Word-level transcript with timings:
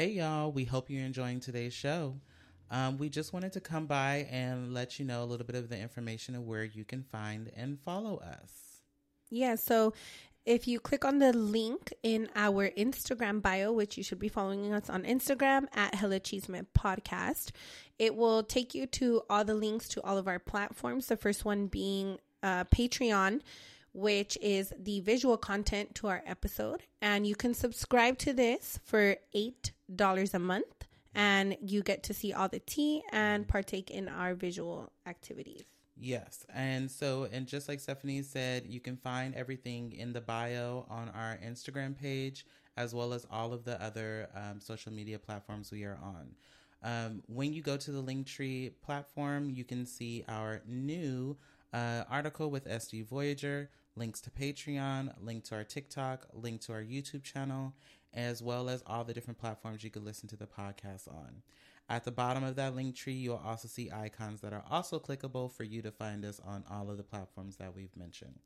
Hey, 0.00 0.12
y'all. 0.12 0.50
We 0.50 0.64
hope 0.64 0.88
you're 0.88 1.04
enjoying 1.04 1.40
today's 1.40 1.74
show. 1.74 2.14
Um, 2.70 2.96
we 2.96 3.10
just 3.10 3.34
wanted 3.34 3.52
to 3.52 3.60
come 3.60 3.84
by 3.84 4.26
and 4.30 4.72
let 4.72 4.98
you 4.98 5.04
know 5.04 5.22
a 5.22 5.26
little 5.26 5.44
bit 5.44 5.56
of 5.56 5.68
the 5.68 5.78
information 5.78 6.34
of 6.34 6.46
where 6.46 6.64
you 6.64 6.86
can 6.86 7.02
find 7.02 7.52
and 7.54 7.78
follow 7.84 8.16
us. 8.16 8.80
Yeah, 9.28 9.56
so 9.56 9.92
if 10.46 10.66
you 10.66 10.80
click 10.80 11.04
on 11.04 11.18
the 11.18 11.34
link 11.34 11.92
in 12.02 12.30
our 12.34 12.70
Instagram 12.70 13.42
bio, 13.42 13.72
which 13.72 13.98
you 13.98 14.02
should 14.02 14.18
be 14.18 14.30
following 14.30 14.72
us 14.72 14.88
on 14.88 15.02
Instagram 15.02 15.66
at 15.74 15.94
Hella 15.94 16.20
Chisme 16.20 16.64
Podcast, 16.74 17.50
it 17.98 18.16
will 18.16 18.42
take 18.42 18.74
you 18.74 18.86
to 18.86 19.20
all 19.28 19.44
the 19.44 19.52
links 19.52 19.86
to 19.88 20.02
all 20.02 20.16
of 20.16 20.26
our 20.26 20.38
platforms. 20.38 21.08
The 21.08 21.18
first 21.18 21.44
one 21.44 21.66
being 21.66 22.16
uh, 22.42 22.64
Patreon, 22.64 23.42
which 23.92 24.38
is 24.40 24.72
the 24.78 25.00
visual 25.00 25.36
content 25.36 25.94
to 25.96 26.06
our 26.06 26.22
episode. 26.24 26.84
And 27.02 27.26
you 27.26 27.34
can 27.34 27.52
subscribe 27.52 28.16
to 28.18 28.32
this 28.32 28.80
for 28.82 29.16
$8 29.94 30.34
a 30.34 30.38
month 30.38 30.86
and 31.14 31.56
you 31.60 31.82
get 31.82 32.02
to 32.04 32.14
see 32.14 32.32
all 32.32 32.48
the 32.48 32.60
tea 32.60 33.02
and 33.12 33.48
partake 33.48 33.90
in 33.90 34.08
our 34.08 34.34
visual 34.34 34.92
activities. 35.06 35.64
Yes. 35.96 36.46
And 36.54 36.90
so, 36.90 37.28
and 37.30 37.46
just 37.46 37.68
like 37.68 37.80
Stephanie 37.80 38.22
said, 38.22 38.64
you 38.66 38.80
can 38.80 38.96
find 38.96 39.34
everything 39.34 39.92
in 39.92 40.12
the 40.12 40.20
bio 40.20 40.86
on 40.88 41.10
our 41.10 41.38
Instagram 41.44 41.98
page, 41.98 42.46
as 42.76 42.94
well 42.94 43.12
as 43.12 43.26
all 43.30 43.52
of 43.52 43.64
the 43.64 43.82
other 43.82 44.28
um, 44.34 44.60
social 44.60 44.92
media 44.92 45.18
platforms 45.18 45.70
we 45.70 45.84
are 45.84 45.98
on. 46.02 46.34
Um, 46.82 47.22
when 47.26 47.52
you 47.52 47.60
go 47.60 47.76
to 47.76 47.90
the 47.90 48.02
Linktree 48.02 48.72
platform, 48.82 49.50
you 49.50 49.64
can 49.64 49.84
see 49.84 50.24
our 50.26 50.62
new 50.66 51.36
uh, 51.74 52.04
article 52.08 52.50
with 52.50 52.66
SD 52.66 53.06
Voyager, 53.06 53.68
links 53.94 54.20
to 54.22 54.30
Patreon, 54.30 55.12
link 55.20 55.44
to 55.44 55.56
our 55.56 55.64
TikTok, 55.64 56.26
link 56.32 56.62
to 56.62 56.72
our 56.72 56.82
YouTube 56.82 57.22
channel, 57.22 57.74
as 58.14 58.42
well 58.42 58.68
as 58.68 58.82
all 58.86 59.04
the 59.04 59.14
different 59.14 59.38
platforms 59.38 59.84
you 59.84 59.90
can 59.90 60.04
listen 60.04 60.28
to 60.28 60.36
the 60.36 60.46
podcast 60.46 61.08
on. 61.08 61.42
At 61.88 62.04
the 62.04 62.12
bottom 62.12 62.44
of 62.44 62.56
that 62.56 62.76
link 62.76 62.94
tree, 62.94 63.14
you'll 63.14 63.42
also 63.44 63.66
see 63.66 63.90
icons 63.90 64.40
that 64.42 64.52
are 64.52 64.64
also 64.70 65.00
clickable 65.00 65.50
for 65.50 65.64
you 65.64 65.82
to 65.82 65.90
find 65.90 66.24
us 66.24 66.40
on 66.44 66.64
all 66.70 66.88
of 66.88 66.96
the 66.96 67.02
platforms 67.02 67.56
that 67.56 67.74
we've 67.74 67.96
mentioned. 67.96 68.38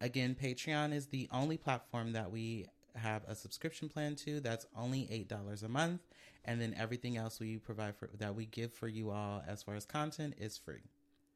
Again, 0.00 0.36
Patreon 0.40 0.92
is 0.92 1.06
the 1.06 1.28
only 1.32 1.56
platform 1.56 2.12
that 2.12 2.30
we 2.30 2.66
have 2.96 3.24
a 3.26 3.34
subscription 3.34 3.88
plan 3.88 4.14
to 4.14 4.40
that's 4.40 4.66
only 4.76 5.26
$8 5.28 5.62
a 5.64 5.68
month 5.68 6.02
and 6.44 6.60
then 6.60 6.74
everything 6.78 7.16
else 7.16 7.40
we 7.40 7.58
provide 7.58 7.96
for 7.96 8.08
that 8.18 8.34
we 8.34 8.46
give 8.46 8.72
for 8.72 8.88
you 8.88 9.10
all 9.10 9.42
as 9.46 9.62
far 9.62 9.74
as 9.74 9.84
content 9.84 10.34
is 10.38 10.56
free 10.56 10.82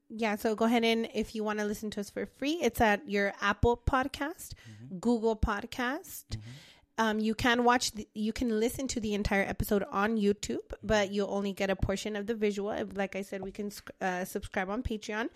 yeah 0.09 0.37
so 0.37 0.55
go 0.55 0.65
ahead 0.67 0.85
and 0.85 1.09
if 1.15 1.35
you 1.35 1.43
want 1.43 1.59
to 1.59 1.65
listen 1.65 1.91
to 1.91 2.01
us 2.01 2.11
for 2.11 2.27
free 2.27 2.59
it's 2.63 2.81
at 2.81 3.09
your 3.09 3.33
apple 3.41 3.77
podcast 3.77 4.53
mm-hmm. 4.55 4.99
google 4.99 5.37
podcast 5.37 6.27
mm-hmm. 6.31 6.51
Um, 6.99 7.19
you 7.19 7.35
can 7.35 7.65
watch 7.65 7.93
the, 7.93 8.07
you 8.15 8.33
can 8.33 8.61
listen 8.61 8.87
to 8.89 9.01
the 9.01 9.15
entire 9.15 9.43
episode 9.43 9.85
on 9.91 10.17
youtube 10.17 10.59
but 10.83 11.11
you'll 11.11 11.33
only 11.33 11.53
get 11.53 11.71
a 11.71 11.77
portion 11.77 12.17
of 12.17 12.27
the 12.27 12.35
visual 12.35 12.75
like 12.95 13.17
i 13.17 13.23
said 13.23 13.43
we 13.43 13.53
can 13.53 13.71
uh, 14.01 14.25
subscribe 14.25 14.69
on 14.69 14.83
patreon 14.83 15.29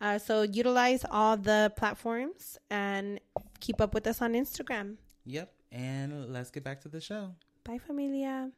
uh, 0.00 0.18
so 0.18 0.42
utilize 0.42 1.04
all 1.10 1.36
the 1.36 1.72
platforms 1.76 2.58
and 2.70 3.20
keep 3.60 3.80
up 3.80 3.94
with 3.94 4.06
us 4.06 4.22
on 4.22 4.32
instagram 4.32 4.96
yep 5.24 5.52
and 5.72 6.32
let's 6.32 6.50
get 6.50 6.64
back 6.64 6.80
to 6.80 6.88
the 6.88 7.00
show 7.00 7.34
bye 7.64 7.78
familia 7.78 8.50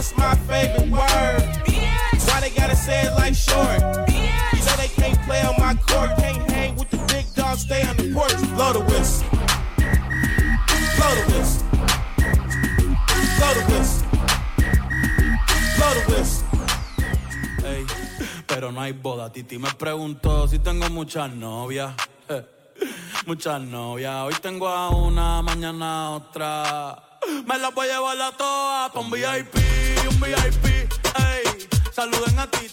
What's 0.00 0.16
my 0.16 0.34
favorite 0.34 0.90
word? 0.90 1.42
Why 2.26 2.40
they 2.40 2.50
gotta 2.50 2.76
say 2.76 3.02
it 3.02 3.12
like 3.12 3.34
short? 3.34 3.80
You 4.10 4.66
know 4.66 4.76
they 4.76 4.88
can't 4.88 5.20
play 5.22 5.40
on 5.42 5.54
my 5.58 5.74
court, 5.74 6.10
can't 6.18 6.50
hang 6.50 6.76
with 6.76 6.90
the 6.90 6.98
big 7.08 7.26
dogs, 7.34 7.62
stay 7.62 7.82
on 7.82 7.96
the 7.96 8.12
porch. 8.12 8.36
Blow 8.54 8.72
the 8.72 8.80
whistle. 8.80 9.49
Hey, 17.64 17.86
pero 18.46 18.70
no 18.72 18.80
hay 18.80 18.92
boda. 18.92 19.32
Titi 19.32 19.58
me 19.58 19.70
preguntó 19.72 20.46
si 20.48 20.58
tengo 20.58 20.88
muchas 20.90 21.32
novias. 21.32 21.94
Muchas 23.26 23.60
novias. 23.60 24.14
Hoy 24.24 24.34
tengo 24.40 24.66
a 24.68 24.88
una, 24.88 25.42
mañana 25.42 26.06
a 26.06 26.10
otra. 26.10 27.18
Me 27.46 27.58
la 27.58 27.70
voy 27.70 27.88
a 27.88 27.96
llevar 27.96 28.20
a 28.20 28.32
todas 28.36 28.94
un 28.96 29.10
VIP, 29.10 29.54
un 30.08 30.20
VIP. 30.20 30.64
Ey, 31.18 31.68
saluden 31.92 32.38
a 32.38 32.50
ti. 32.50 32.66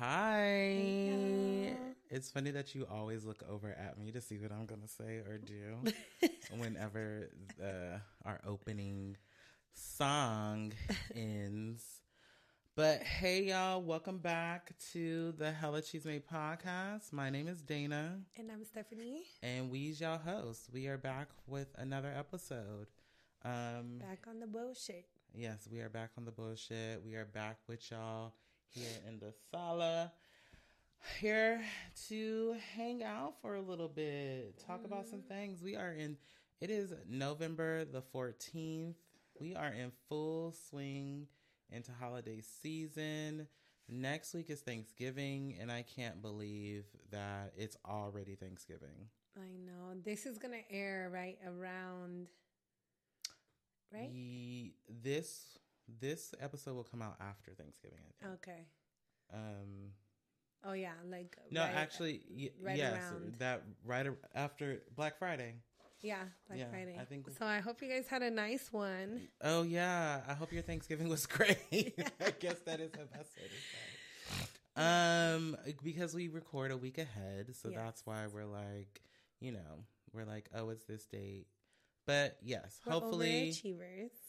Hi. 0.00 1.95
It's 2.08 2.30
funny 2.30 2.52
that 2.52 2.72
you 2.74 2.86
always 2.88 3.24
look 3.24 3.42
over 3.50 3.68
at 3.68 3.98
me 3.98 4.12
to 4.12 4.20
see 4.20 4.38
what 4.38 4.52
I'm 4.52 4.64
gonna 4.64 4.86
say 4.86 5.18
or 5.26 5.38
do 5.38 6.28
whenever 6.56 7.30
uh, 7.60 7.98
our 8.24 8.40
opening 8.46 9.16
song 9.74 10.72
ends. 11.14 11.82
But 12.76 13.02
hey, 13.02 13.44
y'all, 13.44 13.82
welcome 13.82 14.18
back 14.18 14.72
to 14.92 15.32
the 15.36 15.50
Hella 15.50 15.82
Chisme 15.82 16.22
podcast. 16.22 17.12
My 17.12 17.28
name 17.28 17.48
is 17.48 17.60
Dana. 17.60 18.20
And 18.36 18.52
I'm 18.52 18.64
Stephanie. 18.64 19.24
And 19.42 19.68
we's 19.68 20.00
y'all 20.00 20.18
hosts. 20.18 20.68
We 20.72 20.86
are 20.86 20.98
back 20.98 21.26
with 21.48 21.68
another 21.76 22.12
episode. 22.16 22.86
Um, 23.44 23.98
back 23.98 24.26
on 24.28 24.38
the 24.38 24.46
bullshit. 24.46 25.06
Yes, 25.34 25.68
we 25.72 25.80
are 25.80 25.88
back 25.88 26.10
on 26.16 26.24
the 26.24 26.30
bullshit. 26.30 27.02
We 27.04 27.16
are 27.16 27.24
back 27.24 27.58
with 27.66 27.90
y'all 27.90 28.34
here 28.70 29.00
in 29.08 29.18
the 29.18 29.32
sala. 29.50 30.12
Here 31.20 31.62
to 32.08 32.56
hang 32.74 33.02
out 33.02 33.34
for 33.40 33.54
a 33.54 33.60
little 33.60 33.88
bit, 33.88 34.58
talk 34.66 34.78
mm-hmm. 34.78 34.86
about 34.86 35.06
some 35.06 35.20
mm-hmm. 35.20 35.28
things. 35.28 35.62
We 35.62 35.76
are 35.76 35.92
in, 35.92 36.16
it 36.60 36.70
is 36.70 36.92
November 37.08 37.84
the 37.84 38.02
14th. 38.02 38.94
We 39.40 39.54
are 39.54 39.72
in 39.72 39.92
full 40.08 40.54
swing 40.68 41.26
into 41.70 41.92
holiday 41.92 42.42
season. 42.62 43.46
Next 43.88 44.34
week 44.34 44.50
is 44.50 44.60
Thanksgiving, 44.60 45.56
and 45.60 45.70
I 45.70 45.82
can't 45.82 46.20
believe 46.20 46.84
that 47.12 47.52
it's 47.56 47.76
already 47.86 48.34
Thanksgiving. 48.34 49.08
I 49.36 49.56
know. 49.64 49.94
This 50.04 50.26
is 50.26 50.38
going 50.38 50.54
to 50.54 50.74
air 50.74 51.10
right 51.12 51.38
around 51.46 52.28
right? 53.92 54.10
The, 54.12 54.72
this 55.02 55.58
this 56.00 56.34
episode 56.40 56.74
will 56.74 56.84
come 56.84 57.02
out 57.02 57.16
after 57.20 57.52
Thanksgiving, 57.52 57.98
Okay. 58.34 58.66
Um 59.32 59.92
Oh 60.64 60.72
yeah, 60.72 60.92
like 61.10 61.36
No, 61.50 61.62
right, 61.62 61.74
actually 61.74 62.22
y- 62.30 62.50
right 62.60 62.76
yes, 62.76 62.94
around. 62.94 63.34
that 63.38 63.62
right 63.84 64.06
after 64.34 64.82
Black 64.94 65.18
Friday. 65.18 65.54
Yeah, 66.02 66.18
Black 66.46 66.58
yeah, 66.58 66.68
Friday. 66.70 66.96
I 67.00 67.04
think 67.04 67.26
so. 67.38 67.46
I 67.46 67.58
hope 67.60 67.80
you 67.82 67.88
guys 67.88 68.06
had 68.06 68.22
a 68.22 68.30
nice 68.30 68.72
one. 68.72 69.28
Oh 69.42 69.62
yeah, 69.62 70.20
I 70.28 70.34
hope 70.34 70.52
your 70.52 70.62
Thanksgiving 70.62 71.08
was 71.08 71.26
great. 71.26 71.58
I 72.20 72.30
guess 72.38 72.60
that 72.66 72.80
is 72.80 72.90
the 72.92 72.98
best 72.98 73.36
way 73.36 73.44
to 73.44 73.50
say. 73.50 74.46
Um, 74.76 75.56
because 75.82 76.14
we 76.14 76.28
record 76.28 76.70
a 76.70 76.76
week 76.76 76.98
ahead, 76.98 77.54
so 77.56 77.70
yes. 77.70 77.78
that's 77.82 78.06
why 78.06 78.26
we're 78.32 78.44
like, 78.44 79.00
you 79.40 79.52
know, 79.52 79.84
we're 80.12 80.26
like, 80.26 80.50
oh, 80.54 80.68
it's 80.68 80.84
this 80.84 81.06
date. 81.06 81.46
But 82.06 82.36
yes, 82.42 82.80
we're 82.86 82.92
hopefully 82.92 83.52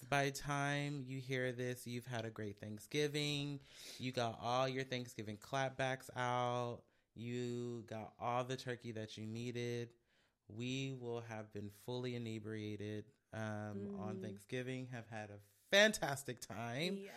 by 0.09 0.31
time 0.31 1.03
you 1.05 1.19
hear 1.19 1.51
this, 1.51 1.85
you've 1.85 2.07
had 2.07 2.25
a 2.25 2.29
great 2.29 2.59
Thanksgiving. 2.59 3.59
You 3.99 4.11
got 4.11 4.39
all 4.41 4.67
your 4.67 4.83
Thanksgiving 4.83 5.37
clapbacks 5.37 6.09
out. 6.17 6.79
You 7.13 7.83
got 7.87 8.13
all 8.19 8.43
the 8.43 8.55
turkey 8.57 8.91
that 8.93 9.17
you 9.17 9.25
needed 9.25 9.89
we 10.55 10.95
will 10.99 11.23
have 11.29 11.51
been 11.53 11.69
fully 11.85 12.15
inebriated 12.15 13.05
um, 13.33 13.41
mm. 13.41 13.99
on 13.99 14.19
Thanksgiving, 14.21 14.87
have 14.91 15.05
had 15.09 15.29
a 15.29 15.39
fantastic 15.71 16.39
time. 16.41 16.99
Yes. 17.01 17.13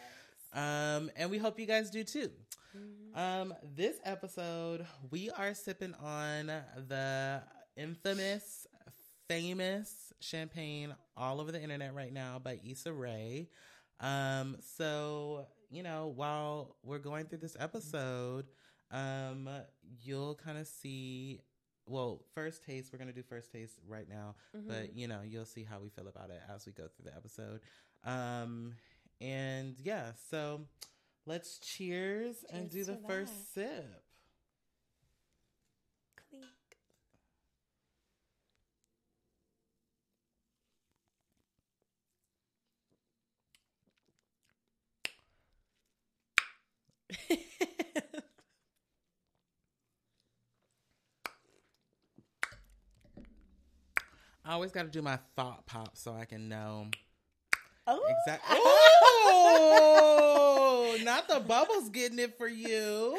Um, 0.52 1.10
and 1.16 1.30
we 1.30 1.38
hope 1.38 1.60
you 1.60 1.66
guys 1.66 1.90
do 1.90 2.02
too. 2.02 2.30
Mm-hmm. 2.76 3.18
Um, 3.18 3.54
this 3.76 3.96
episode, 4.04 4.86
we 5.10 5.30
are 5.30 5.54
sipping 5.54 5.94
on 6.02 6.46
the 6.88 7.42
infamous, 7.76 8.66
famous 9.30 10.12
champagne 10.18 10.92
all 11.16 11.40
over 11.40 11.52
the 11.52 11.62
internet 11.62 11.94
right 11.94 12.12
now 12.12 12.40
by 12.42 12.58
Issa 12.68 12.92
Rae. 12.92 13.48
Um, 14.00 14.56
so, 14.76 15.46
you 15.70 15.84
know, 15.84 16.12
while 16.16 16.74
we're 16.82 16.98
going 16.98 17.26
through 17.26 17.38
this 17.38 17.56
episode, 17.60 18.46
um, 18.90 19.48
you'll 20.02 20.34
kind 20.34 20.58
of 20.58 20.66
see 20.66 21.42
well, 21.86 22.22
first 22.34 22.64
taste, 22.64 22.92
we're 22.92 22.98
going 22.98 23.08
to 23.08 23.14
do 23.14 23.22
first 23.22 23.52
taste 23.52 23.78
right 23.88 24.08
now, 24.08 24.34
mm-hmm. 24.56 24.68
but 24.68 24.96
you 24.96 25.06
know, 25.08 25.20
you'll 25.24 25.44
see 25.44 25.64
how 25.64 25.78
we 25.78 25.88
feel 25.88 26.08
about 26.08 26.30
it 26.30 26.40
as 26.52 26.66
we 26.66 26.72
go 26.72 26.84
through 26.84 27.10
the 27.10 27.16
episode. 27.16 27.60
Um, 28.04 28.74
and 29.20 29.76
yeah, 29.82 30.12
so 30.30 30.62
let's 31.26 31.58
cheers, 31.58 32.36
cheers 32.36 32.44
and 32.52 32.70
do 32.70 32.84
the 32.84 32.98
first 33.06 33.54
that. 33.54 33.66
sip. 33.66 34.02
I 54.44 54.52
always 54.54 54.72
got 54.72 54.82
to 54.82 54.88
do 54.88 55.02
my 55.02 55.18
thought 55.36 55.66
pop 55.66 55.96
so 55.96 56.14
I 56.14 56.24
can 56.24 56.48
know 56.48 56.88
Oh, 57.86 58.00
exactly. 58.08 58.58
Oh, 59.32 60.96
not 61.02 61.28
the 61.28 61.40
bubbles 61.40 61.88
getting 61.90 62.18
it 62.18 62.36
for 62.38 62.48
you. 62.48 63.18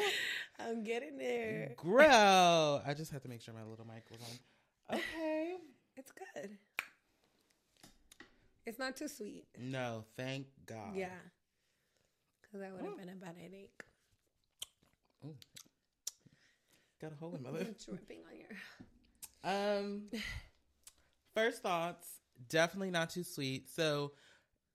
I'm 0.58 0.82
getting 0.82 1.16
there. 1.16 1.72
Grow. 1.76 2.80
I 2.84 2.94
just 2.94 3.10
had 3.12 3.22
to 3.22 3.28
make 3.28 3.40
sure 3.40 3.54
my 3.54 3.64
little 3.64 3.86
mic 3.86 4.04
was 4.10 4.20
on. 4.20 4.98
Okay. 4.98 5.54
It's 5.96 6.12
good. 6.12 6.58
It's 8.66 8.78
not 8.78 8.96
too 8.96 9.08
sweet. 9.08 9.44
No, 9.58 10.04
thank 10.16 10.46
God. 10.66 10.94
Yeah. 10.94 11.08
Because 12.52 12.66
that 12.66 12.72
would 12.74 12.84
have 12.84 12.94
Ooh. 12.94 12.98
been 12.98 13.08
a 13.08 13.14
bad 13.14 13.36
headache. 13.40 13.82
Got 17.00 17.12
a 17.12 17.14
hole 17.16 17.34
in 17.34 17.42
my 17.42 17.50
lip. 17.58 17.76
Dripping 17.82 18.18
on 18.30 18.38
your. 18.38 18.48
Um, 19.44 20.02
first 21.34 21.62
thoughts, 21.62 22.06
definitely 22.48 22.90
not 22.90 23.10
too 23.10 23.24
sweet. 23.24 23.70
So, 23.70 24.12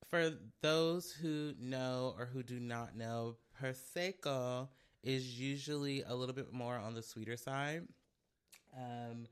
for 0.10 0.32
those 0.62 1.12
who 1.12 1.54
know 1.60 2.16
or 2.18 2.26
who 2.26 2.42
do 2.42 2.60
not 2.60 2.96
know, 2.96 3.36
prosecco 3.62 4.70
is 5.04 5.40
usually 5.40 6.02
a 6.02 6.16
little 6.16 6.36
bit 6.36 6.52
more 6.52 6.78
on 6.78 6.96
the 6.96 7.04
sweeter 7.04 7.38
side. 7.38 7.88
Um, 8.76 9.28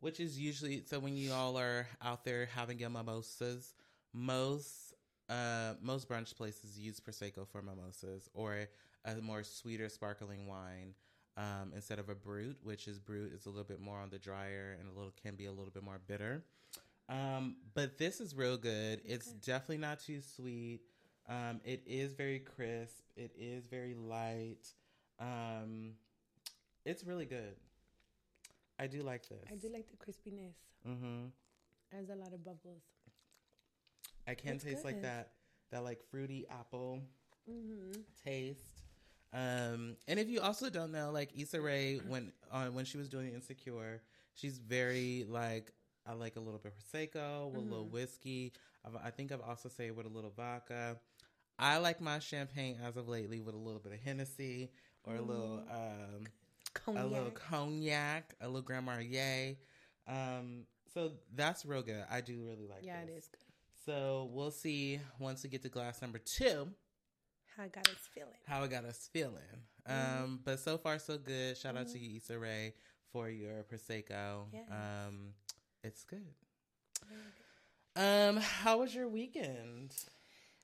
which 0.00 0.18
is 0.20 0.38
usually 0.38 0.82
so 0.86 0.98
when 0.98 1.16
you 1.16 1.32
all 1.32 1.58
are 1.58 1.86
out 2.02 2.24
there 2.24 2.48
having 2.54 2.78
your 2.78 2.90
mimosas, 2.90 3.74
most 4.12 4.89
uh 5.30 5.74
most 5.80 6.08
brunch 6.08 6.36
places 6.36 6.78
use 6.78 7.00
prosecco 7.00 7.46
for 7.46 7.62
mimosas 7.62 8.28
or 8.34 8.66
a 9.04 9.14
more 9.16 9.42
sweeter 9.42 9.88
sparkling 9.88 10.46
wine 10.46 10.94
um, 11.36 11.72
instead 11.74 11.98
of 11.98 12.08
a 12.08 12.14
brut, 12.14 12.56
which 12.62 12.86
is 12.86 12.98
brut 12.98 13.30
is 13.34 13.46
a 13.46 13.48
little 13.48 13.64
bit 13.64 13.80
more 13.80 13.98
on 13.98 14.10
the 14.10 14.18
drier 14.18 14.76
and 14.78 14.88
a 14.88 14.92
little 14.92 15.12
can 15.22 15.36
be 15.36 15.46
a 15.46 15.52
little 15.52 15.70
bit 15.70 15.82
more 15.82 16.00
bitter. 16.06 16.44
Um, 17.08 17.56
but 17.74 17.98
this 17.98 18.20
is 18.20 18.34
real 18.34 18.56
good. 18.56 19.00
It's 19.04 19.32
definitely 19.32 19.78
not 19.78 20.00
too 20.00 20.20
sweet. 20.20 20.80
Um, 21.28 21.60
it 21.64 21.82
is 21.86 22.12
very 22.12 22.40
crisp. 22.40 23.04
It 23.16 23.32
is 23.38 23.64
very 23.66 23.94
light. 23.94 24.66
Um, 25.18 25.92
it's 26.84 27.04
really 27.04 27.26
good. 27.26 27.56
I 28.78 28.86
do 28.86 29.02
like 29.02 29.28
this. 29.28 29.44
I 29.50 29.56
do 29.56 29.68
like 29.72 29.86
the 29.90 29.96
crispiness. 29.96 30.54
Mm-hmm. 30.88 31.26
There's 31.92 32.08
a 32.08 32.14
lot 32.14 32.32
of 32.32 32.44
bubbles. 32.44 32.82
I 34.26 34.34
can 34.34 34.54
It's 34.56 34.64
taste 34.64 34.84
like 34.84 35.02
that 35.02 35.32
that 35.70 35.84
like 35.84 36.00
fruity 36.10 36.46
apple 36.50 37.00
Mm-hmm. 37.50 38.00
taste. 38.24 38.60
Um, 39.32 39.96
and 40.08 40.18
if 40.20 40.28
you 40.28 40.40
also 40.40 40.70
don't 40.70 40.92
know, 40.92 41.10
like 41.10 41.30
Issa 41.36 41.60
Rae, 41.60 42.00
when 42.06 42.32
on 42.52 42.74
when 42.74 42.84
she 42.84 42.96
was 42.98 43.08
doing 43.08 43.32
Insecure, 43.32 44.02
she's 44.34 44.58
very 44.58 45.24
like 45.28 45.72
I 46.06 46.12
like 46.12 46.36
a 46.36 46.40
little 46.40 46.58
bit 46.60 46.72
of 46.72 46.78
prosecco 46.78 47.50
with 47.50 47.62
a 47.62 47.64
little 47.64 47.88
whiskey. 47.88 48.52
I've, 48.84 48.96
I 49.04 49.10
think 49.10 49.32
I've 49.32 49.40
also 49.40 49.68
say 49.68 49.90
with 49.90 50.06
a 50.06 50.08
little 50.08 50.32
vodka. 50.36 50.96
I 51.58 51.78
like 51.78 52.00
my 52.00 52.18
champagne 52.20 52.78
as 52.84 52.96
of 52.96 53.08
lately 53.08 53.40
with 53.40 53.54
a 53.54 53.58
little 53.58 53.80
bit 53.80 53.92
of 53.92 54.00
Hennessy 54.00 54.70
or 55.04 55.16
a 55.16 55.20
little 55.22 55.62
um, 55.70 56.24
Cognac. 56.72 57.04
a 57.04 57.06
little 57.06 57.30
cognac, 57.30 58.34
a 58.40 58.46
little 58.46 58.62
Grand 58.62 58.86
Marnier. 58.86 59.56
Um, 60.08 60.64
so 60.94 61.12
that's 61.34 61.64
real 61.66 61.82
good. 61.82 62.04
I 62.10 62.20
do 62.20 62.42
really 62.44 62.66
like. 62.66 62.80
yeah, 62.82 63.00
this. 63.04 63.10
it 63.10 63.18
is 63.18 63.28
good. 63.28 63.40
So 63.84 64.28
we'll 64.32 64.50
see 64.50 65.00
once 65.18 65.42
we 65.42 65.48
get 65.50 65.62
to 65.62 65.68
glass 65.68 66.00
number 66.02 66.18
two 66.18 66.68
How 67.56 67.64
I 67.64 67.68
got 67.68 67.88
us 67.88 68.08
feeling. 68.14 68.34
how 68.46 68.62
it 68.64 68.70
got 68.70 68.84
us 68.84 69.08
feeling. 69.12 69.64
Um, 69.86 70.40
but 70.44 70.60
so 70.60 70.76
far 70.78 70.98
so 70.98 71.18
good. 71.18 71.56
Shout 71.56 71.76
out 71.76 71.88
to 71.88 71.98
you, 71.98 72.16
Issa 72.18 72.38
Rae, 72.38 72.74
for 73.12 73.28
your 73.30 73.64
prosecco. 73.64 74.44
Yes. 74.52 74.68
Um, 74.70 75.34
it's 75.82 76.04
good. 76.04 76.26
Um, 77.96 78.36
how 78.36 78.78
was 78.78 78.94
your 78.94 79.08
weekend? 79.08 79.94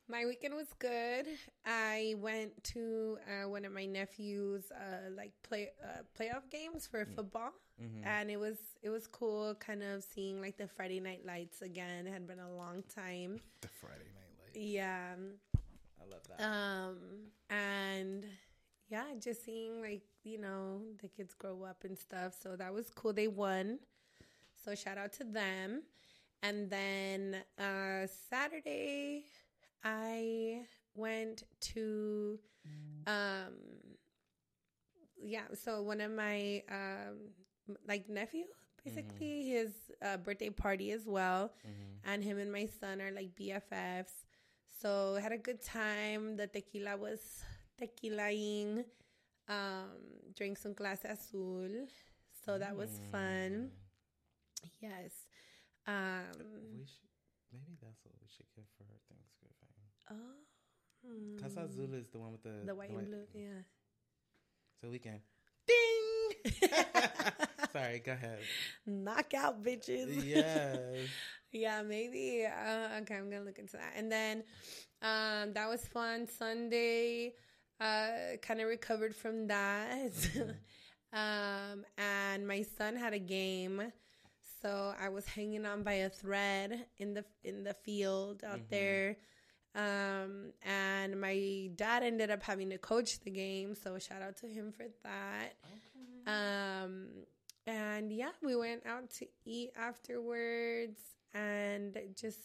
My 0.08 0.24
weekend 0.26 0.54
was 0.54 0.68
good. 0.78 1.26
I 1.64 2.14
went 2.18 2.62
to 2.74 3.18
uh, 3.26 3.48
one 3.48 3.64
of 3.64 3.72
my 3.72 3.86
nephews' 3.86 4.70
uh, 4.70 5.10
like 5.16 5.32
play 5.42 5.70
uh, 5.82 6.02
playoff 6.18 6.48
games 6.50 6.86
for 6.86 7.04
football, 7.04 7.50
Mm-hmm. 7.82 8.06
and 8.06 8.30
it 8.30 8.38
was 8.38 8.56
it 8.82 8.88
was 8.88 9.06
cool. 9.06 9.54
Kind 9.56 9.82
of 9.82 10.02
seeing 10.02 10.40
like 10.40 10.56
the 10.56 10.66
Friday 10.66 10.98
night 11.00 11.26
lights 11.26 11.60
again. 11.60 12.06
It 12.06 12.12
had 12.12 12.26
been 12.26 12.38
a 12.38 12.50
long 12.56 12.82
time. 12.94 13.40
The 13.60 13.68
Friday 13.68 14.08
night 14.14 14.32
lights. 14.40 14.56
Yeah. 14.56 15.14
I 16.00 16.10
love 16.10 16.22
that. 16.28 16.42
Um 16.42 16.96
and 17.50 18.24
yeah, 18.88 19.04
just 19.20 19.44
seeing 19.44 19.82
like, 19.82 20.02
you 20.24 20.38
know, 20.38 20.80
the 21.02 21.08
kids 21.08 21.34
grow 21.34 21.64
up 21.64 21.84
and 21.84 21.98
stuff. 21.98 22.34
So 22.40 22.56
that 22.56 22.72
was 22.72 22.88
cool. 22.88 23.12
They 23.12 23.28
won. 23.28 23.78
So 24.64 24.74
shout 24.74 24.96
out 24.96 25.12
to 25.14 25.24
them. 25.24 25.82
And 26.42 26.70
then 26.70 27.42
uh 27.58 28.06
Saturday 28.30 29.24
I 29.84 30.62
went 30.94 31.42
to 31.74 32.38
um 33.06 33.52
yeah, 35.22 35.44
so 35.54 35.82
one 35.82 36.00
of 36.00 36.10
my 36.12 36.62
um 36.70 37.16
like 37.86 38.08
nephew 38.08 38.44
basically 38.84 39.48
his 39.48 39.72
uh, 40.02 40.16
birthday 40.16 40.50
party 40.50 40.92
as 40.92 41.06
well 41.06 41.52
Mm-hmm. 41.66 42.10
and 42.12 42.22
him 42.22 42.38
and 42.38 42.52
my 42.52 42.66
son 42.80 43.00
are 43.00 43.10
like 43.10 43.34
BFFs. 43.34 44.24
So 44.80 45.18
had 45.20 45.32
a 45.32 45.38
good 45.38 45.60
time. 45.62 46.36
The 46.36 46.46
tequila 46.46 46.96
was 46.96 47.20
tequilaing. 47.80 48.84
Um, 49.48 49.90
drank 50.36 50.58
some 50.58 50.74
clase 50.74 51.04
azul. 51.04 51.88
So 52.44 52.58
that 52.58 52.76
was 52.76 53.00
fun. 53.10 53.70
Yes. 54.80 55.26
Um, 55.86 56.26
we 56.78 56.84
should, 56.86 57.10
maybe 57.52 57.74
that's 57.82 57.98
what 58.04 58.14
we 58.20 58.28
should 58.28 58.46
give 58.54 58.66
for 58.76 58.84
Thanksgiving. 59.08 59.74
oh, 60.10 61.38
Casa 61.42 61.60
Azul 61.66 61.94
is 61.94 62.08
the 62.10 62.18
one 62.18 62.32
with 62.32 62.42
the 62.42 62.62
the 62.66 62.74
white 62.74 62.90
and 62.90 63.06
blue. 63.06 63.26
Yeah. 63.34 63.62
So 64.80 64.90
we 64.90 64.98
can. 64.98 65.20
Ding. 65.66 66.52
Sorry, 67.72 67.98
go 68.00 68.12
ahead. 68.12 68.38
Knockout 68.86 69.62
bitches. 69.62 70.24
Yes. 70.24 71.08
Yeah, 71.52 71.80
maybe. 71.82 72.44
Uh, 72.44 72.98
okay, 73.00 73.14
I'm 73.14 73.30
gonna 73.30 73.44
look 73.44 73.58
into 73.58 73.78
that. 73.78 73.92
And 73.96 74.12
then 74.12 74.42
um, 75.00 75.54
that 75.54 75.68
was 75.68 75.86
fun. 75.86 76.26
Sunday, 76.28 77.34
uh, 77.80 78.36
kind 78.42 78.60
of 78.60 78.68
recovered 78.68 79.14
from 79.14 79.46
that. 79.46 80.12
um, 81.14 81.84
and 81.96 82.46
my 82.46 82.62
son 82.76 82.96
had 82.96 83.14
a 83.14 83.18
game, 83.18 83.90
so 84.60 84.92
I 85.00 85.08
was 85.08 85.26
hanging 85.26 85.64
on 85.64 85.82
by 85.82 85.94
a 85.94 86.10
thread 86.10 86.86
in 86.98 87.14
the 87.14 87.24
in 87.42 87.64
the 87.64 87.74
field 87.74 88.42
out 88.46 88.68
there. 88.68 89.16
Um, 89.76 90.52
and 90.62 91.20
my 91.20 91.70
dad 91.76 92.02
ended 92.02 92.30
up 92.30 92.42
having 92.42 92.70
to 92.70 92.78
coach 92.78 93.20
the 93.20 93.30
game, 93.30 93.74
so 93.74 93.98
shout 93.98 94.22
out 94.22 94.36
to 94.38 94.46
him 94.46 94.72
for 94.72 94.86
that. 95.04 95.52
Okay. 95.64 96.32
Um, 96.32 97.08
and 97.66 98.10
yeah, 98.10 98.30
we 98.42 98.56
went 98.56 98.86
out 98.86 99.10
to 99.18 99.26
eat 99.44 99.72
afterwards 99.76 100.98
and 101.34 101.96
just 102.18 102.38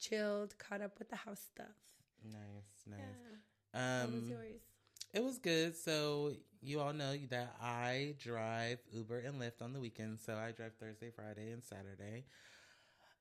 chilled, 0.00 0.56
caught 0.58 0.80
up 0.80 0.98
with 0.98 1.10
the 1.10 1.16
house 1.16 1.40
stuff. 1.54 1.66
Nice, 2.24 2.86
nice. 2.88 2.98
Yeah. 2.98 4.00
What 4.04 4.12
was 4.12 4.22
Um, 4.22 4.28
yours? 4.30 4.60
It 5.12 5.22
was 5.22 5.38
good. 5.38 5.76
So 5.76 6.32
you 6.62 6.80
all 6.80 6.92
know 6.92 7.16
that 7.30 7.54
I 7.60 8.14
drive 8.18 8.78
Uber 8.94 9.18
and 9.18 9.40
Lyft 9.40 9.60
on 9.62 9.72
the 9.72 9.80
weekend. 9.80 10.20
So 10.20 10.34
I 10.36 10.52
drive 10.52 10.72
Thursday, 10.80 11.10
Friday, 11.10 11.50
and 11.50 11.62
Saturday. 11.62 12.24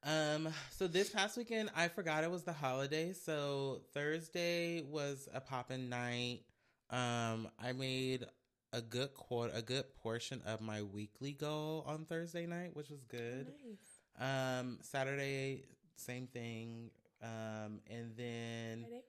Um, 0.03 0.49
so 0.71 0.87
this 0.87 1.09
past 1.09 1.37
weekend, 1.37 1.69
I 1.75 1.87
forgot 1.87 2.23
it 2.23 2.31
was 2.31 2.43
the 2.43 2.53
holiday. 2.53 3.13
So 3.13 3.81
Thursday 3.93 4.81
was 4.83 5.27
a 5.33 5.41
poppin' 5.41 5.89
night. 5.89 6.41
Um, 6.89 7.49
I 7.59 7.73
made 7.73 8.25
a 8.73 8.81
good 8.81 9.13
quarter, 9.13 9.53
a 9.55 9.61
good 9.61 9.85
portion 10.01 10.41
of 10.45 10.61
my 10.61 10.81
weekly 10.81 11.33
goal 11.33 11.83
on 11.87 12.05
Thursday 12.05 12.45
night, 12.45 12.75
which 12.75 12.89
was 12.89 13.03
good. 13.03 13.47
Nice. 13.47 14.59
Um, 14.59 14.79
Saturday, 14.81 15.63
same 15.95 16.27
thing. 16.27 16.91
Um, 17.21 17.81
and 17.89 18.15
then 18.15 18.81
Friday? 18.83 19.03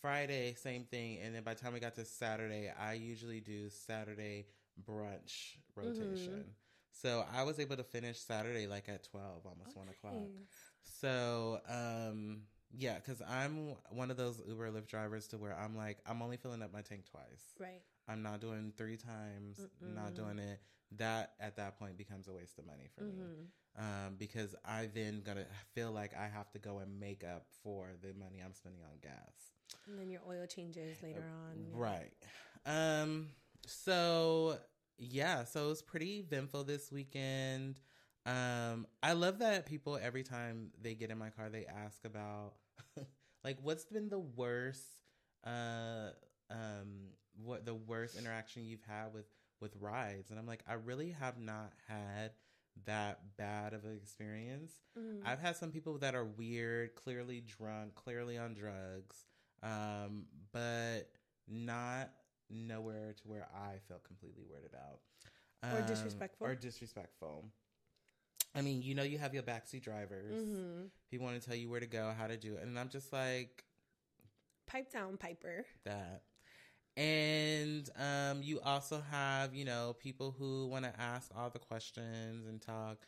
Friday, 0.00 0.54
same 0.54 0.84
thing. 0.84 1.18
And 1.22 1.34
then 1.34 1.42
by 1.42 1.54
the 1.54 1.60
time 1.60 1.72
we 1.72 1.80
got 1.80 1.94
to 1.96 2.04
Saturday, 2.04 2.72
I 2.78 2.94
usually 2.94 3.40
do 3.40 3.68
Saturday 3.68 4.46
brunch 4.88 5.56
rotation. 5.74 6.44
So 7.00 7.24
I 7.34 7.42
was 7.44 7.58
able 7.58 7.76
to 7.76 7.84
finish 7.84 8.18
Saturday 8.18 8.66
like 8.66 8.88
at 8.88 9.04
12, 9.04 9.46
almost 9.46 9.76
1 9.76 9.88
o'clock. 9.88 10.28
So, 10.82 11.60
um, 11.68 12.42
yeah, 12.76 12.96
because 12.96 13.22
I'm 13.28 13.74
one 13.90 14.10
of 14.10 14.16
those 14.16 14.40
Uber 14.46 14.70
Lyft 14.70 14.86
drivers 14.86 15.26
to 15.28 15.38
where 15.38 15.56
I'm 15.58 15.76
like, 15.76 15.98
I'm 16.06 16.22
only 16.22 16.36
filling 16.36 16.62
up 16.62 16.72
my 16.72 16.82
tank 16.82 17.04
twice. 17.10 17.54
Right. 17.58 17.80
I'm 18.08 18.22
not 18.22 18.40
doing 18.40 18.72
three 18.76 18.96
times, 18.96 19.60
not 19.94 20.14
doing 20.14 20.38
it. 20.38 20.60
That 20.96 21.34
at 21.40 21.56
that 21.56 21.78
point 21.78 21.96
becomes 21.96 22.26
a 22.28 22.32
waste 22.32 22.58
of 22.58 22.66
money 22.66 22.88
for 22.94 23.04
me. 23.04 23.22
Um, 23.78 24.16
because 24.18 24.56
I 24.64 24.88
then 24.92 25.22
gonna 25.24 25.46
feel 25.74 25.92
like 25.92 26.12
I 26.16 26.26
have 26.26 26.50
to 26.50 26.58
go 26.58 26.78
and 26.78 26.98
make 26.98 27.22
up 27.22 27.46
for 27.62 27.90
the 28.02 28.12
money 28.18 28.42
I'm 28.44 28.52
spending 28.52 28.80
on 28.82 28.98
gas. 29.00 29.52
And 29.86 29.98
then 29.98 30.10
your 30.10 30.22
oil 30.28 30.46
changes 30.46 31.00
later 31.02 31.24
on. 31.24 31.66
Right. 31.72 32.10
Um 32.66 33.28
so 33.66 34.58
yeah, 35.00 35.44
so 35.44 35.64
it 35.64 35.68
was 35.68 35.82
pretty 35.82 36.18
eventful 36.18 36.64
this 36.64 36.92
weekend. 36.92 37.80
Um, 38.26 38.86
I 39.02 39.14
love 39.14 39.38
that 39.38 39.64
people 39.64 39.98
every 40.00 40.22
time 40.22 40.72
they 40.80 40.94
get 40.94 41.10
in 41.10 41.16
my 41.16 41.30
car, 41.30 41.48
they 41.48 41.64
ask 41.64 42.04
about 42.04 42.52
like 43.44 43.56
what's 43.62 43.86
been 43.86 44.10
the 44.10 44.18
worst, 44.18 44.84
uh, 45.44 46.10
um, 46.50 47.14
what 47.42 47.64
the 47.64 47.74
worst 47.74 48.18
interaction 48.18 48.66
you've 48.66 48.84
had 48.86 49.14
with 49.14 49.26
with 49.60 49.74
rides, 49.80 50.30
and 50.30 50.38
I'm 50.38 50.46
like, 50.46 50.62
I 50.68 50.74
really 50.74 51.10
have 51.18 51.38
not 51.38 51.72
had 51.88 52.32
that 52.86 53.36
bad 53.36 53.72
of 53.72 53.84
an 53.84 53.96
experience. 53.96 54.72
Mm-hmm. 54.98 55.26
I've 55.26 55.40
had 55.40 55.56
some 55.56 55.70
people 55.70 55.98
that 55.98 56.14
are 56.14 56.24
weird, 56.24 56.94
clearly 56.94 57.40
drunk, 57.40 57.94
clearly 57.94 58.38
on 58.38 58.54
drugs, 58.54 59.24
um, 59.62 60.26
but 60.52 61.10
not 61.48 62.10
nowhere 62.50 63.12
to 63.14 63.28
where 63.28 63.46
I 63.54 63.78
felt 63.88 64.04
completely 64.04 64.44
weirded 64.44 64.74
out 64.74 65.00
Or 65.62 65.80
Um, 65.80 65.86
disrespectful. 65.86 66.46
Or 66.46 66.54
disrespectful. 66.54 67.44
I 68.54 68.62
mean, 68.62 68.82
you 68.82 68.94
know, 68.94 69.02
you 69.04 69.18
have 69.18 69.32
your 69.34 69.42
backseat 69.44 69.82
drivers. 69.82 70.34
Mm-hmm. 70.34 70.86
People 71.10 71.26
want 71.26 71.40
to 71.40 71.46
tell 71.46 71.56
you 71.56 71.68
where 71.68 71.80
to 71.80 71.86
go, 71.86 72.12
how 72.16 72.26
to 72.26 72.36
do 72.36 72.56
it, 72.56 72.62
and 72.62 72.78
I'm 72.78 72.88
just 72.88 73.12
like 73.12 73.64
Pipe 74.66 74.90
down, 74.92 75.16
Piper. 75.16 75.64
that. 75.84 76.22
And 76.96 77.88
um, 77.96 78.42
you 78.42 78.60
also 78.60 79.00
have, 79.10 79.54
you 79.54 79.64
know, 79.64 79.96
people 79.98 80.34
who 80.38 80.66
want 80.66 80.84
to 80.84 81.00
ask 81.00 81.30
all 81.36 81.50
the 81.50 81.58
questions 81.58 82.46
and 82.46 82.60
talk. 82.60 83.06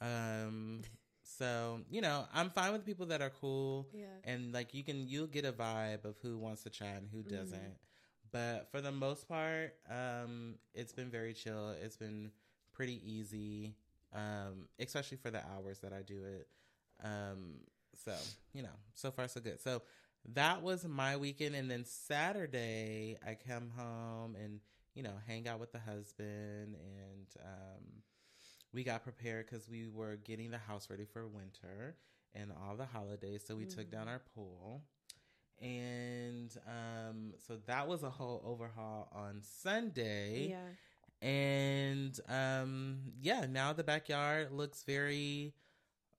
Um, 0.00 0.82
so 1.22 1.80
you 1.90 2.00
know, 2.00 2.26
I'm 2.34 2.50
fine 2.50 2.72
with 2.72 2.84
people 2.84 3.06
that 3.06 3.22
are 3.22 3.30
cool. 3.40 3.88
Yeah. 3.94 4.06
and 4.24 4.52
like 4.52 4.74
you 4.74 4.82
can 4.84 5.06
you'll 5.08 5.26
get 5.26 5.44
a 5.44 5.52
vibe 5.52 6.04
of 6.04 6.16
who 6.22 6.36
wants 6.38 6.62
to 6.64 6.70
chat 6.70 6.96
and 6.98 7.08
who 7.10 7.22
doesn't 7.22 7.76
but 8.32 8.68
for 8.70 8.80
the 8.80 8.92
most 8.92 9.28
part 9.28 9.74
um 9.90 10.54
it's 10.74 10.92
been 10.92 11.10
very 11.10 11.34
chill. 11.34 11.74
It's 11.82 11.96
been 11.96 12.30
pretty 12.72 13.00
easy 13.04 13.74
um 14.14 14.68
especially 14.78 15.18
for 15.18 15.30
the 15.30 15.42
hours 15.54 15.78
that 15.80 15.92
i 15.92 16.02
do 16.02 16.22
it. 16.24 16.48
Um 17.04 17.60
so 18.04 18.14
you 18.52 18.62
know 18.62 18.76
so 18.94 19.10
far 19.10 19.28
so 19.28 19.40
good. 19.40 19.60
So 19.60 19.82
that 20.34 20.62
was 20.62 20.86
my 20.86 21.16
weekend. 21.16 21.54
And 21.54 21.70
then 21.70 21.84
saturday 21.84 23.18
i 23.26 23.36
come 23.48 23.70
home 23.76 24.36
and 24.42 24.60
you 24.94 25.02
know 25.02 25.14
hang 25.26 25.48
out 25.48 25.60
with 25.60 25.72
the 25.72 25.80
husband 25.80 26.76
and 26.76 27.26
um 27.44 28.02
we 28.72 28.84
got 28.84 29.02
prepared 29.04 29.46
because 29.48 29.68
we 29.68 29.86
were 29.88 30.16
getting 30.16 30.50
the 30.50 30.58
house 30.58 30.88
ready 30.90 31.04
for 31.04 31.26
winter 31.28 31.96
and 32.34 32.50
all 32.52 32.76
the 32.76 32.86
holidays. 32.86 33.44
So 33.46 33.54
we 33.54 33.66
took 33.66 33.90
down 33.90 34.08
our 34.08 34.22
pool. 34.34 34.82
And 35.62 36.54
um, 36.66 37.34
so 37.46 37.58
that 37.66 37.86
was 37.86 38.02
a 38.02 38.10
whole 38.10 38.42
overhaul 38.44 39.08
on 39.14 39.40
Sunday. 39.42 40.48
Yeah. 40.50 41.26
And 41.26 42.18
um, 42.28 42.98
yeah, 43.20 43.46
now 43.48 43.72
the 43.72 43.84
backyard 43.84 44.50
looks 44.50 44.82
very 44.82 45.54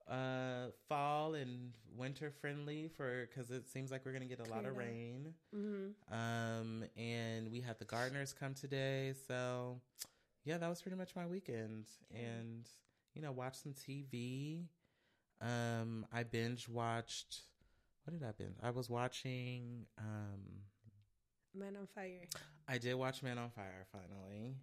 uh, 0.09 0.67
fall 0.87 1.33
and 1.33 1.71
winter 1.95 2.31
friendly 2.41 2.89
for 2.95 3.27
because 3.27 3.51
it 3.51 3.69
seems 3.69 3.91
like 3.91 4.05
we're 4.05 4.13
gonna 4.13 4.25
get 4.25 4.39
a 4.39 4.49
lot 4.49 4.65
of 4.65 4.77
rain. 4.77 5.33
Mm-hmm. 5.55 6.13
Um, 6.13 6.85
and 6.97 7.51
we 7.51 7.61
had 7.61 7.79
the 7.79 7.85
gardeners 7.85 8.33
come 8.37 8.53
today. 8.53 9.13
So, 9.27 9.81
yeah, 10.45 10.57
that 10.57 10.69
was 10.69 10.81
pretty 10.81 10.97
much 10.97 11.15
my 11.15 11.25
weekend. 11.25 11.87
And, 12.11 12.67
you 13.13 13.21
know, 13.21 13.31
watch 13.31 13.55
some 13.55 13.73
TV. 13.73 14.65
Um, 15.41 16.05
I 16.13 16.23
binge 16.23 16.69
watched, 16.69 17.41
what 18.03 18.19
did 18.19 18.27
I 18.27 18.31
binge? 18.31 18.57
I 18.61 18.69
was 18.71 18.89
watching, 18.89 19.85
um, 19.97 20.63
Man 21.55 21.75
on 21.75 21.87
fire. 21.93 22.27
I 22.67 22.77
did 22.77 22.95
watch 22.95 23.21
Man 23.21 23.37
on 23.37 23.49
Fire 23.51 23.85
finally. 23.91 24.55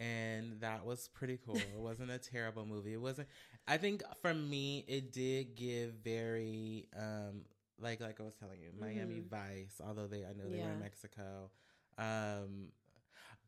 And 0.00 0.60
that 0.60 0.86
was 0.86 1.08
pretty 1.08 1.38
cool. 1.44 1.56
It 1.56 1.74
wasn't 1.74 2.12
a 2.12 2.18
terrible 2.32 2.64
movie. 2.64 2.92
It 2.92 3.00
wasn't, 3.00 3.28
I 3.66 3.78
think 3.78 4.02
for 4.22 4.32
me, 4.32 4.84
it 4.86 5.12
did 5.12 5.56
give 5.56 5.94
very, 6.04 6.86
um, 6.96 7.42
like, 7.80 8.00
like 8.00 8.20
I 8.20 8.22
was 8.22 8.34
telling 8.36 8.60
you, 8.60 8.70
Miami 8.78 9.22
Vice, 9.28 9.80
although 9.84 10.06
they, 10.06 10.18
I 10.18 10.32
know 10.34 10.48
they 10.48 10.58
were 10.58 10.70
in 10.70 10.80
Mexico. 10.80 11.50
Um, 11.98 12.68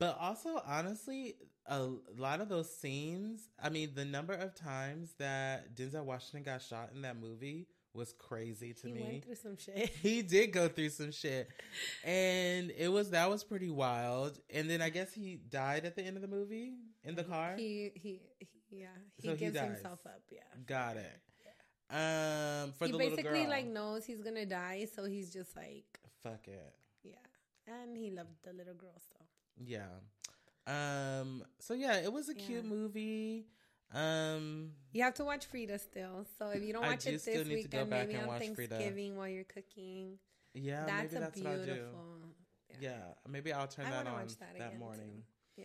but 0.01 0.19
also, 0.19 0.61
honestly, 0.67 1.37
a 1.67 1.89
lot 2.17 2.41
of 2.41 2.49
those 2.49 2.75
scenes, 2.75 3.49
I 3.63 3.69
mean, 3.69 3.91
the 3.95 4.05
number 4.05 4.33
of 4.33 4.55
times 4.57 5.15
that 5.19 5.77
Denzel 5.77 6.05
Washington 6.05 6.43
got 6.43 6.63
shot 6.63 6.91
in 6.95 7.03
that 7.03 7.17
movie 7.21 7.69
was 7.95 8.13
crazy 8.19 8.73
to 8.73 8.87
He 8.87 8.93
me 8.93 9.01
He 9.01 9.07
went 9.11 9.25
through 9.25 9.35
some 9.35 9.57
shit. 9.57 9.89
he 10.03 10.23
did 10.23 10.53
go 10.53 10.69
through 10.69 10.91
some 10.91 11.11
shit 11.13 11.49
and 12.05 12.71
it 12.77 12.89
was 12.89 13.11
that 13.11 13.29
was 13.29 13.43
pretty 13.45 13.71
wild 13.71 14.39
and 14.49 14.71
then 14.71 14.81
i 14.81 14.89
guess 14.91 15.13
he 15.13 15.41
died 15.51 15.85
at 15.85 15.97
the 15.97 16.03
end 16.03 16.17
of 16.17 16.23
the 16.23 16.29
movie 16.29 16.75
in 17.05 17.15
the 17.17 17.25
car 17.25 17.55
He, 17.57 17.91
he, 17.95 18.21
he 18.39 18.49
yeah. 18.71 18.87
He 19.17 19.27
So 19.27 19.35
he 19.35 19.39
gives 19.39 19.55
dies. 19.57 19.67
himself 19.73 19.99
up. 20.07 20.23
Yeah. 20.31 20.41
got 20.67 20.97
it 20.97 21.21
um 21.93 22.73
for 22.79 22.87
he 22.87 22.93
the 22.93 22.99
little 22.99 23.17
basically 23.17 23.41
girl 23.41 23.49
like 23.51 23.67
knows 23.67 24.05
he's 24.05 24.21
gonna 24.23 24.47
die, 24.47 24.87
so 24.95 25.05
he's 25.07 25.33
just 25.33 25.57
like, 25.57 25.99
fuck 26.23 26.47
it 26.47 26.73
yeah. 27.03 27.15
And 27.67 27.97
he 27.97 28.11
loved 28.13 28.31
the 28.45 28.53
little 28.53 28.75
girl, 28.75 28.95
so 28.97 29.17
yeah 29.59 29.87
um 30.69 31.43
so 31.59 31.75
yeah 31.75 31.97
it 31.97 32.13
was 32.13 32.29
a 32.29 32.35
cute 32.35 32.65
movie 32.65 33.47
um 33.93 34.71
you 34.93 35.03
have 35.03 35.15
to 35.15 35.25
watch 35.25 35.47
Frida 35.47 35.79
still. 35.79 36.27
So 36.39 36.51
if 36.51 36.63
you 36.63 36.73
don't 36.73 36.83
watch 36.83 37.05
do 37.05 37.11
it 37.11 37.25
this 37.25 37.49
weekend, 37.49 37.91
maybe 37.91 38.17
on 38.17 38.27
watch 38.27 38.47
Frida. 38.49 38.75
Thanksgiving 38.77 39.17
while 39.17 39.29
you're 39.29 39.45
cooking, 39.45 40.19
yeah 40.55 40.85
that's 40.87 41.13
maybe 41.13 41.17
a 41.17 41.21
that's 41.21 41.39
what 41.41 41.47
i'll 41.53 41.59
do 41.59 41.65
beautiful. 41.65 42.05
yeah 42.81 42.97
maybe 43.29 43.53
i'll 43.53 43.67
turn 43.69 43.87
I 43.87 43.91
that 43.91 44.07
on 44.07 44.27
that 44.27 44.59
that 44.59 44.79
morning 44.79 45.23
too. 45.57 45.63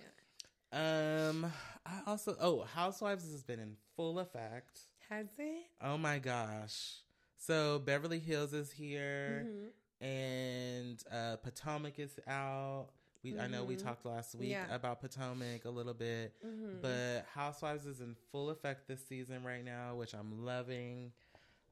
Yeah. 0.72 1.30
um 1.30 1.52
i 1.86 1.92
also 2.08 2.36
oh 2.40 2.64
housewives 2.64 3.30
has 3.32 3.44
been 3.44 3.60
in 3.60 3.78
full 3.96 4.20
effect 4.20 4.82
Has 5.10 5.28
it? 5.38 5.66
Oh 5.82 5.98
my 5.98 6.20
gosh. 6.20 6.96
So 7.38 7.80
Beverly 7.80 8.20
Hills 8.20 8.54
is 8.54 8.72
here 8.72 9.46
Mhm. 9.48 10.06
and 10.06 11.04
uh 11.12 11.36
Potomac 11.38 12.00
is 12.00 12.20
out. 12.28 12.90
We 13.26 13.40
I 13.40 13.48
know 13.48 13.64
we 13.64 13.76
Mhm. 13.76 13.82
talked 13.84 14.06
last 14.06 14.36
week 14.36 14.52
Yeah. 14.52 14.74
about 14.74 15.02
Potomac 15.02 15.66
a 15.66 15.70
little 15.70 15.96
bit, 15.96 16.36
Mhm. 16.44 16.80
but 16.82 17.26
Housewives 17.34 17.88
is 17.88 18.00
in 18.00 18.14
full 18.32 18.52
effect 18.52 18.88
this 18.88 19.04
season 19.08 19.44
right 19.44 19.64
now, 19.64 19.96
which 19.96 20.14
I'm 20.14 20.46
loving. 20.46 21.12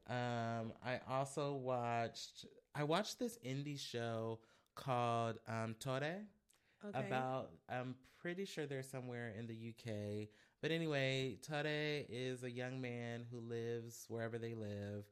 Um 0.08 0.74
I 0.84 1.00
also 1.08 1.54
watched 1.56 2.46
I 2.74 2.84
watched 2.86 3.20
this 3.20 3.38
indie 3.46 3.78
show 3.80 4.40
called 4.74 5.38
um 5.48 5.76
Torre 5.76 6.26
okay. 6.84 7.08
about 7.08 7.52
I'm 7.70 7.96
pretty 8.18 8.46
sure 8.46 8.66
they're 8.66 8.82
somewhere 8.82 9.30
in 9.38 9.46
the 9.46 9.56
UK. 9.56 10.30
But 10.60 10.72
anyway, 10.72 11.38
Tade 11.42 12.08
is 12.10 12.44
a 12.44 12.50
young 12.50 12.82
man 12.82 13.26
who 13.30 13.40
lives 13.40 14.06
wherever 14.10 14.40
they 14.40 14.56
live 14.56 15.06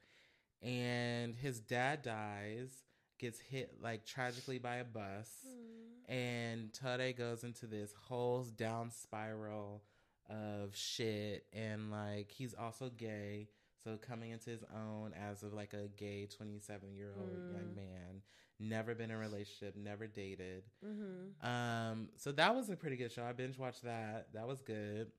and 0.64 1.36
his 1.36 1.60
dad 1.60 2.02
dies, 2.02 2.84
gets 3.20 3.40
hit 3.40 3.80
like 3.80 4.06
tragically 4.06 4.58
by 4.60 4.78
a 4.78 4.84
bus, 4.86 5.30
Mm. 5.46 5.81
And 6.12 6.74
Tade 6.74 7.18
goes 7.18 7.44
into 7.46 7.66
this 7.68 7.94
whole 8.08 8.44
down 8.44 8.92
spiral 8.92 9.82
of 10.30 10.76
shit 10.76 11.46
and 11.54 11.90
like 11.90 12.32
he's 12.32 12.54
also 12.54 12.90
gay. 12.90 13.48
So 13.84 13.98
coming 13.98 14.32
into 14.32 14.50
his 14.50 14.64
own 14.76 15.14
as 15.14 15.42
of 15.42 15.54
like 15.54 15.74
a 15.74 15.88
gay 15.98 16.28
27 16.28 16.94
year 16.94 17.14
old 17.18 17.32
young 17.52 17.72
Mm. 17.72 17.76
man, 17.76 18.22
never 18.60 18.94
been 18.94 19.10
in 19.10 19.16
a 19.16 19.20
relationship, 19.20 19.76
never 19.76 20.06
dated. 20.06 20.64
Mhm. 20.86 21.44
Um, 21.44 22.10
so 22.18 22.32
that 22.34 22.54
was 22.54 22.70
a 22.70 22.76
pretty 22.76 22.98
good 22.98 23.12
show. 23.12 23.24
I 23.24 23.32
binge 23.32 23.58
watched 23.58 23.84
that. 23.84 24.34
That 24.34 24.48
was 24.48 24.62
good. 24.62 25.12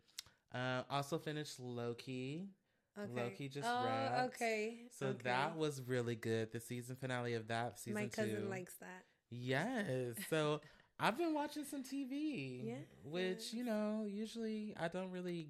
Uh, 0.54 0.82
also 0.90 1.18
finished 1.18 1.58
Loki. 1.58 2.49
Okay. 2.99 3.22
Loki 3.22 3.49
just 3.49 3.66
oh, 3.66 3.84
wrapped. 3.87 4.34
okay. 4.34 4.87
So 4.90 5.06
okay. 5.06 5.22
that 5.25 5.56
was 5.56 5.80
really 5.80 6.14
good. 6.16 6.52
The 6.52 6.61
season 6.61 6.96
finale 6.96 7.32
of 7.34 7.49
that 7.49 7.78
season 7.78 7.94
my 7.94 8.08
cousin 8.08 8.42
two. 8.42 8.49
likes 8.50 8.75
that. 8.76 9.06
Yes. 9.30 10.16
So 10.28 10.61
I've 11.00 11.18
been 11.18 11.34
watching 11.34 11.64
some 11.64 11.82
TV. 11.82 12.66
Yes. 12.66 12.76
Which, 13.04 13.52
you 13.52 13.64
know, 13.64 14.06
usually 14.08 14.75
I 14.78 14.88
don't 14.88 15.11
really 15.11 15.49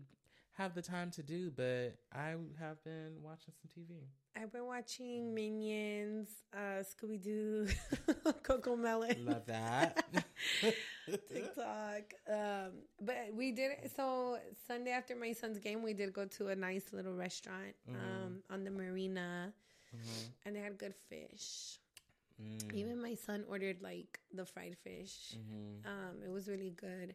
have 0.53 0.75
the 0.75 0.83
time 0.83 1.11
to 1.13 1.23
do, 1.23 1.51
but 1.51 1.97
I 2.13 2.35
have 2.59 2.83
been 2.85 3.17
watching 3.23 3.53
some 3.61 3.71
TV. 3.77 4.01
I've 4.35 4.51
been 4.53 4.65
watching 4.67 5.35
Minions, 5.35 6.31
uh, 6.55 6.83
Scooby 6.83 7.21
Doo, 7.23 7.69
Coco 8.43 8.77
Melon. 8.77 9.27
Love 9.27 9.45
that. 9.47 10.05
TikTok. 11.33 12.15
Um, 12.31 12.71
but 13.01 13.17
we 13.35 13.53
did 13.53 13.73
it. 13.73 13.93
So 13.95 14.39
Sunday 14.67 14.93
after 14.93 15.15
my 15.17 15.33
son's 15.33 15.59
game, 15.59 15.83
we 15.83 15.93
did 15.93 16.13
go 16.15 16.25
to 16.25 16.49
a 16.49 16.57
nice 16.57 16.93
little 16.93 17.15
restaurant 17.15 17.75
Mm-hmm. 17.91 18.25
um, 18.25 18.43
on 18.51 18.65
the 18.65 18.71
marina, 18.71 19.53
Mhm. 19.95 20.29
and 20.47 20.57
they 20.57 20.61
had 20.61 20.79
good 20.79 20.95
fish. 21.11 21.79
Mm. 22.43 22.75
Even 22.75 23.01
my 23.03 23.15
son 23.15 23.45
ordered 23.49 23.83
like 23.83 24.21
the 24.33 24.45
fried 24.45 24.77
fish. 24.83 25.35
Mhm. 25.37 25.87
Um, 25.87 26.23
it 26.25 26.31
was 26.31 26.49
really 26.49 26.71
good. 26.71 27.15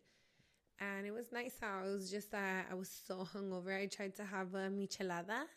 And 0.80 1.08
it 1.08 1.12
was 1.12 1.32
nice 1.32 1.62
out. 1.64 1.86
It 1.88 1.92
was 1.92 2.12
just 2.12 2.32
that 2.32 2.68
I 2.72 2.76
was 2.76 2.90
so 2.90 3.26
hungover. 3.34 3.76
I 3.76 3.88
tried 3.88 4.16
to 4.18 4.26
have 4.26 4.54
a 4.54 4.70
michelada. 4.70 5.48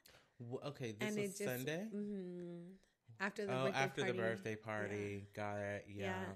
Wh- 0.41 0.65
Okay, 0.69 0.93
this 0.93 1.09
and 1.09 1.19
was 1.19 1.27
it 1.31 1.37
just 1.45 1.45
Sunday. 1.45 1.85
hmm 1.91 2.73
after 3.21 3.45
the 3.47 3.53
Oh, 3.53 3.65
birthday 3.67 3.79
after 3.81 4.01
party. 4.03 4.13
the 4.17 4.19
birthday 4.23 4.57
party. 4.57 5.27
Got 5.35 5.59
it. 5.59 5.85
Yeah. 5.89 6.05
Yeah. 6.07 6.33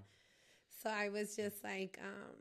So 0.82 0.90
I 0.90 1.08
was 1.08 1.34
just 1.34 1.64
like, 1.64 1.98
um, 2.02 2.36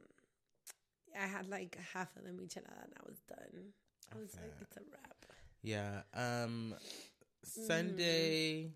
I 1.18 1.26
had 1.28 1.48
like 1.48 1.78
half 1.94 2.14
of 2.18 2.24
the 2.26 2.32
michelada 2.32 2.84
and 2.84 2.94
I 3.00 3.04
was 3.08 3.20
done. 3.22 3.72
I 4.14 4.18
was 4.18 4.36
like, 4.36 4.54
it's 4.62 4.76
a 4.78 4.82
wrap. 4.92 5.26
Yeah. 5.62 6.02
Um 6.14 6.76
Sunday 7.44 8.72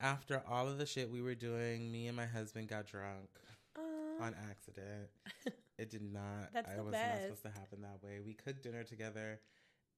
after 0.00 0.42
all 0.48 0.68
of 0.68 0.78
the 0.78 0.86
shit 0.86 1.10
we 1.10 1.22
were 1.22 1.34
doing, 1.34 1.90
me 1.90 2.06
and 2.08 2.16
my 2.16 2.26
husband 2.26 2.68
got 2.68 2.86
drunk 2.86 3.28
Uh, 3.76 4.22
on 4.24 4.34
accident. 4.50 5.08
It 5.78 5.90
did 5.90 6.00
not. 6.10 6.54
That's 6.54 6.72
I 6.72 6.80
was 6.80 6.92
best. 6.92 7.12
not 7.12 7.22
supposed 7.36 7.42
to 7.42 7.50
happen 7.60 7.82
that 7.82 8.02
way. 8.02 8.20
We 8.24 8.32
cooked 8.32 8.62
dinner 8.62 8.82
together, 8.82 9.38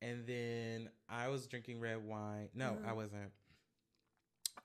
and 0.02 0.26
then 0.26 0.90
I 1.08 1.28
was 1.28 1.46
drinking 1.46 1.78
red 1.78 2.04
wine. 2.04 2.48
No, 2.52 2.70
Uh-huh. 2.70 2.90
I 2.90 2.92
wasn't. 2.94 3.30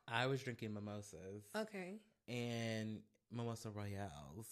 I 0.08 0.26
was 0.26 0.42
drinking 0.42 0.74
mimosas 0.74 1.44
okay. 1.56 2.00
and 2.28 3.02
mimosa 3.32 3.70
royales, 3.70 4.48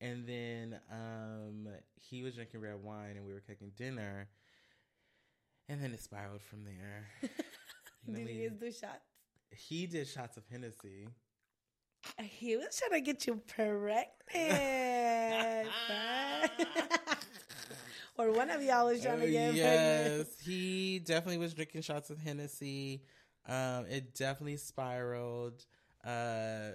and 0.00 0.28
then 0.28 0.78
um, 0.92 1.66
he 1.96 2.22
was 2.22 2.36
drinking 2.36 2.60
red 2.60 2.80
wine, 2.80 3.16
and 3.16 3.26
we 3.26 3.32
were 3.32 3.40
cooking 3.40 3.72
dinner, 3.76 4.28
and 5.68 5.82
then 5.82 5.92
it 5.92 6.00
spiraled 6.00 6.42
from 6.42 6.62
there. 6.64 7.08
Did 8.14 8.26
we- 8.26 8.32
you 8.32 8.50
guys 8.50 8.58
do 8.60 8.70
shots? 8.70 9.05
He 9.50 9.86
did 9.86 10.06
shots 10.08 10.36
of 10.36 10.44
Hennessy. 10.50 11.08
He 12.22 12.56
was 12.56 12.76
trying 12.78 13.02
to 13.02 13.04
get 13.04 13.26
you 13.26 13.36
pregnant. 13.46 14.08
or 18.18 18.32
one 18.32 18.50
of 18.50 18.62
y'all 18.62 18.86
was 18.86 19.02
trying 19.02 19.18
to 19.20 19.26
Uh, 19.26 19.30
get 19.30 19.54
yes, 19.54 20.06
pregnant. 20.06 20.28
he 20.44 20.98
definitely 21.00 21.38
was 21.38 21.54
drinking 21.54 21.82
shots 21.82 22.10
of 22.10 22.18
Hennessy. 22.18 23.02
Um, 23.48 23.86
it 23.86 24.14
definitely 24.14 24.56
spiraled, 24.56 25.64
uh, 26.04 26.72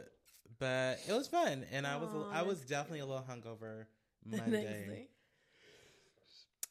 but 0.60 1.00
it 1.08 1.14
was 1.14 1.28
fun, 1.28 1.66
and 1.72 1.86
I 1.86 1.98
was 1.98 2.10
I 2.32 2.44
was 2.44 2.62
definitely 2.62 3.00
a 3.00 3.06
little 3.06 3.24
hungover 3.30 3.86
Monday. 4.26 5.08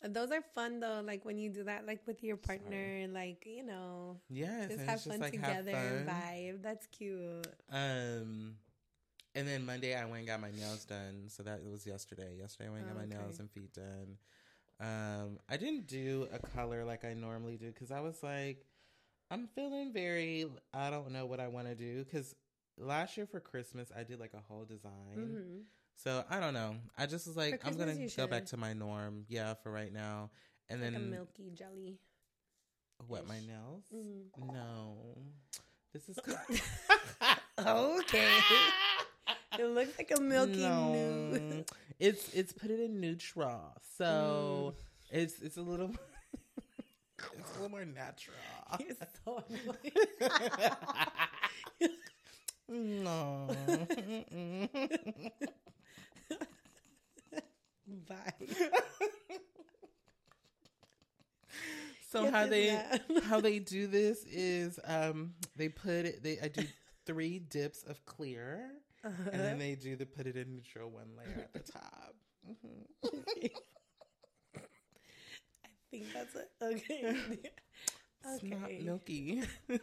Those 0.02 0.30
are 0.30 0.42
fun 0.54 0.80
though, 0.80 1.02
like 1.04 1.25
when 1.25 1.38
you 1.38 1.50
do 1.50 1.64
that, 1.64 1.87
like 1.87 2.00
with 2.07 2.23
your 2.23 2.37
partner, 2.37 2.97
and 3.02 3.12
like 3.12 3.45
you 3.47 3.62
know, 3.64 4.16
Yes, 4.28 4.69
just 4.69 4.85
have 4.87 4.99
just 4.99 5.09
fun 5.09 5.21
like 5.21 5.33
together, 5.33 5.71
have 5.71 5.88
and 5.97 6.07
fun. 6.07 6.07
vibe. 6.07 6.62
That's 6.62 6.87
cute. 6.87 7.47
Um, 7.71 8.57
and 9.35 9.47
then 9.47 9.64
Monday 9.66 9.95
I 9.95 10.04
went 10.04 10.19
and 10.21 10.26
got 10.26 10.40
my 10.40 10.50
nails 10.50 10.85
done. 10.85 11.25
So 11.28 11.42
that 11.42 11.61
was 11.64 11.87
yesterday. 11.87 12.37
Yesterday 12.38 12.69
I 12.69 12.73
went 12.73 12.87
and 12.87 12.97
got 12.97 12.97
my 12.97 13.07
Okay. 13.07 13.16
nails 13.16 13.38
and 13.40 13.50
feet 13.50 13.73
done. 13.75 14.16
Um, 14.80 15.38
I 15.49 15.57
didn't 15.57 15.87
do 15.87 16.28
a 16.33 16.38
color 16.38 16.85
like 16.85 17.04
I 17.04 17.14
normally 17.14 17.57
do 17.57 17.66
because 17.69 17.90
I 17.90 18.00
was 18.00 18.23
like, 18.23 18.66
I'm 19.30 19.49
feeling 19.54 19.92
very. 19.92 20.47
I 20.73 20.90
don't 20.90 21.11
know 21.12 21.26
what 21.26 21.40
I 21.40 21.49
want 21.49 21.69
to 21.69 21.75
do 21.75 22.04
because 22.04 22.35
last 22.78 23.16
year 23.16 23.26
for 23.26 23.40
Christmas 23.40 23.90
I 23.97 24.04
did 24.04 24.21
like 24.21 24.35
a 24.35 24.40
whole 24.49 24.64
design. 24.64 24.90
hmm 25.14 25.62
So 26.02 26.25
I 26.30 26.40
don't 26.40 26.54
know. 26.54 26.76
I 26.97 27.04
just 27.07 27.26
was 27.26 27.37
like, 27.37 27.61
I'm 27.66 27.76
gonna 27.76 27.95
go 28.16 28.26
back 28.26 28.47
to 28.47 28.57
my 28.57 28.73
norm. 28.73 29.25
Yeah, 29.28 29.54
for 29.62 29.71
right 29.71 29.92
now. 29.92 30.30
And 30.69 30.80
like 30.80 30.92
then 30.92 31.02
a 31.02 31.04
milky 31.04 31.50
jelly. 31.54 31.99
what? 33.07 33.26
My 33.26 33.38
nails? 33.40 33.85
Mhm. 33.95 34.52
No, 34.52 34.97
this 35.92 36.09
is. 36.09 36.19
okay. 37.59 38.28
it 39.59 39.64
looks 39.66 39.99
like 39.99 40.11
a 40.16 40.21
milky 40.21 40.62
No. 40.62 40.92
nude. 40.92 41.64
it's 41.99 42.33
it's 42.33 42.52
put 42.52 42.71
it 42.71 42.80
in 42.80 43.00
neutral, 43.00 43.61
so 43.99 44.75
Mm. 44.75 44.76
it's 45.23 45.40
it's 45.42 45.57
a 45.59 45.62
little 45.62 45.90
it's 47.19 47.50
a 47.50 47.52
little 47.54 47.69
more 47.69 47.85
natural. 47.85 48.37
You're 48.78 48.97
so 49.26 49.45
annoying. 49.50 49.97
no. 52.69 53.49
Bye. 58.09 58.32
so 62.11 62.25
Get 62.25 62.32
how 62.32 62.47
they 62.47 62.66
man. 62.68 63.00
how 63.25 63.40
they 63.40 63.59
do 63.59 63.87
this 63.87 64.25
is 64.25 64.78
um 64.85 65.35
they 65.56 65.68
put 65.68 66.06
it 66.06 66.23
they 66.23 66.38
I 66.42 66.49
do 66.49 66.62
three 67.06 67.38
dips 67.38 67.82
of 67.85 68.04
clear 68.06 68.70
Uh-huh. 69.05 69.31
and 69.33 69.40
then 69.40 69.59
they 69.59 69.74
do 69.74 69.96
the 69.96 70.07
put 70.07 70.26
it 70.26 70.37
in 70.37 70.57
neutral 70.57 70.90
one 70.90 71.09
layer 71.16 71.38
at 71.44 71.53
the 71.53 71.72
top. 71.72 72.14
Mhm. 72.48 72.87
I 75.64 75.68
think 75.90 76.05
that's 76.14 76.35
it. 76.37 76.50
Okay. 76.62 77.16
It's 78.22 78.42
not 78.42 78.70
milky. 78.83 79.42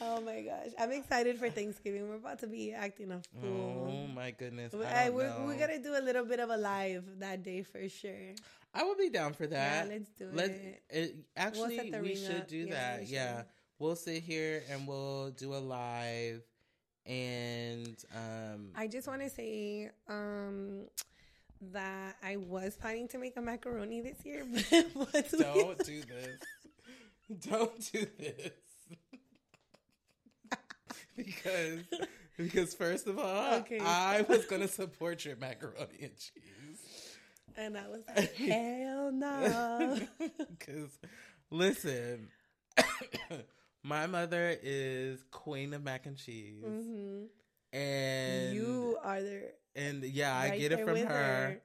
Oh 0.00 0.20
my 0.20 0.40
gosh. 0.42 0.70
I'm 0.78 0.90
excited 0.92 1.38
for 1.38 1.48
Thanksgiving. 1.50 2.08
We're 2.08 2.16
about 2.16 2.40
to 2.40 2.46
be 2.46 2.72
acting 2.72 3.12
a 3.12 3.20
fool. 3.40 3.88
Oh 3.92 4.06
my 4.12 4.30
goodness! 4.32 4.72
We- 4.72 4.84
I 4.84 5.10
we're, 5.10 5.28
know. 5.28 5.44
we're 5.46 5.58
gonna 5.58 5.78
do 5.78 5.96
a 5.96 6.02
little 6.02 6.24
bit 6.24 6.40
of 6.40 6.50
a 6.50 6.56
live 6.56 7.04
that 7.20 7.42
day 7.42 7.62
for 7.62 7.88
sure. 7.88 8.34
I 8.74 8.82
would 8.84 8.98
be 8.98 9.08
down 9.08 9.34
for 9.34 9.46
that. 9.46 9.86
Yeah, 9.86 9.92
let's 9.92 10.10
do 10.18 10.28
Let's, 10.32 10.50
it. 10.50 10.82
it. 10.90 11.16
Actually, 11.36 11.76
set 11.76 11.92
the 11.92 12.00
we 12.00 12.16
should 12.16 12.40
up. 12.42 12.48
do 12.48 12.56
Yeah, 12.58 12.74
that. 12.74 13.00
we 13.00 13.06
Yeah, 13.06 13.36
should. 13.38 13.46
we'll 13.78 13.96
sit 13.96 14.22
here 14.24 14.64
and 14.68 14.86
we'll 14.88 15.30
do 15.30 15.54
a 15.54 15.58
live, 15.62 16.42
and 17.06 17.96
um, 18.16 18.70
I 18.74 18.88
just 18.88 19.06
want 19.06 19.22
to 19.22 19.30
say 19.30 19.90
um, 20.08 20.86
that 21.72 22.16
I 22.22 22.36
was 22.36 22.74
planning 22.76 23.06
to 23.08 23.18
make 23.18 23.36
a 23.36 23.40
macaroni 23.42 24.00
this 24.00 24.24
year, 24.24 24.44
but 25.12 25.30
don't 25.38 25.78
do 25.84 26.00
this. 26.02 26.38
don't 27.48 27.92
do 27.92 28.06
this. 28.18 28.50
because 31.26 31.80
because 32.36 32.74
first 32.74 33.06
of 33.06 33.18
all, 33.18 33.54
Okay. 33.60 33.78
I 33.80 34.22
was 34.28 34.44
gonna 34.44 34.68
support 34.68 35.24
your 35.24 35.36
macaroni 35.36 35.98
and 36.02 36.16
cheese. 36.16 37.16
and 37.56 37.76
I 37.76 37.88
was 37.88 38.02
like, 38.08 38.34
hell 38.48 39.12
no. 39.12 39.98
Because 40.58 40.98
listen, 41.50 42.28
my 43.82 44.06
mother 44.06 44.56
is 44.62 45.22
queen 45.30 45.74
of 45.74 45.82
mac 45.82 46.06
and 46.06 46.16
cheese, 46.16 46.62
hmm 46.62 47.24
and 47.72 48.54
You 48.54 48.98
are 49.02 49.22
there. 49.22 49.50
and 49.74 50.02
yeah, 50.04 50.34
I 50.34 50.50
get 50.50 50.72
it 50.72 50.84
from 50.84 50.94
with 50.94 51.08
her. 51.08 51.60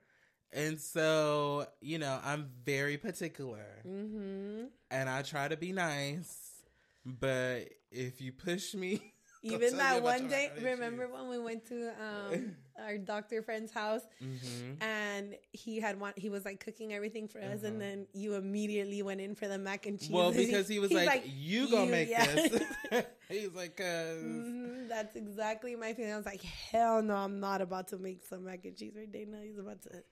And 0.51 0.79
so, 0.79 1.67
you 1.81 1.99
know, 1.99 2.19
I'm 2.23 2.49
very 2.65 2.97
particular 2.97 3.65
hmm 3.83 4.65
and 4.91 5.09
I 5.09 5.21
try 5.21 5.47
to 5.47 5.57
be 5.57 5.71
nice, 5.71 6.61
but 7.05 7.69
if 7.91 8.21
you 8.21 8.31
push 8.31 8.73
me, 8.73 9.13
Even 9.41 9.77
that 9.77 10.03
one 10.03 10.27
day, 10.27 10.51
remember 10.61 11.07
when 11.07 11.29
we 11.29 11.39
went 11.39 11.65
to 11.67 11.89
um, 12.01 12.55
our 12.83 12.97
doctor 12.97 13.41
friend's 13.41 13.71
house 13.71 14.01
Mhm. 14.21 14.77
and 14.81 15.35
he 15.53 15.79
had 15.79 15.99
one, 15.99 16.13
he 16.17 16.29
was 16.29 16.43
like 16.45 16.59
cooking 16.59 16.93
everything 16.93 17.27
for 17.27 17.39
us, 17.39 17.59
Uh-huh. 17.59 17.67
and 17.67 17.81
then 17.81 18.07
you 18.13 18.35
immediately 18.35 19.01
went 19.01 19.21
in 19.21 19.35
for 19.35 19.47
the 19.47 19.57
mac 19.57 19.85
and 19.85 19.97
cheese. 19.99 20.09
Well, 20.11 20.31
because 20.43 20.67
he 20.67 20.79
was 20.79 20.89
he's 20.91 21.05
like, 21.05 21.23
"You 21.25 21.69
gonna 21.71 21.85
"You- 21.85 21.91
make 21.91 22.09
yeah." 22.09 22.25
this?" 22.25 22.63
He's 23.29 23.53
like, 23.53 23.77
"Cause 23.77 24.21
Mhm, 24.23 24.87
That's 24.89 25.15
exactly 25.15 25.75
my 25.75 25.93
feeling. 25.93 26.11
I 26.13 26.17
was 26.17 26.25
like, 26.25 26.41
hell 26.41 27.01
no, 27.01 27.15
I'm 27.15 27.39
not 27.39 27.61
about 27.61 27.87
to 27.89 27.97
make 27.97 28.25
some 28.25 28.43
mac 28.45 28.65
and 28.65 28.75
cheese 28.75 28.93
right 28.95 29.27
now. 29.29 29.41
He's 29.41 29.57
about 29.59 29.81
to 29.83 30.03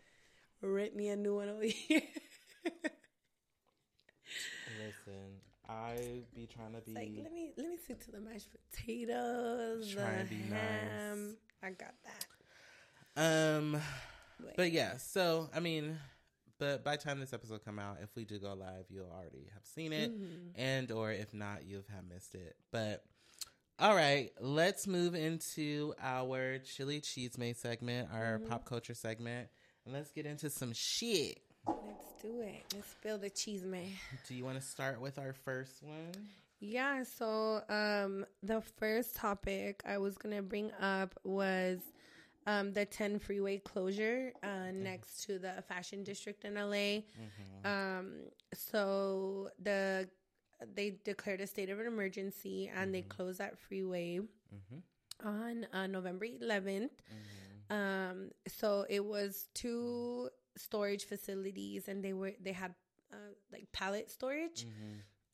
rip 0.62 0.96
me 0.96 1.10
a 1.10 1.16
new 1.16 1.36
one 1.36 1.50
over 1.50 1.63
here. 1.63 2.02
listen, 4.80 5.37
I 5.69 6.21
be 6.36 6.47
trying 6.47 6.73
to 6.73 6.82
be." 6.82 6.93
like, 6.93 7.12
let 7.23 7.34
me 7.34 7.51
let 7.58 7.67
me 7.69 7.77
stick 7.77 7.99
to 8.06 8.12
the 8.12 8.19
mashed 8.19 8.49
potatoes, 8.71 9.93
Try 9.93 10.03
the 10.03 10.19
and 10.19 10.30
be 10.30 10.36
ham. 10.38 11.27
nice. 11.27 11.36
I 11.63 11.69
got 11.71 11.93
that. 13.15 13.58
um, 13.58 13.73
Wait. 14.43 14.56
but 14.56 14.71
yeah. 14.71 14.97
So 14.97 15.49
I 15.56 15.60
mean, 15.60 15.97
but 16.60 16.84
by 16.84 16.95
the 16.95 17.03
time 17.03 17.19
this 17.19 17.34
episode 17.34 17.63
come 17.65 17.80
out, 17.80 17.97
if 18.01 18.15
we 18.15 18.25
do 18.25 18.39
go 18.39 18.53
live, 18.53 18.86
you'll 18.89 19.12
already 19.12 19.49
have 19.53 19.65
seen 19.65 19.93
it, 19.93 20.12
Mhm. 20.12 20.51
and 20.56 20.91
or 20.91 21.12
if 21.12 21.34
not, 21.34 21.65
you'll 21.65 21.84
have 21.93 22.06
missed 22.06 22.36
it. 22.36 22.56
But 22.71 23.03
all 23.80 23.95
right, 23.95 24.32
let's 24.39 24.88
move 24.88 25.13
into 25.15 25.93
our 26.01 26.58
chili 26.60 26.99
Chisme 27.01 27.56
segment, 27.56 28.10
our 28.12 28.38
Mm-hmm. 28.39 28.47
pop 28.49 28.65
culture 28.65 28.93
segment, 28.95 29.49
and 29.86 29.93
let's 29.93 30.12
get 30.12 30.25
into 30.25 30.49
some 30.49 30.73
shit. 30.73 31.41
Let's 31.67 32.21
do 32.21 32.41
it. 32.41 32.63
Let's 32.73 32.88
spill 32.89 33.17
the 33.17 33.30
cheese, 33.30 33.63
man. 33.63 33.89
Do 34.27 34.36
you 34.36 34.43
want 34.45 34.60
to 34.60 34.65
start 34.65 34.99
with 35.01 35.17
our 35.19 35.34
first 35.34 35.84
one? 35.84 36.12
Yeah, 36.60 37.03
so 37.03 37.62
um 37.69 38.25
the 38.41 38.62
first 38.62 39.15
topic 39.15 39.84
I 39.88 39.99
was 39.99 40.17
gonna 40.17 40.41
bring 40.41 40.71
up 40.82 41.13
was 41.23 41.80
um 42.47 42.73
the 42.73 42.86
10 42.86 43.19
freeway 43.19 43.60
closure 43.60 44.34
uh 44.41 44.71
next 44.73 45.23
to 45.25 45.38
the 45.38 45.62
fashion 45.67 46.03
district 46.03 46.45
in 46.45 46.56
LA. 46.56 47.01
Um 47.63 48.13
so 48.53 49.49
the 49.62 50.10
they 50.73 50.97
declared 51.06 51.41
a 51.41 51.47
state 51.47 51.69
of 51.69 51.80
an 51.80 51.86
emergency 51.86 52.71
and 52.75 52.93
they 52.93 53.03
closed 53.03 53.39
that 53.39 53.58
freeway 53.60 54.19
Mm-hmm. 54.19 55.27
on 55.27 55.67
uh, 55.73 55.86
November 55.88 56.25
11th. 56.25 56.89
Um 57.69 58.32
so 58.47 58.86
it 58.89 59.03
was 59.06 59.49
two 59.53 60.30
storage 60.58 61.06
facilities 61.06 61.88
and 61.88 62.04
they 62.04 62.13
were 62.13 62.34
they 62.41 62.54
had 62.54 62.74
uh, 63.13 63.34
like 63.52 63.67
pallet 63.72 64.10
storage 64.12 64.65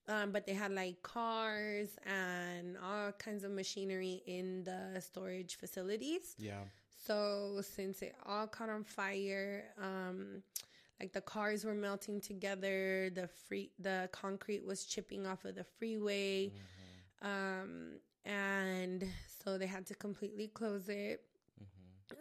um, 0.08 0.32
but 0.32 0.46
they 0.46 0.54
had 0.54 0.72
like 0.72 1.02
cars 1.02 1.90
and 2.06 2.78
all 2.78 3.12
kinds 3.14 3.44
of 3.44 3.52
machinery 3.52 4.22
in 4.26 4.64
the 4.64 5.00
storage 5.00 5.56
facilities. 5.56 6.36
Yeah. 6.38 6.64
So 7.06 7.62
since 7.62 8.02
it 8.02 8.16
all 8.26 8.48
caught 8.48 8.70
on 8.70 8.84
fire, 8.84 9.66
um, 9.82 10.44
like 11.00 11.14
the 11.14 11.22
cars 11.22 11.64
were 11.66 11.74
melting 11.74 12.22
together, 12.22 13.10
the 13.14 13.28
free 13.28 13.72
the 13.80 14.10
concrete 14.12 14.66
was 14.66 14.86
chipping 14.86 15.26
off 15.26 15.46
of 15.46 15.56
the 15.56 15.64
freeway. 15.64 16.52
Um 17.22 18.00
and 18.26 19.06
so 19.44 19.58
they 19.58 19.68
had 19.68 19.86
to 19.88 19.96
completely 19.96 20.48
close 20.48 20.88
it. 20.90 21.22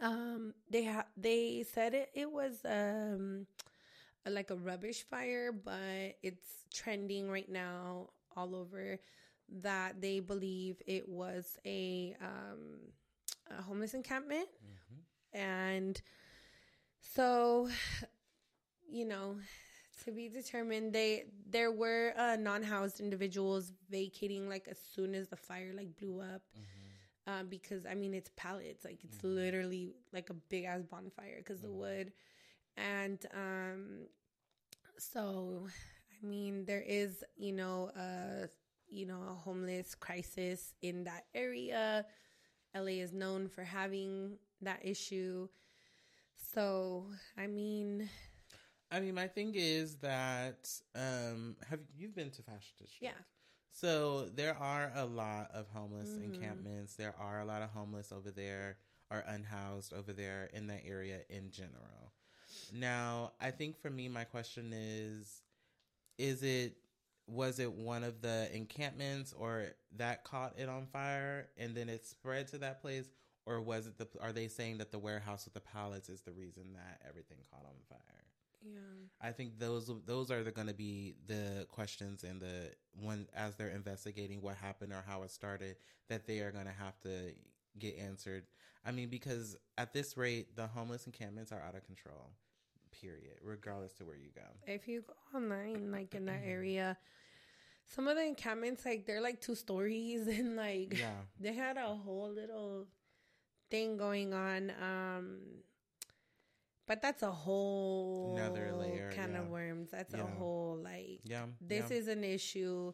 Um 0.01 0.55
they 0.71 0.85
ha- 0.85 1.07
they 1.17 1.65
said 1.73 1.95
it 1.95 2.11
it 2.15 2.31
was 2.31 2.59
um 2.65 3.47
like 4.29 4.51
a 4.51 4.57
rubbish 4.57 5.03
fire, 5.05 5.53
but 5.53 6.17
it's 6.23 6.67
trending 6.73 7.31
right 7.31 7.49
now 7.51 8.11
all 8.37 8.55
over 8.55 8.99
that 9.63 10.01
they 10.01 10.21
believe 10.21 10.81
it 10.87 11.09
was 11.09 11.59
a 11.67 12.17
um 12.21 12.79
a 13.59 13.63
homeless 13.63 13.95
encampment. 13.95 14.49
And 15.33 16.01
so 17.01 17.69
you 18.91 19.05
know, 19.07 19.37
to 20.05 20.13
be 20.13 20.29
determined 20.29 20.93
they 20.93 21.25
there 21.49 21.71
were 21.71 22.13
uh, 22.17 22.37
non-housed 22.37 23.01
individuals 23.01 23.73
vacating 23.91 24.49
like 24.49 24.67
as 24.69 24.79
soon 24.95 25.15
as 25.15 25.29
the 25.29 25.37
fire 25.37 25.73
like 25.77 25.97
blew 25.99 26.21
up 26.21 26.43
um, 27.27 27.49
because 27.49 27.87
i 27.87 27.95
mean 27.95 28.15
it's 28.15 28.31
pallets 28.37 28.85
like 28.85 28.99
it's 29.05 29.23
literally 29.23 29.95
like 30.13 30.31
a 30.31 30.35
big 30.35 30.65
ass 30.65 30.83
bonfire 30.83 31.37
because 31.39 31.61
the 31.61 31.71
wood. 31.71 32.13
And 32.77 33.25
um 33.35 34.07
so 34.99 35.67
i 36.23 36.27
mean 36.27 36.65
there 36.65 36.83
is 36.87 37.25
you 37.37 37.53
know 37.53 37.91
a 37.97 38.49
you 38.89 39.07
know 39.07 39.21
a 39.31 39.35
homeless 39.35 39.95
crisis 39.95 40.75
in 40.83 41.05
that 41.05 41.27
area. 41.35 42.05
La 42.75 42.83
is 42.83 43.13
known 43.13 43.49
for 43.49 43.65
having 43.65 44.39
that 44.63 44.81
issue. 44.83 45.49
So 46.55 47.07
i 47.37 47.47
mean 47.47 48.09
I 48.93 49.01
mean, 49.01 49.15
my 49.15 49.27
thing 49.27 49.55
is 49.55 49.97
that 49.97 50.69
um, 50.95 51.57
have 51.71 51.81
you've 51.97 52.15
been 52.15 52.31
to 52.31 52.43
Fashion 52.43 52.75
District? 52.79 53.03
Yeah. 53.03 53.13
So 53.73 54.27
there 54.35 54.57
are 54.57 54.93
a 54.95 55.05
lot 55.07 55.51
of 55.53 55.69
homeless 55.69 56.11
Mm-hmm. 56.11 56.25
encampments. 56.25 56.95
There 56.97 57.15
are 57.19 57.41
a 57.41 57.45
lot 57.45 57.63
of 57.63 57.71
homeless 57.71 58.13
over 58.13 58.31
there 58.31 58.79
or 59.11 59.25
unhoused 59.27 59.93
over 59.93 60.13
there 60.13 60.51
in 60.53 60.67
that 60.69 60.83
area 60.87 61.21
in 61.29 61.51
general. 61.51 62.13
Now, 62.73 63.33
I 63.41 63.51
think 63.51 63.81
for 63.81 63.91
me, 63.91 64.09
my 64.09 64.25
question 64.25 64.73
is: 64.75 65.43
Is 66.19 66.43
it 66.43 66.77
was 67.27 67.59
it 67.61 67.73
one 67.73 68.05
of 68.05 68.21
the 68.23 68.49
encampments 68.55 69.33
or 69.33 69.69
that 69.97 70.25
caught 70.25 70.55
it 70.59 70.69
on 70.69 70.87
fire 70.87 71.49
and 71.59 71.75
then 71.75 71.89
it 71.89 72.07
spread 72.07 72.49
to 72.49 72.59
that 72.59 72.81
place, 72.83 73.07
or 73.47 73.61
was 73.61 73.87
it 73.87 73.99
the? 73.99 74.09
Are 74.21 74.33
they 74.33 74.49
saying 74.49 74.79
that 74.79 74.91
the 74.93 74.99
warehouse 74.99 75.45
with 75.47 75.55
the 75.55 75.61
pallets 75.61 76.09
is 76.09 76.23
the 76.23 76.33
reason 76.33 76.75
that 76.75 77.01
everything 77.09 77.39
caught 77.51 77.65
on 77.65 77.77
fire? 77.89 78.22
Yeah 78.65 78.81
I 79.21 79.31
think 79.33 79.59
those 79.59 79.91
those 80.07 80.31
are 80.31 80.43
going 80.51 80.67
to 80.67 80.75
be 80.75 81.15
the 81.27 81.67
questions 81.71 82.25
and 82.25 82.41
the 82.41 82.73
one 83.01 83.29
as 83.35 83.55
they're 83.57 83.69
investigating 83.69 84.43
what 84.43 84.57
happened 84.57 84.93
or 84.93 85.05
how 85.07 85.23
it 85.23 85.31
started 85.31 85.77
that 86.09 86.27
they 86.27 86.41
are 86.41 86.51
going 86.51 86.65
to 86.67 86.73
have 86.73 86.99
to 87.03 87.33
get 87.79 87.97
answered. 87.99 88.45
I 88.85 88.91
mean, 88.91 89.09
because 89.09 89.57
at 89.79 89.93
this 89.93 90.17
rate, 90.17 90.57
the 90.57 90.67
homeless 90.67 91.07
encampments 91.07 91.53
are 91.53 91.61
out 91.61 91.77
of 91.77 91.85
control. 91.87 92.31
Period. 92.91 93.39
Regardless 93.43 93.93
to 93.95 94.05
where 94.05 94.17
you 94.17 94.31
go. 94.35 94.43
if 94.67 94.89
you 94.89 95.03
go 95.03 95.39
online, 95.39 95.93
like 95.93 96.15
in 96.17 96.25
that 96.27 96.43
area, 96.45 96.99
some 97.87 98.09
of 98.09 98.17
the 98.17 98.25
encampments, 98.27 98.85
like 98.85 99.07
they're 99.07 99.23
like 99.23 99.41
two 99.41 99.55
stories, 99.55 100.27
and 100.39 100.57
like 100.57 100.99
Yeah. 100.99 101.15
they 101.41 101.53
had 101.55 101.77
a 101.77 101.95
whole 101.95 102.31
little 102.31 102.89
thing 103.71 103.97
going 103.97 104.35
on. 104.35 104.73
Um, 104.83 105.39
but 106.87 107.01
that's 107.03 107.23
a 107.23 107.31
whole 107.31 108.37
Another 108.37 108.73
layer, 108.73 109.11
can 109.13 109.37
of 109.37 109.49
worms. 109.49 109.91
That's 109.91 110.15
a 110.15 110.25
whole 110.27 110.79
like 110.83 111.21
Yeah. 111.25 111.47
this 111.61 111.91
yeah. 111.91 111.97
is 111.97 112.09
an 112.09 112.25
issue 112.25 112.93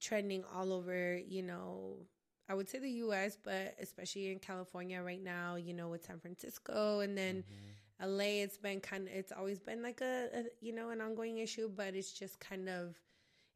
trending 0.00 0.44
all 0.54 0.72
over. 0.72 1.16
You 1.16 1.42
know, 1.42 2.06
I 2.48 2.54
would 2.54 2.68
say 2.68 2.78
the 2.78 2.90
U.S., 3.06 3.36
but 3.42 3.74
especially 3.80 4.30
in 4.32 4.38
California 4.38 5.02
right 5.02 5.22
now. 5.22 5.56
You 5.56 5.74
know, 5.74 5.88
with 5.88 6.04
San 6.04 6.18
Francisco, 6.20 7.00
and 7.00 7.16
then. 7.16 7.36
Mm-hmm. 7.38 7.70
LA, 8.02 8.42
it's 8.42 8.58
been 8.58 8.80
kind 8.80 9.06
of, 9.06 9.14
it's 9.14 9.30
always 9.30 9.60
been 9.60 9.80
like 9.80 10.00
a, 10.00 10.28
a, 10.34 10.42
you 10.60 10.72
know, 10.72 10.90
an 10.90 11.00
ongoing 11.00 11.38
issue, 11.38 11.70
but 11.72 11.94
it's 11.94 12.12
just 12.12 12.40
kind 12.40 12.68
of 12.68 12.96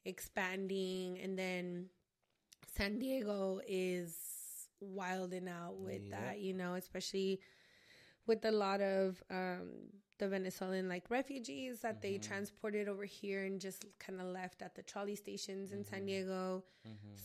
expanding. 0.04 1.18
And 1.22 1.38
then 1.38 1.86
San 2.76 2.98
Diego 2.98 3.60
is 3.66 4.16
wilding 4.80 5.48
out 5.48 5.76
with 5.78 6.02
Yep. 6.02 6.10
that, 6.12 6.38
you 6.40 6.54
know, 6.54 6.74
especially 6.74 7.40
with 8.28 8.44
a 8.44 8.52
lot 8.52 8.80
of 8.80 9.22
um, 9.30 9.70
the 10.18 10.28
Venezuelan 10.28 10.88
like 10.88 11.10
refugees 11.10 11.80
that 11.80 12.02
they 12.02 12.18
transported 12.18 12.88
over 12.88 13.04
here 13.04 13.44
and 13.44 13.60
just 13.60 13.84
kind 13.98 14.20
of 14.20 14.26
left 14.26 14.62
at 14.62 14.74
the 14.74 14.82
trolley 14.82 15.16
stations 15.16 15.72
in 15.72 15.84
San 15.84 16.06
Diego. 16.06 16.62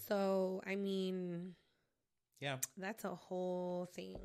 So, 0.07 0.61
I 0.65 0.75
mean, 0.75 1.53
yeah. 2.39 2.57
that's 2.77 3.03
a 3.03 3.13
whole 3.15 3.87
thing. 3.93 4.17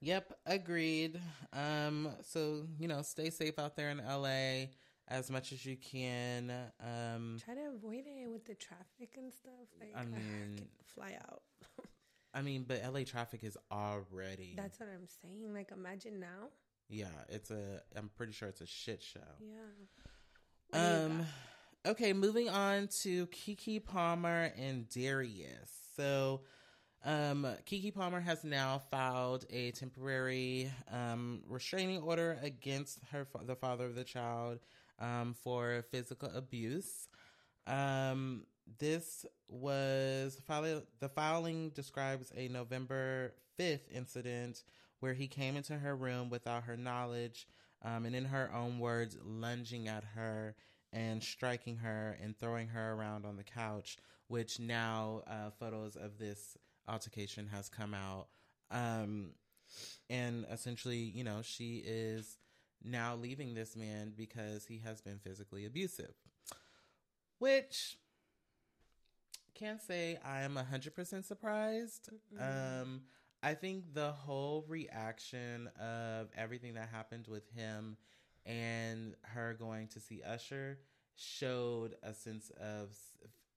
Yep, 0.00 0.32
agreed. 0.46 1.20
Um, 1.52 2.10
so 2.22 2.66
you 2.78 2.88
know, 2.88 3.02
stay 3.02 3.30
safe 3.30 3.58
out 3.58 3.76
there 3.76 3.90
in 3.90 3.98
LA 3.98 4.68
as 5.08 5.30
much 5.30 5.52
as 5.52 5.64
you 5.66 5.76
can. 5.76 6.52
Um, 6.80 7.38
Try 7.44 7.54
to 7.54 7.70
avoid 7.74 8.04
it 8.06 8.30
with 8.30 8.44
the 8.44 8.54
traffic 8.54 9.14
and 9.16 9.32
stuff. 9.32 9.52
Like, 9.80 9.92
I 9.96 10.04
mean- 10.04 10.56
can 10.56 10.68
fly 10.84 11.18
out. 11.28 11.42
I 12.38 12.42
mean, 12.42 12.64
but 12.66 12.80
LA 12.92 13.02
traffic 13.04 13.42
is 13.42 13.58
already 13.72 14.54
That's 14.56 14.78
what 14.78 14.88
I'm 14.88 15.08
saying. 15.22 15.52
Like, 15.52 15.70
imagine 15.72 16.20
now. 16.20 16.50
yeah. 16.88 17.06
It's 17.28 17.50
a. 17.50 17.82
I'm 17.96 18.10
pretty 18.16 18.32
sure 18.32 18.48
it's 18.48 18.60
a 18.60 18.66
shit 18.66 19.02
show. 19.02 19.20
Yeah. 19.40 21.04
Um. 21.04 21.26
Okay, 21.86 22.12
moving 22.12 22.48
on 22.48 22.88
to 23.02 23.26
Keke 23.28 23.84
Palmer 23.84 24.52
and 24.58 24.88
Darius. 24.88 25.70
So, 25.96 26.42
um, 27.04 27.46
Keke 27.66 27.94
Palmer 27.94 28.20
has 28.20 28.44
now 28.44 28.82
filed 28.90 29.46
a 29.50 29.70
temporary 29.70 30.70
um, 30.92 31.42
restraining 31.48 32.02
order 32.02 32.38
against 32.42 32.98
her 33.12 33.24
fa- 33.24 33.40
the 33.44 33.56
father 33.56 33.86
of 33.86 33.94
the 33.94 34.04
child 34.04 34.58
um, 34.98 35.34
for 35.42 35.82
physical 35.90 36.30
abuse. 36.34 37.08
Um, 37.66 38.44
this 38.78 39.24
was. 39.48 40.40
The 41.00 41.08
filing 41.08 41.70
describes 41.70 42.32
a 42.36 42.48
November 42.48 43.34
fifth 43.56 43.88
incident 43.92 44.62
where 45.00 45.14
he 45.14 45.28
came 45.28 45.56
into 45.56 45.78
her 45.78 45.94
room 45.96 46.28
without 46.28 46.64
her 46.64 46.76
knowledge, 46.76 47.46
um, 47.82 48.04
and 48.04 48.14
in 48.14 48.26
her 48.26 48.50
own 48.54 48.78
words, 48.78 49.16
lunging 49.24 49.88
at 49.88 50.04
her 50.14 50.54
and 50.92 51.22
striking 51.22 51.76
her 51.76 52.16
and 52.22 52.38
throwing 52.38 52.68
her 52.68 52.92
around 52.94 53.24
on 53.24 53.36
the 53.36 53.44
couch. 53.44 53.96
Which 54.28 54.60
now 54.60 55.22
uh, 55.26 55.50
photos 55.58 55.96
of 55.96 56.18
this 56.18 56.56
altercation 56.86 57.48
has 57.48 57.68
come 57.70 57.94
out, 57.94 58.26
um, 58.70 59.30
and 60.10 60.44
essentially, 60.50 60.98
you 60.98 61.24
know, 61.24 61.40
she 61.42 61.82
is 61.86 62.36
now 62.84 63.16
leaving 63.16 63.54
this 63.54 63.74
man 63.74 64.12
because 64.16 64.66
he 64.66 64.78
has 64.84 65.00
been 65.00 65.18
physically 65.18 65.64
abusive. 65.64 66.12
Which 67.38 67.96
can't 69.58 69.82
say 69.82 70.18
I 70.24 70.42
am 70.42 70.54
100% 70.56 71.24
surprised. 71.24 72.10
Um, 72.38 73.02
I 73.42 73.54
think 73.54 73.94
the 73.94 74.12
whole 74.12 74.64
reaction 74.68 75.68
of 75.80 76.28
everything 76.36 76.74
that 76.74 76.88
happened 76.88 77.26
with 77.28 77.48
him 77.50 77.96
and 78.46 79.14
her 79.22 79.54
going 79.58 79.88
to 79.88 80.00
see 80.00 80.22
Usher 80.22 80.78
showed 81.16 81.96
a 82.02 82.14
sense 82.14 82.50
of 82.60 82.96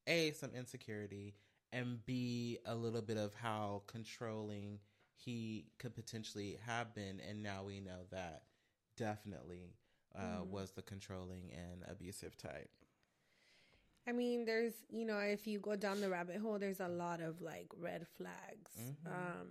A, 0.07 0.31
some 0.31 0.51
insecurity, 0.55 1.35
and 1.71 2.03
B, 2.05 2.57
a 2.65 2.75
little 2.75 3.01
bit 3.01 3.17
of 3.17 3.33
how 3.33 3.83
controlling 3.87 4.79
he 5.15 5.65
could 5.79 5.95
potentially 5.95 6.57
have 6.65 6.93
been. 6.93 7.21
And 7.27 7.43
now 7.43 7.63
we 7.63 7.79
know 7.79 8.05
that 8.11 8.43
definitely 8.97 9.75
uh, 10.15 10.43
was 10.43 10.71
the 10.71 10.81
controlling 10.81 11.51
and 11.53 11.83
abusive 11.89 12.35
type. 12.37 12.69
I 14.07 14.11
mean, 14.13 14.45
there's, 14.45 14.73
you 14.89 15.05
know, 15.05 15.17
if 15.19 15.45
you 15.47 15.59
go 15.59 15.75
down 15.75 16.01
the 16.01 16.09
rabbit 16.09 16.37
hole, 16.37 16.57
there's 16.59 16.79
a 16.79 16.87
lot 16.87 17.21
of 17.21 17.41
like 17.41 17.67
red 17.77 18.07
flags. 18.17 18.71
Mm-hmm. 18.79 19.07
Um, 19.07 19.47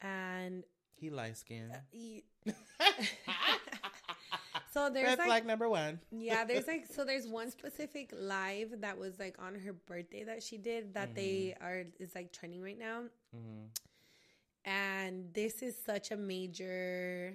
and 0.00 0.64
He 0.96 1.10
light 1.10 1.36
skinned. 1.36 1.72
y- 1.92 2.22
so 4.72 4.90
there's 4.90 5.06
Red 5.06 5.18
like, 5.18 5.26
flag 5.28 5.46
number 5.46 5.68
one. 5.68 6.00
yeah, 6.10 6.44
there's 6.44 6.66
like, 6.72 6.86
so 6.86 7.04
there's 7.04 7.26
one 7.28 7.50
specific 7.50 8.10
live 8.12 8.80
that 8.80 8.98
was 8.98 9.18
like 9.18 9.36
on 9.38 9.54
her 9.54 9.72
birthday 9.72 10.24
that 10.24 10.42
she 10.42 10.58
did 10.58 10.94
that 10.94 11.14
they 11.14 11.54
are, 11.60 11.84
is 12.00 12.14
like 12.14 12.32
trending 12.32 12.62
right 12.62 12.78
now. 12.78 13.02
And 14.64 15.32
this 15.32 15.62
is 15.62 15.76
such 15.80 16.10
a 16.10 16.16
major, 16.16 17.34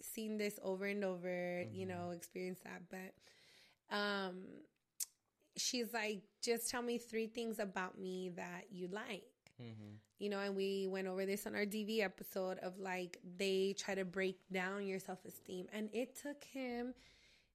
seen 0.00 0.36
this 0.38 0.58
over 0.62 0.84
and 0.86 1.02
over, 1.04 1.64
you 1.72 1.84
know, 1.86 2.10
experienced 2.14 2.62
that. 2.64 2.82
But, 2.88 3.96
um, 3.96 4.34
she's 5.56 5.92
like, 5.92 6.22
just 6.42 6.70
tell 6.70 6.82
me 6.82 6.98
three 6.98 7.26
things 7.26 7.58
about 7.58 7.98
me 7.98 8.30
that 8.36 8.64
you 8.70 8.88
like. 8.88 9.24
Mm-hmm. 9.60 9.94
You 10.18 10.30
know, 10.30 10.38
and 10.38 10.56
we 10.56 10.86
went 10.88 11.08
over 11.08 11.26
this 11.26 11.46
on 11.46 11.54
our 11.54 11.66
DV 11.66 12.00
episode 12.00 12.58
of 12.58 12.78
like 12.78 13.18
they 13.36 13.74
try 13.78 13.94
to 13.94 14.04
break 14.04 14.38
down 14.52 14.86
your 14.86 14.98
self 14.98 15.24
esteem, 15.24 15.66
and 15.72 15.88
it 15.92 16.16
took 16.20 16.42
him. 16.44 16.94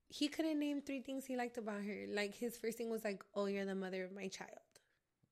He 0.09 0.29
couldn't 0.29 0.59
name 0.59 0.81
three 0.81 1.01
things 1.01 1.25
he 1.25 1.35
liked 1.35 1.57
about 1.57 1.81
her. 1.81 2.05
Like 2.09 2.33
his 2.33 2.57
first 2.57 2.77
thing 2.77 2.89
was 2.89 3.03
like, 3.03 3.23
"Oh, 3.33 3.45
you're 3.45 3.65
the 3.65 3.75
mother 3.75 4.03
of 4.03 4.13
my 4.13 4.27
child." 4.27 4.51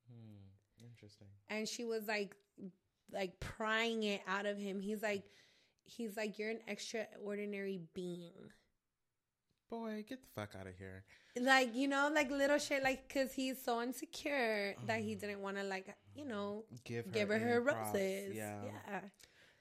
Hmm, 0.10 0.86
interesting. 0.86 1.28
And 1.50 1.68
she 1.68 1.86
was 1.86 2.08
like, 2.08 2.36
like 3.12 3.40
prying 3.40 4.04
it 4.04 4.22
out 4.28 4.46
of 4.46 4.58
him. 4.58 4.80
He's 4.80 5.02
like, 5.02 5.24
he's 5.84 6.18
like, 6.18 6.40
"You're 6.40 6.52
an 6.52 6.62
extraordinary 6.68 7.82
being." 7.94 8.52
Boy, 9.76 10.06
get 10.08 10.22
the 10.22 10.28
fuck 10.34 10.56
out 10.60 10.68
of 10.68 10.78
here. 10.78 11.04
Like, 11.40 11.76
you 11.76 11.88
know, 11.88 12.10
like 12.14 12.32
little 12.32 12.58
shit, 12.58 12.82
like, 12.82 13.12
cause 13.14 13.34
he's 13.34 13.62
so 13.62 13.82
insecure 13.82 14.76
that 14.88 15.02
he 15.02 15.16
didn't 15.16 15.42
want 15.42 15.58
to, 15.58 15.64
like, 15.64 15.94
you 16.16 16.26
know, 16.26 16.64
give 16.86 17.06
her, 17.06 17.12
give 17.12 17.30
her, 17.30 17.40
her 17.40 17.62
roses. 17.62 18.36
Yeah. 18.36 18.56
Yeah. 18.64 19.00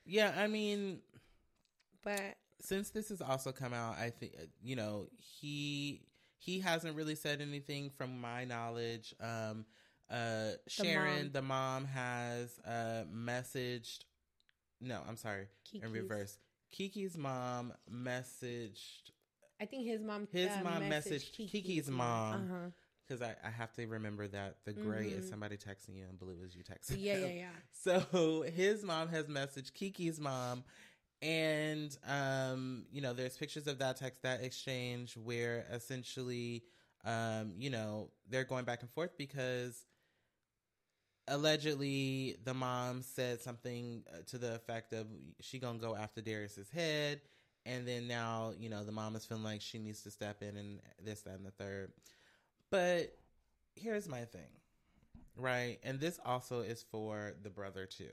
Yeah. 0.06 0.34
I 0.36 0.46
mean, 0.46 1.00
but 2.04 2.36
since 2.60 2.90
this 2.90 3.08
has 3.08 3.20
also 3.20 3.50
come 3.50 3.72
out, 3.72 3.96
I 3.98 4.10
think, 4.10 4.36
you 4.62 4.76
know, 4.76 5.08
he, 5.18 6.02
he 6.38 6.60
hasn't 6.60 6.94
really 6.94 7.16
said 7.16 7.40
anything 7.40 7.90
from 7.90 8.20
my 8.20 8.44
knowledge. 8.44 9.14
Um, 9.20 9.64
uh, 10.10 10.50
Sharon, 10.68 11.32
the 11.32 11.42
mom, 11.42 11.82
the 11.82 11.84
mom 11.84 11.84
has, 11.86 12.60
uh, 12.64 13.04
messaged, 13.12 14.04
no, 14.80 15.00
I'm 15.08 15.16
sorry, 15.16 15.48
Keke's. 15.66 15.84
in 15.84 15.92
reverse. 15.92 16.38
Keke's 16.72 17.16
mom 17.16 17.72
messaged 17.92 19.10
I 19.64 19.66
think 19.66 19.86
his 19.86 20.02
mom. 20.02 20.28
His 20.30 20.50
uh, 20.50 20.60
mom 20.62 20.82
messaged 20.82 21.32
Keke's, 21.32 21.52
Keke's 21.52 21.88
mom 21.88 22.72
because 23.08 23.22
uh-huh. 23.22 23.32
I, 23.42 23.48
I 23.48 23.50
have 23.50 23.72
to 23.76 23.86
remember 23.86 24.28
that 24.28 24.56
the 24.66 24.74
gray 24.74 25.06
mm-hmm. 25.06 25.20
is 25.20 25.28
somebody 25.30 25.56
texting 25.56 25.96
you 25.96 26.04
and 26.06 26.18
blue 26.18 26.36
is 26.44 26.54
you 26.54 26.62
texting. 26.62 26.96
Yeah, 26.98 27.16
yeah, 27.16 27.26
yeah. 27.26 27.48
So 27.72 28.44
his 28.54 28.84
mom 28.84 29.08
has 29.08 29.24
messaged 29.24 29.72
Keke's 29.72 30.20
mom, 30.20 30.64
and 31.22 31.96
um, 32.06 32.84
you 32.92 33.00
know, 33.00 33.14
there's 33.14 33.38
pictures 33.38 33.66
of 33.66 33.78
that 33.78 33.96
text 33.96 34.22
that 34.22 34.44
exchange 34.44 35.16
where 35.16 35.64
essentially, 35.72 36.62
um, 37.06 37.54
you 37.58 37.70
know, 37.70 38.10
they're 38.28 38.44
going 38.44 38.66
back 38.66 38.82
and 38.82 38.90
forth 38.90 39.16
because 39.16 39.86
allegedly 41.26 42.36
the 42.44 42.52
mom 42.52 43.00
said 43.00 43.40
something 43.40 44.04
uh, 44.12 44.18
to 44.26 44.36
the 44.36 44.54
effect 44.54 44.92
of 44.92 45.06
she 45.40 45.58
gonna 45.58 45.78
go 45.78 45.96
after 45.96 46.20
Darius's 46.20 46.68
head 46.68 47.22
and 47.66 47.86
then 47.86 48.06
now 48.08 48.52
you 48.58 48.68
know 48.68 48.84
the 48.84 48.92
mom 48.92 49.16
is 49.16 49.24
feeling 49.24 49.44
like 49.44 49.60
she 49.60 49.78
needs 49.78 50.02
to 50.02 50.10
step 50.10 50.42
in 50.42 50.56
and 50.56 50.80
this 51.02 51.22
that 51.22 51.34
and 51.36 51.46
the 51.46 51.50
third. 51.52 51.92
But 52.70 53.16
here's 53.76 54.08
my 54.08 54.24
thing 54.24 54.48
right? 55.36 55.78
And 55.82 56.00
this 56.00 56.20
also 56.24 56.60
is 56.60 56.82
for 56.90 57.34
the 57.42 57.50
brother 57.50 57.86
too. 57.86 58.10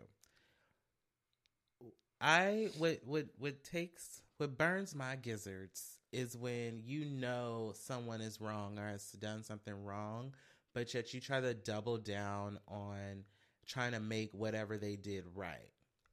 I 2.20 2.70
what 2.78 3.00
what 3.06 3.26
what 3.38 3.64
takes 3.64 4.22
what 4.38 4.58
burns 4.58 4.94
my 4.96 5.16
gizzards 5.16 5.98
is 6.12 6.38
when 6.38 6.82
you 6.84 7.06
know 7.06 7.74
someone 7.76 8.22
is 8.22 8.40
wrong 8.42 8.78
or 8.78 8.88
has 8.88 9.12
done 9.14 9.44
something 9.44 9.84
wrong 9.84 10.34
but 10.74 10.94
yet 10.94 11.14
you 11.14 11.20
try 11.20 11.40
to 11.42 11.54
double 11.54 11.98
down 11.98 12.60
on 12.68 13.24
trying 13.66 13.94
to 13.94 14.00
make 14.00 14.30
whatever 14.34 14.78
they 14.78 14.96
did 14.96 15.24
right 15.36 15.72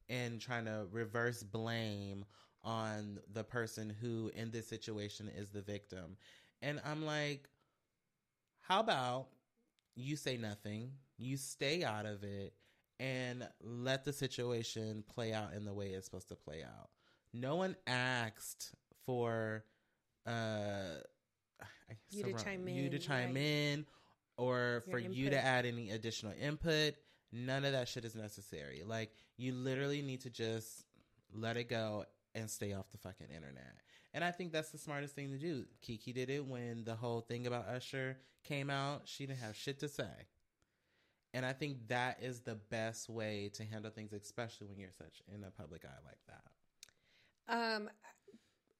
and 0.09 0.41
trying 0.41 0.65
to 0.65 0.87
reverse 0.91 1.43
blame 1.43 2.25
on 2.63 3.19
the 3.33 3.43
person 3.43 3.93
who 4.01 4.31
in 4.35 4.51
this 4.51 4.67
situation 4.67 5.29
is 5.35 5.49
the 5.49 5.61
victim. 5.61 6.17
And 6.61 6.81
I'm 6.85 7.05
like, 7.05 7.47
how 8.61 8.81
about 8.81 9.27
you 9.95 10.15
say 10.15 10.37
nothing, 10.37 10.91
you 11.17 11.37
stay 11.37 11.83
out 11.83 12.05
of 12.05 12.23
it, 12.23 12.53
and 12.99 13.47
let 13.61 14.03
the 14.03 14.13
situation 14.13 15.03
play 15.13 15.33
out 15.33 15.53
in 15.53 15.65
the 15.65 15.73
way 15.73 15.87
it's 15.87 16.05
supposed 16.05 16.29
to 16.29 16.35
play 16.35 16.63
out. 16.63 16.89
No 17.33 17.55
one 17.55 17.75
asked 17.87 18.73
for 19.05 19.63
uh 20.25 20.99
you 22.11 22.23
to 22.23 22.33
chime 22.33 22.67
in, 22.67 22.75
you 22.75 22.89
to 22.89 22.99
chime 22.99 23.33
right? 23.33 23.43
in, 23.43 23.85
or 24.37 24.57
Your 24.57 24.81
for 24.91 24.97
input. 24.99 25.15
you 25.15 25.29
to 25.29 25.43
add 25.43 25.65
any 25.65 25.91
additional 25.91 26.33
input. 26.39 26.95
None 27.31 27.63
of 27.65 27.73
that 27.73 27.87
shit 27.87 28.05
is 28.05 28.15
necessary. 28.15 28.83
Like 28.85 29.11
you 29.37 29.53
literally 29.53 30.01
need 30.01 30.21
to 30.21 30.29
just 30.29 30.85
let 31.33 31.57
it 31.57 31.69
go 31.69 32.05
and 32.35 32.49
stay 32.49 32.73
off 32.73 32.89
the 32.91 32.97
fucking 32.97 33.27
internet. 33.27 33.75
And 34.13 34.23
I 34.23 34.31
think 34.31 34.51
that's 34.51 34.69
the 34.69 34.77
smartest 34.77 35.15
thing 35.15 35.29
to 35.31 35.37
do. 35.37 35.65
Keke 35.83 36.13
did 36.13 36.29
it 36.29 36.45
when 36.45 36.83
the 36.83 36.95
whole 36.95 37.21
thing 37.21 37.47
about 37.47 37.67
Usher 37.67 38.17
came 38.43 38.69
out. 38.69 39.03
She 39.05 39.25
didn't 39.25 39.39
have 39.39 39.55
shit 39.55 39.79
to 39.79 39.87
say. 39.87 40.27
And 41.33 41.45
I 41.45 41.53
think 41.53 41.87
that 41.89 42.17
is 42.21 42.39
the 42.39 42.55
best 42.55 43.07
way 43.07 43.51
to 43.53 43.63
handle 43.63 43.91
things, 43.91 44.13
especially 44.13 44.67
when 44.67 44.79
you're 44.79 44.89
such 44.97 45.21
in 45.33 45.43
a 45.43 45.51
public 45.51 45.85
eye 45.85 46.03
like 46.05 46.17
that. 46.27 47.75
Um, 47.75 47.89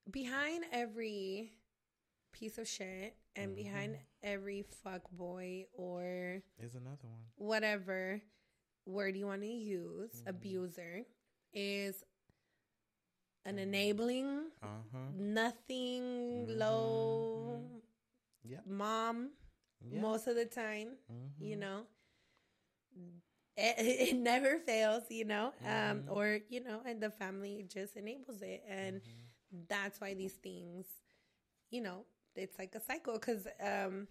behind 0.10 0.64
every 0.72 1.52
piece 2.32 2.58
of 2.58 2.68
shit 2.68 3.16
and 3.36 3.52
mm-hmm. 3.52 3.64
behind 3.64 3.98
every 4.24 4.66
fuck 4.84 5.02
boy 5.12 5.66
or 5.74 6.42
is 6.60 6.76
another 6.76 6.98
one. 7.04 7.22
Whatever 7.36 8.22
word 8.86 9.16
you 9.16 9.28
want 9.28 9.42
to 9.42 9.48
use, 9.48 10.12
mm-hmm. 10.12 10.30
abuser, 10.30 11.02
is 11.54 12.04
an 13.50 13.58
enabling, 13.60 14.44
uh-huh. 14.62 14.98
nothing 15.18 16.04
mm-hmm. 16.48 16.60
low 16.60 17.62
yep. 18.48 18.64
mom 18.68 19.32
most 19.92 20.28
of 20.28 20.36
the 20.36 20.46
time, 20.46 20.90
mm-hmm. 21.12 21.44
you 21.44 21.56
know. 21.56 21.82
It, 23.58 23.76
it, 24.10 24.16
never 24.16 24.60
fails, 24.60 25.04
you 25.10 25.26
know, 25.26 25.54
um, 25.66 25.72
mm-hmm. 25.72 26.12
or, 26.12 26.40
you 26.50 26.64
know, 26.64 26.82
and 26.86 27.02
the 27.02 27.10
family 27.10 27.66
just 27.68 27.98
enables 27.98 28.42
it. 28.42 28.64
And 28.70 28.98
mm-hmm. 28.98 29.60
that's 29.68 30.00
why 30.00 30.14
these 30.14 30.34
things, 30.34 30.86
you 31.72 31.82
know, 31.82 32.06
it's 32.36 32.58
like 32.58 32.76
a 32.76 32.82
cycle 32.82 33.14
because 33.14 33.48
um, 33.62 34.08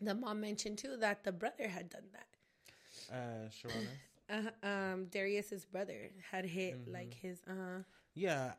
the 0.00 0.14
mom 0.14 0.40
mentioned 0.40 0.78
too 0.78 0.96
that 0.98 1.24
the 1.24 1.32
brother 1.32 1.66
had 1.66 1.88
done 1.88 2.08
that. 2.12 3.14
Uh? 3.14 3.70
Uh, 4.28 4.66
um, 4.66 5.06
Darius's 5.06 5.64
brother 5.64 6.10
had 6.32 6.44
hit 6.44 6.74
mm-hmm. 6.74 6.92
like 6.92 7.14
his 7.14 7.38
uh 7.48 7.82
yeah. 8.16 8.52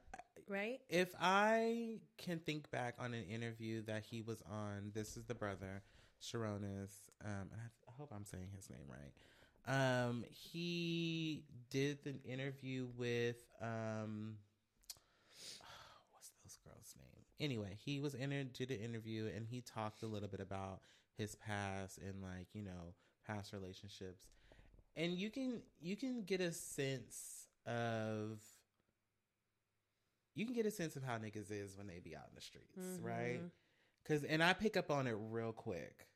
Right? 0.47 0.79
If 0.89 1.13
I 1.19 1.99
can 2.17 2.39
think 2.39 2.71
back 2.71 2.95
on 2.99 3.13
an 3.13 3.25
interview 3.25 3.81
that 3.87 4.03
he 4.09 4.21
was 4.21 4.37
on, 4.49 4.91
this 4.93 5.17
is 5.17 5.25
the 5.25 5.35
brother, 5.35 5.81
Sharonis, 6.21 7.01
um, 7.25 7.49
I, 7.51 7.89
I 7.89 7.91
hope 7.97 8.13
I'm 8.15 8.23
saying 8.23 8.47
his 8.55 8.69
name 8.69 8.85
right. 8.87 9.11
Um, 9.67 10.23
he 10.29 11.43
did 11.69 11.97
an 12.05 12.21
interview 12.23 12.87
with 12.97 13.43
um, 13.61 14.35
what's 16.11 16.31
those 16.43 16.57
girls' 16.63 16.95
name? 16.97 17.25
Anyway, 17.41 17.77
he 17.83 17.99
was 17.99 18.13
in 18.13 18.29
did 18.53 18.71
an 18.71 18.79
interview 18.79 19.29
and 19.35 19.45
he 19.45 19.59
talked 19.61 20.01
a 20.03 20.07
little 20.07 20.29
bit 20.29 20.39
about 20.39 20.79
his 21.17 21.35
past 21.35 21.97
and 21.97 22.21
like 22.21 22.47
you 22.53 22.63
know 22.63 22.93
past 23.27 23.51
relationships, 23.51 24.27
and 24.95 25.11
you 25.13 25.29
can 25.29 25.61
you 25.81 25.97
can 25.97 26.23
get 26.23 26.39
a 26.39 26.53
sense 26.53 27.47
of 27.65 28.39
you 30.37 30.45
can 30.45 30.53
get 30.53 30.65
a 30.65 30.71
sense 30.71 30.95
of 30.95 31.03
how 31.03 31.15
niggas 31.17 31.51
is 31.51 31.75
when 31.75 31.87
they 31.87 31.99
be 31.99 32.15
out 32.15 32.25
in 32.29 32.35
the 32.35 32.41
streets, 32.41 32.77
mm-hmm. 32.79 33.05
right? 33.05 33.41
Cause 34.07 34.23
and 34.23 34.43
I 34.43 34.53
pick 34.53 34.77
up 34.77 34.91
on 34.91 35.07
it 35.07 35.15
real 35.17 35.51
quick. 35.51 36.07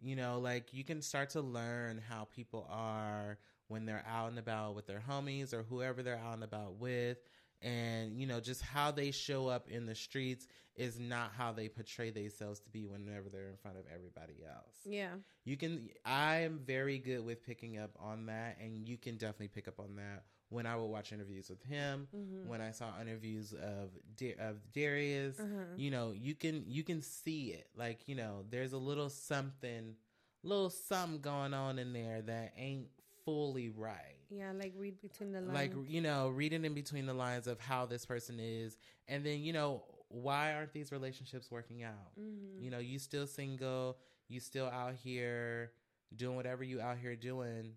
You 0.00 0.14
know, 0.16 0.40
like 0.40 0.74
you 0.74 0.84
can 0.84 1.00
start 1.00 1.30
to 1.30 1.40
learn 1.40 2.00
how 2.08 2.28
people 2.34 2.66
are 2.70 3.38
when 3.68 3.86
they're 3.86 4.04
out 4.06 4.28
and 4.28 4.38
about 4.38 4.74
with 4.74 4.86
their 4.86 5.02
homies 5.08 5.54
or 5.54 5.62
whoever 5.62 6.02
they're 6.02 6.18
out 6.18 6.34
and 6.34 6.44
about 6.44 6.78
with. 6.78 7.18
And, 7.62 8.20
you 8.20 8.26
know, 8.26 8.40
just 8.40 8.60
how 8.60 8.90
they 8.90 9.12
show 9.12 9.46
up 9.46 9.68
in 9.68 9.86
the 9.86 9.94
streets 9.94 10.48
is 10.74 10.98
not 10.98 11.30
how 11.36 11.52
they 11.52 11.68
portray 11.68 12.10
themselves 12.10 12.58
to 12.60 12.70
be 12.70 12.84
whenever 12.84 13.28
they're 13.28 13.48
in 13.48 13.56
front 13.56 13.76
of 13.76 13.84
everybody 13.94 14.42
else. 14.44 14.74
Yeah. 14.84 15.12
You 15.44 15.56
can, 15.56 15.88
I 16.04 16.38
am 16.38 16.60
very 16.66 16.98
good 16.98 17.24
with 17.24 17.46
picking 17.46 17.78
up 17.78 17.92
on 18.00 18.26
that, 18.26 18.58
and 18.60 18.88
you 18.88 18.98
can 18.98 19.16
definitely 19.16 19.48
pick 19.48 19.68
up 19.68 19.78
on 19.78 19.94
that 19.96 20.24
when 20.52 20.66
I 20.66 20.76
would 20.76 20.86
watch 20.86 21.12
interviews 21.12 21.48
with 21.48 21.62
him, 21.62 22.06
mm-hmm. 22.14 22.48
when 22.48 22.60
I 22.60 22.72
saw 22.72 22.88
interviews 23.00 23.52
of 23.54 23.90
of 24.38 24.72
Darius, 24.72 25.40
uh-huh. 25.40 25.64
you 25.76 25.90
know, 25.90 26.12
you 26.12 26.34
can 26.34 26.64
you 26.66 26.84
can 26.84 27.00
see 27.02 27.48
it. 27.48 27.68
Like 27.76 28.06
you 28.06 28.14
know, 28.14 28.44
there's 28.50 28.72
a 28.72 28.78
little 28.78 29.08
something, 29.08 29.94
little 30.42 30.70
something 30.70 31.20
going 31.20 31.54
on 31.54 31.78
in 31.78 31.92
there 31.92 32.20
that 32.22 32.52
ain't 32.56 32.88
fully 33.24 33.70
right. 33.70 34.18
Yeah, 34.30 34.52
like 34.52 34.74
read 34.76 35.00
between 35.00 35.32
the 35.32 35.40
lines. 35.40 35.54
Like 35.54 35.72
you 35.88 36.02
know, 36.02 36.28
reading 36.28 36.64
in 36.64 36.74
between 36.74 37.06
the 37.06 37.14
lines 37.14 37.46
of 37.46 37.58
how 37.58 37.86
this 37.86 38.04
person 38.04 38.38
is, 38.38 38.76
and 39.08 39.24
then 39.24 39.40
you 39.40 39.52
know 39.52 39.84
why 40.08 40.52
aren't 40.52 40.74
these 40.74 40.92
relationships 40.92 41.50
working 41.50 41.82
out? 41.82 42.12
Mm-hmm. 42.20 42.62
You 42.62 42.70
know, 42.70 42.78
you 42.78 42.98
still 42.98 43.26
single, 43.26 43.96
you 44.28 44.40
still 44.40 44.66
out 44.66 44.94
here 44.94 45.72
doing 46.14 46.36
whatever 46.36 46.62
you 46.62 46.80
out 46.80 46.98
here 46.98 47.16
doing 47.16 47.72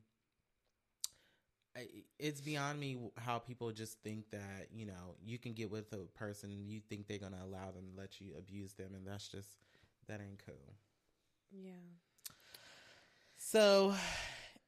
it's 2.19 2.41
beyond 2.41 2.79
me 2.79 2.97
how 3.17 3.37
people 3.37 3.71
just 3.71 4.01
think 4.01 4.29
that 4.31 4.67
you 4.73 4.85
know 4.85 5.15
you 5.23 5.37
can 5.37 5.53
get 5.53 5.69
with 5.69 5.91
a 5.93 5.97
person 6.17 6.49
you 6.65 6.79
think 6.89 7.07
they're 7.07 7.17
gonna 7.17 7.43
allow 7.43 7.71
them 7.71 7.85
to 7.93 8.01
let 8.01 8.21
you 8.21 8.31
abuse 8.37 8.73
them 8.73 8.93
and 8.95 9.05
that's 9.05 9.27
just 9.27 9.49
that 10.07 10.21
ain't 10.21 10.41
cool 10.45 10.75
yeah 11.51 11.71
so 13.37 13.93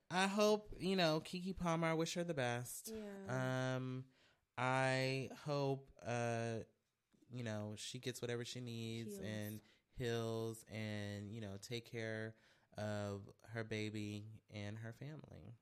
I 0.09 0.27
hope 0.27 0.73
you 0.79 0.95
know 0.95 1.21
keke 1.25 1.57
Palmer. 1.57 1.87
I 1.87 1.93
wish 1.93 2.13
her 2.13 2.23
the 2.23 2.33
best. 2.33 2.93
Yeah. 2.93 3.75
Um, 3.75 4.05
I 4.57 5.29
hope 5.45 5.89
uh, 6.05 6.63
you 7.31 7.43
know 7.43 7.73
she 7.75 7.99
gets 7.99 8.21
whatever 8.21 8.45
she 8.45 8.61
needs 8.61 9.17
Heals. 9.17 9.25
and 9.25 9.59
heals, 9.97 10.65
and 10.71 11.31
you 11.31 11.41
know 11.41 11.57
take 11.61 11.89
care 11.91 12.35
of 12.77 13.21
her 13.53 13.63
baby 13.63 14.25
and 14.53 14.77
her 14.77 14.93
family. 14.93 15.55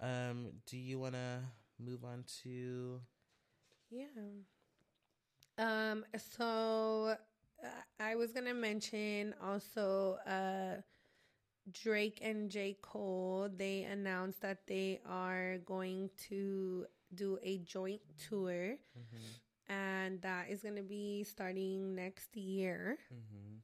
Um, 0.00 0.52
do 0.66 0.76
you 0.76 0.98
want 0.98 1.14
to 1.14 1.40
move 1.78 2.04
on 2.04 2.24
to? 2.42 3.00
Yeah. 3.90 4.06
Um. 5.58 6.04
So 6.36 7.16
uh, 7.62 7.68
I 8.00 8.14
was 8.14 8.32
gonna 8.32 8.54
mention 8.54 9.34
also 9.42 10.18
uh, 10.26 10.82
Drake 11.72 12.20
and 12.22 12.50
J 12.50 12.76
Cole. 12.82 13.48
They 13.54 13.84
announced 13.84 14.42
that 14.42 14.66
they 14.66 15.00
are 15.08 15.58
going 15.64 16.10
to 16.28 16.86
do 17.14 17.38
a 17.42 17.58
joint 17.58 18.02
tour, 18.28 18.76
and 19.68 20.20
that 20.22 20.50
is 20.50 20.62
gonna 20.62 20.82
be 20.82 21.24
starting 21.24 21.94
next 21.94 22.36
year. 22.36 22.98
Mm-hmm. 23.12 23.56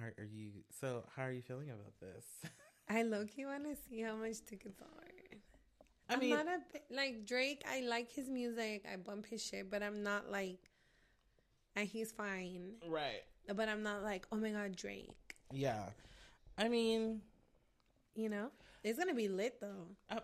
How 0.00 0.06
are 0.18 0.24
you? 0.24 0.50
So, 0.80 1.04
how 1.14 1.22
are 1.22 1.32
you 1.32 1.42
feeling 1.42 1.70
about 1.70 1.94
this? 2.00 2.24
I 2.88 3.02
low 3.02 3.24
key 3.24 3.46
want 3.46 3.64
to 3.64 3.76
see 3.88 4.02
how 4.02 4.16
much 4.16 4.44
tickets 4.44 4.80
are. 4.82 5.13
I 6.14 6.24
I'm 6.24 6.30
not 6.30 6.46
a 6.46 6.94
like 6.94 7.26
Drake. 7.26 7.62
I 7.70 7.80
like 7.80 8.10
his 8.10 8.28
music. 8.28 8.84
I 8.90 8.96
bump 8.96 9.26
his 9.26 9.42
shit, 9.44 9.70
but 9.70 9.82
I'm 9.82 10.02
not 10.02 10.30
like, 10.30 10.58
and 11.76 11.86
he's 11.88 12.12
fine. 12.12 12.74
right? 12.88 13.22
But 13.54 13.68
I'm 13.68 13.82
not 13.82 14.02
like, 14.02 14.26
oh 14.32 14.36
my 14.36 14.50
god, 14.50 14.74
Drake. 14.76 15.10
Yeah. 15.52 15.84
I 16.56 16.68
mean, 16.68 17.20
You 18.14 18.28
know, 18.28 18.50
it's 18.82 18.98
gonna 18.98 19.14
be 19.14 19.28
lit 19.28 19.60
though, 19.60 19.88
uh, 20.08 20.20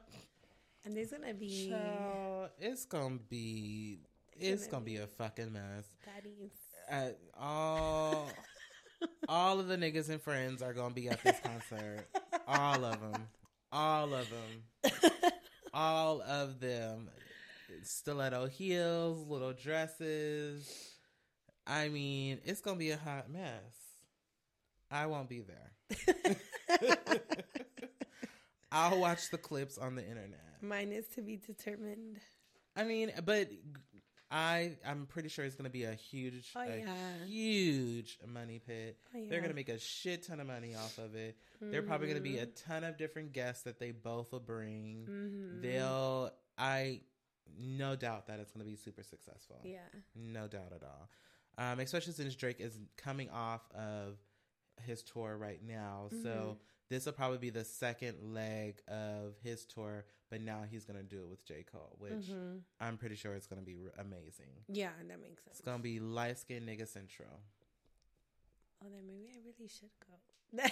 and 0.85 0.97
there's 0.97 1.11
gonna 1.11 1.35
be 1.35 1.71
child, 1.71 2.51
it's 2.61 2.85
gonna 2.87 3.19
be, 3.29 3.99
it's 4.39 4.67
gonna 4.67 4.73
gonna 4.73 4.85
be 4.85 4.97
a 4.99 5.07
fucking 5.09 5.53
mess. 5.53 5.85
daddies. 6.07 6.53
Uh, 6.91 7.11
all, 7.39 8.29
all 9.29 9.59
of 9.61 9.67
the 9.69 9.77
niggas 9.77 10.09
and 10.09 10.23
friends 10.23 10.63
are 10.63 10.73
gonna 10.73 10.95
be 10.95 11.09
at 11.09 11.23
this 11.25 11.39
concert. 11.43 12.07
All 12.47 12.85
of 12.85 13.01
them, 13.01 13.27
all 13.73 14.15
of 14.15 14.27
them, 14.31 14.93
all 15.73 16.23
of 16.23 16.61
them. 16.61 17.11
Stiletto 17.83 18.47
heels, 18.47 19.27
little 19.29 19.53
dresses. 19.53 20.95
I 21.67 21.89
mean, 21.89 22.41
it's 22.45 22.61
gonna 22.61 22.77
be 22.77 22.91
a 22.91 22.97
hot 22.97 23.31
mess. 23.31 23.91
I 24.91 25.07
won't 25.07 25.29
be 25.29 25.41
there. 25.41 26.37
I'll 28.73 29.01
watch 29.01 29.31
the 29.31 29.39
clips 29.39 29.79
on 29.79 29.95
the 29.95 30.03
internet. 30.03 30.63
Mine 30.63 30.93
is 30.93 31.07
to 31.15 31.23
be 31.23 31.37
determined. 31.37 32.19
I 32.77 32.85
mean, 32.85 33.13
but 33.25 33.49
I 34.31 34.77
I'm 34.87 35.07
pretty 35.07 35.29
sure 35.29 35.45
it's 35.45 35.57
gonna 35.57 35.71
be 35.71 35.85
a 35.85 35.95
huge, 35.95 36.53
Oh, 36.55 36.61
a 36.61 36.79
yeah. 36.79 37.25
huge 37.27 38.19
money 38.27 38.61
pit. 38.65 38.97
Oh, 39.15 39.27
They're 39.29 39.41
gonna 39.41 39.55
make 39.55 39.69
a 39.69 39.79
shit 39.79 40.23
ton 40.27 40.39
of 40.41 40.47
money 40.47 40.75
off 40.75 40.99
of 40.99 41.15
it. 41.17 41.37
They're 41.61 41.83
probably 41.83 42.09
gonna 42.09 42.21
be 42.21 42.39
a 42.39 42.47
Mm-hmm. 42.47 42.71
ton 42.71 42.85
of 42.85 42.97
different 42.97 43.33
guests 43.33 43.65
that 43.65 43.79
they 43.81 43.91
both 43.91 44.31
will 44.33 44.41
bring. 44.41 45.07
Mhm. 45.09 45.63
They'll 45.63 46.31
I 46.57 47.01
no 47.59 47.97
doubt 47.97 48.29
that 48.29 48.39
it's 48.39 48.53
gonna 48.53 48.65
be 48.65 48.77
super 48.77 49.03
successful. 49.03 49.61
Yeah. 49.65 49.81
No 50.15 50.47
doubt 50.47 50.73
at 50.75 50.83
all. 50.85 51.11
Um, 51.59 51.81
especially 51.81 52.13
since 52.13 52.35
Drake 52.37 52.61
is 52.61 52.79
coming 52.97 53.29
off 53.31 53.69
of 53.73 54.17
his 54.83 55.03
tour 55.03 55.37
right 55.37 55.63
now. 55.63 56.09
Mm-hmm. 56.13 56.23
So 56.23 56.59
this 56.91 57.07
will 57.07 57.13
probably 57.15 57.39
be 57.39 57.51
the 57.51 57.65
second 57.65 58.35
leg 58.35 58.83
of 58.89 59.35
his 59.43 59.65
tour, 59.65 60.05
but 60.31 60.41
now 60.43 60.63
he's 60.71 60.85
going 60.85 60.99
to 60.99 61.03
do 61.05 61.23
it 61.23 61.29
with 61.29 61.45
J. 61.47 61.65
Cole, 61.71 61.97
which 61.99 62.13
Mm-hmm. 62.13 62.57
I'm 62.81 62.97
pretty 62.99 63.15
sure 63.17 63.33
it's 63.35 63.47
going 63.47 63.61
to 63.63 63.67
be 63.67 63.77
amazing. 63.99 64.51
Yeah, 64.69 64.91
and 65.01 65.09
that 65.11 65.23
makes 65.23 65.43
sense. 65.45 65.59
It's 65.59 65.61
going 65.61 65.79
to 65.79 65.83
be 65.83 66.01
light 66.01 66.39
skinned 66.39 66.69
nigga 66.69 66.87
central. 66.87 67.29
Oh, 68.85 68.89
then 68.91 69.07
maybe 69.07 69.29
I 69.33 69.39
really 69.45 69.69
should 69.69 69.91
go. 70.07 70.63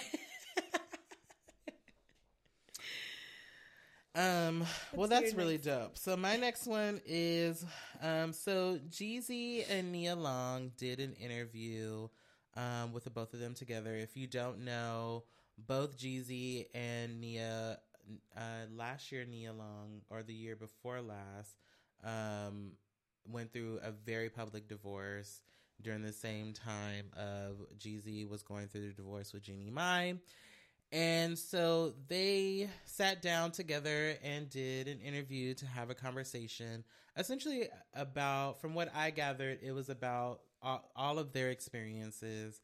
Um, 4.15 4.65
well, 4.93 5.07
that's 5.07 5.33
really 5.35 5.57
dope. 5.57 5.97
So 5.97 6.17
my 6.17 6.35
next 6.35 6.65
one 6.65 6.99
is, 7.05 7.63
um, 8.01 8.33
so 8.33 8.79
Jeezy 8.89 9.63
and 9.69 9.91
Nia 9.91 10.15
Long 10.15 10.71
did 10.77 10.99
an 10.99 11.13
interview, 11.13 12.09
um, 12.57 12.91
with 12.91 13.03
the 13.03 13.11
both 13.11 13.33
of 13.33 13.39
them 13.39 13.53
together. 13.53 13.95
If 13.95 14.17
you 14.17 14.25
don't 14.27 14.65
know, 14.65 15.23
both 15.67 15.97
Jeezy 15.97 16.67
and 16.73 17.19
Nia, 17.19 17.79
uh, 18.35 18.41
last 18.75 19.11
year 19.11 19.25
Nia 19.25 19.53
Long 19.53 20.01
or 20.09 20.23
the 20.23 20.33
year 20.33 20.55
before 20.55 21.01
last, 21.01 21.55
um, 22.03 22.71
went 23.27 23.53
through 23.53 23.79
a 23.83 23.91
very 23.91 24.29
public 24.29 24.67
divorce 24.67 25.41
during 25.81 26.01
the 26.01 26.13
same 26.13 26.53
time 26.53 27.05
of 27.15 27.57
Jeezy 27.77 28.27
was 28.27 28.43
going 28.43 28.67
through 28.67 28.87
the 28.87 28.93
divorce 28.93 29.31
with 29.33 29.43
Jeannie 29.43 29.69
Mai. 29.69 30.15
And 30.91 31.37
so 31.37 31.93
they 32.07 32.67
sat 32.85 33.21
down 33.21 33.51
together 33.51 34.15
and 34.23 34.49
did 34.49 34.87
an 34.87 34.99
interview 34.99 35.53
to 35.55 35.65
have 35.67 35.89
a 35.89 35.95
conversation, 35.95 36.83
essentially 37.15 37.67
about, 37.93 38.59
from 38.59 38.73
what 38.73 38.89
I 38.95 39.11
gathered, 39.11 39.59
it 39.61 39.71
was 39.71 39.89
about 39.89 40.41
all, 40.61 40.89
all 40.95 41.19
of 41.19 41.31
their 41.31 41.49
experiences 41.51 42.59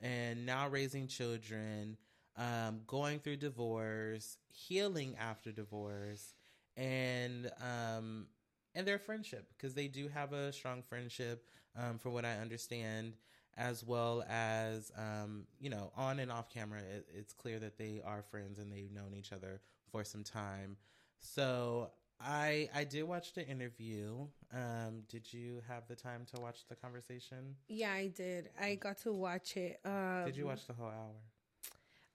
and 0.00 0.46
now 0.46 0.68
raising 0.68 1.06
children, 1.06 1.96
um, 2.36 2.80
going 2.86 3.18
through 3.18 3.36
divorce, 3.36 4.38
healing 4.52 5.16
after 5.18 5.52
divorce, 5.52 6.34
and 6.76 7.50
um, 7.60 8.26
and 8.74 8.86
their 8.86 8.98
friendship 8.98 9.48
because 9.56 9.74
they 9.74 9.88
do 9.88 10.08
have 10.08 10.32
a 10.32 10.52
strong 10.52 10.82
friendship, 10.82 11.46
um, 11.76 11.98
from 11.98 12.12
what 12.12 12.24
I 12.24 12.34
understand 12.34 13.14
as 13.58 13.82
well 13.82 14.22
as 14.28 14.92
um, 14.98 15.46
you 15.58 15.70
know 15.70 15.90
on 15.96 16.18
and 16.18 16.30
off 16.30 16.50
camera 16.50 16.80
it, 16.80 17.06
it's 17.14 17.32
clear 17.32 17.58
that 17.58 17.78
they 17.78 18.02
are 18.04 18.22
friends 18.22 18.58
and 18.58 18.70
they've 18.70 18.92
known 18.92 19.14
each 19.14 19.32
other 19.32 19.60
for 19.90 20.04
some 20.04 20.22
time 20.22 20.76
so 21.20 21.90
i 22.20 22.68
i 22.74 22.84
did 22.84 23.02
watch 23.04 23.32
the 23.32 23.46
interview 23.46 24.26
um, 24.52 25.02
did 25.08 25.32
you 25.32 25.62
have 25.66 25.86
the 25.88 25.96
time 25.96 26.26
to 26.34 26.40
watch 26.40 26.66
the 26.68 26.74
conversation 26.74 27.56
yeah, 27.68 27.92
I 27.92 28.08
did. 28.08 28.50
I 28.60 28.76
got 28.76 28.98
to 28.98 29.12
watch 29.12 29.56
it. 29.56 29.80
Um, 29.84 30.24
did 30.24 30.36
you 30.36 30.46
watch 30.46 30.66
the 30.66 30.72
whole 30.72 30.86
hour 30.86 31.14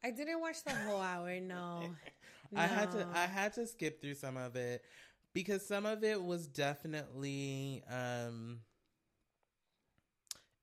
I 0.03 0.11
didn't 0.11 0.39
watch 0.41 0.63
the 0.63 0.75
whole 0.75 1.01
hour. 1.01 1.39
No. 1.39 1.95
I 2.55 2.67
had 2.67 2.91
to 2.91 3.07
I 3.15 3.25
had 3.27 3.53
to 3.53 3.65
skip 3.65 4.01
through 4.01 4.15
some 4.15 4.37
of 4.37 4.55
it 4.55 4.83
because 5.33 5.65
some 5.65 5.85
of 5.85 6.03
it 6.03 6.21
was 6.21 6.47
definitely 6.47 7.83
um 7.89 8.59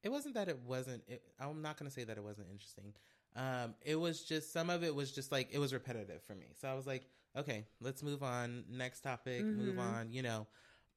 it 0.02 0.10
wasn't 0.10 0.34
that 0.34 0.48
it 0.48 0.58
wasn't 0.66 1.02
it, 1.08 1.22
I'm 1.40 1.62
not 1.62 1.78
going 1.78 1.90
to 1.90 1.94
say 1.94 2.04
that 2.04 2.16
it 2.16 2.22
wasn't 2.22 2.48
interesting. 2.50 2.92
Um 3.36 3.74
it 3.82 3.96
was 3.96 4.22
just 4.22 4.52
some 4.52 4.70
of 4.70 4.82
it 4.84 4.94
was 4.94 5.10
just 5.12 5.32
like 5.32 5.48
it 5.52 5.58
was 5.58 5.72
repetitive 5.72 6.22
for 6.22 6.34
me. 6.34 6.48
So 6.60 6.68
I 6.68 6.74
was 6.74 6.86
like, 6.86 7.06
okay, 7.36 7.66
let's 7.80 8.02
move 8.02 8.22
on, 8.22 8.64
next 8.70 9.00
topic, 9.00 9.52
move 9.54 9.76
Mhm. 9.76 9.78
on, 9.78 10.10
you 10.12 10.22
know. 10.22 10.46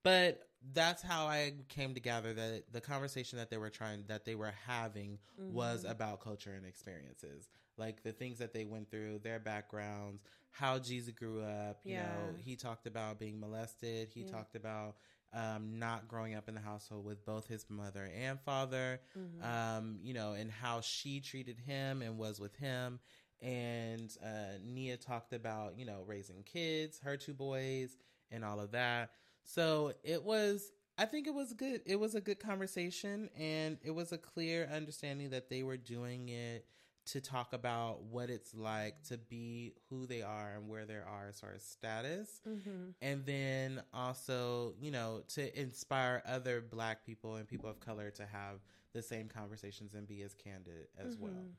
But 0.04 0.48
that's 0.74 1.02
how 1.02 1.28
I 1.28 1.54
came 1.70 1.94
to 1.94 2.00
gather 2.00 2.34
that 2.34 2.64
the 2.72 2.82
conversation 2.82 3.38
that 3.40 3.50
they 3.50 3.58
were 3.58 3.70
trying 3.70 4.04
that 4.08 4.26
they 4.26 4.36
were 4.36 4.54
having 4.68 5.20
was 5.48 5.84
Mhm. 5.84 5.92
about 5.92 6.22
culture 6.22 6.54
and 6.54 6.66
experiences. 6.66 7.50
Like 7.82 8.04
the 8.04 8.12
things 8.12 8.38
that 8.38 8.54
they 8.54 8.66
went 8.66 8.92
through, 8.92 9.20
their 9.24 9.40
backgrounds, 9.40 10.22
how 10.52 10.78
Jeezy 10.78 11.16
grew 11.16 11.42
up. 11.42 11.80
You 11.84 11.98
know, 11.98 12.36
he 12.38 12.56
talked 12.56 12.86
about 12.86 13.20
being 13.20 13.40
molested. 13.40 14.10
He 14.14 14.22
Yeah. 14.22 14.32
talked 14.32 14.56
about 14.56 14.96
um, 15.34 15.80
not 15.80 16.08
growing 16.08 16.36
up 16.36 16.48
in 16.50 16.56
the 16.56 16.62
household 16.62 17.06
with 17.06 17.26
both 17.26 17.48
his 17.48 17.66
mother 17.70 18.06
and 18.16 18.40
father. 18.42 19.00
Mhm. 19.18 19.44
Um, 19.44 20.00
you 20.04 20.14
know, 20.14 20.34
and 20.34 20.52
how 20.52 20.82
she 20.82 21.22
treated 21.22 21.58
him 21.58 22.02
and 22.02 22.18
was 22.18 22.40
with 22.40 22.56
him. 22.58 23.00
And 23.42 24.16
uh, 24.24 24.60
Nia 24.62 24.98
talked 24.98 25.34
about 25.34 25.78
you 25.80 25.86
know 25.86 26.04
raising 26.06 26.44
kids, 26.44 27.00
her 27.00 27.18
two 27.18 27.34
boys, 27.34 27.98
and 28.30 28.46
all 28.46 28.60
of 28.60 28.72
that. 28.72 29.12
So 29.44 29.94
it 30.04 30.24
was. 30.24 30.72
I 30.98 31.06
think 31.06 31.26
it 31.26 31.34
was 31.34 31.54
good. 31.54 31.82
It 31.88 31.96
was 32.00 32.14
a 32.14 32.22
good 32.22 32.40
conversation, 32.40 33.30
and 33.36 33.80
it 33.84 33.92
was 33.92 34.12
a 34.12 34.18
clear 34.20 34.70
understanding 34.72 35.32
that 35.32 35.50
they 35.50 35.64
were 35.64 35.78
doing 35.78 36.30
it 36.30 36.66
to 37.06 37.20
talk 37.20 37.54
about 37.54 38.04
what 38.04 38.30
it's 38.30 38.54
like 38.54 39.02
to 39.04 39.18
be 39.18 39.74
who 39.90 40.06
they 40.06 40.22
are 40.22 40.54
and 40.56 40.68
where 40.70 40.86
they 40.86 40.96
are 40.96 41.28
as 41.30 41.40
far 41.40 41.52
as 41.54 41.64
status. 41.64 42.42
Mhm. 42.48 42.94
And 43.02 43.26
then 43.26 43.82
also, 43.94 44.76
you 44.80 44.92
know, 44.92 45.24
to 45.30 45.60
inspire 45.60 46.22
other 46.26 46.62
black 46.62 47.06
people 47.06 47.36
and 47.36 47.48
people 47.48 47.70
of 47.70 47.80
color 47.80 48.12
to 48.12 48.26
have 48.26 48.60
the 48.94 49.02
same 49.02 49.28
conversations 49.28 49.94
and 49.94 50.08
be 50.08 50.22
as 50.22 50.34
candid 50.34 50.88
as 50.98 51.18
well. 51.18 51.32
Mhm. 51.32 51.56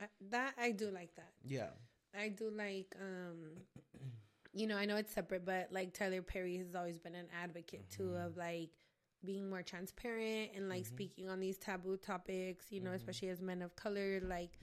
I, 0.00 0.08
that 0.30 0.54
I 0.58 0.70
do 0.72 0.90
like 0.90 1.14
that. 1.16 1.32
Yeah. 1.44 1.70
I 2.14 2.28
do 2.28 2.50
like 2.50 2.94
um 3.00 3.66
you 4.52 4.66
know, 4.68 4.76
I 4.76 4.84
know 4.86 4.96
it's 4.96 5.12
separate, 5.12 5.44
but 5.44 5.72
like 5.72 5.92
Tyler 5.94 6.22
Perry 6.22 6.56
has 6.58 6.74
always 6.74 6.98
been 6.98 7.14
an 7.16 7.26
advocate 7.42 7.90
too 7.90 8.04
Mm-hmm. 8.04 8.26
of 8.26 8.36
like 8.36 8.70
being 9.24 9.48
more 9.50 9.62
transparent 9.62 10.50
and 10.54 10.68
like 10.68 10.86
speaking 10.86 11.28
on 11.28 11.40
these 11.40 11.58
taboo 11.58 11.96
topics, 11.96 12.66
you 12.70 12.80
know, 12.80 12.90
Mm-hmm. 12.90 12.96
especially 12.96 13.28
as 13.30 13.40
men 13.40 13.62
of 13.62 13.74
color, 13.76 14.20
like 14.22 14.58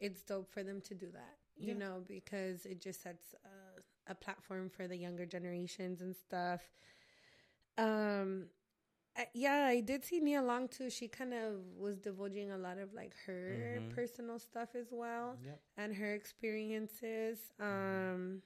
it's 0.00 0.22
dope 0.22 0.50
for 0.50 0.62
them 0.62 0.80
to 0.82 0.94
do 0.94 1.10
that. 1.12 1.36
You 1.56 1.68
Yeah. 1.68 1.78
know, 1.78 2.04
because 2.06 2.66
it 2.66 2.80
just 2.80 3.02
sets 3.02 3.34
a, 3.44 4.10
a 4.12 4.14
platform 4.14 4.68
for 4.68 4.86
the 4.88 4.96
younger 4.96 5.24
generations 5.26 6.02
and 6.02 6.14
stuff. 6.14 6.60
Um, 7.78 8.46
I- 9.16 9.28
yeah, 9.34 9.64
I 9.66 9.80
did 9.80 10.04
see 10.04 10.20
Nia 10.20 10.42
Long 10.42 10.68
too. 10.68 10.90
She 10.90 11.08
kind 11.08 11.32
of 11.32 11.54
was 11.78 11.96
divulging 11.98 12.50
a 12.50 12.58
lot 12.58 12.78
of 12.78 12.92
like 12.92 13.14
her 13.26 13.80
Mhm. 13.80 13.94
personal 13.94 14.38
stuff 14.38 14.74
as 14.74 14.88
well 14.92 15.38
Yep. 15.42 15.60
and 15.78 15.94
her 15.96 16.12
experiences. 16.14 17.52
Um, 17.58 18.42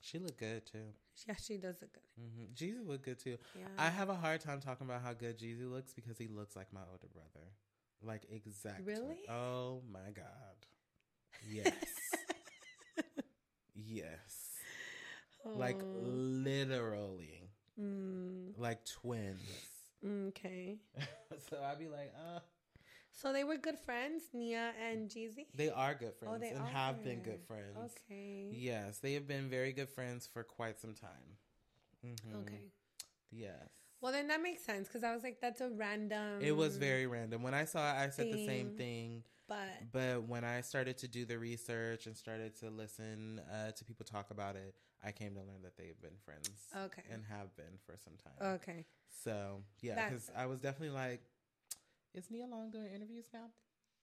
She 0.00 0.18
looked 0.18 0.38
good 0.38 0.64
too. 0.66 0.94
Yeah, 1.26 1.34
she 1.36 1.56
does 1.56 1.76
look 1.80 1.92
good. 1.92 2.02
hmm 2.18 2.44
Jeezy 2.54 2.86
looked 2.86 3.04
good 3.04 3.18
too. 3.18 3.38
Yeah, 3.58 3.66
I 3.78 3.88
have 3.88 4.08
a 4.08 4.14
hard 4.14 4.40
time 4.40 4.60
talking 4.60 4.86
about 4.86 5.02
how 5.02 5.12
good 5.12 5.38
Jeezy 5.38 5.70
looks 5.70 5.92
because 5.92 6.18
he 6.18 6.28
looks 6.28 6.56
like 6.56 6.72
my 6.72 6.80
older 6.90 7.08
brother. 7.12 7.46
Like 8.02 8.22
exactly. 8.30 8.84
Really? 8.92 9.28
Oh 9.28 9.82
my 9.92 10.10
god. 10.14 10.66
Yes. 11.48 11.72
yes. 13.74 14.58
Like 15.44 15.80
Oh, 15.82 15.98
literally. 16.00 17.50
mm, 17.80 18.52
Like 18.56 18.84
twins. 18.84 19.40
okay. 20.04 20.78
so 21.50 21.58
I'd 21.62 21.78
be 21.78 21.88
like, 21.88 22.12
uh 22.16 22.40
So 23.12 23.32
they 23.32 23.44
were 23.44 23.56
good 23.56 23.78
friends, 23.78 24.22
Nia 24.32 24.72
and 24.82 25.08
Jeezy. 25.08 25.46
they 25.54 25.70
are 25.70 25.94
good 25.94 26.14
friends 26.14 26.34
Oh, 26.34 26.38
they 26.38 26.48
and 26.48 26.66
have 26.66 27.04
been 27.04 27.20
good 27.20 27.40
friends. 27.46 27.94
Okay. 28.10 28.48
Yes, 28.50 28.98
they 28.98 29.14
have 29.14 29.28
been 29.28 29.48
very 29.48 29.72
good 29.72 29.88
friends 29.88 30.26
for 30.26 30.42
quite 30.42 30.78
some 30.80 30.94
time. 30.94 31.38
Mhm. 32.04 32.42
Okay. 32.42 32.72
Yes. 33.30 33.68
Well, 34.00 34.12
then 34.12 34.26
that 34.28 34.42
makes 34.42 34.64
sense 34.64 34.88
because 34.88 35.04
I 35.04 35.14
was 35.14 35.22
like, 35.22 35.40
that's 35.40 35.60
a 35.60 35.70
random. 35.70 36.40
It 36.42 36.52
was 36.52 36.76
very 36.76 37.06
random. 37.06 37.42
When 37.42 37.54
I 37.54 37.64
saw 37.64 37.92
it, 37.92 37.96
I 37.96 38.10
said 38.10 38.30
the 38.32 38.38
same 38.38 38.70
Thing. 38.70 38.76
thing. 38.76 39.24
But 39.46 39.92
But 39.92 40.28
when 40.28 40.44
I 40.44 40.60
started 40.62 40.98
to 40.98 41.08
do 41.08 41.24
the 41.24 41.38
research 41.38 42.06
and 42.06 42.16
started 42.16 42.56
to 42.60 42.70
listen 42.70 43.40
uh, 43.52 43.70
to 43.72 43.84
people 43.84 44.04
talk 44.04 44.30
about 44.30 44.56
it, 44.56 44.74
I 45.04 45.12
came 45.12 45.34
to 45.34 45.40
learn 45.40 45.62
that 45.62 45.76
they've 45.76 46.00
been 46.00 46.16
friends. 46.24 46.66
Okay. 46.76 47.02
And 47.10 47.24
have 47.26 47.54
been 47.56 47.78
for 47.86 47.96
some 47.96 48.14
time. 48.16 48.54
okay. 48.56 48.86
So, 49.22 49.62
yeah, 49.80 50.08
because 50.08 50.30
I 50.36 50.46
was 50.46 50.58
definitely 50.60 50.94
like, 50.94 51.20
is 52.14 52.30
Nia 52.30 52.46
Long 52.46 52.70
doing 52.70 52.88
interviews 52.94 53.26
now? 53.32 53.40
Like, 53.42 53.50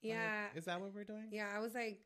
Yeah. 0.01 0.47
is 0.55 0.65
that 0.65 0.79
what 0.81 0.93
we're 0.93 1.03
doing? 1.03 1.27
yeah. 1.31 1.49
I 1.55 1.59
was 1.59 1.73
like, 1.75 2.01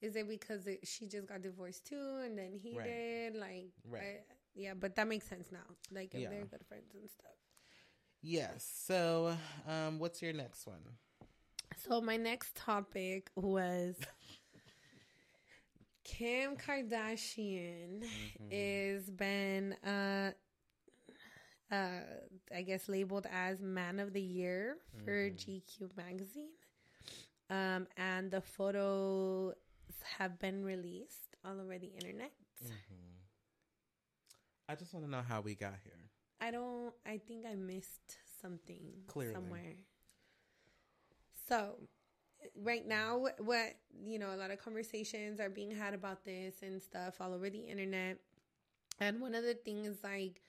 is 0.00 0.16
it 0.16 0.28
because 0.28 0.66
it, 0.66 0.86
she 0.86 1.06
just 1.06 1.26
got 1.28 1.42
divorced 1.42 1.86
too, 1.86 2.20
and 2.24 2.36
then 2.36 2.58
he 2.60 2.76
Right. 2.76 2.84
did? 2.86 3.36
Like, 3.36 3.70
Right. 3.84 4.02
I- 4.02 4.24
yeah. 4.54 4.74
But 4.74 4.96
that 4.96 5.06
makes 5.08 5.26
sense 5.28 5.50
now. 5.52 5.64
Like, 5.90 6.14
if 6.14 6.20
Yeah. 6.20 6.30
they're 6.30 6.44
good 6.44 6.64
friends 6.66 6.94
and 6.94 7.08
stuff. 7.10 7.32
Yes. 8.20 8.64
So, 8.64 9.36
um, 9.66 9.98
what's 9.98 10.22
your 10.22 10.32
next 10.32 10.66
one? 10.66 10.82
So 11.76 12.00
my 12.00 12.16
next 12.16 12.54
topic 12.54 13.30
was 13.34 13.96
Kim 16.04 16.56
Kardashian 16.56 18.02
Mm-hmm. 18.02 18.48
is 18.50 19.08
been 19.10 19.72
uh 19.84 20.32
uh 21.72 22.00
I 22.54 22.62
guess 22.62 22.88
labeled 22.88 23.26
as 23.32 23.60
man 23.60 24.00
of 24.00 24.12
the 24.12 24.22
year 24.22 24.76
for 25.04 25.30
Mm-hmm. 25.30 25.36
GQ 25.36 25.96
magazine. 25.96 26.50
Um 27.50 27.86
and 27.96 28.30
the 28.30 28.40
photos 28.42 29.54
have 30.18 30.38
been 30.38 30.64
released 30.64 31.36
all 31.44 31.60
over 31.60 31.78
the 31.78 31.88
internet. 31.88 32.32
I 34.68 34.74
just 34.76 34.92
want 34.94 35.06
to 35.06 35.10
know 35.10 35.22
how 35.26 35.40
we 35.40 35.54
got 35.54 35.74
here. 35.84 36.10
I 36.40 36.50
don't 36.50 36.94
I 37.06 37.18
think 37.18 37.46
I 37.46 37.54
missed 37.54 38.18
something 38.40 39.04
Clearly. 39.06 39.34
somewhere. 39.34 39.74
So 41.48 41.76
right 42.60 42.86
now 42.86 43.26
what 43.38 43.74
you 44.04 44.18
know 44.18 44.34
a 44.34 44.36
lot 44.36 44.50
of 44.50 44.58
conversations 44.58 45.40
are 45.40 45.48
being 45.50 45.70
had 45.70 45.94
about 45.94 46.24
this 46.24 46.56
and 46.62 46.82
stuff 46.82 47.20
all 47.20 47.32
over 47.34 47.48
the 47.48 47.58
internet 47.60 48.18
and 49.00 49.20
one 49.20 49.34
of 49.34 49.44
the 49.44 49.54
things 49.54 49.98
like 50.02 50.42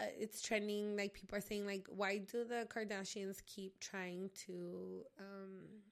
uh, 0.00 0.06
it's 0.18 0.42
trending. 0.42 0.96
Like 0.96 1.14
people 1.14 1.38
are 1.38 1.40
saying 1.42 1.66
like 1.66 1.86
why 1.88 2.18
do 2.18 2.44
the 2.44 2.66
kardashians 2.68 3.38
keep 3.46 3.78
trying 3.80 4.30
to 4.46 5.02
um 5.18 5.82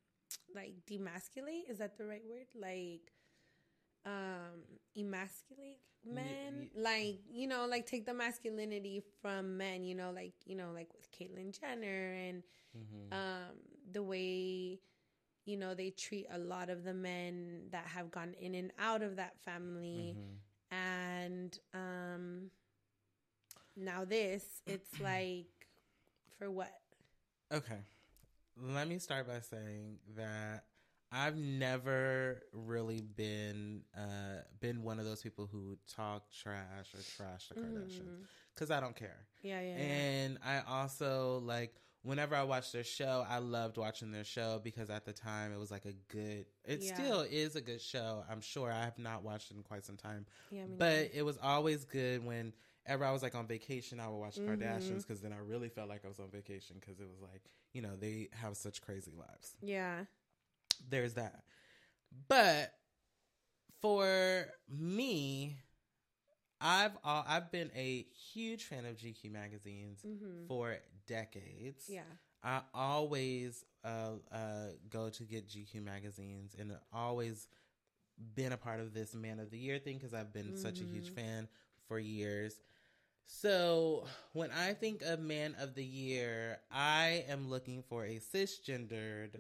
like 0.55 0.75
demasculate? 0.91 1.69
Is 1.71 1.79
that 1.79 1.97
the 1.99 2.07
right 2.07 2.23
word? 2.29 2.47
Like 2.55 3.13
um 4.05 4.63
emasculate 4.97 5.81
men? 6.05 6.69
y- 6.75 6.83
like 6.83 7.21
you 7.31 7.47
know 7.47 7.67
like 7.67 7.87
take 7.87 8.05
the 8.07 8.15
masculinity 8.15 9.03
from 9.21 9.57
men 9.57 9.85
you 9.85 9.95
know 9.95 10.11
like 10.11 10.35
you 10.45 10.57
know 10.57 10.71
like 10.75 10.89
with 10.95 11.11
Caitlyn 11.13 11.59
Jenner 11.59 12.13
and 12.13 12.43
Mm-hmm. 12.77 13.13
um 13.13 13.57
the 13.93 14.03
way 14.03 14.81
you 15.45 15.57
know 15.59 15.75
they 15.75 15.91
treat 15.91 16.27
a 16.33 16.39
lot 16.39 16.71
of 16.71 16.85
the 16.85 16.95
men 16.95 17.65
that 17.71 17.85
have 17.87 18.11
gone 18.11 18.33
in 18.41 18.55
and 18.55 18.73
out 18.79 19.03
of 19.03 19.17
that 19.17 19.39
family. 19.41 20.17
Mm-hmm. 20.17 20.75
and 20.75 21.59
um 21.75 22.51
now 23.77 24.05
this 24.05 24.45
it's 24.67 25.01
like 25.01 25.47
for 26.39 26.51
what 26.51 26.71
Okay. 27.53 27.79
Let 28.57 28.89
me 28.89 28.99
start 28.99 29.27
by 29.27 29.41
saying 29.41 29.99
that 30.17 30.65
I've 31.11 31.37
never 31.37 32.43
really 32.53 33.03
been 33.03 33.83
uh 33.97 34.41
been 34.61 34.83
one 34.83 34.99
of 34.99 35.05
those 35.05 35.23
people 35.23 35.47
who 35.51 35.77
talk 35.95 36.31
trash 36.33 36.95
or 36.95 37.01
trash 37.17 37.49
the 37.49 37.55
Kardashians 37.57 38.25
cuz 38.57 38.71
I 38.71 38.81
don't 38.81 38.97
care. 38.97 39.27
yeah 39.43 39.61
yeah, 39.61 39.77
yeah. 39.77 39.83
And 39.83 40.39
I 40.45 40.61
also 40.67 41.41
like 41.45 41.75
whenever 42.03 42.35
I 42.35 42.43
watched 42.43 42.73
their 42.73 42.83
show, 42.85 43.25
I 43.29 43.39
loved 43.39 43.77
watching 43.77 44.11
their 44.11 44.25
show 44.25 44.61
because 44.65 44.91
at 44.91 45.05
the 45.05 45.13
time 45.13 45.53
it 45.53 45.59
was 45.59 45.71
like 45.71 45.85
a 45.85 45.93
good 46.09 46.47
it 46.65 46.81
Yeah. 46.83 46.95
still 46.95 47.21
is 47.23 47.55
a 47.57 47.61
good 47.61 47.81
show. 47.83 48.25
I'm 48.31 48.41
sure 48.41 48.73
I 48.73 48.85
have 48.85 48.99
not 48.99 49.23
watched 49.23 49.51
it 49.51 49.57
in 49.57 49.63
quite 49.63 49.85
some 49.85 49.97
time. 49.99 50.25
Yeah, 50.51 50.65
me 50.67 50.77
but 50.79 51.11
it 51.13 51.23
was 51.25 51.37
always 51.39 51.85
good 51.85 52.25
whenever 52.85 53.05
I 53.05 53.13
was 53.13 53.23
like 53.23 53.35
on 53.35 53.47
vacation, 53.47 54.01
I 54.01 54.09
would 54.09 54.17
watch 54.19 54.37
the 54.37 54.43
Kardashians 54.43 55.07
because 55.07 55.21
then 55.21 55.33
I 55.33 55.39
really 55.39 55.69
felt 55.69 55.89
like 55.89 56.05
I 56.05 56.09
was 56.09 56.19
on 56.21 56.31
vacation 56.31 56.77
because 56.81 57.01
it 57.01 57.09
was 57.09 57.21
like, 57.21 57.43
you 57.73 57.83
know, 57.83 57.97
they 57.99 58.29
have 58.33 58.57
such 58.57 58.83
crazy 58.83 59.13
lives. 59.17 59.55
yeah 59.63 60.05
There's 60.91 61.15
that. 61.15 61.45
But 62.29 62.73
for 63.81 64.47
me, 64.69 65.57
I've 66.61 66.93
all, 67.05 67.25
I've 67.27 67.51
been 67.51 67.71
a 67.77 68.07
huge 68.33 68.65
fan 68.65 68.85
of 68.87 68.97
GQ 68.97 69.31
magazines 69.33 70.01
for 70.47 70.77
decades. 71.07 71.87
yeah 71.89 72.03
I 72.45 72.61
always 72.75 73.65
uh, 73.85 74.15
uh, 74.33 74.39
go 74.91 75.09
to 75.11 75.23
get 75.23 75.49
GQ 75.49 75.83
magazines 75.85 76.57
and 76.59 76.77
always 76.93 77.47
been 78.35 78.53
a 78.53 78.57
part 78.57 78.81
of 78.81 78.93
this 78.95 79.15
Man 79.15 79.39
of 79.39 79.51
the 79.51 79.59
Year 79.59 79.79
thing 79.79 79.97
because 79.99 80.13
I've 80.13 80.33
been 80.33 80.57
such 80.57 80.81
a 80.81 80.85
huge 80.85 81.11
fan 81.11 81.49
for 81.87 81.99
years. 81.99 82.61
So 83.27 84.07
when 84.33 84.51
I 84.51 84.75
think 84.75 85.03
of 85.03 85.21
Man 85.21 85.57
of 85.59 85.75
the 85.75 85.85
Year, 85.85 86.59
I 86.71 87.25
am 87.29 87.49
looking 87.49 87.83
for 87.89 88.05
a 88.05 88.21
cisgendered 88.21 89.39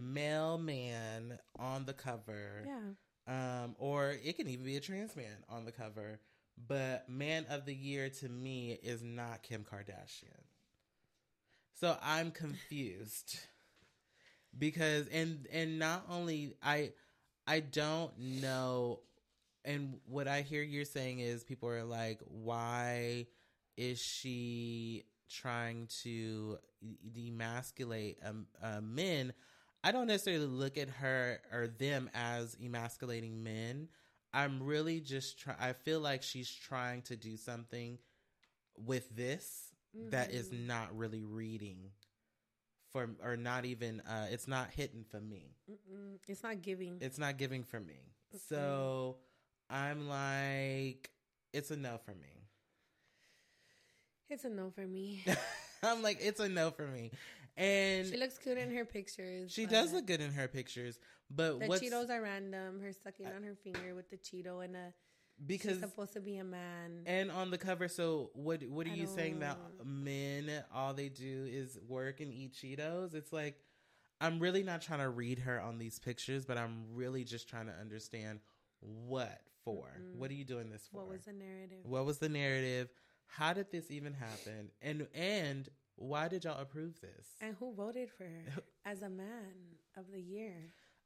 male 0.00 0.58
man 0.58 1.38
on 1.58 1.84
the 1.84 1.92
cover 1.92 2.64
yeah 2.66 2.94
um, 3.28 3.76
or 3.78 4.16
it 4.24 4.36
can 4.36 4.48
even 4.48 4.64
be 4.64 4.76
a 4.76 4.80
trans 4.80 5.14
man 5.14 5.44
on 5.48 5.64
the 5.66 5.72
cover. 5.72 6.18
But 6.66 7.08
man 7.08 7.46
of 7.50 7.66
the 7.66 7.74
year 7.74 8.08
to 8.08 8.28
me 8.28 8.72
is 8.82 9.02
not 9.02 9.42
Kim 9.42 9.64
Kardashian. 9.64 10.42
So 11.74 11.96
I'm 12.02 12.32
confused 12.32 13.38
because 14.58 15.06
and 15.08 15.46
and 15.52 15.78
not 15.78 16.06
only 16.10 16.54
I 16.62 16.92
I 17.46 17.60
don't 17.60 18.18
know 18.18 19.00
and 19.68 20.00
what 20.06 20.26
I 20.26 20.42
hear 20.42 20.62
you're 20.62 20.84
saying 20.84 21.20
is 21.20 21.44
people 21.44 21.68
are 21.68 21.84
like 21.84 22.20
why 22.26 23.26
is 23.76 24.00
she 24.00 25.04
trying 25.30 25.88
to 26.02 26.58
demasculate 27.14 28.16
um, 28.26 28.46
uh, 28.62 28.80
men 28.80 29.32
I 29.84 29.92
don't 29.92 30.08
necessarily 30.08 30.46
look 30.46 30.76
at 30.76 30.88
her 30.88 31.40
or 31.52 31.68
them 31.68 32.10
as 32.14 32.56
emasculating 32.62 33.42
men. 33.42 33.88
I'm 34.32 34.62
really 34.62 35.00
just 35.00 35.38
trying, 35.38 35.56
I 35.60 35.72
feel 35.72 36.00
like 36.00 36.22
she's 36.22 36.50
trying 36.50 37.02
to 37.02 37.16
do 37.16 37.36
something 37.36 37.98
with 38.76 39.14
this 39.16 39.72
that 40.10 40.32
is 40.32 40.52
not 40.52 40.96
really 40.96 41.22
reading 41.22 41.90
for, 42.92 43.08
or 43.22 43.36
not 43.36 43.64
even. 43.64 44.00
Uh, 44.00 44.26
it's 44.30 44.48
not 44.48 44.70
hitting 44.74 45.04
for 45.08 45.20
me. 45.20 45.54
Mm, 45.70 46.18
it's 46.26 46.42
not 46.42 46.60
giving 46.60 46.98
It's 47.00 47.18
not 47.18 47.38
giving 47.38 47.62
for 47.62 47.80
me. 47.80 48.00
So 48.48 49.16
I'm 49.70 50.08
like, 50.08 51.10
it's 51.52 51.70
a 51.70 51.76
no 51.76 51.98
for 52.04 52.12
me. 52.12 52.48
it's 54.28 54.44
a 54.44 54.48
no 54.48 54.70
for 54.70 54.86
me 54.86 55.24
I'm 55.82 56.02
like, 56.02 56.18
it's 56.20 56.40
a 56.40 56.48
no 56.48 56.70
for 56.70 56.86
me. 56.86 57.12
And 57.56 58.06
she 58.06 58.16
looks 58.16 58.38
good 58.38 58.58
in 58.58 58.74
her 58.74 58.84
pictures 58.84 59.50
she 59.52 59.66
does 59.66 59.92
look 59.92 60.06
good 60.06 60.20
in 60.20 60.32
her 60.32 60.46
pictures, 60.48 60.98
but 61.30 61.58
the 61.58 61.66
cheetos 61.66 62.10
are 62.10 62.22
random 62.22 62.80
her 62.80 62.92
sucking 62.92 63.26
on 63.26 63.42
her 63.42 63.56
finger 63.62 63.94
with 63.94 64.10
the 64.10 64.16
cheeto 64.16 64.64
and 64.64 64.76
a 64.76 64.92
because 65.46 65.72
she's 65.72 65.80
supposed 65.80 66.12
to 66.14 66.20
be 66.20 66.38
a 66.38 66.44
man 66.44 67.02
And 67.06 67.30
on 67.30 67.50
the 67.50 67.58
cover, 67.58 67.88
so 67.88 68.30
what? 68.34 68.62
What 68.68 68.86
are 68.86 68.90
I 68.90 68.94
you 68.94 69.06
saying 69.06 69.38
that 69.40 69.58
men 69.84 70.50
all 70.74 70.94
they 70.94 71.08
do 71.08 71.46
is 71.48 71.78
work 71.86 72.20
and 72.20 72.32
eat 72.32 72.54
Cheetos? 72.54 73.14
It's 73.14 73.32
like 73.32 73.56
I'm 74.20 74.40
really 74.40 74.62
not 74.64 74.82
trying 74.82 74.98
to 75.00 75.08
read 75.08 75.40
her 75.40 75.60
on 75.60 75.78
these 75.78 75.98
pictures, 75.98 76.44
but 76.44 76.58
I'm 76.58 76.86
really 76.92 77.24
just 77.24 77.48
trying 77.48 77.66
to 77.66 77.72
understand 77.72 78.40
what 78.80 79.40
for. 79.74 79.86
Mm-mm. 80.00 80.18
What 80.18 80.30
are 80.30 80.34
you 80.34 80.44
doing 80.44 80.70
this 80.70 80.88
for? 80.90 80.98
What 80.98 81.08
was 81.08 81.24
the 81.24 81.32
narrative? 81.32 81.78
What 81.84 82.04
was 82.06 82.18
the 82.18 82.28
narrative? 82.28 82.88
How 83.26 83.52
did 83.52 83.70
this 83.70 83.90
even 83.90 84.14
happen? 84.14 84.70
And 84.82 85.06
and 85.14 85.68
why 85.96 86.28
did 86.28 86.44
y'all 86.44 86.60
approve 86.60 87.00
this? 87.00 87.26
And 87.40 87.54
who 87.58 87.74
voted 87.74 88.10
for 88.10 88.24
her 88.24 88.62
as 88.84 89.02
a 89.02 89.08
man 89.08 89.52
of 89.96 90.10
the 90.12 90.20
year? 90.20 90.54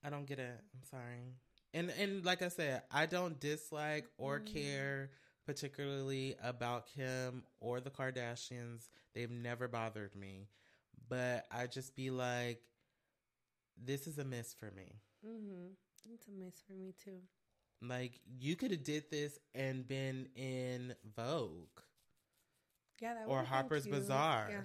I 0.05 0.11
don't 0.11 0.27
get 0.27 0.39
it. 0.39 0.61
I'm 0.75 0.85
sorry. 0.89 1.35
And 1.75 1.91
and 1.99 2.25
like 2.25 2.43
I 2.43 2.49
said, 2.49 2.83
I 2.91 3.07
don't 3.07 3.39
dislike 3.41 4.07
or 4.19 4.41
Mm. 4.41 4.53
care 4.53 5.11
particularly 5.45 6.37
about 6.43 6.87
Kim 6.87 7.43
or 7.61 7.81
the 7.81 7.91
Kardashians. 7.91 8.89
They've 9.15 9.31
never 9.31 9.67
bothered 9.67 10.15
me. 10.15 10.47
But 11.09 11.47
I 11.51 11.67
just 11.67 11.97
be 11.97 12.11
like 12.11 12.63
this 13.77 14.07
is 14.07 14.19
a 14.19 14.25
miss 14.25 14.55
for 14.55 14.71
me. 14.71 15.01
Mm-hmm. 15.27 15.73
It's 16.15 16.29
a 16.29 16.31
miss 16.33 16.55
for 16.67 16.75
me 16.75 16.95
too. 17.05 17.19
Like 17.83 18.21
you 18.39 18.55
could 18.57 18.71
have 18.71 18.85
did 18.85 19.11
this 19.11 19.39
and 19.55 19.87
been 19.87 20.29
in 20.37 20.95
Vogue 21.17 21.81
Yeah, 23.01 23.15
that 23.15 23.25
or 23.27 23.43
Harper's. 23.43 23.87
Bazaar. 23.87 24.49
Yeah, 24.51 24.61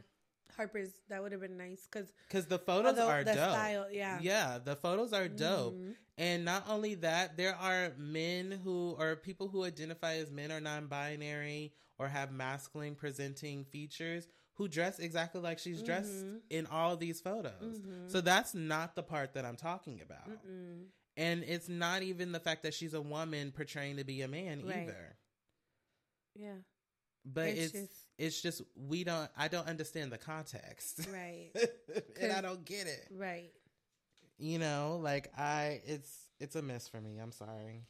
Harper's. 0.55 0.91
That 1.09 1.21
would 1.23 1.31
have 1.31 1.41
been 1.41 1.57
nice 1.57 1.87
because 1.91 2.11
Cuz 2.29 2.45
the 2.45 2.59
photos 2.59 2.97
are 2.99 3.23
the 3.23 3.33
dope. 3.33 3.51
style. 3.51 3.91
Yeah, 3.91 4.19
Yeah, 4.21 4.59
the 4.59 4.75
photos 4.75 5.13
are 5.13 5.27
dope. 5.27 5.73
Mhm. 5.75 5.95
And 6.19 6.45
not 6.45 6.67
only 6.67 6.95
that, 6.95 7.37
there 7.37 7.55
are 7.55 7.93
men 7.97 8.51
who 8.51 8.95
or 8.99 9.15
people 9.15 9.47
who 9.49 9.63
identify 9.63 10.15
as 10.15 10.29
men 10.31 10.51
or 10.51 10.59
non-binary 10.59 11.73
or 11.99 12.07
have 12.07 12.31
masculine 12.31 12.95
presenting 12.95 13.65
features 13.65 14.27
who 14.53 14.67
dress 14.67 14.97
exactly 14.99 15.39
like 15.41 15.59
she's 15.59 15.81
dressed 15.83 16.11
Mhm. 16.25 16.41
in 16.49 16.65
all 16.67 16.93
of 16.93 16.99
these 16.99 17.21
photos. 17.21 17.79
Mhm. 17.79 18.09
So 18.11 18.21
that's 18.21 18.53
not 18.55 18.95
the 18.95 19.03
part 19.03 19.33
that 19.33 19.45
I'm 19.45 19.55
talking 19.55 20.01
about. 20.01 20.27
Mm-mm. 20.29 20.87
And 21.17 21.43
it's 21.43 21.67
not 21.67 22.03
even 22.03 22.31
the 22.31 22.39
fact 22.39 22.63
that 22.63 22.73
she's 22.75 22.93
a 22.93 23.01
woman 23.01 23.51
portraying 23.51 23.97
to 23.97 24.03
be 24.03 24.21
a 24.21 24.27
man 24.27 24.63
Right. 24.65 24.77
either. 24.83 25.17
Yeah, 26.35 26.57
But 27.25 27.47
It's 27.49 27.59
it's 27.59 27.71
just- 27.73 28.03
it's 28.19 28.41
just 28.41 28.61
we 28.75 29.03
don't 29.03 29.29
I 29.35 29.47
don't 29.47 29.67
understand 29.67 30.11
the 30.11 30.17
context. 30.19 31.07
right, 31.11 31.51
and 32.21 32.31
I 32.31 32.41
don't 32.41 32.63
get 32.63 32.85
it. 32.87 33.07
right. 33.11 33.51
You 34.37 34.59
know, 34.59 34.99
like 35.01 35.31
I 35.37 35.81
it's 35.85 36.11
it's 36.39 36.55
a 36.55 36.61
miss 36.61 36.87
for 36.87 37.01
me. 37.01 37.17
I'm 37.17 37.31
sorry. 37.31 37.87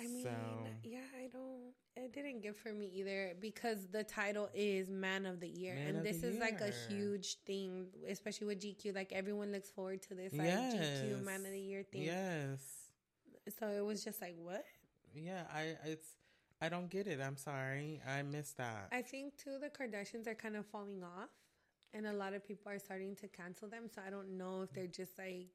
I 0.00 0.06
mean, 0.06 0.22
So- 0.24 0.66
yeah, 0.82 1.00
I 1.18 1.28
don't. 1.28 1.72
It 1.96 2.12
didn't 2.12 2.42
give 2.42 2.56
for 2.56 2.72
me 2.72 2.90
either 2.94 3.32
because 3.40 3.86
the 3.88 4.04
title 4.04 4.50
is 4.54 4.90
Man 4.90 5.24
of 5.24 5.40
the 5.40 5.48
Year, 5.48 5.74
Man 5.74 5.96
and 5.96 6.04
this 6.06 6.22
is 6.22 6.38
like 6.38 6.60
a 6.60 6.70
huge 6.88 7.36
thing, 7.46 7.86
especially 8.08 8.46
with 8.48 8.60
GQ. 8.60 8.94
Like 8.94 9.12
everyone 9.12 9.50
looks 9.50 9.70
forward 9.70 10.02
to 10.02 10.14
this, 10.14 10.32
like 10.34 10.46
Yes. 10.48 10.74
GQ 11.02 11.24
Man 11.24 11.46
of 11.46 11.52
the 11.52 11.58
Year 11.60 11.82
thing. 11.84 12.02
Yes. 12.02 12.60
So 13.58 13.68
it 13.68 13.84
was 13.84 14.04
just 14.04 14.20
like, 14.20 14.34
what? 14.36 14.64
Yeah, 15.14 15.44
I 15.52 15.76
it's 15.84 16.08
I 16.60 16.68
don't 16.68 16.90
get 16.90 17.06
it. 17.06 17.20
I'm 17.20 17.36
sorry. 17.36 18.00
I 18.06 18.22
missed 18.22 18.56
that. 18.58 18.88
I 18.92 19.00
think 19.02 19.36
too 19.38 19.58
the 19.58 19.70
Kardashians 19.70 20.26
are 20.26 20.34
kind 20.34 20.56
of 20.56 20.66
falling 20.66 21.02
off, 21.02 21.30
and 21.94 22.06
a 22.06 22.12
lot 22.12 22.34
of 22.34 22.46
people 22.46 22.70
are 22.70 22.78
starting 22.78 23.14
to 23.16 23.28
cancel 23.28 23.68
them. 23.68 23.88
So 23.94 24.02
I 24.06 24.10
don't 24.10 24.36
know 24.36 24.62
if 24.62 24.72
they're 24.72 24.86
just 24.86 25.18
like 25.18 25.48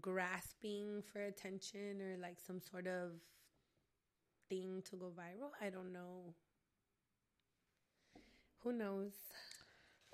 grasping 0.00 1.02
for 1.12 1.20
attention 1.22 2.00
or 2.00 2.16
like 2.20 2.38
some 2.44 2.60
sort 2.60 2.86
of 2.86 3.12
thing 4.50 4.82
to 4.90 4.96
go 4.96 5.06
viral. 5.18 5.52
I 5.64 5.70
don't 5.70 5.92
know. 5.92 6.34
Who 8.62 8.72
knows? 8.72 9.12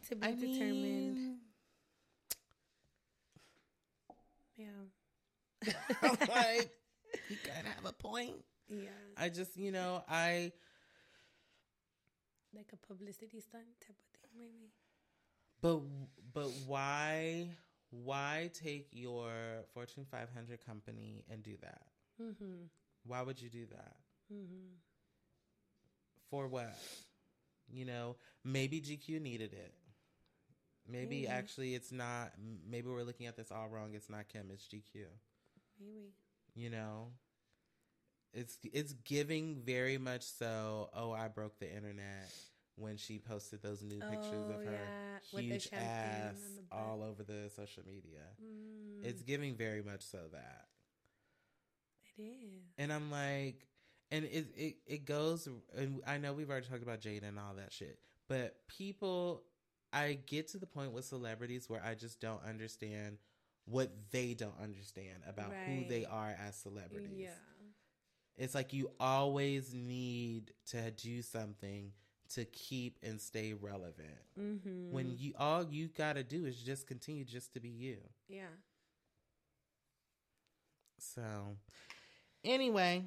To 0.08 0.14
be 0.16 0.26
I 0.26 0.32
determined. 0.32 1.16
mean, 1.16 1.38
yeah. 4.56 4.66
like 6.28 6.70
you 7.28 7.36
gotta 7.44 7.68
have 7.74 7.84
a 7.86 7.92
point. 7.92 8.36
Yeah. 8.68 8.90
I 9.16 9.28
just, 9.30 9.56
you 9.56 9.72
know, 9.72 10.02
I 10.08 10.52
Like 12.54 12.72
a 12.72 12.76
publicity 12.86 13.40
stunt 13.40 13.64
type 13.80 13.96
of 14.00 14.20
thing, 14.20 14.30
maybe. 14.38 14.70
but 15.60 15.80
but 16.32 16.50
why 16.66 17.48
why 17.90 18.50
take 18.54 18.88
your 18.92 19.30
Fortune 19.74 20.04
500 20.10 20.64
company 20.64 21.24
and 21.30 21.42
do 21.42 21.56
that? 21.62 21.82
Mm-hmm. 22.22 22.66
Why 23.04 23.22
would 23.22 23.40
you 23.40 23.48
do 23.50 23.66
that? 23.72 23.96
Mm-hmm. 24.32 24.74
For 26.30 26.48
what? 26.48 26.74
You 27.72 27.84
know, 27.84 28.16
maybe 28.44 28.80
GQ 28.80 29.20
needed 29.20 29.52
it. 29.52 29.72
Maybe 30.88 31.22
Maybe. 31.22 31.26
actually 31.28 31.74
it's 31.74 31.90
not. 31.90 32.32
Maybe 32.68 32.88
we're 32.88 33.02
looking 33.02 33.26
at 33.26 33.36
this 33.36 33.50
all 33.50 33.68
wrong. 33.68 33.90
It's 33.94 34.08
not 34.08 34.28
Kim. 34.28 34.50
It's 34.52 34.64
GQ. 34.64 35.04
Maybe. 35.80 36.12
You 36.54 36.70
know, 36.70 37.08
it's 38.32 38.56
it's 38.72 38.92
giving 39.04 39.62
very 39.64 39.98
much 39.98 40.22
so. 40.22 40.90
Oh, 40.94 41.10
I 41.12 41.26
broke 41.28 41.58
the 41.58 41.68
internet 41.68 42.30
when 42.76 42.96
she 42.98 43.18
posted 43.18 43.62
those 43.62 43.82
new 43.82 43.98
pictures 43.98 44.48
of 44.48 44.56
Oh, 44.60 44.64
her 44.64 44.78
yeah, 45.32 45.40
huge 45.40 45.68
ass 45.72 46.34
on 46.36 46.56
the 46.56 46.62
butt. 46.70 46.78
all 46.78 47.02
over 47.02 47.22
the 47.24 47.50
social 47.56 47.82
media. 47.86 48.20
Mm, 48.42 49.04
It's 49.04 49.22
giving 49.22 49.56
very 49.56 49.82
much 49.82 50.02
so 50.02 50.18
that. 50.32 50.66
it 52.18 52.22
is. 52.22 52.62
And 52.78 52.92
I'm 52.92 53.10
like, 53.10 53.66
and 54.10 54.24
it 54.24 54.46
it 54.56 54.76
it 54.86 55.04
goes. 55.04 55.48
And 55.76 56.00
I 56.06 56.18
know 56.18 56.32
we've 56.32 56.50
already 56.50 56.66
talked 56.66 56.82
about 56.82 57.00
Jada 57.00 57.28
and 57.28 57.38
all 57.38 57.54
that 57.56 57.72
shit, 57.72 57.98
but 58.28 58.56
people, 58.68 59.42
I 59.92 60.18
get 60.26 60.48
to 60.48 60.58
the 60.58 60.66
point 60.66 60.92
with 60.92 61.04
celebrities 61.04 61.68
where 61.68 61.82
I 61.84 61.94
just 61.94 62.20
don't 62.20 62.42
understand 62.44 63.18
what 63.64 63.90
they 64.12 64.34
don't 64.34 64.54
understand 64.62 65.24
about 65.28 65.52
who 65.66 65.84
they 65.88 66.04
are 66.04 66.36
as 66.46 66.56
celebrities. 66.56 67.10
Yeah. 67.16 67.30
It's 68.36 68.54
like 68.54 68.72
you 68.72 68.90
always 69.00 69.72
need 69.74 70.52
to 70.66 70.90
do 70.90 71.22
something 71.22 71.92
to 72.34 72.44
keep 72.44 72.98
and 73.02 73.20
stay 73.20 73.54
relevant. 73.54 74.18
Mm-hmm. 74.38 74.92
When 74.92 75.16
you 75.16 75.32
all 75.38 75.64
you 75.64 75.88
gotta 75.88 76.22
do 76.22 76.44
is 76.44 76.56
just 76.56 76.86
continue 76.86 77.24
just 77.24 77.54
to 77.54 77.60
be 77.60 77.68
you. 77.70 77.98
yeah. 78.28 78.42
So, 80.98 81.56
anyway. 82.44 83.04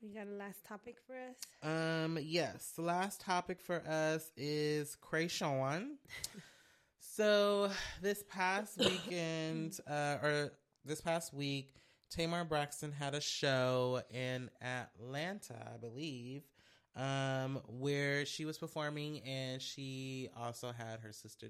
We 0.00 0.10
got 0.10 0.28
a 0.28 0.36
last 0.36 0.64
topic 0.64 0.98
for 1.04 1.16
us. 1.16 1.36
Um, 1.60 2.18
yes, 2.22 2.72
the 2.76 2.82
last 2.82 3.20
topic 3.20 3.60
for 3.60 3.82
us 3.84 4.30
is 4.36 4.96
Kreayshawn. 5.02 5.94
so 7.00 7.70
this 8.00 8.22
past 8.28 8.78
weekend, 8.78 9.80
uh, 9.90 10.18
or 10.22 10.52
this 10.84 11.00
past 11.00 11.34
week, 11.34 11.74
Tamar 12.10 12.44
Braxton 12.44 12.92
had 12.92 13.16
a 13.16 13.20
show 13.20 14.00
in 14.12 14.50
Atlanta, 14.62 15.68
I 15.74 15.78
believe, 15.78 16.42
um, 16.94 17.60
where 17.66 18.24
she 18.24 18.44
was 18.44 18.56
performing, 18.56 19.20
and 19.22 19.60
she 19.60 20.28
also 20.36 20.70
had 20.70 21.00
her 21.00 21.12
sister 21.12 21.48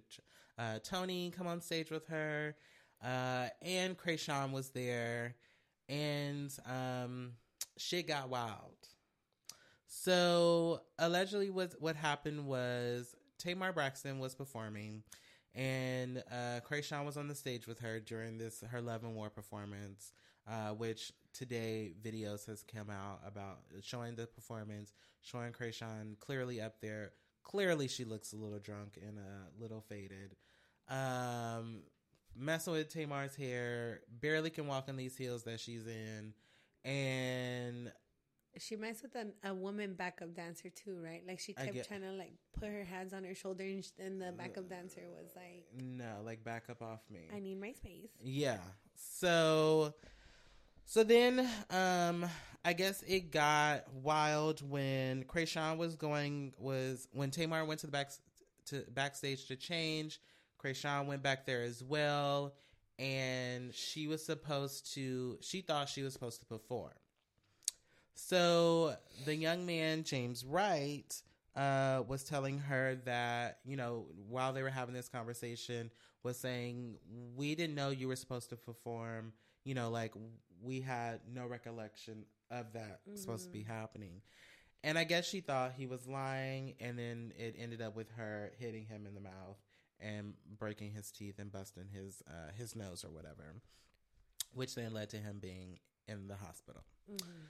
uh, 0.59 0.79
Toni 0.83 1.31
come 1.37 1.47
on 1.47 1.61
stage 1.61 1.91
with 1.91 2.07
her, 2.07 2.57
uh, 3.05 3.49
and 3.61 3.99
Kreayshawn 3.99 4.53
was 4.53 4.71
there, 4.71 5.37
and 5.87 6.51
um, 6.67 7.33
shit 7.79 8.09
got 8.09 8.29
wild. 8.29 8.77
So 9.87 10.83
allegedly, 10.99 11.51
what 11.51 11.75
what 11.81 11.97
happened 11.97 12.47
was 12.47 13.15
Tamar 13.39 13.73
Braxton 13.73 14.19
was 14.19 14.35
performing, 14.35 15.03
and 15.55 16.23
uh, 16.31 16.61
Kreayshawn 16.69 17.07
was 17.07 17.17
on 17.17 17.29
the 17.29 17.35
stage 17.35 17.67
with 17.67 17.81
her 17.81 17.99
during 17.99 18.39
this 18.39 18.63
her 18.71 18.81
Love 18.81 19.05
and 19.05 19.15
War 19.15 19.31
performance, 19.31 20.13
uh, 20.47 20.71
which 20.71 21.13
today 21.33 21.93
videos 22.03 22.47
has 22.47 22.63
come 22.63 22.91
out 22.91 23.21
about 23.27 23.61
showing 23.81 24.15
the 24.15 24.27
performance, 24.27 24.93
showing 25.23 25.53
Kreayshawn 25.53 26.19
clearly 26.19 26.61
up 26.61 26.81
there. 26.81 27.13
Clearly, 27.43 27.89
she 27.89 28.05
looks 28.05 28.35
a 28.35 28.37
little 28.37 28.59
drunk 28.59 28.99
and 29.01 29.19
a 29.19 29.63
little 29.63 29.81
faded. 29.81 30.37
Um, 30.91 31.83
messing 32.37 32.75
with 32.75 32.93
Tamar's 32.93 33.37
hair, 33.37 34.01
barely 34.21 34.51
can 34.51 34.67
walk 34.67 34.89
in 34.89 34.97
these 34.97 35.17
heels 35.17 35.45
that 35.45 35.61
she's 35.61 35.87
in, 35.87 36.35
and 36.85 37.93
She 38.59 38.77
messed 38.77 39.03
with 39.03 39.15
an, 39.15 39.33
a 39.45 39.55
woman 39.55 39.95
backup 39.95 40.35
dancer 40.35 40.69
too, 40.71 40.99
right? 41.03 41.23
Like 41.27 41.39
she 41.41 41.53
kept 41.53 41.75
get- 41.75 41.89
trying 41.89 42.01
to 42.03 42.13
like 42.13 42.33
put 42.59 42.69
her 42.69 42.85
hands 42.85 43.13
on 43.13 43.25
her 43.25 43.35
shoulder, 43.35 43.65
and, 43.65 43.85
sh- 43.85 43.91
and 43.99 44.21
the 44.21 44.33
backup 44.33 44.69
dancer 44.69 45.03
was 45.11 45.31
like, 45.37 45.67
no, 45.81 46.21
like 46.25 46.43
back 46.45 46.65
up 46.71 46.83
off 46.83 47.01
me. 47.11 47.29
"I 47.35 47.39
need 47.41 47.61
my 47.61 47.73
space." 47.73 48.11
Yeah. 48.23 48.59
So 48.95 49.95
so 50.85 51.05
then 51.05 51.49
um 51.71 52.27
I 52.65 52.73
guess 52.73 53.03
it 53.07 53.31
got 53.31 53.85
wild 53.93 54.69
when 54.69 55.23
Kreayshawn 55.25 55.77
was 55.77 55.95
going 55.95 56.53
was 56.59 57.07
when 57.13 57.31
Tamar 57.31 57.65
went 57.65 57.81
to 57.81 57.87
the 57.87 57.93
back 57.93 58.11
to 58.67 58.85
backstage 58.93 59.47
to 59.47 59.57
change. 59.57 60.21
Kreayshawn 60.63 61.07
went 61.07 61.23
back 61.23 61.47
there 61.47 61.63
as 61.63 61.85
well 61.85 62.55
and 62.99 63.73
she 63.75 64.07
was 64.07 64.25
supposed 64.25 64.93
to 64.95 65.39
she 65.41 65.61
thought 65.61 65.89
she 65.89 66.03
was 66.03 66.13
supposed 66.13 66.41
to 66.41 66.47
perform. 66.47 66.93
So 68.15 68.97
the 69.25 69.35
young 69.35 69.67
man 69.67 70.03
James 70.03 70.45
Wright 70.45 71.15
uh, 71.59 72.03
was 72.07 72.25
telling 72.25 72.59
her 72.59 72.97
that, 73.05 73.59
you 73.65 73.77
know, 73.77 74.07
while 74.29 74.53
they 74.53 74.63
were 74.63 74.71
having 74.71 74.95
this 74.95 75.09
conversation, 75.09 75.91
was 76.23 76.37
saying, 76.37 76.97
We 77.37 77.55
didn't 77.55 77.75
know 77.75 77.91
you 77.91 78.09
were 78.09 78.17
supposed 78.17 78.51
to 78.51 78.57
perform, 78.57 79.33
you 79.65 79.75
know, 79.75 79.91
like 79.91 80.15
we 80.63 80.81
had 80.81 81.21
no 81.33 81.47
recollection 81.47 82.25
of 82.51 82.73
that 82.75 83.01
mm-hmm. 83.09 83.17
supposed 83.17 83.45
to 83.45 83.51
be 83.51 83.61
mm-hmm. 83.61 83.73
happening. 83.73 84.21
And 84.85 84.97
I 84.97 85.05
guess 85.05 85.27
she 85.27 85.41
thought 85.41 85.73
he 85.77 85.87
was 85.87 86.07
lying, 86.07 86.75
and 86.81 86.97
then 86.97 87.33
it 87.37 87.57
ended 87.59 87.83
up 87.83 87.97
with 87.97 88.11
her 88.17 88.53
hitting 88.59 88.87
him 88.87 89.07
in 89.07 89.15
the 89.15 89.21
mouth 89.21 89.59
and 90.01 90.35
breaking 90.59 90.93
his 90.93 91.11
teeth 91.11 91.39
and 91.39 91.51
busting 91.51 91.89
his 91.93 92.23
uh, 92.29 92.53
his 92.57 92.77
nose 92.77 93.05
or 93.05 93.11
whatever, 93.11 93.55
which 94.55 94.75
then 94.75 94.93
led 94.93 95.11
to 95.11 95.17
him 95.17 95.39
being 95.41 95.79
in 96.07 96.29
the 96.29 96.37
hospital. 96.37 96.83
Mm-hmm. 97.11 97.47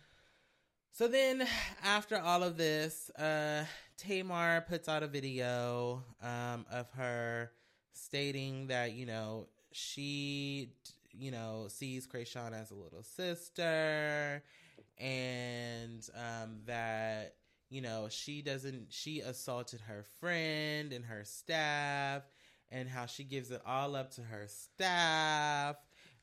So 0.92 1.06
then, 1.06 1.46
after 1.84 2.18
all 2.18 2.42
of 2.42 2.56
this, 2.56 3.08
uh, 3.10 3.64
Tamar 3.98 4.64
puts 4.68 4.88
out 4.88 5.04
a 5.04 5.06
video 5.06 6.02
um, 6.20 6.66
of 6.72 6.90
her 6.96 7.52
stating 7.92 8.66
that, 8.66 8.94
you 8.94 9.06
know, 9.06 9.46
she, 9.70 10.72
you 11.12 11.30
know, 11.30 11.66
sees 11.68 12.06
Kreayshawn 12.06 12.52
as 12.52 12.72
a 12.72 12.74
little 12.74 13.04
sister 13.04 14.42
and 14.98 16.08
um, 16.16 16.62
that, 16.66 17.34
you 17.70 17.80
know, 17.80 18.08
she 18.10 18.42
doesn't, 18.42 18.86
she 18.90 19.20
assaulted 19.20 19.80
her 19.82 20.04
friend 20.20 20.92
and 20.92 21.04
her 21.04 21.22
staff 21.22 22.22
and 22.70 22.88
how 22.88 23.06
she 23.06 23.24
gives 23.24 23.50
it 23.50 23.62
all 23.66 23.96
up 23.96 24.12
to 24.12 24.22
her 24.22 24.46
staff. 24.46 25.76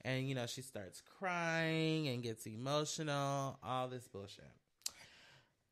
And, 0.03 0.27
you 0.27 0.35
know, 0.35 0.45
she 0.45 0.61
starts 0.61 1.01
crying 1.19 2.07
and 2.07 2.21
gets 2.21 2.45
emotional, 2.45 3.57
all 3.63 3.87
this 3.87 4.07
bullshit. 4.07 4.51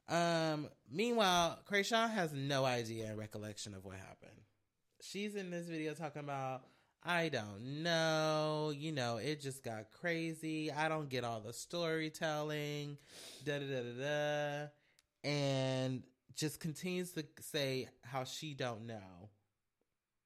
Um, 0.09 0.69
meanwhile, 0.91 1.59
Kreayshawn 1.69 2.11
has 2.11 2.33
no 2.33 2.65
idea 2.65 3.05
and 3.05 3.17
recollection 3.17 3.73
of 3.73 3.85
what 3.85 3.95
happened. 3.95 4.41
She's 5.01 5.35
in 5.35 5.51
this 5.51 5.67
video 5.67 5.93
talking 5.93 6.21
about, 6.23 6.63
I 7.03 7.29
don't 7.29 7.83
know, 7.83 8.73
you 8.75 8.91
know, 8.91 9.17
it 9.17 9.41
just 9.41 9.63
got 9.63 9.91
crazy. 9.91 10.71
I 10.71 10.87
don't 10.87 11.09
get 11.09 11.23
all 11.23 11.41
the 11.41 11.53
storytelling, 11.53 12.97
da 13.45 13.59
da 13.59 13.65
da 13.65 13.81
da 13.81 14.01
da. 14.01 15.29
And 15.29 16.03
just 16.35 16.59
continues 16.59 17.11
to 17.11 17.25
say 17.39 17.87
how 18.03 18.23
she 18.23 18.53
don't 18.53 18.87
know 18.87 19.29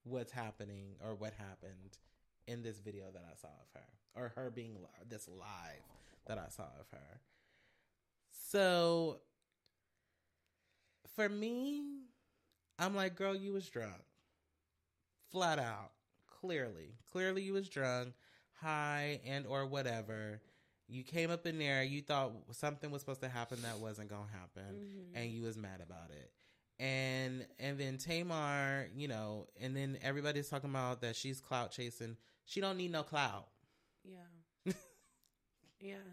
what's 0.10 0.32
happening 0.32 0.95
or 1.03 1.16
what 1.16 1.34
happened 1.34 1.97
in 2.47 2.64
this 2.64 2.80
video 2.80 3.05
that 3.14 3.24
I 3.30 3.36
saw 3.36 3.47
of 3.47 3.74
her 3.74 3.88
or 4.16 4.32
her 4.36 4.49
being 4.49 4.78
this 5.08 5.28
live 5.28 5.84
that 6.28 6.38
I 6.38 6.49
saw 6.49 6.64
of 6.80 6.88
her. 6.91 7.22
So 8.49 9.20
for 11.16 11.28
me, 11.28 11.84
I'm 12.80 12.95
like, 12.95 13.16
girl, 13.16 13.36
you 13.36 13.53
was 13.53 13.68
drunk. 13.70 14.01
Flat 15.32 15.60
out. 15.60 15.91
Clearly. 16.41 16.95
Clearly 17.12 17.41
you 17.41 17.53
was 17.53 17.68
drunk, 17.68 18.14
high 18.62 19.20
and 19.26 19.45
or 19.47 19.66
whatever. 19.66 20.41
You 20.88 21.03
came 21.03 21.32
up 21.32 21.45
in 21.45 21.60
there, 21.60 21.84
you 21.84 22.01
thought 22.01 22.32
something 22.51 22.91
was 22.91 23.01
supposed 23.01 23.22
to 23.22 23.28
happen 23.28 23.62
that 23.64 23.80
wasn't 23.80 24.10
gonna 24.10 24.32
happen, 24.32 24.76
mm-hmm. 24.76 25.18
and 25.18 25.30
you 25.30 25.43
was 25.43 25.58
mad 25.58 25.82
about 25.86 26.12
it. 26.12 26.32
And 26.80 27.46
and 27.60 27.80
then 27.80 27.98
Tamar, 27.98 28.88
you 28.96 29.08
know, 29.08 29.48
and 29.60 29.76
then 29.76 29.98
everybody's 30.04 30.48
talking 30.50 30.70
about 30.70 31.02
that 31.02 31.16
she's 31.16 31.42
clout 31.42 31.72
chasing. 31.72 32.18
She 32.46 32.62
don't 32.62 32.78
need 32.78 32.92
no 32.92 33.04
clout. 33.04 33.48
Yeah. 34.04 34.74
yeah. 35.80 35.96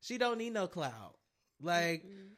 She 0.00 0.16
don't 0.16 0.38
need 0.38 0.52
no 0.52 0.68
clout. 0.68 1.16
Like 1.60 2.04
mm-hmm. 2.04 2.28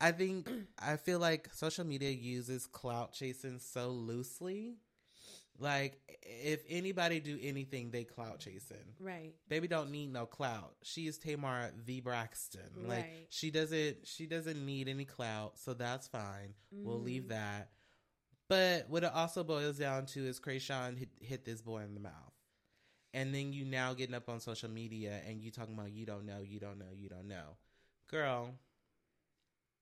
I 0.00 0.12
think 0.12 0.48
I 0.78 0.96
feel 0.96 1.18
like 1.18 1.48
social 1.52 1.84
media 1.84 2.10
uses 2.10 2.66
clout 2.66 3.12
chasing 3.12 3.58
so 3.58 3.88
loosely. 3.88 4.76
Like 5.60 6.00
if 6.22 6.62
anybody 6.68 7.20
do 7.20 7.38
anything, 7.40 7.90
they 7.90 8.04
clout 8.04 8.40
chasing. 8.40 8.76
Right. 8.98 9.34
Baby 9.48 9.68
don't 9.68 9.90
need 9.90 10.12
no 10.12 10.24
clout. 10.24 10.74
She 10.82 11.06
is 11.06 11.18
Tamar 11.18 11.70
the 11.84 12.00
Braxton. 12.00 12.62
Right. 12.76 12.88
Like 12.88 13.26
she 13.28 13.50
doesn't 13.50 13.98
she 14.06 14.26
doesn't 14.26 14.64
need 14.64 14.88
any 14.88 15.04
clout, 15.04 15.58
so 15.58 15.74
that's 15.74 16.08
fine. 16.08 16.54
Mm. 16.74 16.84
We'll 16.84 17.00
leave 17.00 17.24
mm-hmm. 17.24 17.32
that. 17.32 17.68
But 18.48 18.86
what 18.88 19.04
it 19.04 19.12
also 19.14 19.44
boils 19.44 19.78
down 19.78 20.06
to 20.06 20.26
is 20.26 20.40
Kreayshawn 20.40 20.98
hit, 20.98 21.10
hit 21.20 21.44
this 21.44 21.62
boy 21.62 21.82
in 21.82 21.94
the 21.94 22.00
mouth. 22.00 22.12
And 23.12 23.34
then 23.34 23.52
you 23.52 23.64
now 23.64 23.92
getting 23.92 24.14
up 24.14 24.28
on 24.28 24.40
social 24.40 24.70
media 24.70 25.20
and 25.28 25.40
you 25.40 25.50
talking 25.50 25.74
about 25.74 25.92
you 25.92 26.06
don't 26.06 26.26
know, 26.26 26.40
you 26.42 26.58
don't 26.58 26.78
know, 26.78 26.92
you 26.96 27.08
don't 27.08 27.28
know. 27.28 27.56
Girl, 28.08 28.54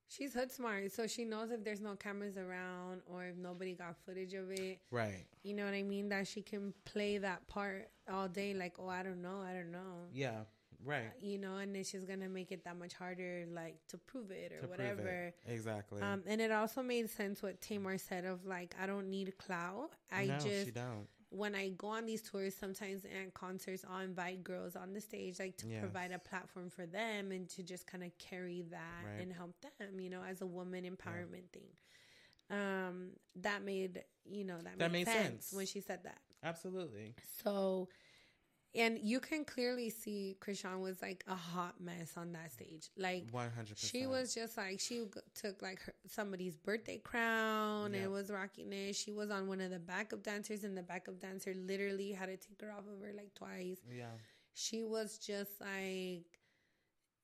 She's 0.09 0.33
hood 0.33 0.51
smart, 0.51 0.91
so 0.91 1.05
she 1.05 1.23
knows 1.23 1.51
if 1.51 1.63
there's 1.63 1.81
no 1.81 1.95
cameras 1.95 2.35
around 2.35 3.01
or 3.05 3.25
if 3.25 3.37
nobody 3.37 3.75
got 3.75 3.95
footage 4.05 4.33
of 4.33 4.49
it. 4.51 4.79
Right. 4.89 5.25
You 5.43 5.53
know 5.53 5.65
what 5.65 5.75
I 5.75 5.83
mean? 5.83 6.09
That 6.09 6.27
she 6.27 6.41
can 6.41 6.73
play 6.83 7.19
that 7.19 7.47
part 7.47 7.89
all 8.11 8.27
day, 8.27 8.55
like, 8.55 8.73
oh, 8.79 8.89
I 8.89 9.03
don't 9.03 9.21
know, 9.21 9.41
I 9.47 9.53
don't 9.53 9.71
know. 9.71 10.07
Yeah. 10.11 10.41
Right. 10.83 11.07
Uh, 11.07 11.11
you 11.21 11.37
know, 11.37 11.57
and 11.57 11.75
it's 11.75 11.91
just 11.91 12.07
gonna 12.07 12.29
make 12.29 12.51
it 12.51 12.63
that 12.63 12.77
much 12.77 12.93
harder, 12.93 13.45
like 13.53 13.75
to 13.89 13.97
prove 13.97 14.31
it 14.31 14.51
or 14.51 14.61
to 14.61 14.67
whatever. 14.67 15.07
It. 15.27 15.35
Exactly. 15.47 16.01
Um, 16.01 16.23
and 16.25 16.41
it 16.41 16.51
also 16.51 16.81
made 16.81 17.09
sense 17.09 17.43
what 17.43 17.61
Tamar 17.61 17.97
said 17.97 18.25
of 18.25 18.45
like, 18.45 18.73
I 18.81 18.87
don't 18.87 19.09
need 19.09 19.37
clout. 19.37 19.91
I 20.11 20.25
no, 20.25 20.39
just 20.39 20.65
she 20.65 20.71
don't 20.71 21.07
when 21.31 21.53
I 21.53 21.69
go 21.69 21.87
on 21.87 22.05
these 22.05 22.21
tours, 22.21 22.55
sometimes 22.55 23.03
and 23.03 23.33
concerts, 23.33 23.85
I'll 23.89 24.01
invite 24.01 24.43
girls 24.43 24.75
on 24.75 24.93
the 24.93 25.01
stage, 25.01 25.39
like 25.39 25.57
to 25.57 25.67
yes. 25.67 25.79
provide 25.79 26.11
a 26.11 26.19
platform 26.19 26.69
for 26.69 26.85
them 26.85 27.31
and 27.31 27.47
to 27.49 27.63
just 27.63 27.85
kind 27.85 28.03
of 28.03 28.17
carry 28.17 28.65
that 28.71 29.05
right. 29.05 29.21
and 29.21 29.31
help 29.31 29.53
them, 29.61 29.99
you 29.99 30.09
know, 30.09 30.21
as 30.27 30.41
a 30.41 30.47
woman 30.47 30.85
empowerment 30.85 31.45
yeah. 31.53 31.59
thing. 31.59 31.69
Um, 32.51 33.09
that 33.41 33.63
made 33.63 34.03
you 34.27 34.43
know 34.43 34.57
that, 34.57 34.79
that 34.79 34.91
made, 34.91 35.05
made 35.05 35.13
sense, 35.13 35.45
sense 35.45 35.53
when 35.53 35.67
she 35.67 35.81
said 35.81 35.99
that. 36.03 36.17
Absolutely. 36.43 37.13
So 37.43 37.89
and 38.75 38.99
you 39.01 39.19
can 39.19 39.45
clearly 39.45 39.89
see 39.89 40.37
Kreayshawn 40.39 40.81
was 40.81 41.01
like 41.01 41.23
a 41.27 41.35
hot 41.35 41.81
mess 41.81 42.13
on 42.17 42.33
that 42.33 42.51
stage. 42.51 42.89
Like 42.97 43.31
100%. 43.31 43.49
She 43.75 44.05
was 44.05 44.33
just 44.33 44.57
like 44.57 44.79
she 44.79 45.05
took 45.33 45.61
like 45.61 45.81
her, 45.81 45.93
somebody's 46.07 46.55
birthday 46.55 46.99
crown 46.99 47.93
yep. 47.93 48.03
and 48.03 48.11
was 48.11 48.29
rocking 48.29 48.71
it. 48.71 48.95
She 48.95 49.11
was 49.11 49.31
on 49.31 49.47
one 49.47 49.59
of 49.59 49.71
the 49.71 49.79
backup 49.79 50.23
dancers 50.23 50.63
and 50.63 50.77
the 50.77 50.83
backup 50.83 51.19
dancer 51.19 51.55
literally 51.55 52.11
had 52.11 52.27
to 52.27 52.37
take 52.37 52.61
her 52.61 52.71
off 52.71 52.85
of 52.91 53.01
her 53.01 53.13
like 53.15 53.33
twice. 53.33 53.79
Yeah. 53.91 54.05
She 54.53 54.83
was 54.83 55.17
just 55.17 55.59
like 55.59 56.25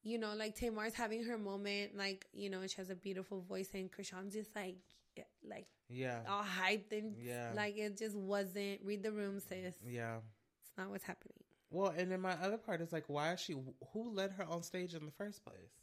you 0.04 0.20
know, 0.20 0.36
like 0.36 0.56
Tamar's 0.56 0.94
having 0.94 1.24
her 1.24 1.36
moment, 1.36 1.98
like, 1.98 2.28
you 2.32 2.48
know, 2.48 2.68
she 2.68 2.76
has 2.76 2.92
a 2.92 2.96
beautiful 2.96 3.42
voice 3.42 3.70
and 3.74 3.92
Kreayshawn's 3.92 4.34
just 4.34 4.56
like 4.56 4.76
like 5.48 5.68
yeah 5.90 6.20
all 6.28 6.44
hyped 6.44 6.92
and 6.92 7.16
yeah 7.22 7.52
like 7.56 7.78
it 7.78 7.98
just 7.98 8.16
wasn't 8.16 8.80
read 8.84 9.04
the 9.04 9.12
room 9.12 9.40
sis 9.40 9.76
yeah 9.88 10.18
not 10.78 10.90
what's 10.90 11.04
happening. 11.04 11.38
Well, 11.72 11.94
and 11.96 12.12
then 12.12 12.22
my 12.22 12.34
other 12.34 12.58
part 12.58 12.82
is 12.82 12.94
like, 12.94 13.06
why 13.08 13.34
is 13.34 13.40
she? 13.40 13.56
Who 13.94 14.14
led 14.14 14.32
her 14.32 14.46
on 14.46 14.64
stage 14.64 14.94
in 14.94 15.06
the 15.06 15.12
first 15.12 15.44
place? 15.44 15.74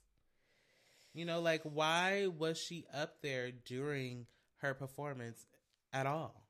You 1.14 1.26
know, 1.26 1.40
like 1.40 1.62
why 1.64 2.28
was 2.28 2.58
she 2.58 2.86
up 2.94 3.20
there 3.22 3.50
during 3.50 4.26
her 4.58 4.72
performance 4.74 5.44
at 5.92 6.06
all? 6.06 6.42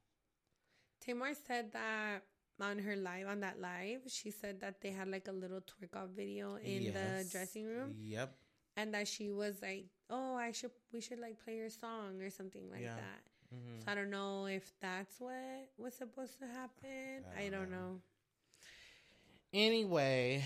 Tamar 1.01 1.33
said 1.47 1.73
that 1.73 2.23
on 2.61 2.79
her 2.79 2.95
live 2.95 3.27
on 3.27 3.41
that 3.41 3.61
live, 3.61 4.03
she 4.07 4.31
said 4.31 4.61
that 4.61 4.81
they 4.81 4.91
had 4.91 5.09
like 5.09 5.27
a 5.27 5.33
little 5.33 5.61
twerk 5.61 6.01
off 6.01 6.11
video 6.15 6.57
in 6.57 6.83
yes. 6.83 6.95
the 6.95 7.31
dressing 7.31 7.67
room. 7.67 7.97
Yep. 8.01 8.33
And 8.77 8.95
that 8.95 9.09
she 9.09 9.31
was 9.31 9.61
like, 9.61 9.87
"Oh, 10.09 10.37
I 10.37 10.53
should 10.53 10.71
we 10.93 11.01
should 11.01 11.19
like 11.19 11.43
play 11.45 11.57
your 11.57 11.69
song 11.69 12.23
or 12.23 12.31
something 12.31 12.71
like 12.71 12.83
yeah. 12.83 12.95
that." 12.95 13.55
Mm-hmm. 13.55 13.81
So 13.81 13.93
I 13.93 13.95
don't 13.95 14.11
know 14.11 14.47
if 14.47 14.73
that's 14.81 15.17
what 15.19 15.69
was 15.77 15.95
supposed 15.95 16.39
to 16.39 16.47
happen. 16.47 17.25
I 17.37 17.43
don't, 17.43 17.55
I 17.55 17.59
don't 17.59 17.71
know. 17.71 17.77
know. 17.77 18.01
Anyway, 19.53 20.45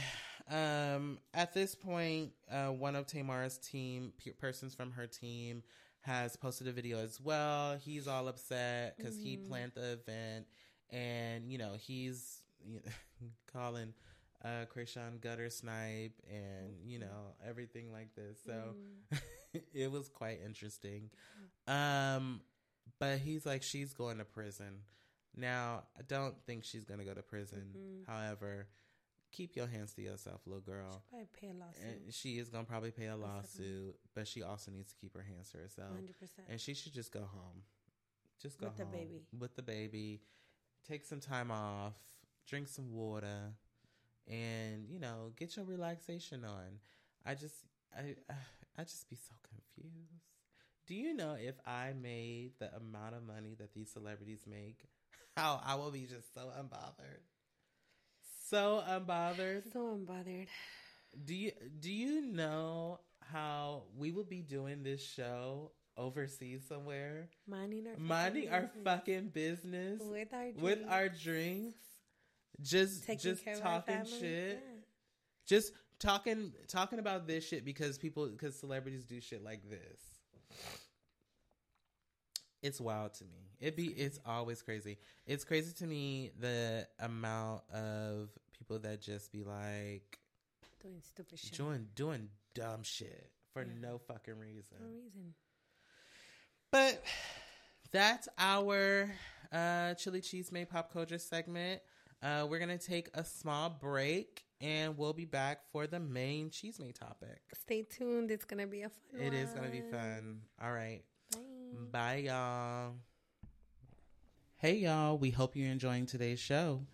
um, 0.50 1.18
at 1.34 1.54
this 1.54 1.74
point, 1.74 2.32
uh, 2.50 2.68
one 2.68 2.96
of 2.96 3.06
Tamar's 3.06 3.58
team 3.58 4.12
persons 4.38 4.74
from 4.74 4.92
her 4.92 5.06
team 5.06 5.62
has 6.00 6.36
posted 6.36 6.68
a 6.68 6.72
video 6.72 6.98
as 6.98 7.20
well. 7.20 7.76
He's 7.76 8.06
all 8.06 8.28
upset 8.28 8.96
because 8.96 9.14
mm-hmm. 9.14 9.24
he 9.24 9.36
planned 9.36 9.72
the 9.74 9.92
event, 9.92 10.46
and 10.90 11.50
you 11.50 11.58
know 11.58 11.72
he's 11.78 12.42
you 12.64 12.80
know, 12.84 13.28
calling 13.52 13.92
uh, 14.44 14.66
Kreayshawn 14.74 15.20
gutter 15.20 15.50
snipe 15.50 16.12
and 16.30 16.74
you 16.84 16.98
know 16.98 17.34
everything 17.46 17.92
like 17.92 18.14
this. 18.14 18.38
So 18.44 18.52
mm. 19.12 19.20
it 19.74 19.90
was 19.90 20.08
quite 20.08 20.40
interesting. 20.44 21.10
Um, 21.66 22.40
but 22.98 23.18
he's 23.18 23.44
like, 23.44 23.62
she's 23.62 23.92
going 23.92 24.18
to 24.18 24.24
prison. 24.24 24.82
Now, 25.36 25.82
I 25.98 26.02
don't 26.06 26.34
think 26.46 26.64
she's 26.64 26.84
going 26.84 27.00
to 27.00 27.04
go 27.04 27.12
to 27.12 27.22
prison. 27.22 27.74
Mm-hmm. 27.76 28.10
However, 28.10 28.68
keep 29.32 29.56
your 29.56 29.66
hands 29.66 29.92
to 29.94 30.02
yourself, 30.02 30.40
little 30.46 30.60
girl. 30.60 31.02
She 31.02 31.10
probably 31.10 31.28
pay 31.40 31.48
a 31.48 31.54
lawsuit. 31.54 31.84
And 31.84 32.14
she 32.14 32.38
is 32.38 32.48
gonna 32.48 32.64
probably 32.64 32.90
pay 32.90 33.06
a 33.06 33.16
lawsuit, 33.16 33.96
but 34.14 34.26
she 34.26 34.42
also 34.42 34.70
needs 34.70 34.90
to 34.90 34.96
keep 34.96 35.14
her 35.14 35.22
hands 35.22 35.50
to 35.50 35.58
herself. 35.58 35.90
100%. 35.90 36.28
And 36.48 36.60
she 36.60 36.74
should 36.74 36.94
just 36.94 37.12
go 37.12 37.20
home. 37.20 37.62
Just 38.40 38.58
go 38.58 38.66
home. 38.66 38.74
with 38.76 38.86
home 38.86 38.92
the 38.92 38.98
baby. 38.98 39.22
With 39.38 39.56
the 39.56 39.62
baby. 39.62 40.20
Take 40.88 41.04
some 41.04 41.20
time 41.20 41.50
off. 41.50 41.94
Drink 42.46 42.68
some 42.68 42.92
water, 42.92 43.54
and 44.28 44.88
you 44.88 45.00
know, 45.00 45.32
get 45.36 45.56
your 45.56 45.64
relaxation 45.64 46.44
on. 46.44 46.78
I 47.24 47.34
just, 47.34 47.54
I, 47.92 48.14
I 48.78 48.84
just 48.84 49.10
be 49.10 49.16
so 49.16 49.34
confused. 49.48 50.22
Do 50.86 50.94
you 50.94 51.12
know 51.12 51.36
if 51.36 51.56
I 51.66 51.92
made 52.00 52.52
the 52.60 52.72
amount 52.76 53.16
of 53.16 53.26
money 53.26 53.56
that 53.58 53.74
these 53.74 53.90
celebrities 53.90 54.44
make, 54.46 54.86
how 55.36 55.60
I 55.64 55.74
will 55.74 55.90
be 55.90 56.06
just 56.06 56.32
so 56.32 56.52
unbothered? 56.56 57.24
So 58.48 58.82
unbothered. 58.88 59.72
So 59.72 59.96
unbothered. 59.96 60.46
Do 61.24 61.34
you 61.34 61.52
do 61.80 61.90
you 61.90 62.20
know 62.20 63.00
how 63.20 63.84
we 63.96 64.12
will 64.12 64.24
be 64.24 64.42
doing 64.42 64.82
this 64.82 65.02
show 65.04 65.72
overseas 65.96 66.62
somewhere? 66.68 67.28
Minding 67.48 67.86
our 67.88 67.98
Minding 67.98 68.48
our 68.50 68.60
business. 68.62 68.84
fucking 68.84 69.28
business 69.30 70.02
with 70.02 70.32
our 70.32 70.46
with 70.60 70.78
drinks, 70.78 70.92
our 70.92 71.08
drinks. 71.08 71.76
Just 72.62 73.04
taking 73.06 73.32
just 73.32 73.44
care 73.44 73.54
of 73.54 73.64
our 73.64 73.82
talking 73.82 74.04
shit. 74.04 74.62
Yeah. 74.62 74.80
Just 75.46 75.72
talking 75.98 76.52
talking 76.68 76.98
about 76.98 77.26
this 77.26 77.46
shit 77.46 77.64
because 77.64 77.98
people 77.98 78.28
because 78.28 78.58
celebrities 78.58 79.04
do 79.04 79.20
shit 79.20 79.42
like 79.42 79.68
this. 79.68 80.15
It's 82.66 82.80
wild 82.80 83.14
to 83.14 83.24
me. 83.24 83.50
It 83.60 83.76
be 83.76 83.86
it's 83.86 84.18
always 84.26 84.60
crazy. 84.62 84.98
It's 85.26 85.44
crazy 85.44 85.72
to 85.78 85.86
me 85.86 86.30
the 86.38 86.86
amount 87.00 87.62
of 87.72 88.28
people 88.58 88.78
that 88.80 89.00
just 89.00 89.32
be 89.32 89.44
like 89.44 90.18
Doing 90.82 91.00
stupid 91.02 91.38
shit. 91.38 91.52
doing 91.56 91.86
doing 91.94 92.28
dumb 92.54 92.82
shit 92.82 93.30
for 93.52 93.62
Yeah. 93.62 93.68
no 93.80 93.98
fucking 93.98 94.38
reason. 94.38 94.76
No 94.80 94.86
reason. 94.88 95.34
But 96.72 97.02
that's 97.92 98.28
our 98.38 99.10
uh, 99.52 99.94
chili 99.94 100.20
Chisme 100.20 100.68
pop 100.68 100.92
culture 100.92 101.18
segment. 101.18 101.80
Uh, 102.22 102.46
we're 102.48 102.58
gonna 102.58 102.78
take 102.78 103.08
a 103.14 103.24
small 103.24 103.70
break 103.70 104.42
and 104.60 104.96
we'll 104.98 105.12
be 105.12 105.24
back 105.26 105.60
for 105.70 105.86
the 105.86 106.00
main 106.00 106.50
Chisme 106.50 106.92
topic. 106.92 107.40
Stay 107.62 107.82
tuned. 107.82 108.30
It's 108.30 108.44
gonna 108.44 108.66
be 108.66 108.82
a 108.82 108.88
fun. 108.90 109.20
It 109.20 109.34
is 109.34 109.50
gonna 109.50 109.68
be 109.70 109.82
fun. 109.82 110.40
All 110.62 110.72
right. 110.72 111.02
Bye. 111.76 112.24
Y'all. 112.26 112.94
Hey, 114.56 114.76
y'all. 114.76 115.18
We 115.18 115.30
hope 115.30 115.56
you're 115.56 115.70
enjoying 115.70 116.06
today's 116.06 116.40
show. 116.40 116.86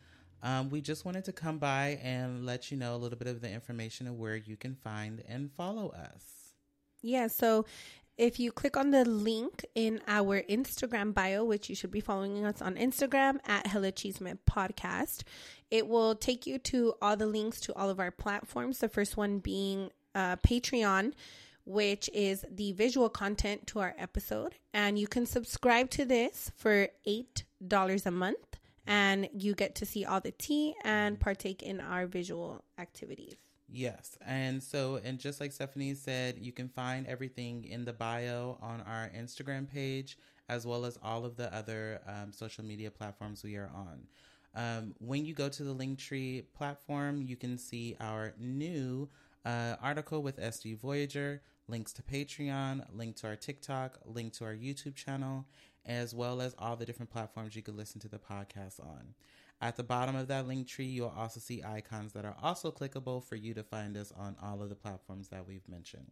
Um, 0.42 0.70
we 0.70 0.80
just 0.80 1.04
wanted 1.04 1.24
to 1.26 1.32
come 1.32 1.58
by 1.58 2.00
and 2.02 2.44
let 2.44 2.70
you 2.70 2.76
know 2.76 2.96
a 2.96 2.98
little 2.98 3.18
bit 3.18 3.28
of 3.28 3.40
the 3.40 3.50
information 3.50 4.08
of 4.08 4.18
where 4.18 4.36
you 4.36 4.56
can 4.56 4.74
find 4.74 5.22
and 5.28 5.52
follow 5.52 5.90
us. 5.90 6.54
Yeah, 7.00 7.28
so 7.28 7.64
if 8.18 8.38
you 8.38 8.52
click 8.52 8.76
on 8.76 8.90
the 8.90 9.04
link 9.04 9.64
in 9.74 10.00
our 10.06 10.42
Instagram 10.42 11.14
bio, 11.14 11.44
which 11.44 11.68
you 11.68 11.74
should 11.74 11.90
be 11.90 12.00
following 12.00 12.44
us 12.44 12.60
on 12.60 12.74
Instagram 12.74 13.38
at 13.46 13.66
Hella 13.68 13.92
Chisme 13.92 14.38
Podcast, 14.48 15.22
it 15.70 15.86
will 15.86 16.14
take 16.14 16.46
you 16.46 16.58
to 16.58 16.94
all 17.00 17.16
the 17.16 17.26
links 17.26 17.60
to 17.60 17.74
all 17.74 17.88
of 17.88 17.98
our 17.98 18.10
platforms. 18.10 18.78
The 18.78 18.88
first 18.88 19.16
one 19.16 19.38
being 19.38 19.90
uh, 20.14 20.36
Patreon, 20.36 21.12
which 21.64 22.10
is 22.12 22.44
the 22.50 22.72
visual 22.72 23.08
content 23.08 23.66
to 23.68 23.80
our 23.80 23.94
episode. 23.98 24.54
And 24.72 24.98
you 24.98 25.06
can 25.06 25.26
subscribe 25.26 25.90
to 25.90 26.04
this 26.04 26.50
for 26.56 26.88
$8 27.06 28.06
a 28.06 28.10
month. 28.10 28.58
And 28.86 29.28
you 29.32 29.54
get 29.54 29.76
to 29.76 29.86
see 29.86 30.04
all 30.04 30.20
the 30.20 30.32
tea 30.32 30.74
and 30.82 31.20
partake 31.20 31.62
in 31.62 31.80
our 31.80 32.06
visual 32.06 32.64
activities. 32.78 33.36
Yes. 33.68 34.18
And 34.26 34.62
so, 34.62 35.00
and 35.02 35.18
just 35.18 35.40
like 35.40 35.52
Stephanie 35.52 35.94
said, 35.94 36.36
you 36.38 36.52
can 36.52 36.68
find 36.68 37.06
everything 37.06 37.64
in 37.64 37.84
the 37.84 37.92
bio 37.92 38.58
on 38.60 38.82
our 38.82 39.10
Instagram 39.16 39.70
page, 39.70 40.18
as 40.48 40.66
well 40.66 40.84
as 40.84 40.98
all 41.02 41.24
of 41.24 41.36
the 41.36 41.54
other 41.54 42.00
um, 42.06 42.32
social 42.32 42.64
media 42.64 42.90
platforms 42.90 43.42
we 43.42 43.56
are 43.56 43.70
on. 43.74 44.06
Um, 44.54 44.94
when 44.98 45.24
you 45.24 45.32
go 45.32 45.48
to 45.48 45.64
the 45.64 45.74
Linktree 45.74 46.44
platform, 46.54 47.22
you 47.22 47.36
can 47.36 47.56
see 47.56 47.96
our 48.00 48.34
new 48.38 49.08
uh, 49.44 49.76
article 49.82 50.22
with 50.22 50.38
SD 50.38 50.78
Voyager, 50.78 51.40
links 51.68 51.92
to 51.94 52.02
Patreon, 52.02 52.84
link 52.92 53.16
to 53.16 53.26
our 53.28 53.36
TikTok, 53.36 53.98
link 54.04 54.32
to 54.34 54.44
our 54.44 54.54
YouTube 54.54 54.94
channel, 54.94 55.46
as 55.84 56.14
well 56.14 56.40
as 56.40 56.54
all 56.58 56.76
the 56.76 56.86
different 56.86 57.10
platforms 57.10 57.56
you 57.56 57.62
could 57.62 57.76
listen 57.76 58.00
to 58.00 58.08
the 58.08 58.18
podcast 58.18 58.80
on. 58.80 59.14
At 59.60 59.76
the 59.76 59.84
bottom 59.84 60.16
of 60.16 60.26
that 60.28 60.48
link 60.48 60.66
tree, 60.66 60.86
you'll 60.86 61.14
also 61.16 61.38
see 61.38 61.62
icons 61.62 62.12
that 62.14 62.24
are 62.24 62.36
also 62.42 62.72
clickable 62.72 63.22
for 63.22 63.36
you 63.36 63.54
to 63.54 63.62
find 63.62 63.96
us 63.96 64.12
on 64.16 64.36
all 64.42 64.60
of 64.60 64.68
the 64.68 64.74
platforms 64.74 65.28
that 65.28 65.46
we've 65.46 65.68
mentioned. 65.68 66.10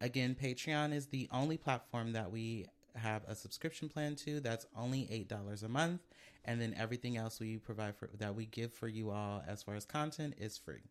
Again, 0.00 0.36
Patreon 0.40 0.94
is 0.94 1.06
the 1.06 1.28
only 1.32 1.56
platform 1.56 2.12
that 2.12 2.30
we 2.30 2.66
have 2.94 3.24
a 3.26 3.34
subscription 3.34 3.88
plan 3.88 4.14
to. 4.16 4.38
That's 4.38 4.66
only 4.76 5.26
$8 5.28 5.64
a 5.64 5.68
month. 5.68 6.02
And 6.44 6.60
then 6.60 6.74
everything 6.76 7.16
else 7.16 7.40
we 7.40 7.58
provide 7.58 7.96
for 7.96 8.10
that 8.18 8.34
we 8.34 8.46
give 8.46 8.72
for 8.72 8.86
you 8.86 9.10
all 9.10 9.42
as 9.46 9.62
far 9.62 9.74
as 9.74 9.84
content 9.84 10.34
is 10.38 10.58
free. 10.58 10.82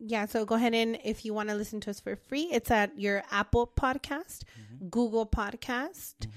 Yeah, 0.00 0.26
so 0.26 0.44
go 0.44 0.54
ahead 0.54 0.74
and 0.74 0.98
if 1.04 1.24
you 1.24 1.34
want 1.34 1.48
to 1.48 1.56
listen 1.56 1.80
to 1.80 1.90
us 1.90 1.98
for 1.98 2.14
free, 2.14 2.48
it's 2.52 2.70
at 2.70 2.98
your 2.98 3.24
Apple 3.30 3.70
Podcast, 3.76 4.44
Google 4.90 5.26
Podcast. 5.26 6.28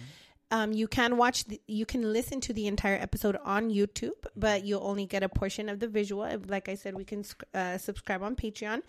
Um, 0.49 0.73
you 0.73 0.87
can 0.87 1.15
watch, 1.15 1.45
the, 1.45 1.61
you 1.67 1.85
can 1.85 2.11
listen 2.11 2.41
to 2.41 2.53
the 2.53 2.67
entire 2.67 2.95
episode 2.95 3.37
on 3.43 3.69
YouTube, 3.69 4.25
but 4.35 4.65
you'll 4.65 4.83
only 4.83 5.05
get 5.05 5.23
a 5.23 5.29
portion 5.29 5.69
of 5.69 5.79
the 5.79 5.87
visual. 5.87 6.27
Like 6.47 6.67
I 6.67 6.75
said, 6.75 6.95
we 6.95 7.05
can 7.05 7.23
uh, 7.53 7.77
subscribe 7.77 8.21
on 8.21 8.35
Patreon. 8.35 8.81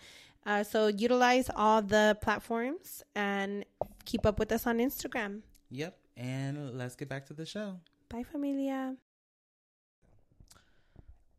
Uh, 0.45 0.63
so 0.63 0.87
utilize 0.87 1.49
all 1.55 1.81
the 1.81 2.17
platforms 2.21 3.03
and 3.15 3.63
keep 4.03 4.25
up 4.25 4.39
with 4.39 4.51
us 4.51 4.67
on 4.67 4.79
Instagram. 4.79 5.41
Yep. 5.69 5.97
And 6.17 6.77
let's 6.77 6.95
get 6.95 7.07
back 7.07 7.27
to 7.27 7.33
the 7.33 7.45
show. 7.45 7.79
Bye, 8.09 8.23
familia. 8.23 8.95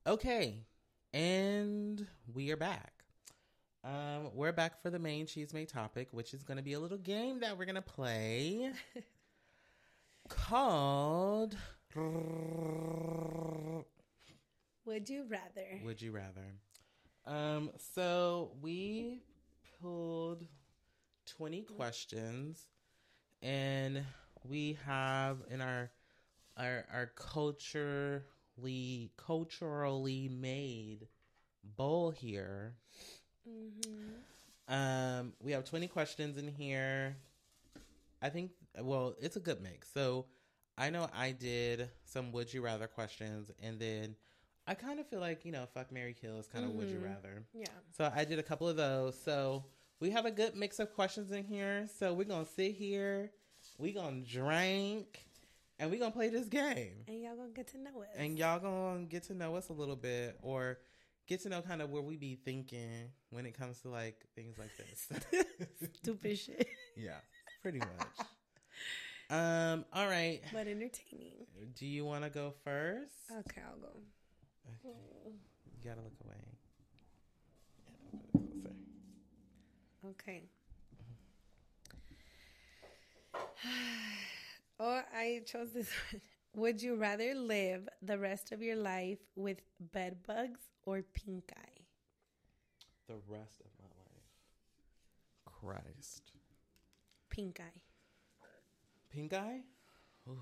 Okay. 0.06 0.64
And 1.12 2.06
we 2.32 2.50
are 2.50 2.56
back. 2.56 2.93
Um, 3.84 4.30
we're 4.32 4.52
back 4.52 4.80
for 4.80 4.88
the 4.88 4.98
main 4.98 5.26
Chisme 5.26 5.68
topic, 5.68 6.08
which 6.10 6.32
is 6.32 6.42
going 6.42 6.56
to 6.56 6.62
be 6.62 6.72
a 6.72 6.80
little 6.80 6.96
game 6.96 7.40
that 7.40 7.58
we're 7.58 7.66
going 7.66 7.74
to 7.74 7.82
play 7.82 8.72
called 10.30 11.54
Would 14.86 15.10
you 15.10 15.26
rather? 15.28 15.82
Would 15.84 16.00
You 16.00 16.12
Rather. 16.12 16.54
Um, 17.26 17.72
so 17.94 18.52
we 18.62 19.20
pulled 19.82 20.46
20 21.36 21.62
questions 21.62 22.68
and 23.42 24.02
we 24.48 24.78
have 24.86 25.38
in 25.50 25.60
our 25.60 25.90
our 26.56 26.86
our 26.90 27.12
culturally 27.16 28.22
culturally 29.18 30.28
made 30.30 31.08
bowl 31.76 32.10
here. 32.10 32.76
Um, 34.68 35.32
we 35.42 35.52
have 35.52 35.64
20 35.64 35.88
questions 35.88 36.38
in 36.38 36.48
here. 36.48 37.16
I 38.22 38.30
think, 38.30 38.52
well, 38.80 39.14
it's 39.20 39.36
a 39.36 39.40
good 39.40 39.60
mix. 39.62 39.88
So 39.92 40.26
I 40.78 40.90
know 40.90 41.08
I 41.14 41.32
did 41.32 41.90
some 42.04 42.32
would 42.32 42.52
you 42.52 42.62
rather 42.62 42.86
questions, 42.86 43.50
and 43.62 43.78
then 43.78 44.16
I 44.66 44.74
kind 44.74 44.98
of 44.98 45.06
feel 45.06 45.20
like, 45.20 45.44
you 45.44 45.52
know, 45.52 45.66
fuck 45.74 45.92
Mary 45.92 46.14
Kill 46.18 46.38
is 46.38 46.46
kind 46.46 46.64
of 46.64 46.70
would 46.72 46.88
you 46.88 46.98
rather. 46.98 47.44
Yeah. 47.52 47.66
So 47.96 48.10
I 48.14 48.24
did 48.24 48.38
a 48.38 48.42
couple 48.42 48.66
of 48.68 48.76
those. 48.76 49.14
So 49.22 49.64
we 50.00 50.10
have 50.10 50.24
a 50.24 50.30
good 50.30 50.56
mix 50.56 50.78
of 50.78 50.94
questions 50.94 51.30
in 51.32 51.44
here. 51.44 51.86
So 51.98 52.14
we're 52.14 52.24
going 52.24 52.46
to 52.46 52.50
sit 52.50 52.72
here, 52.72 53.30
we're 53.78 53.92
going 53.92 54.24
to 54.24 54.30
drink, 54.30 55.26
and 55.78 55.90
we're 55.90 55.98
going 55.98 56.12
to 56.12 56.16
play 56.16 56.30
this 56.30 56.46
game 56.46 56.94
And 57.06 57.20
y'all 57.22 57.36
gonna 57.36 57.50
get 57.50 57.66
to 57.68 57.78
know 57.78 58.00
us. 58.00 58.08
and 58.16 58.38
y'all 58.38 58.60
gonna 58.60 59.04
get 59.04 59.24
to 59.24 59.34
know 59.34 59.56
us 59.56 59.68
a 59.68 59.72
little 59.72 59.96
bit 59.96 60.38
or 60.40 60.78
get 61.26 61.40
to 61.42 61.48
know 61.48 61.62
kind 61.62 61.80
of 61.82 61.90
where 61.90 62.02
we 62.02 62.16
be 62.16 62.36
thinking 62.44 63.10
when 63.30 63.46
it 63.46 63.56
comes 63.56 63.80
to 63.80 63.88
like 63.88 64.24
things 64.34 64.56
like 64.58 64.70
this 64.76 65.08
Stupid 66.02 66.38
shit. 66.38 66.68
yeah 66.96 67.18
pretty 67.62 67.78
much 67.78 68.26
um 69.30 69.84
all 69.92 70.06
right 70.06 70.42
But 70.52 70.66
entertaining. 70.68 71.46
do 71.78 71.86
you 71.86 72.04
want 72.04 72.24
to 72.24 72.30
go 72.30 72.52
first 72.64 73.14
Okay, 73.30 73.62
I'll 73.66 73.78
go. 73.80 73.96
okay. 74.68 74.96
you 75.64 75.82
gotta 75.88 76.02
look 76.02 76.12
away 76.24 76.36
Yeah, 78.12 78.20
put 78.32 78.40
it 78.44 78.62
closer. 78.62 78.76
Okay. 80.10 80.42
oh, 84.80 85.00
I 85.14 85.40
chose 85.46 85.72
this 85.72 85.88
one. 86.12 86.20
Would 86.56 86.82
you 86.82 86.94
rather 86.96 87.34
live 87.34 87.88
the 88.02 88.18
rest 88.18 88.52
of 88.52 88.62
your 88.62 88.76
life 88.76 89.18
with 89.34 89.58
bed 89.80 90.18
bugs 90.26 90.60
or 90.86 91.02
pink 91.02 91.52
eye? 91.56 91.80
the 93.06 93.16
rest 93.28 93.60
of 93.60 93.70
my 93.82 93.88
life 93.88 95.84
christ 95.84 96.32
Pink 97.30 97.60
eye. 97.60 97.80
pink 99.10 99.32
eye 99.34 99.60
Ooh. 100.28 100.38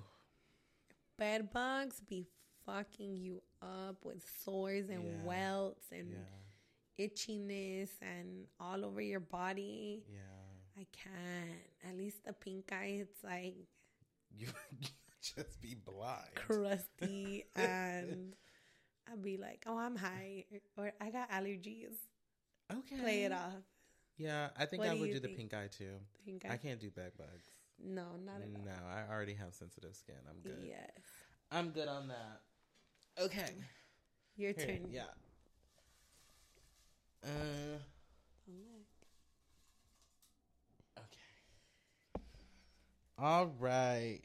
Bed 1.18 1.53
bugs 1.53 2.01
be 2.01 2.26
fucking 2.66 3.16
you 3.16 3.43
up 3.61 3.97
with 4.05 4.24
sores 4.45 4.88
and 4.90 5.03
Yeah. 5.05 5.24
welts 5.24 5.86
and 5.90 6.11
yeah 6.11 7.07
itchiness 7.07 7.88
and 8.01 8.47
all 8.61 8.84
over 8.84 9.01
your 9.01 9.20
body. 9.20 10.05
yeah 10.09 10.18
I 10.78 10.86
can't. 10.93 11.59
At 11.88 11.97
least 11.99 12.24
the 12.24 12.32
pink 12.32 12.70
eye, 12.72 12.99
it's 13.03 13.22
like 13.24 13.55
you, 14.30 14.47
you 14.80 14.88
just 15.20 15.61
be 15.61 15.74
blind 15.74 16.34
crusty 16.34 17.45
and 17.57 18.34
I'd 19.11 19.23
be 19.23 19.37
like, 19.37 19.65
oh, 19.67 19.79
I'm 19.79 19.97
high 19.97 20.45
or 20.77 20.93
I 21.01 21.11
got 21.11 21.31
allergies. 21.31 21.97
okay 22.73 22.97
Play 23.01 23.25
it 23.25 23.33
off. 23.33 23.63
yeah 24.19 24.51
i 24.57 24.65
think 24.67 24.83
What 24.83 24.91
i 24.91 24.95
would 24.95 25.11
do 25.11 25.21
the 25.21 25.29
pink 25.29 25.53
eye 25.55 25.69
too 25.71 25.97
Pink 26.25 26.45
I 26.49 26.57
can't 26.57 26.79
do 26.81 26.91
bed 26.91 27.13
bugs. 27.19 27.47
No, 27.85 28.17
not 28.25 28.41
at 28.43 28.49
No. 28.65 28.71
I 28.89 29.13
already 29.13 29.35
have 29.35 29.55
sensitive 29.55 29.97
skin. 29.97 30.15
I'm 30.31 30.39
good. 30.41 30.63
Yes. 30.65 31.03
I'm 31.51 31.71
good 31.71 31.89
on 31.89 32.07
that. 32.09 32.41
Okay. 33.21 33.51
Your 34.37 34.53
Here, 34.57 34.67
turn. 34.67 34.87
yeah. 34.93 35.11
Uh. 37.25 37.79
Okay. 40.99 42.25
All 43.19 43.47
right. 43.59 44.21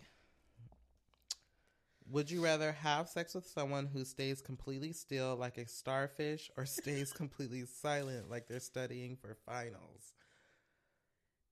Would 2.09 2.31
you 2.31 2.43
rather 2.43 2.71
have 2.71 3.07
sex 3.09 3.35
with 3.35 3.45
someone 3.45 3.85
who 3.87 4.03
stays 4.05 4.41
completely 4.41 4.93
still 4.93 5.35
like 5.35 5.57
a 5.57 5.67
starfish 5.67 6.49
or 6.57 6.65
stays 6.65 7.11
completely 7.13 7.65
silent 7.65 8.29
like 8.29 8.47
they're 8.47 8.59
studying 8.59 9.15
for 9.17 9.35
finals? 9.45 10.13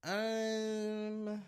Um. 0.04 1.42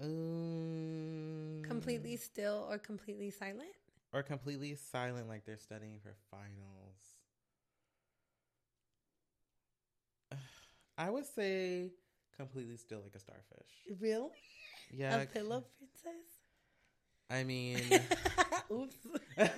Um, 0.00 1.62
Completely 1.62 2.16
still 2.16 2.66
or 2.70 2.78
completely 2.78 3.30
silent? 3.30 3.74
or 4.12 4.22
completely 4.22 4.74
silent 4.76 5.28
like 5.28 5.44
they're 5.44 5.58
studying 5.58 5.98
for 6.00 6.14
finals. 6.30 7.16
I 10.98 11.10
would 11.10 11.26
say 11.26 11.90
completely 12.36 12.76
still 12.76 13.00
like 13.02 13.14
a 13.14 13.18
starfish. 13.18 13.70
Really? 14.00 14.30
Yeah. 14.92 15.22
A 15.22 15.26
pillow 15.26 15.64
princess? 15.78 16.24
I 17.30 17.44
mean, 17.44 17.80
Oops. 18.70 18.96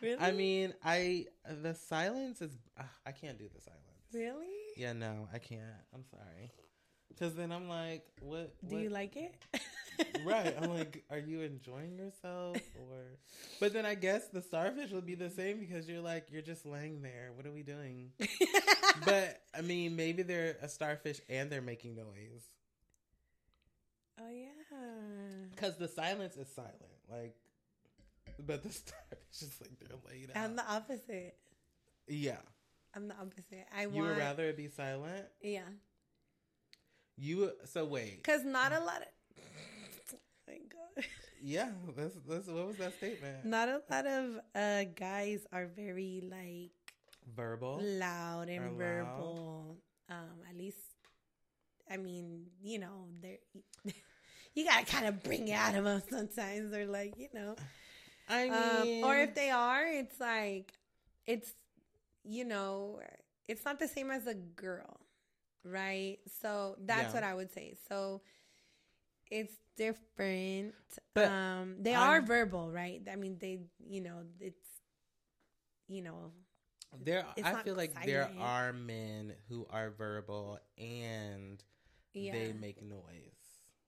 really? 0.00 0.18
I 0.18 0.32
mean, 0.32 0.74
I 0.84 1.26
the 1.62 1.74
silence 1.74 2.40
is 2.40 2.52
uh, 2.78 2.82
I 3.04 3.12
can't 3.12 3.38
do 3.38 3.48
the 3.54 3.60
silence. 3.60 3.82
really? 4.12 4.46
Yeah, 4.76 4.92
no, 4.92 5.28
I 5.32 5.38
can't. 5.38 5.62
I'm 5.94 6.04
sorry. 6.04 6.52
Cuz 7.18 7.34
then 7.34 7.52
I'm 7.52 7.68
like, 7.68 8.06
what 8.20 8.54
Do 8.66 8.76
you 8.78 8.90
like 8.90 9.16
it? 9.16 9.34
Right. 10.24 10.54
I'm 10.60 10.68
like, 10.68 11.04
are 11.10 11.18
you 11.18 11.40
enjoying 11.40 11.96
yourself 11.96 12.58
or 12.78 13.16
But 13.60 13.72
then 13.72 13.86
I 13.86 13.94
guess 13.94 14.28
the 14.28 14.42
starfish 14.42 14.90
would 14.90 15.06
be 15.06 15.14
the 15.14 15.30
same 15.30 15.58
because 15.58 15.88
you're 15.88 16.02
like 16.02 16.26
you're 16.30 16.42
just 16.42 16.66
laying 16.66 17.00
there. 17.00 17.30
What 17.34 17.46
are 17.46 17.52
we 17.52 17.62
doing? 17.62 18.12
But 19.04 19.42
I 19.56 19.60
mean, 19.60 19.96
maybe 19.96 20.22
they're 20.22 20.56
a 20.62 20.68
starfish 20.68 21.20
and 21.28 21.50
they're 21.50 21.62
making 21.62 21.96
noise. 21.96 22.44
oh 24.20 24.30
yeah. 24.30 24.46
Cuz 25.56 25.76
the 25.76 25.88
silence 25.88 26.36
is 26.36 26.48
silent. 26.48 27.00
Like 27.10 27.36
but 28.38 28.62
the 28.62 28.70
starfish 28.82 29.42
is 29.42 29.58
like 29.60 29.78
they're 29.78 29.98
laid 30.10 30.30
out. 30.30 30.36
I'm 30.36 30.56
the 30.56 30.66
opposite. 30.70 31.36
yeah. 32.06 32.38
I'm 32.94 33.08
the 33.08 33.14
opposite. 33.14 33.66
I 33.76 33.86
want 33.86 33.96
You 33.96 34.02
would 34.04 34.18
rather 34.18 34.44
it 34.44 34.56
be 34.56 34.68
silent? 34.68 35.26
Yeah. 35.42 35.68
You 37.16 37.52
so 37.64 37.84
wait. 37.84 38.24
Cuz 38.24 38.44
not 38.44 38.72
a 38.72 38.80
lot 38.80 39.02
of 39.02 39.08
my 40.48 40.58
god. 40.68 41.04
Yeah, 41.42 41.70
that's 41.94 42.14
that's 42.26 42.48
what 42.48 42.66
was 42.66 42.76
that 42.78 42.94
statement? 42.96 43.44
Not 43.44 43.68
a 43.68 43.82
lot 43.90 44.06
of 44.06 44.40
uh 44.54 44.84
guys 44.84 45.46
are 45.52 45.66
very 45.66 46.22
like 46.28 46.85
Verbal. 47.26 47.80
loud 47.80 48.48
and 48.48 48.64
Are 48.64 48.70
loud? 48.70 48.76
verbal. 48.78 49.76
Um, 50.08 50.42
at 50.48 50.56
least, 50.56 50.78
I 51.90 51.96
mean, 51.96 52.46
you 52.62 52.78
know, 52.78 53.08
they're 53.20 53.38
you 54.54 54.64
gotta 54.64 54.84
kind 54.86 55.06
of 55.06 55.22
bring 55.22 55.48
it 55.48 55.52
out 55.54 55.74
of 55.74 55.84
them 55.84 56.02
sometimes. 56.08 56.70
They're 56.70 56.86
like, 56.86 57.14
you 57.18 57.28
know, 57.34 57.56
I 58.28 58.48
um, 58.48 58.82
mean, 58.82 59.04
or 59.04 59.16
if 59.18 59.34
they 59.34 59.50
are, 59.50 59.86
it's 59.86 60.20
like 60.20 60.72
it's 61.26 61.52
you 62.24 62.44
know, 62.44 63.00
it's 63.48 63.64
not 63.64 63.78
the 63.78 63.88
same 63.88 64.10
as 64.10 64.26
a 64.26 64.34
girl, 64.34 65.00
right? 65.64 66.18
So 66.42 66.76
that's 66.80 67.12
Yeah. 67.12 67.14
what 67.14 67.24
I 67.24 67.34
would 67.34 67.52
say. 67.52 67.76
So 67.88 68.22
it's 69.30 69.54
different. 69.76 70.74
But 71.14 71.30
um, 71.30 71.76
they 71.82 71.94
I'm- 71.94 72.02
are 72.08 72.20
verbal, 72.22 72.70
right? 72.70 73.02
I 73.10 73.16
mean, 73.16 73.38
they, 73.38 73.60
you 73.78 74.00
know, 74.00 74.22
it's 74.40 74.68
you 75.88 76.02
know, 76.02 76.32
there, 77.04 77.24
it's 77.36 77.46
I 77.46 77.62
feel 77.62 77.74
like 77.74 78.04
there 78.04 78.30
are 78.38 78.72
men 78.72 79.34
who 79.48 79.66
are 79.70 79.90
verbal 79.90 80.58
and 80.78 81.62
yeah. 82.14 82.32
they 82.32 82.52
make 82.52 82.82
noise 82.82 83.02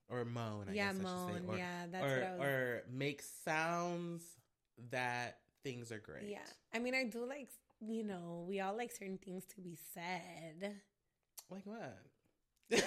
or 0.09 0.25
moan. 0.25 0.67
I 0.69 0.73
yeah, 0.73 0.93
guess 0.93 1.01
I 1.01 1.03
should 1.03 1.03
moan. 1.03 1.43
or, 1.47 1.57
yeah, 1.57 1.85
that's 1.91 2.05
or, 2.05 2.15
what 2.15 2.23
I 2.23 2.31
was. 2.31 2.47
or 2.47 2.83
make 2.91 3.21
sounds 3.43 4.23
that 4.91 5.39
things 5.63 5.91
are 5.91 5.99
great. 5.99 6.29
yeah, 6.29 6.39
I 6.73 6.79
mean, 6.79 6.95
I 6.95 7.03
do 7.05 7.25
like 7.25 7.49
you 7.81 8.03
know, 8.03 8.45
we 8.47 8.59
all 8.59 8.75
like 8.75 8.91
certain 8.91 9.17
things 9.17 9.45
to 9.55 9.61
be 9.61 9.77
said. 9.93 10.75
like 11.49 11.65
what? 11.65 11.97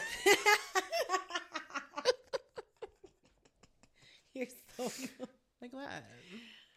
You're 4.34 4.46
so. 4.76 4.90
Like 5.60 5.72
what? 5.72 5.88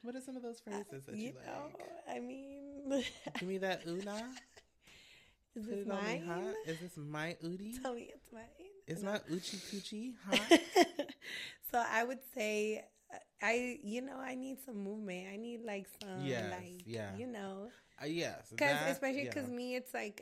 What 0.04 0.16
are 0.16 0.22
some 0.22 0.38
of 0.38 0.44
those 0.44 0.60
phrases 0.60 1.06
that 1.08 1.16
you, 1.16 1.30
you 1.30 1.34
know, 1.34 1.72
like? 1.74 2.18
I 2.18 2.20
mean, 2.20 2.65
Give 3.40 3.50
me 3.50 3.58
that 3.60 3.82
una. 3.88 4.22
is 5.56 5.66
this 5.68 5.88
mine? 5.88 6.24
hot. 6.26 6.54
Is 6.66 6.78
this 6.80 6.98
my 6.98 7.36
udi? 7.44 7.82
Tell 7.82 7.94
me 7.94 8.10
it's 8.14 8.32
mine. 8.32 8.44
Is 8.88 9.02
No. 9.04 9.12
my 9.14 9.20
uchi 9.32 9.58
coochie 9.58 10.14
hot? 10.26 10.60
so 11.72 11.82
I 11.86 12.04
would 12.04 12.20
say, 12.36 12.86
uh, 13.14 13.18
I 13.42 13.80
you 13.84 14.02
know, 14.02 14.18
I 14.18 14.36
need 14.36 14.58
some 14.66 14.78
movement. 14.78 15.28
I 15.34 15.38
need 15.38 15.62
like 15.66 15.88
some, 16.02 16.26
Yes, 16.26 16.52
like 16.52 16.84
yeah. 16.86 17.16
you 17.18 17.28
know, 17.28 17.70
Uh, 18.02 18.06
yes, 18.06 18.50
because 18.52 18.78
especially 18.92 19.24
yeah. 19.26 19.34
because 19.34 19.50
me, 19.50 19.76
it's 19.76 19.94
like, 19.94 20.22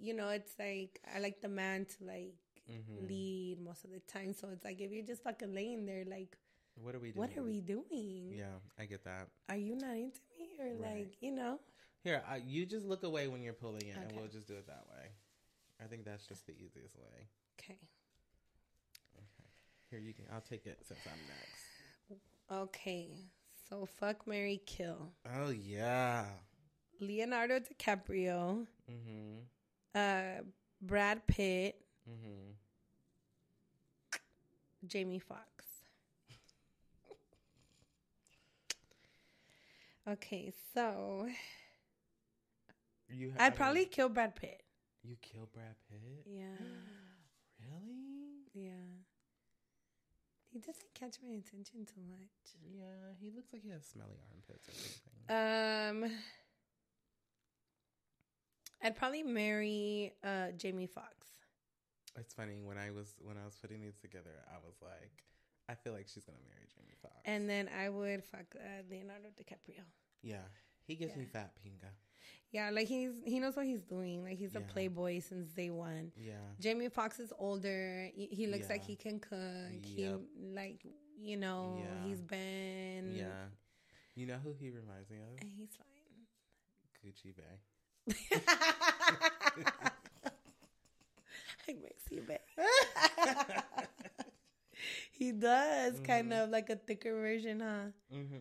you 0.00 0.14
know, 0.14 0.28
it's 0.28 0.52
like 0.58 1.00
I 1.14 1.18
like 1.20 1.40
the 1.40 1.48
man 1.48 1.86
to 1.98 2.04
like 2.04 2.34
Mhm. 2.70 3.08
lead 3.08 3.58
most 3.60 3.84
of 3.84 3.90
the 3.90 4.00
time. 4.00 4.34
So 4.34 4.48
it's 4.52 4.64
like 4.64 4.80
if 4.80 4.90
you're 4.92 5.04
just 5.06 5.22
fucking 5.22 5.54
laying 5.54 5.86
there, 5.86 6.04
like, 6.04 6.36
What 6.80 6.94
are 6.94 6.98
we 7.00 7.10
doing? 7.12 7.18
what 7.28 7.36
are 7.38 7.42
we 7.42 7.60
doing? 7.60 8.34
Yeah, 8.36 8.58
I 8.78 8.84
get 8.86 9.02
that. 9.04 9.28
Are 9.48 9.56
you 9.56 9.74
not 9.76 9.96
into 9.96 10.20
me 10.38 10.48
or 10.60 10.74
Right. 10.76 11.06
like 11.06 11.16
you 11.20 11.32
know? 11.32 11.58
Here, 12.06 12.22
I, 12.30 12.36
you 12.46 12.64
just 12.66 12.86
look 12.86 13.02
away 13.02 13.26
when 13.26 13.42
you're 13.42 13.52
pulling 13.52 13.82
it, 13.82 13.96
and 14.00 14.12
we'll 14.16 14.28
just 14.28 14.46
do 14.46 14.54
it 14.54 14.68
that 14.68 14.84
way. 14.88 15.08
I 15.82 15.86
think 15.88 16.04
that's 16.04 16.24
just 16.24 16.46
the 16.46 16.52
easiest 16.52 16.94
way. 16.96 17.26
Okay. 17.58 17.78
Here, 19.90 19.98
you 19.98 20.14
can. 20.14 20.26
I'll 20.32 20.40
take 20.40 20.66
it 20.66 20.78
since 20.86 21.00
I'm 21.04 21.18
next. 21.26 22.62
Okay. 22.62 23.08
So 23.68 23.86
fuck 23.98 24.24
Mary 24.28 24.60
Kill. 24.66 25.10
Oh 25.34 25.50
yeah. 25.50 26.26
Leonardo 27.00 27.58
DiCaprio, 27.58 28.68
Mm-hmm. 28.88 29.38
uh 29.96 30.42
Brad 30.80 31.26
Pitt, 31.26 31.74
Mm-hmm. 32.08 32.52
Jamie 34.86 35.18
Foxx. 35.18 35.64
Okay, 40.08 40.52
so 40.72 41.26
You. 43.08 43.32
I 43.38 43.46
I'd 43.46 43.48
don't- 43.50 43.56
probably 43.56 43.84
kill 43.86 44.08
Brad 44.08 44.34
Pitt. 44.36 44.62
You 45.02 45.16
kill 45.22 45.48
Brad 45.52 45.76
Pitt? 45.90 46.24
Yeah. 46.26 46.44
Really? 47.58 48.44
Yeah. 48.52 48.70
He 50.52 50.58
doesn't 50.58 50.92
catch 50.94 51.16
my 51.22 51.30
attention 51.30 51.86
too 51.86 52.02
much. 52.08 52.54
Yeah, 52.62 53.12
he 53.18 53.30
looks 53.34 53.52
like 53.52 53.62
he 53.62 53.70
has 53.70 53.84
smelly 53.84 54.18
armpits 54.30 54.68
or 54.68 54.72
something. 54.72 56.04
Um 56.06 56.12
I'd 58.82 58.94
probably 58.96 59.22
marry 59.22 60.12
uh 60.22 60.52
Jamie 60.56 60.86
Foxx. 60.86 61.28
it's 62.18 62.34
funny 62.34 62.60
when 62.62 62.78
I 62.78 62.90
was 62.90 63.16
when 63.22 63.36
I 63.36 63.44
was 63.44 63.56
putting 63.56 63.80
these 63.80 63.96
together, 63.96 64.30
I 64.52 64.58
was 64.64 64.76
like, 64.82 65.24
I 65.68 65.74
feel 65.74 65.92
like 65.92 66.06
she's 66.08 66.24
gonna 66.24 66.38
marry 66.48 66.66
Jamie 66.74 66.94
Foxx. 67.02 67.16
And 67.24 67.48
then 67.48 67.68
I 67.76 67.88
would 67.88 68.22
fuck 68.24 68.46
uh, 68.54 68.82
Leonardo 68.90 69.28
DiCaprio. 69.40 69.82
yeah, 70.22 70.44
he 70.86 70.94
gives 70.94 71.16
me 71.16 71.24
Yeah. 71.24 71.40
fat 71.40 71.52
pinga. 71.64 71.90
Yeah, 72.52 72.70
like 72.70 72.86
he's 72.88 73.10
he 73.24 73.38
knows 73.40 73.56
what 73.56 73.66
he's 73.66 73.82
doing. 73.82 74.22
Like 74.24 74.38
he's 74.38 74.54
a 74.54 74.60
playboy 74.60 75.18
since 75.20 75.50
day 75.52 75.68
one. 75.70 76.12
Yeah. 76.16 76.32
Jamie 76.60 76.88
Foxx 76.88 77.18
is 77.20 77.32
older. 77.38 78.08
He, 78.14 78.26
he 78.30 78.46
looks 78.46 78.68
like 78.70 78.82
he 78.84 78.94
can 78.96 79.18
cook. 79.20 79.82
Yep. 79.82 79.84
He 79.84 80.14
like 80.54 80.80
you 81.20 81.36
know 81.36 81.82
Yeah. 81.82 82.04
he's 82.08 82.22
been 82.22 83.14
Yeah. 83.16 83.48
You 84.14 84.26
know 84.26 84.38
who 84.42 84.54
he 84.58 84.70
reminds 84.70 85.10
me 85.10 85.18
of? 85.18 85.38
and 85.42 85.50
he's 85.54 85.76
fine. 85.76 86.26
Gucci 87.04 87.34
Bay. 87.36 87.60
I 91.68 91.72
miss 91.72 92.10
you, 92.10 92.22
babe. 92.22 92.38
he 95.12 95.32
does 95.32 95.98
kind 96.00 96.30
Mhm. 96.30 96.44
of 96.44 96.50
like 96.50 96.70
a 96.70 96.76
thicker 96.76 97.12
version, 97.14 97.60
huh? 97.60 97.90
Mm-hmm. 98.14 98.36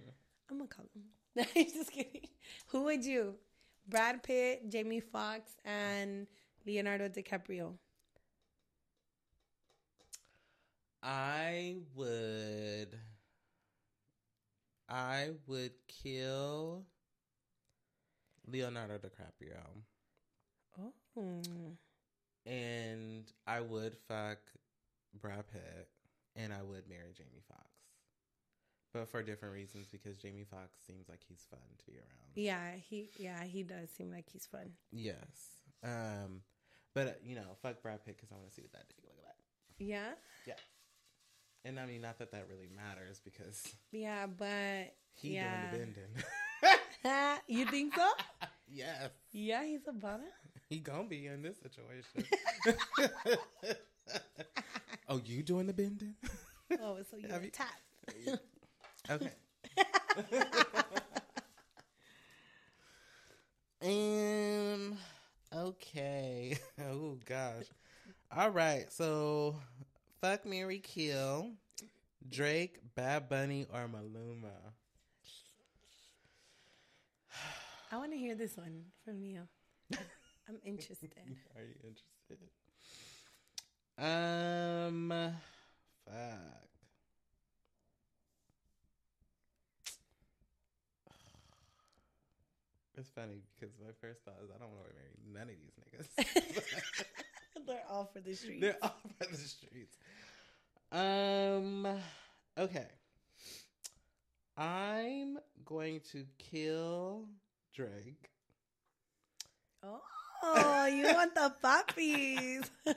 I'm 0.50 0.58
gonna 0.58 0.70
call 0.70 0.86
him. 0.94 1.04
I'm 1.56 1.66
just 1.74 1.92
kidding. 1.92 2.28
Who 2.68 2.84
would 2.84 3.04
you? 3.04 3.36
Brad 3.88 4.24
Pitt, 4.24 4.70
Jamie 4.70 5.00
Foxx, 5.00 5.56
and 5.64 6.28
Leonardo 6.66 7.08
DiCaprio. 7.10 7.74
I 11.04 11.78
would. 11.94 13.00
I 14.90 15.32
would 15.48 15.74
kill 15.88 16.86
Leonardo 18.48 18.98
DiCaprio. 18.98 19.84
Mm. 21.18 21.78
and 22.46 23.32
I 23.48 23.62
would 23.62 23.96
fuck 24.08 24.40
Brad 25.22 25.48
Pitt, 25.48 25.88
and 26.36 26.52
I 26.54 26.62
would 26.62 26.90
marry 26.90 27.14
Jamie 27.16 27.42
Foxx, 27.48 27.75
but 28.96 29.10
for 29.10 29.22
different 29.22 29.54
reasons 29.54 29.88
because 29.92 30.18
Jamie 30.18 30.46
Foxx 30.50 30.72
seems 30.88 31.10
like 31.10 31.20
he's 31.28 31.46
fun 31.52 31.60
to 31.80 31.86
be 31.86 31.98
around. 31.98 32.32
Yeah, 32.36 32.72
he 32.90 33.10
yeah 33.20 33.44
he 33.44 33.62
does 33.64 33.90
seem 33.90 34.10
like 34.10 34.30
he's 34.32 34.46
fun. 34.46 34.72
Yes, 34.94 35.18
um, 35.84 36.40
but 36.94 37.08
uh, 37.08 37.12
you 37.22 37.36
know, 37.36 37.58
fuck 37.62 37.82
Brad 37.82 38.06
Pitt 38.06 38.16
because 38.16 38.32
I 38.32 38.36
want 38.36 38.48
to 38.50 38.56
see 38.56 38.62
what 38.62 38.72
that 38.72 38.88
dick 38.88 38.98
look 39.04 39.18
like. 39.26 39.36
Yeah, 39.78 40.12
Yeah, 40.48 40.54
and 41.66 41.78
I 41.78 41.86
mean, 41.86 42.00
not 42.02 42.20
that 42.20 42.32
that 42.32 42.48
really 42.50 42.70
matters 42.74 43.20
because 43.24 43.68
yeah, 43.92 44.28
but 44.28 44.94
he 45.14 45.36
yeah. 45.36 45.72
doing 45.72 45.94
the 45.94 46.02
bending. 47.04 47.40
you 47.48 47.66
think 47.66 47.96
so? 47.96 48.10
yes, 48.72 49.10
Yeah, 49.34 49.66
he's 49.66 49.82
a 49.90 49.92
bottom. 49.92 50.28
he 50.70 50.80
gonna 50.80 51.10
be 51.10 51.28
in 51.28 51.42
this 51.42 51.58
situation. 51.60 52.24
oh, 55.10 55.20
you 55.26 55.44
doing 55.44 55.68
the 55.68 55.74
bending? 55.74 56.16
Oh, 56.82 56.98
so 57.12 57.18
you 57.18 57.28
Have 57.28 57.44
you- 57.44 57.52
tap. 57.52 57.68
Okay. 59.10 59.32
um. 63.82 64.98
Okay. 65.54 66.58
Oh 66.82 67.18
gosh. 67.26 67.66
All 68.36 68.50
right. 68.50 68.92
So, 68.92 69.56
fuck 70.22 70.46
Marry 70.46 70.80
Kill, 70.80 71.52
Drake, 72.30 72.80
Bad 72.96 73.30
Bunny, 73.30 73.66
or 73.74 73.88
Maluma. 73.88 74.74
I 77.92 77.98
want 77.98 78.12
to 78.12 78.18
hear 78.18 78.36
this 78.36 78.58
one 78.58 78.84
from 79.04 79.24
you. 79.24 79.42
I'm 80.48 80.60
interested. 80.64 81.14
Are 81.56 81.64
you 81.64 81.76
interested? 81.84 82.50
Um. 83.98 85.34
Fuck. 86.06 86.65
It's 92.98 93.10
funny 93.10 93.42
because 93.60 93.76
my 93.84 93.92
first 94.00 94.22
thought 94.24 94.36
is 94.44 94.50
I 94.56 94.58
don't 94.58 94.72
want 94.72 94.86
to 94.88 94.94
marry 94.96 95.16
none 95.34 95.50
of 95.50 95.56
these 95.60 95.76
niggas. 95.82 97.06
They're 97.68 97.84
all 97.90 98.10
for 98.14 98.22
the 98.22 98.34
streets. 98.36 98.62
They're 98.62 98.78
all 98.82 98.96
for 99.18 99.28
the 99.30 99.38
streets. 99.38 99.98
Um. 100.92 101.88
Okay. 102.58 102.88
I'm 104.58 105.38
going 105.66 106.00
to 106.12 106.26
kill 106.38 107.28
Drake. 107.74 108.30
Oh, 110.48 110.86
you 110.86 111.04
want 111.14 111.36
the 111.36 111.54
puppies? 111.62 112.64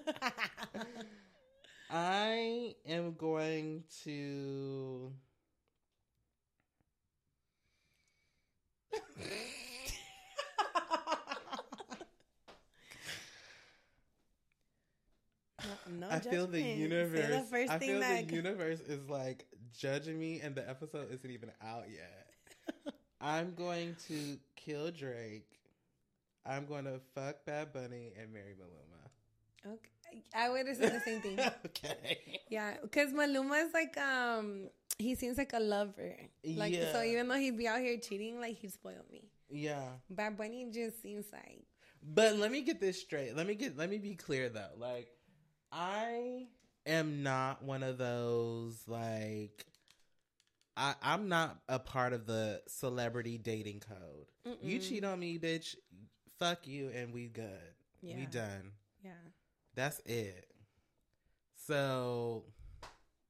I 1.90 2.74
am 2.86 3.14
going 3.14 3.82
to. 4.04 5.12
no, 15.90 16.08
I 16.10 16.20
feel 16.20 16.46
the 16.46 16.60
universe. 16.60 17.28
The 17.28 17.46
first 17.50 17.70
I 17.72 17.78
thing 17.78 17.88
feel 17.90 18.00
that 18.00 18.28
the 18.28 18.34
universe 18.34 18.80
is 18.80 19.08
like 19.08 19.46
judging 19.76 20.18
me, 20.18 20.40
and 20.40 20.54
the 20.54 20.68
episode 20.68 21.12
isn't 21.12 21.30
even 21.30 21.50
out 21.62 21.84
yet. 21.90 22.94
I'm 23.20 23.54
going 23.54 23.96
to 24.08 24.38
kill 24.56 24.90
Drake. 24.90 25.48
I'm 26.46 26.66
going 26.66 26.84
to 26.84 27.00
fuck 27.14 27.44
Bad 27.44 27.72
Bunny 27.72 28.12
and 28.18 28.32
marry 28.32 28.54
Maluma. 28.54 29.74
Okay. 29.74 30.22
I 30.34 30.48
would 30.48 30.66
have 30.66 30.76
said 30.76 30.94
the 30.94 31.00
same 31.00 31.20
thing. 31.20 31.38
okay. 31.66 32.40
Yeah, 32.48 32.74
because 32.82 33.12
Maluma 33.12 33.66
is 33.66 33.74
like 33.74 33.96
um 33.98 34.68
he 34.98 35.14
seems 35.14 35.36
like 35.36 35.52
a 35.52 35.60
lover. 35.60 36.16
Like 36.44 36.74
so 36.92 37.02
even 37.02 37.28
though 37.28 37.36
he'd 37.36 37.58
be 37.58 37.68
out 37.68 37.80
here 37.80 37.98
cheating, 37.98 38.40
like 38.40 38.56
he'd 38.56 38.72
spoil 38.72 39.04
me. 39.10 39.24
Yeah. 39.50 39.88
Bad 40.08 40.36
Bunny 40.38 40.66
just 40.72 41.02
seems 41.02 41.26
like 41.32 41.64
But 42.02 42.36
let 42.36 42.50
me 42.50 42.62
get 42.62 42.80
this 42.80 43.00
straight. 43.00 43.36
Let 43.36 43.46
me 43.46 43.54
get 43.54 43.76
let 43.76 43.90
me 43.90 43.98
be 43.98 44.14
clear 44.14 44.48
though. 44.48 44.70
Like 44.78 45.08
I 45.72 46.46
am 46.86 47.22
not 47.22 47.62
one 47.62 47.82
of 47.82 47.98
those 47.98 48.82
like 48.86 49.66
I 50.76 50.94
I'm 51.02 51.28
not 51.28 51.58
a 51.68 51.78
part 51.78 52.12
of 52.12 52.26
the 52.26 52.62
celebrity 52.68 53.38
dating 53.38 53.80
code. 53.80 54.26
You 54.62 54.78
Mm-mm. 54.78 54.88
cheat 54.88 55.04
on 55.04 55.18
me, 55.20 55.38
bitch. 55.38 55.74
Fuck 56.38 56.66
you 56.66 56.90
and 56.94 57.12
we 57.12 57.26
good. 57.28 57.74
Yeah. 58.00 58.16
We 58.16 58.26
done. 58.26 58.72
yeah. 59.04 59.10
That's 59.74 60.00
it. 60.06 60.46
So 61.66 62.44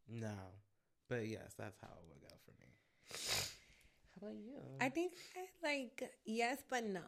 no. 0.09 0.35
But 1.09 1.27
yes, 1.27 1.55
that's 1.59 1.79
how 1.81 1.89
it 1.89 2.05
would 2.09 2.21
go 2.21 2.37
for 2.45 2.53
me. 2.61 3.49
How 4.21 4.27
about 4.29 4.37
you? 4.37 4.61
I 4.81 4.89
think 4.91 5.13
like 5.63 6.11
yes, 6.27 6.59
but 6.69 6.85
no. 6.85 7.01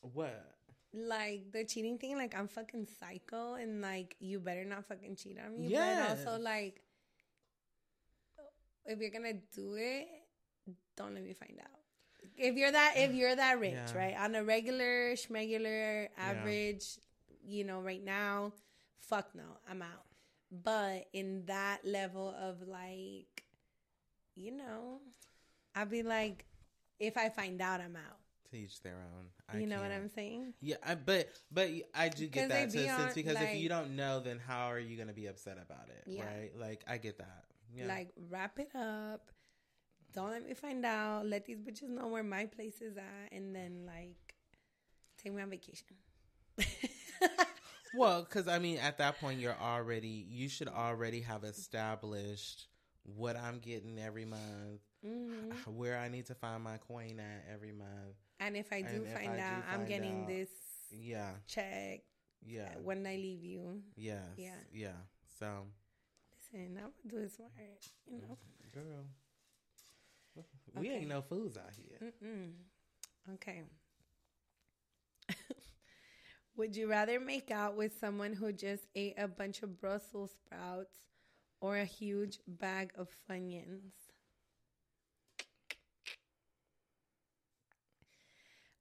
what? 0.00 0.55
Like 0.96 1.52
the 1.52 1.62
cheating 1.64 1.98
thing, 1.98 2.16
like 2.16 2.34
I'm 2.34 2.48
fucking 2.48 2.86
psycho, 2.98 3.54
and 3.54 3.82
like 3.82 4.16
you 4.18 4.40
better 4.40 4.64
not 4.64 4.86
fucking 4.86 5.16
cheat 5.16 5.36
on 5.44 5.60
me. 5.60 5.68
Yes. 5.68 6.20
But 6.24 6.30
also 6.30 6.42
like, 6.42 6.80
if 8.86 8.98
you're 8.98 9.10
gonna 9.10 9.34
do 9.54 9.74
it, 9.74 10.08
don't 10.96 11.12
let 11.14 11.22
me 11.22 11.34
find 11.34 11.58
out. 11.60 11.80
If 12.38 12.56
you're 12.56 12.72
that, 12.72 12.94
if 12.96 13.12
you're 13.12 13.36
that 13.36 13.60
rich, 13.60 13.74
Yeah. 13.74 13.96
right, 13.96 14.16
on 14.16 14.34
a 14.34 14.42
regular, 14.42 15.12
schmegular, 15.12 16.08
average, 16.16 16.98
you 17.44 17.64
know, 17.64 17.80
right 17.80 18.02
now, 18.02 18.52
fuck 19.00 19.34
no, 19.34 19.44
I'm 19.68 19.82
out. 19.82 20.06
But 20.50 21.08
in 21.12 21.44
that 21.46 21.84
level 21.84 22.34
of 22.40 22.66
like, 22.66 23.44
you 24.34 24.52
know, 24.52 25.00
I'd 25.74 25.90
be 25.90 26.02
like, 26.02 26.46
if 26.98 27.16
I 27.16 27.28
find 27.28 27.60
out, 27.60 27.80
I'm 27.80 27.96
out. 27.96 28.18
To 28.56 28.62
each 28.62 28.80
their 28.82 28.94
own. 28.94 29.26
I 29.48 29.58
you 29.58 29.66
know 29.66 29.76
what 29.76 29.90
can't. 29.90 30.02
I'm 30.02 30.08
saying? 30.08 30.54
Yeah, 30.60 30.76
I, 30.84 30.94
but 30.94 31.28
but 31.52 31.68
I 31.94 32.08
do 32.08 32.26
get 32.26 32.48
that 32.48 32.70
to 32.70 32.76
be 32.78 32.84
a 32.84 32.88
sense 32.88 33.14
because 33.14 33.40
if 33.40 33.54
you 33.54 33.68
don't 33.68 33.96
know, 33.96 34.20
then 34.20 34.38
how 34.38 34.70
are 34.70 34.78
you 34.78 34.96
going 34.96 35.08
to 35.08 35.14
be 35.14 35.26
upset 35.26 35.58
about 35.62 35.88
it, 35.88 36.04
Yeah. 36.06 36.24
right? 36.24 36.50
Like 36.58 36.84
I 36.88 36.96
get 36.96 37.18
that. 37.18 37.44
Yeah. 37.74 37.86
Like, 37.88 38.08
wrap 38.30 38.58
it 38.58 38.74
up. 38.74 39.30
Don't 40.14 40.30
let 40.30 40.46
me 40.46 40.54
find 40.54 40.84
out. 40.86 41.26
Let 41.26 41.44
these 41.44 41.58
bitches 41.58 41.90
know 41.90 42.06
where 42.06 42.22
my 42.22 42.46
place 42.46 42.80
is 42.80 42.96
at, 42.96 43.32
and 43.32 43.54
then 43.54 43.84
like, 43.86 44.34
take 45.22 45.34
me 45.34 45.42
on 45.42 45.50
vacation. 45.50 45.96
well, 47.94 48.22
because 48.22 48.48
I 48.48 48.58
mean, 48.58 48.78
at 48.78 48.98
that 48.98 49.20
point, 49.20 49.40
you're 49.40 49.56
already 49.60 50.26
you 50.28 50.48
should 50.48 50.68
already 50.68 51.20
have 51.20 51.44
established 51.44 52.66
what 53.04 53.36
I'm 53.36 53.58
getting 53.58 53.98
every 53.98 54.24
month, 54.24 54.80
hmm 55.04 55.52
where 55.66 55.98
I 55.98 56.08
need 56.08 56.26
to 56.26 56.34
find 56.34 56.62
my 56.62 56.78
coin 56.78 57.20
at 57.20 57.44
every 57.52 57.72
month. 57.72 58.16
And 58.40 58.56
if 58.56 58.72
I 58.72 58.82
do 58.82 59.04
And 59.04 59.08
find 59.08 59.32
I 59.32 59.36
do 59.36 59.42
out, 59.42 59.64
I'm 59.70 59.76
find 59.78 59.88
getting 59.88 60.22
out- 60.22 60.28
this 60.28 60.50
Yeah, 60.90 61.32
check 61.46 62.00
yeah, 62.42 62.74
uh, 62.76 62.80
when 62.82 63.06
I 63.06 63.16
leave 63.16 63.42
you. 63.44 63.82
yes, 63.96 64.22
yeah. 64.36 64.54
yeah. 64.72 64.96
So, 65.38 65.66
Listen, 66.32 66.76
I'm 66.76 66.92
gonna 66.92 67.08
do 67.08 67.16
it 67.18 67.32
smart. 67.32 67.52
You 68.06 68.18
know. 68.20 68.38
girl, 68.72 69.06
we 70.74 70.80
Okay. 70.88 70.96
ain't 70.98 71.08
no 71.08 71.22
fools 71.22 71.56
out 71.56 71.72
here. 71.72 71.98
Mm-mm. 72.22 72.52
Okay. 73.34 73.62
Would 76.56 76.76
you 76.76 76.88
rather 76.88 77.20
make 77.20 77.50
out 77.50 77.76
with 77.76 77.98
someone 77.98 78.32
who 78.32 78.52
just 78.52 78.86
ate 78.94 79.14
a 79.18 79.28
bunch 79.28 79.62
of 79.62 79.78
Brussels 79.80 80.30
sprouts 80.32 80.96
or 81.60 81.76
a 81.78 81.84
huge 81.84 82.38
bag 82.46 82.92
of 82.96 83.08
Funyuns? 83.28 84.05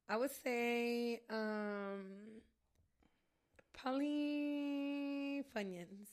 I 0.08 0.18
would 0.18 0.32
say 0.32 1.22
um 1.30 2.42
probably 3.74 5.44
Funyuns. 5.56 6.10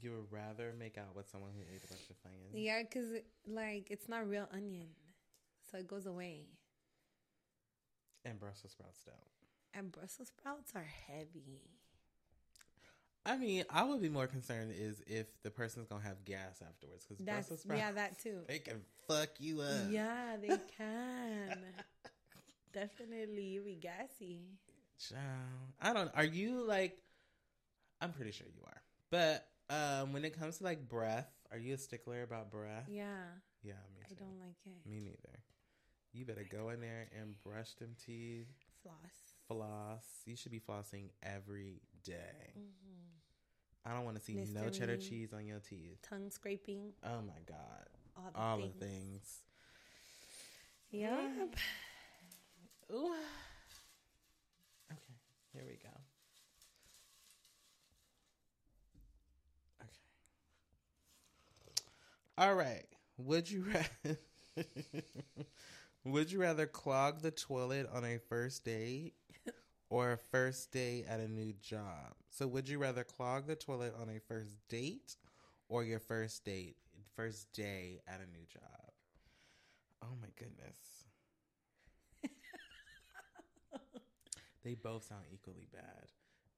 You 0.00 0.12
would 0.12 0.32
rather 0.32 0.72
make 0.78 0.96
out 0.96 1.14
with 1.14 1.28
someone 1.28 1.50
who 1.54 1.62
ate 1.62 1.82
a 1.84 1.88
bunch 1.88 2.08
of 2.08 2.16
funyuns? 2.16 2.54
Yeah, 2.54 2.82
because 2.82 3.08
like 3.46 3.90
it's 3.90 4.08
not 4.08 4.28
real 4.28 4.48
onion, 4.52 4.88
so 5.70 5.78
it 5.78 5.86
goes 5.86 6.06
away. 6.06 6.46
And 8.24 8.38
Brussels 8.38 8.72
sprouts 8.72 9.00
don't. 9.04 9.16
And 9.74 9.90
Brussels 9.90 10.28
sprouts 10.28 10.72
are 10.74 10.88
heavy. 11.08 11.60
I 13.24 13.36
mean, 13.36 13.64
I 13.70 13.84
would 13.84 14.02
be 14.02 14.08
more 14.08 14.26
concerned 14.26 14.72
is 14.76 15.02
if 15.06 15.26
the 15.42 15.50
person's 15.50 15.86
gonna 15.86 16.02
have 16.02 16.24
gas 16.24 16.60
afterwards 16.66 17.04
because 17.08 17.24
Brussels 17.24 17.60
sprouts 17.60 17.80
yeah, 17.80 17.92
that 17.92 18.18
too. 18.18 18.40
they 18.48 18.58
can 18.58 18.80
fuck 19.08 19.30
you 19.38 19.60
up. 19.60 19.90
Yeah, 19.90 20.36
they 20.40 20.58
can. 20.76 21.58
Definitely, 22.72 23.42
you 23.44 23.62
be 23.62 23.74
gassy. 23.74 24.40
Child. 25.08 25.72
I 25.80 25.92
don't. 25.92 26.10
Are 26.14 26.24
you 26.24 26.64
like? 26.66 26.96
I'm 28.00 28.12
pretty 28.12 28.30
sure 28.32 28.46
you 28.54 28.62
are. 28.64 28.82
But 29.10 29.46
um, 29.70 30.12
when 30.12 30.24
it 30.24 30.38
comes 30.38 30.58
to 30.58 30.64
like 30.64 30.88
breath, 30.88 31.28
are 31.50 31.58
you 31.58 31.74
a 31.74 31.78
stickler 31.78 32.22
about 32.22 32.50
breath? 32.50 32.86
Yeah, 32.88 33.04
Yeah, 33.62 33.74
me 33.94 34.02
too. 34.08 34.16
I 34.18 34.24
don't 34.24 34.38
like 34.40 34.56
it. 34.66 34.88
Me 34.90 35.00
neither. 35.00 35.38
You 36.14 36.24
better 36.24 36.44
go 36.50 36.70
in 36.70 36.80
there 36.80 37.08
and 37.18 37.34
brush 37.42 37.74
them 37.74 37.94
teeth. 38.04 38.46
Floss. 38.82 38.96
floss. 39.48 40.04
You 40.26 40.36
should 40.36 40.50
be 40.52 40.60
flossing 40.60 41.10
every 41.22 41.80
day. 42.04 42.54
I 43.84 43.94
don't 43.94 44.04
want 44.04 44.16
to 44.16 44.22
see 44.22 44.34
no 44.54 44.68
cheddar 44.68 44.96
cheese 44.96 45.32
on 45.32 45.46
your 45.46 45.58
teeth. 45.60 45.98
Tongue 46.08 46.30
scraping. 46.30 46.92
Oh 47.04 47.20
my 47.26 47.40
god, 47.46 47.86
All 48.16 48.30
the 48.32 48.38
all 48.38 48.56
things. 48.58 48.74
the 48.78 48.86
things. 48.86 49.38
Yep. 50.90 51.56
Ooh. 52.92 53.14
Okay, 54.90 55.14
here 55.52 55.64
we 55.66 55.76
go. 55.82 55.90
Okay. 59.80 59.92
All 62.38 62.54
right. 62.54 62.84
Would 63.18 63.50
you 63.50 63.64
rather 63.72 64.18
Would 66.04 66.32
you 66.32 66.40
rather 66.40 66.66
clog 66.66 67.20
the 67.20 67.30
toilet 67.30 67.88
on 67.92 68.04
a 68.04 68.18
first 68.18 68.64
date 68.64 69.14
or 69.90 70.12
a 70.12 70.18
first 70.18 70.72
day 70.72 71.04
at 71.08 71.20
a 71.20 71.28
new 71.28 71.54
job? 71.62 72.14
So 72.30 72.46
would 72.48 72.68
you 72.68 72.78
rather 72.78 73.04
clog 73.04 73.46
the 73.46 73.56
toilet 73.56 73.94
on 74.00 74.08
a 74.10 74.20
first 74.20 74.56
date 74.68 75.16
or 75.68 75.84
your 75.84 76.00
first 76.00 76.44
date 76.44 76.76
first 77.16 77.52
day 77.52 78.00
at 78.08 78.20
a 78.20 78.26
new 78.30 78.46
job? 78.52 78.92
Oh 80.02 80.14
my 80.20 80.28
goodness. 80.36 80.91
They 84.64 84.74
both 84.74 85.04
sound 85.04 85.22
equally 85.32 85.66
bad 85.72 86.08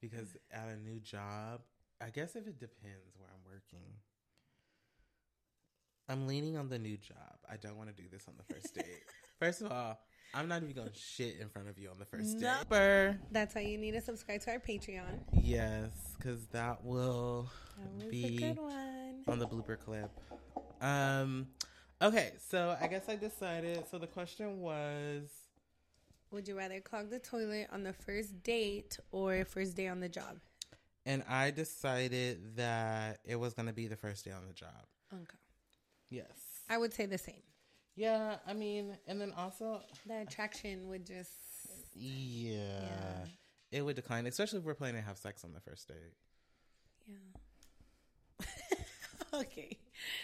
because 0.01 0.37
at 0.53 0.69
a 0.69 0.77
new 0.77 1.01
job, 1.01 1.61
I 2.03 2.11
guess 2.11 2.37
if 2.37 2.47
it 2.47 2.59
depends 2.59 3.17
where 3.19 3.29
I'm 3.31 3.45
working. 3.51 3.95
I'm 6.09 6.27
leaning 6.27 6.59
on 6.59 6.69
the 6.69 6.79
new 6.79 6.99
job. 6.99 7.39
I 7.51 7.57
don't 7.57 7.77
want 7.79 7.89
to 7.95 8.03
do 8.03 8.09
this 8.11 8.27
on 8.29 8.35
the 8.37 8.55
first 8.55 8.75
date. 8.75 8.85
First 9.41 9.63
of 9.63 9.73
all, 9.73 9.99
I'm 10.35 10.49
not 10.49 10.63
even 10.63 10.75
going 10.75 10.89
to 10.89 10.95
shit 10.95 11.37
in 11.41 11.49
front 11.49 11.69
of 11.69 11.79
you 11.79 11.89
on 11.91 11.99
the 11.99 12.05
first 12.05 12.37
No. 12.39 12.41
date. 12.59 12.69
Burr. 12.69 13.17
That's 13.33 13.55
why 13.55 13.63
you 13.63 13.79
need 13.79 13.93
to 13.93 14.01
subscribe 14.01 14.41
to 14.43 14.51
our 14.53 14.59
Patreon. 14.59 15.21
Yes, 15.33 15.91
because 16.19 16.47
that 16.49 16.85
will 16.85 17.51
That 17.99 18.11
be 18.11 18.37
a 18.37 18.53
good 18.55 18.61
one. 18.63 19.23
on 19.29 19.39
the 19.39 19.47
blooper 19.47 19.79
clip. 19.79 20.11
Um, 20.81 21.47
okay, 22.03 22.33
so 22.51 22.77
I 22.81 22.87
guess 22.87 23.09
I 23.09 23.17
decided. 23.17 23.85
So 23.91 23.99
the 23.99 24.07
question 24.07 24.61
was, 24.61 25.23
Would 26.35 26.49
you 26.49 26.59
rather 26.59 26.81
clog 26.81 27.11
the 27.11 27.21
toilet 27.21 27.69
on 27.73 27.85
the 27.85 27.93
first 27.93 28.43
date 28.43 28.99
or 29.13 29.45
first 29.45 29.77
day 29.77 29.87
on 29.89 30.01
the 30.01 30.09
job? 30.09 30.41
and 31.07 31.23
I 31.29 31.51
decided 31.51 32.57
that 32.57 33.19
it 33.27 33.37
was 33.37 33.53
going 33.53 33.67
to 33.69 33.75
be 33.75 33.89
the 33.89 33.97
first 33.97 34.25
day 34.25 34.31
on 34.33 34.47
the 34.47 34.55
job. 34.55 34.87
Okay. 35.13 35.37
Yes. 36.09 36.33
I 36.69 36.79
would 36.79 36.95
say 36.95 37.05
the 37.07 37.19
same. 37.19 37.43
Yeah, 37.95 38.37
I 38.47 38.55
mean, 38.55 38.97
and 39.07 39.21
then 39.21 39.33
also, 39.37 39.83
The 40.07 40.23
attraction 40.23 40.89
would 40.89 41.05
just 41.07 41.31
yeah, 41.95 42.81
Yeah. 42.83 43.25
it 43.71 43.83
would 43.83 43.97
decline, 43.97 44.27
especially 44.27 44.61
if 44.61 44.65
we're 44.65 44.75
planning 44.75 45.03
to 45.03 45.07
have 45.07 45.19
sex 45.19 45.45
on 45.45 45.53
the 45.53 45.61
first 45.61 45.87
date. 45.89 46.15
yeah. 47.07 48.47
okay. 49.35 49.77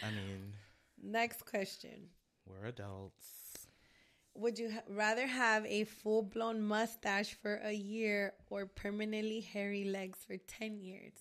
I 0.03 0.11
mean, 0.11 0.53
Next 1.03 1.45
question. 1.47 2.09
we're 2.47 2.67
adults. 2.69 3.27
Would 4.35 4.59
you 4.59 4.71
ha- 4.71 4.83
rather 4.89 5.27
have 5.27 5.67
a 5.67 5.85
full 5.85 6.23
blown 6.23 6.63
mustache 6.63 7.35
for 7.35 7.57
a 7.57 7.73
year 7.73 8.33
or 8.49 8.67
permanently 8.67 9.41
hairy 9.41 9.85
legs 9.85 10.21
for 10.27 10.37
10 10.37 10.79
years? 10.81 11.13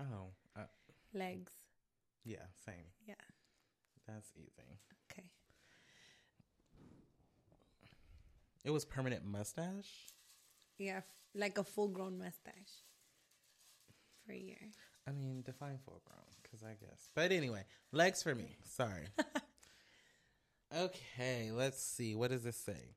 Oh, 0.00 0.30
uh, 0.56 0.62
Legs. 1.14 1.52
yeah, 2.24 2.44
same. 2.64 2.86
Yeah. 3.06 3.14
That's 4.06 4.30
easy. 4.36 4.78
Okay. 5.10 5.24
It 8.64 8.70
was 8.70 8.84
permanent 8.84 9.24
mustache. 9.24 10.08
Yeah. 10.78 10.98
f- 10.98 11.04
Like 11.34 11.58
a 11.58 11.64
full 11.64 11.88
grown 11.88 12.18
mustache 12.18 12.82
for 14.24 14.32
a 14.32 14.38
year. 14.38 14.70
I 15.06 15.12
mean, 15.12 15.42
define 15.42 15.78
full 15.84 16.00
grown, 16.04 16.24
because 16.42 16.62
I 16.64 16.74
guess. 16.80 17.08
But 17.14 17.30
anyway, 17.32 17.64
legs 17.92 18.22
for 18.22 18.34
me. 18.34 18.56
Sorry. 18.64 19.06
okay, 20.74 21.50
let's 21.52 21.82
see. 21.82 22.14
What 22.14 22.30
does 22.30 22.42
this 22.42 22.56
say? 22.56 22.94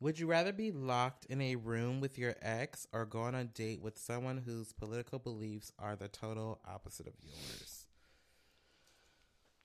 Would 0.00 0.18
you 0.18 0.26
rather 0.26 0.52
be 0.52 0.70
locked 0.70 1.26
in 1.26 1.42
a 1.42 1.56
room 1.56 2.00
with 2.00 2.16
your 2.16 2.34
ex 2.40 2.86
or 2.90 3.04
go 3.04 3.20
on 3.20 3.34
a 3.34 3.44
date 3.44 3.82
with 3.82 3.98
someone 3.98 4.38
whose 4.38 4.72
political 4.72 5.18
beliefs 5.18 5.72
are 5.78 5.94
the 5.94 6.08
total 6.08 6.58
opposite 6.66 7.06
of 7.06 7.12
yours? 7.22 7.84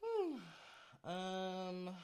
um. 1.06 1.90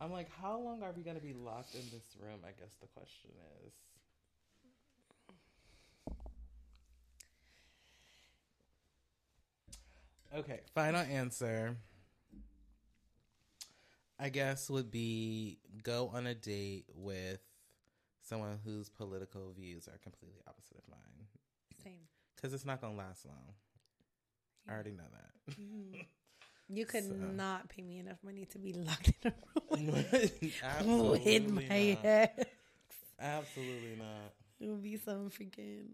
I'm 0.00 0.10
like, 0.12 0.28
how 0.40 0.58
long 0.58 0.82
are 0.82 0.92
we 0.92 1.02
going 1.02 1.16
to 1.16 1.22
be 1.22 1.32
locked 1.32 1.74
in 1.74 1.82
this 1.92 2.16
room? 2.20 2.40
I 2.44 2.50
guess 2.60 2.74
the 2.80 2.88
question 2.88 3.30
is. 3.64 3.72
Okay, 10.34 10.60
final 10.74 11.00
answer. 11.00 11.76
I 14.18 14.28
guess 14.28 14.70
would 14.70 14.90
be 14.90 15.58
go 15.82 16.10
on 16.14 16.26
a 16.26 16.34
date 16.34 16.84
with 16.94 17.40
someone 18.22 18.58
whose 18.64 18.88
political 18.88 19.52
views 19.52 19.88
are 19.88 19.98
completely 19.98 20.40
opposite 20.46 20.78
of 20.78 20.84
mine 20.88 21.26
Same. 21.82 21.98
because 22.36 22.54
it's 22.54 22.64
not 22.64 22.80
going 22.80 22.92
to 22.94 22.98
last 22.98 23.26
long. 23.26 23.54
I 24.68 24.72
already 24.72 24.92
know 24.92 25.02
that. 25.12 25.54
Mm-hmm. 25.60 26.02
You 26.68 26.86
could 26.86 27.02
So. 27.04 27.14
not 27.14 27.68
pay 27.68 27.82
me 27.82 27.98
enough 27.98 28.18
money 28.24 28.46
to 28.46 28.58
be 28.58 28.72
locked 28.72 29.12
in 29.24 29.32
a 29.32 29.34
room 29.74 29.86
with 31.10 31.50
my 31.50 31.62
not. 31.62 31.98
head. 31.98 32.46
Absolutely 33.20 33.96
not. 33.98 34.32
It 34.60 34.68
would 34.68 34.82
be 34.82 34.96
some 34.96 35.30
freaking 35.30 35.86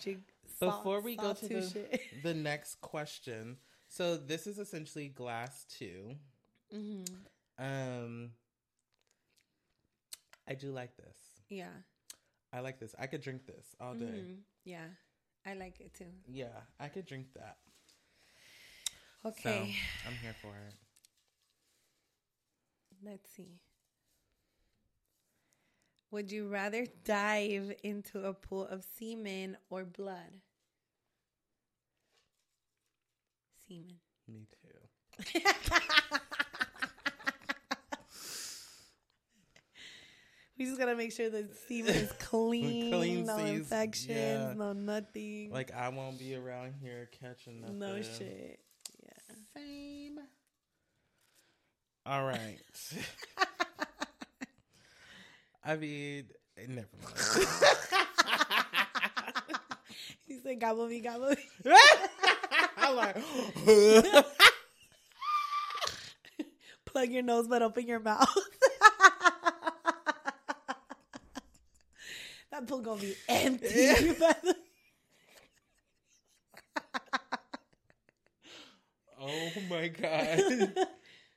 jig. 0.00 0.20
Before 0.60 1.00
we 1.00 1.16
go 1.16 1.32
to 1.32 1.48
the, 1.48 2.00
the 2.22 2.34
next 2.34 2.80
question, 2.80 3.56
so 3.88 4.16
this 4.16 4.46
is 4.46 4.58
essentially 4.58 5.08
glass 5.08 5.64
2 5.78 6.16
Mhm. 6.72 7.06
Um, 7.58 8.32
I 10.48 10.54
do 10.54 10.72
like 10.72 10.96
this. 10.96 11.16
Yeah. 11.48 11.70
I 12.52 12.60
like 12.60 12.78
this. 12.78 12.94
I 12.98 13.06
could 13.06 13.20
drink 13.20 13.46
this 13.46 13.74
all 13.80 13.94
day. 13.94 14.04
Mhm. 14.06 14.38
Yeah. 14.64 14.88
I 15.44 15.54
like 15.54 15.80
it 15.80 15.94
too. 15.94 16.12
Yeah, 16.26 16.60
I 16.78 16.88
could 16.88 17.04
drink 17.06 17.26
that. 17.34 17.58
Okay. 19.24 19.42
So 19.42 20.08
I'm 20.08 20.14
here 20.16 20.34
for 20.40 20.56
it. 20.56 20.74
Let's 23.02 23.28
see. 23.30 23.58
Would 26.12 26.30
you 26.30 26.46
rather 26.48 26.86
dive 27.04 27.72
into 27.82 28.22
a 28.24 28.32
pool 28.34 28.66
of 28.66 28.84
semen 28.96 29.56
or 29.70 29.84
blood? 29.84 30.40
Semen. 33.66 33.96
Me 34.28 34.46
too. 34.62 35.40
We 40.58 40.66
just 40.66 40.78
gotta 40.78 40.94
make 40.94 41.12
sure 41.12 41.28
the 41.30 41.48
semen 41.66 41.94
is 41.94 42.12
clean, 42.18 42.92
Clean 42.92 43.24
no 43.26 43.38
seas- 43.38 43.48
infections, 43.60 44.08
yeah. 44.16 44.52
no 44.54 44.72
nothing, 44.74 45.50
Like 45.50 45.72
I 45.74 45.88
won't 45.88 46.18
be 46.18 46.36
around 46.36 46.74
here 46.80 47.08
catching 47.20 47.62
nothing. 47.62 47.78
no 47.78 48.00
shit. 48.02 48.60
Yeah. 49.02 49.34
Same. 49.56 50.18
All 52.06 52.24
right. 52.24 52.58
I 55.64 55.76
mean, 55.76 56.26
never 56.68 56.88
mind. 57.02 57.46
He 60.32 60.38
said, 60.38 60.60
"Gobble 60.60 60.88
me, 60.88 61.00
gobble 61.00 61.30
me." 61.30 61.36
I'm 62.78 62.96
like, 62.96 63.16
Plug 66.86 67.08
your 67.10 67.22
nose, 67.22 67.46
but 67.48 67.60
open 67.62 67.86
your 67.86 68.00
mouth. 68.00 68.26
that 72.50 72.66
pool 72.66 72.80
gonna 72.80 73.00
be 73.00 73.14
empty. 73.28 74.14
oh 79.20 79.50
my 79.68 79.88
god. 79.88 80.74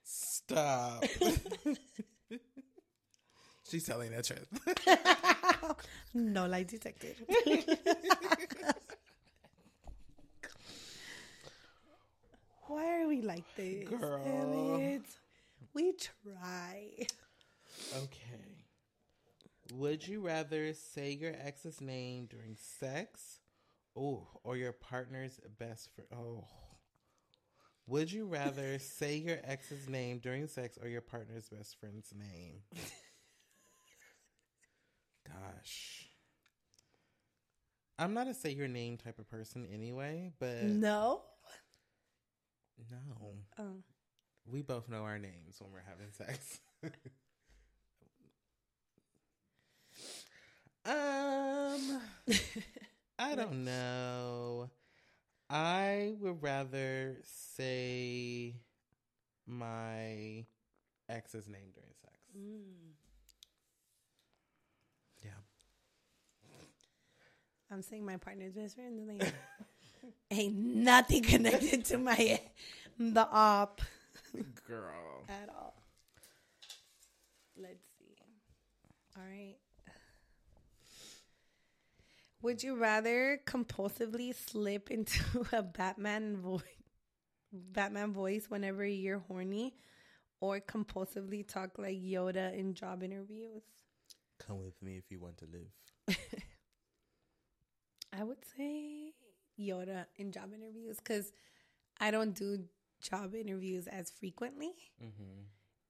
Stop. 0.03 1.03
She's 3.75 3.83
telling 3.83 4.11
the 4.11 4.23
truth. 4.23 4.47
no 6.13 6.45
lie 6.45 6.63
detected. 6.63 7.17
Why 12.67 13.01
are 13.01 13.07
we 13.09 13.21
like 13.21 13.43
this? 13.57 13.89
Girl. 13.89 14.79
It. 14.79 15.01
We 15.73 15.91
try. 15.91 17.05
Okay. 17.97 18.55
Would 19.73 20.07
you 20.07 20.21
rather 20.21 20.73
say 20.73 21.11
your 21.11 21.33
ex's 21.37 21.81
name 21.81 22.27
during 22.27 22.55
sex? 22.79 23.41
Oh, 23.93 24.25
or 24.45 24.55
your 24.55 24.71
partner's 24.71 25.37
best 25.59 25.89
friend? 25.93 26.07
Oh. 26.15 26.45
Would 27.87 28.09
you 28.09 28.25
rather 28.25 28.79
say 28.79 29.17
your 29.17 29.39
ex's 29.43 29.89
name 29.89 30.19
during 30.19 30.47
sex 30.47 30.77
or 30.81 30.87
your 30.87 31.01
partner's 31.01 31.49
best 31.49 31.77
friend's 31.77 32.13
name? 32.17 32.61
Gosh. 35.27 36.07
I'm 37.97 38.13
not 38.13 38.27
a 38.27 38.33
say 38.33 38.51
your 38.51 38.67
name 38.67 38.97
type 38.97 39.19
of 39.19 39.29
person 39.29 39.65
anyway, 39.73 40.31
but 40.39 40.63
No. 40.63 41.21
no. 42.91 43.33
Oh. 43.57 43.77
We 44.45 44.61
both 44.61 44.89
know 44.89 45.03
our 45.03 45.17
names 45.17 45.59
when 45.59 45.71
we're 45.71 45.81
having 45.87 46.11
sex. 46.11 46.59
um 50.85 52.01
I 53.17 53.35
don't 53.35 53.63
know. 53.65 54.69
I 55.49 56.13
would 56.19 56.41
rather 56.43 57.17
say 57.23 58.55
my 59.47 60.45
ex's 61.07 61.47
name 61.47 61.71
during 61.73 61.93
sex. 62.01 62.13
Mm. 62.37 62.93
Yeah. 65.23 65.31
I'm 67.75 67.81
saying 67.81 68.05
my 68.05 68.15
partner's 68.15 68.53
best 68.53 68.75
friend, 68.75 68.97
and 68.97 69.19
like, 69.19 69.33
ain't 70.31 70.55
nothing 70.55 71.23
connected 71.23 71.83
to 71.85 71.97
my 71.97 72.39
the 72.97 73.27
op 73.29 73.81
Girl. 74.65 75.25
at 75.27 75.49
all. 75.49 75.75
Let's 77.57 77.83
see. 77.99 78.15
All 79.17 79.23
right. 79.23 79.55
Would 82.43 82.63
you 82.63 82.77
rather 82.77 83.41
compulsively 83.45 84.33
slip 84.33 84.89
into 84.89 85.45
a 85.51 85.61
Batman 85.61 86.37
voice, 86.37 86.61
Batman 87.51 88.13
voice 88.13 88.45
whenever 88.47 88.85
you're 88.85 89.19
horny, 89.19 89.75
or 90.39 90.61
compulsively 90.61 91.45
talk 91.45 91.77
like 91.77 91.97
Yoda 91.97 92.57
in 92.57 92.73
job 92.73 93.03
interviews? 93.03 93.63
Come 94.39 94.63
with 94.63 94.81
me 94.81 94.95
if 94.95 95.03
you 95.09 95.19
want 95.19 95.39
to 95.39 95.45
live. 95.51 96.17
I 98.13 98.23
would 98.23 98.37
say 98.57 99.13
Yoda 99.59 100.05
in 100.17 100.31
job 100.31 100.53
interviews 100.53 100.97
because 100.97 101.31
I 101.99 102.11
don't 102.11 102.33
do 102.35 102.63
job 103.01 103.35
interviews 103.35 103.87
as 103.87 104.09
frequently, 104.11 104.71
Mm-hmm. 105.03 105.41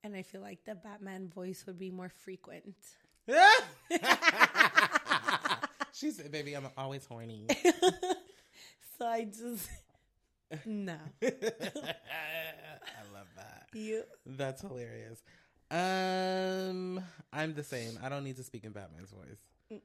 and 0.03 0.15
I 0.15 0.21
feel 0.23 0.41
like 0.41 0.63
the 0.65 0.75
Batman 0.75 1.29
voice 1.29 1.63
would 1.67 1.77
be 1.79 1.91
more 1.91 2.09
frequent. 2.09 2.75
she 5.93 6.11
said, 6.11 6.31
baby, 6.31 6.53
I'm 6.55 6.67
always 6.77 7.05
horny. 7.05 7.47
So 8.97 9.05
I 9.05 9.25
just 9.25 9.67
no. 10.65 10.95
I 11.21 11.29
love 13.13 13.27
that. 13.35 13.67
You 13.73 14.03
That's 14.25 14.61
hilarious. 14.61 15.21
Um, 15.69 17.03
I'm 17.33 17.53
the 17.55 17.63
same. 17.63 17.99
I 18.01 18.07
don't 18.07 18.23
need 18.23 18.37
to 18.37 18.43
speak 18.43 18.63
in 18.63 18.71
Batman's 18.71 19.09
voice. 19.11 19.81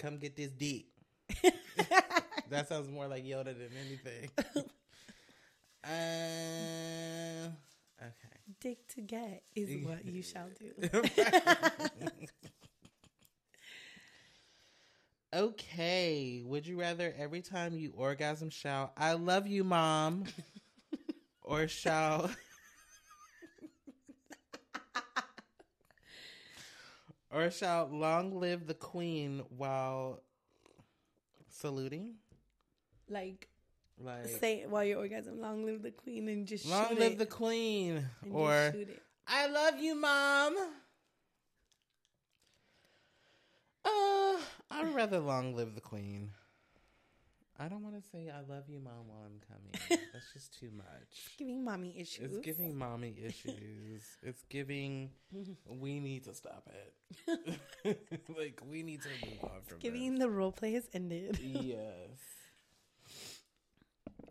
Come 0.00 0.18
get 0.18 0.34
this 0.34 0.50
deep. 0.50 0.90
that 2.50 2.68
sounds 2.68 2.88
more 2.88 3.06
like 3.06 3.24
Yoda 3.24 3.46
than 3.46 3.70
anything. 3.86 4.30
uh, 5.84 7.50
okay. 8.00 8.36
dick 8.60 8.86
to 8.88 9.00
get 9.00 9.42
is 9.54 9.76
what 9.86 10.04
you 10.04 10.22
shall 10.22 10.48
do. 10.58 10.72
Okay. 15.34 16.42
Would 16.46 16.66
you 16.66 16.80
rather 16.80 17.14
every 17.18 17.42
time 17.42 17.76
you 17.76 17.92
orgasm 17.94 18.48
shout, 18.48 18.92
I 18.96 19.12
love 19.14 19.46
you, 19.46 19.64
mom? 19.64 20.24
or 21.42 21.68
shout, 21.68 22.30
or 27.30 27.50
shout, 27.50 27.92
long 27.92 28.40
live 28.40 28.66
the 28.66 28.74
queen 28.74 29.42
while 29.48 30.22
saluting? 31.60 32.14
Like 33.08 33.48
Like, 33.98 34.26
say 34.26 34.60
it 34.62 34.70
while 34.70 34.84
you're 34.84 34.98
orgasm, 34.98 35.40
long 35.40 35.64
live 35.64 35.82
the 35.82 35.90
queen, 35.90 36.28
and 36.28 36.46
just 36.46 36.66
long 36.66 36.94
live 36.96 37.12
it, 37.12 37.18
the 37.18 37.26
queen. 37.26 38.04
and 38.22 38.32
Or, 38.32 38.50
just 38.50 38.72
shoot 38.74 38.88
it. 38.90 39.02
I 39.26 39.46
love 39.48 39.78
you, 39.80 39.94
mom. 39.94 40.56
Uh, 43.84 44.36
I'd 44.70 44.94
rather 44.94 45.18
long 45.20 45.54
live 45.54 45.74
the 45.74 45.80
queen. 45.80 46.30
I 47.58 47.68
don't 47.68 47.82
want 47.82 47.96
to 47.96 48.02
say 48.10 48.28
I 48.30 48.40
love 48.52 48.64
you, 48.68 48.80
mom, 48.80 49.08
while 49.08 49.24
I'm 49.24 49.40
coming. 49.48 50.00
That's 50.12 50.32
just 50.32 50.58
too 50.58 50.70
much. 50.76 51.36
giving 51.38 51.64
mommy 51.64 51.94
issues. 51.98 52.36
It's 52.36 52.44
giving 52.44 52.76
mommy 52.76 53.14
issues. 53.24 54.02
it's 54.22 54.42
giving. 54.48 55.10
We 55.68 56.00
need 56.00 56.24
to 56.24 56.34
stop 56.34 56.68
it. 56.68 57.98
like 58.36 58.60
we 58.68 58.82
need 58.82 59.00
to 59.02 59.08
move 59.26 59.44
on 59.44 59.62
from 59.66 59.78
giving 59.78 60.18
the 60.18 60.28
role 60.28 60.52
play 60.52 60.72
has 60.74 60.88
ended. 60.92 61.38
Yes. 61.40 62.18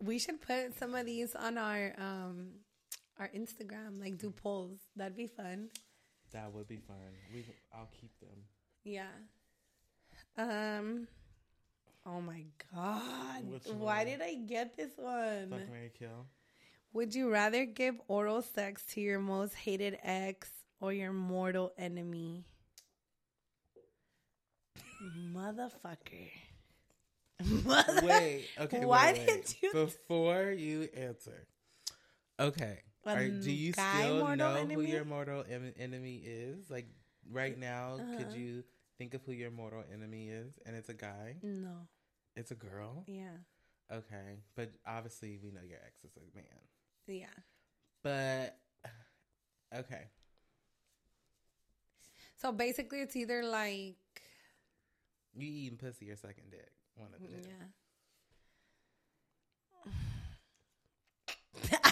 We 0.00 0.18
should 0.18 0.40
put 0.40 0.78
some 0.78 0.94
of 0.94 1.06
these 1.06 1.34
on 1.34 1.58
our 1.58 1.94
um 1.98 2.48
our 3.18 3.28
Instagram, 3.28 4.00
like 4.00 4.18
do 4.18 4.30
polls. 4.30 4.78
That'd 4.94 5.16
be 5.16 5.26
fun. 5.26 5.68
That 6.32 6.52
would 6.52 6.68
be 6.68 6.78
fun. 6.78 6.96
We. 7.32 7.44
I'll 7.72 7.88
keep 7.98 8.12
them. 8.20 8.44
Yeah. 8.84 9.06
Um. 10.36 11.08
Oh 12.08 12.20
my 12.20 12.44
god! 12.72 13.42
Which 13.50 13.64
Why 13.66 13.96
one? 13.98 14.06
did 14.06 14.22
I 14.22 14.34
get 14.34 14.76
this 14.76 14.92
one? 14.96 15.50
Fuck 15.50 15.70
Marry 15.70 15.90
Kill. 15.98 16.26
Would 16.92 17.14
you 17.14 17.30
rather 17.32 17.64
give 17.66 17.96
oral 18.08 18.42
sex 18.42 18.84
to 18.92 19.00
your 19.00 19.18
most 19.18 19.54
hated 19.54 19.98
ex 20.02 20.48
or 20.80 20.92
your 20.92 21.12
mortal 21.12 21.72
enemy? 21.76 22.44
Motherfucker. 25.32 26.30
Mother- 27.64 28.06
Wait. 28.06 28.46
Okay. 28.58 28.84
Why 28.84 29.12
wait, 29.12 29.18
wait. 29.18 29.26
did 29.26 29.54
you- 29.62 29.72
Before 29.72 30.50
you 30.50 30.88
answer. 30.96 31.46
Okay. 32.40 32.78
Are, 33.04 33.28
do 33.28 33.52
you 33.52 33.72
still 33.72 34.36
know 34.36 34.54
who 34.66 34.80
your 34.82 35.04
mortal 35.04 35.44
em- 35.48 35.74
enemy 35.78 36.16
is? 36.24 36.68
Like 36.70 36.86
right 37.30 37.56
now, 37.58 37.96
could 38.16 38.26
Uh-huh. 38.26 38.36
you 38.36 38.64
think 38.98 39.14
of 39.14 39.22
who 39.24 39.32
your 39.32 39.50
mortal 39.52 39.84
enemy 39.92 40.28
is? 40.28 40.58
And 40.66 40.74
it's 40.74 40.88
a 40.88 40.94
guy. 40.94 41.36
No. 41.42 41.86
It's 42.36 42.50
a 42.50 42.54
girl. 42.54 43.04
Yeah. 43.06 43.38
Okay, 43.90 44.40
but 44.54 44.72
obviously 44.86 45.38
we 45.42 45.50
know 45.50 45.62
your 45.66 45.78
ex 45.86 46.04
is 46.04 46.10
a 46.16 46.36
man. 46.36 46.44
Yeah. 47.06 47.26
But 48.02 48.58
okay, 49.74 50.08
So 52.36 52.52
basically, 52.52 53.00
it's 53.00 53.16
either 53.16 53.42
like 53.42 53.96
you 55.34 55.48
eating 55.48 55.78
pussy 55.78 56.10
or 56.10 56.16
sucking 56.16 56.44
dick. 56.50 56.70
One 56.96 57.08
of 57.14 57.20
the 57.20 57.28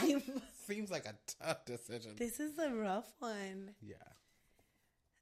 yeah. 0.05 0.19
Seems 0.67 0.91
like 0.91 1.07
a 1.07 1.15
tough 1.43 1.65
decision. 1.65 2.13
this 2.17 2.39
is 2.41 2.59
a 2.59 2.71
rough 2.75 3.13
one. 3.19 3.71
yeah, 3.81 3.95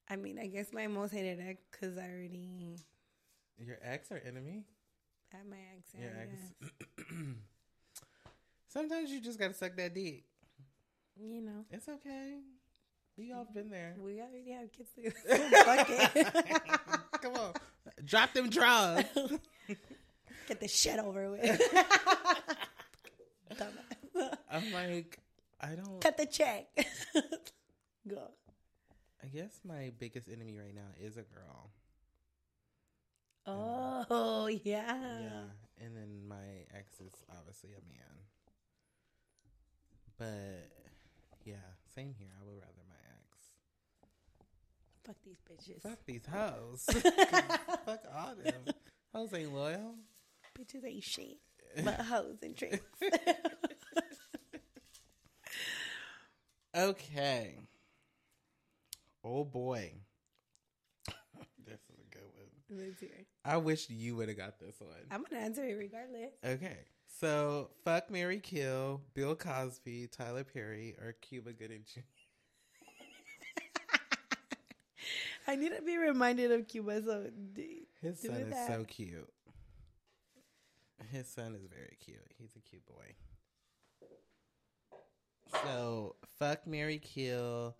I 0.09 0.17
mean, 0.17 0.39
I 0.39 0.47
guess 0.47 0.73
my 0.73 0.87
most 0.89 1.13
hated 1.13 1.41
ex 1.41 1.63
because 1.71 1.97
I 1.97 2.03
already 2.11 2.77
your 3.59 3.79
ex 3.83 4.11
or 4.11 4.21
enemy? 4.27 4.65
Had 5.33 5.47
my 5.49 5.57
I 5.57 7.23
Sometimes 8.69 9.11
you 9.11 9.21
just 9.21 9.39
gotta 9.39 9.55
suck 9.55 9.77
that 9.77 9.95
dick. 9.95 10.25
You 11.21 11.43
know, 11.43 11.65
It's 11.71 11.89
okay. 11.89 12.39
We 13.19 13.33
all 13.33 13.47
been 13.53 13.69
there. 13.69 13.95
we 13.99 14.21
already 14.21 14.51
have 14.53 14.73
kids. 14.73 14.89
So 15.29 15.37
fuck 15.37 15.87
it. 15.91 16.33
Come 17.23 17.35
on, 17.35 17.53
drop 18.05 18.33
them 18.33 18.49
drugs. 18.51 19.05
Get 20.49 20.61
this 20.61 20.75
shit 20.75 20.99
over 20.99 21.31
with. 21.31 21.61
I'm 24.51 24.73
like, 24.73 25.19
I 25.61 25.75
don't. 25.75 26.01
Cut 26.01 26.17
the 26.17 26.27
check. 26.27 26.67
Go. 28.09 28.23
I 29.23 29.27
guess 29.29 29.61
my 29.65 29.93
biggest 30.01 30.29
enemy 30.29 30.59
right 30.59 30.75
now 30.75 30.89
is 31.01 31.17
a 31.17 31.23
girl. 31.23 31.71
Oh 33.47 34.47
yeah. 34.47 34.97
Yeah, 34.97 35.85
and 35.85 35.97
then 35.97 36.29
my 36.29 36.37
ex 36.77 37.01
is 37.01 37.13
obviously 37.39 37.71
a 37.71 37.83
man. 37.89 38.23
But 40.19 40.71
yeah, 41.45 41.55
same 41.95 42.15
here. 42.19 42.29
I 42.41 42.45
would 42.45 42.55
rather 42.55 42.83
my 42.89 42.97
ex. 43.19 43.49
Fuck 45.05 45.17
these 45.25 45.41
bitches. 45.51 45.83
Fuck 45.83 46.05
these 46.07 46.27
hoes. 46.27 46.85
Fuck 47.85 48.05
all 48.15 48.35
them. 48.37 48.75
Hoes 49.13 49.35
ain't 49.35 49.53
loyal. 49.53 49.97
Bitches 50.59 50.85
ain't 50.87 51.03
shit. 51.05 51.39
But 51.85 52.01
hoes 52.03 52.37
and 52.43 52.55
tricks. 52.55 52.81
Okay. 56.77 57.55
Oh 59.25 59.45
boy. 59.45 59.93
This 62.73 62.81
is 62.81 62.89
a 62.89 62.89
good 62.89 62.89
one. 62.89 62.89
Let's 62.89 63.01
hear. 63.01 63.11
I 63.45 63.57
wish 63.57 63.91
you 63.91 64.17
would 64.17 64.29
have 64.29 64.37
got 64.37 64.59
this 64.59 64.81
one. 64.81 64.91
I'm 65.11 65.25
gonna 65.29 65.43
answer 65.43 65.65
it 65.65 65.75
regardless. 65.75 66.31
Okay. 66.45 66.79
So, 67.21 67.71
fuck 67.85 68.11
Marry 68.11 68.41
Kill, 68.41 69.03
Bill 69.15 69.37
Cosby, 69.37 70.09
Tyler 70.11 70.45
Perry, 70.45 70.97
or 71.01 71.13
Cuba 71.21 71.53
Gooding 71.53 71.85
Jr. 71.93 72.01
I 75.47 75.57
need 75.57 75.75
to 75.77 75.83
be 75.83 75.99
reminded 75.99 76.51
of 76.53 76.67
Cuba. 76.67 77.03
So 77.03 77.27
His 78.01 78.21
Do 78.21 78.29
son 78.29 78.37
is 78.39 78.51
that. 78.51 78.67
so 78.69 78.85
cute. 78.85 79.29
His 81.11 81.29
son 81.29 81.55
is 81.55 81.67
very 81.67 81.97
cute. 82.03 82.19
He's 82.39 82.55
a 82.57 82.61
cute 82.61 82.87
boy. 82.87 83.15
So, 85.65 86.17
fuck 86.39 86.67
Marry 86.67 86.99
Kill, 86.99 87.77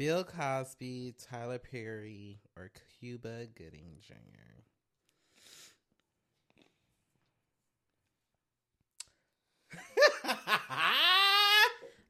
Bill 0.00 0.24
Cosby, 0.24 1.12
Tyler 1.28 1.58
Perry, 1.58 2.40
or 2.56 2.70
Cuba 2.98 3.44
Gooding 3.54 3.98
Jr. 4.00 4.14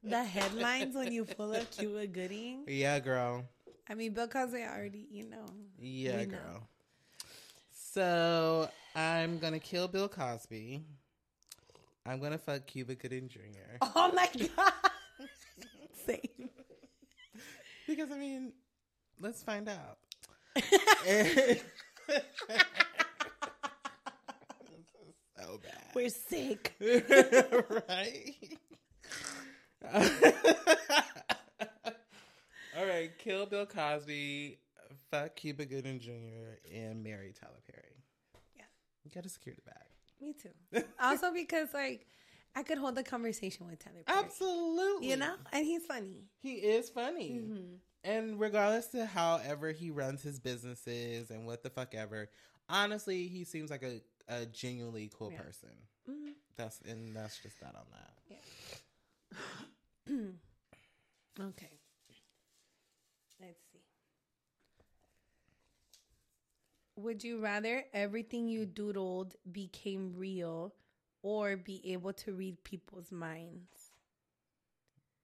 the 0.03 0.23
headlines 0.23 0.95
when 0.95 1.11
you 1.11 1.25
pull 1.25 1.55
up 1.55 1.69
Cuba 1.71 2.07
Gooding. 2.07 2.63
yeah, 2.67 2.99
girl. 2.99 3.45
I 3.89 3.93
mean, 3.93 4.13
Bill 4.13 4.27
Cosby 4.27 4.63
already, 4.63 5.07
you 5.11 5.29
know. 5.29 5.45
Yeah, 5.79 6.17
We 6.17 6.25
know. 6.25 6.31
girl. 6.37 6.67
So 7.73 8.69
I'm 8.95 9.37
gonna 9.39 9.59
kill 9.59 9.87
Bill 9.87 10.07
Cosby. 10.07 10.83
I'm 12.05 12.19
gonna 12.19 12.37
fuck 12.37 12.65
Cuba 12.65 12.95
Gooding 12.95 13.27
Jr. 13.29 13.77
Oh 13.81 14.11
my 14.15 14.29
god. 14.55 14.73
Same. 16.05 16.19
Because 17.91 18.09
I 18.09 18.17
mean, 18.17 18.53
let's 19.19 19.43
find 19.43 19.67
out. 19.67 19.97
so 25.37 25.59
bad. 25.61 25.91
We're 25.93 26.07
sick. 26.07 26.73
right? 27.89 28.33
All 32.77 32.85
right, 32.85 33.11
kill 33.17 33.45
Bill 33.45 33.65
Cosby, 33.65 34.57
fuck 35.11 35.35
Cuba 35.35 35.65
Gooding 35.65 35.99
Jr., 35.99 36.61
and 36.73 37.03
marry 37.03 37.33
Tyler 37.37 37.59
Perry. 37.69 38.05
Yeah. 38.55 38.63
You 39.03 39.11
gotta 39.13 39.27
secure 39.27 39.53
the 39.53 39.63
bag. 39.63 39.75
Me 40.21 40.33
too. 40.33 40.85
Also 40.97 41.33
because 41.33 41.73
like 41.73 42.07
I 42.55 42.63
could 42.63 42.77
hold 42.77 42.97
a 42.97 43.03
conversation 43.03 43.67
with 43.67 43.79
Tyler 43.79 44.03
Perry. 44.05 44.19
Absolutely. 44.19 45.09
You 45.09 45.15
know? 45.17 45.35
And 45.53 45.65
he's 45.65 45.85
funny. 45.85 46.25
He 46.41 46.53
is 46.55 46.89
funny. 46.89 47.29
Mm-hmm. 47.31 47.75
And 48.03 48.39
regardless 48.39 48.87
to 48.87 49.05
however 49.05 49.71
he 49.71 49.91
runs 49.91 50.21
his 50.23 50.39
businesses 50.39 51.29
and 51.29 51.45
what 51.45 51.61
the 51.63 51.69
fuck 51.69 51.93
ever, 51.95 52.29
honestly, 52.67 53.27
he 53.27 53.43
seems 53.43 53.69
like 53.71 53.83
a, 53.83 54.01
a 54.27 54.45
genuinely 54.47 55.09
cool 55.13 55.31
Yeah. 55.31 55.41
person. 55.41 55.69
Mhm. 56.09 56.33
That's 56.57 56.81
and 56.81 57.15
that's 57.15 57.37
just 57.41 57.59
that 57.61 57.75
on 57.75 57.85
that. 57.91 58.13
Okay. 61.39 61.79
Let's 63.39 63.61
see. 63.71 63.79
Would 66.97 67.23
you 67.23 67.39
rather 67.39 67.85
everything 67.93 68.49
you 68.49 68.65
doodled 68.65 69.35
became 69.51 70.13
real 70.17 70.73
or 71.21 71.55
be 71.57 71.81
able 71.93 72.13
to 72.13 72.33
read 72.33 72.63
people's 72.63 73.11
minds? 73.11 73.91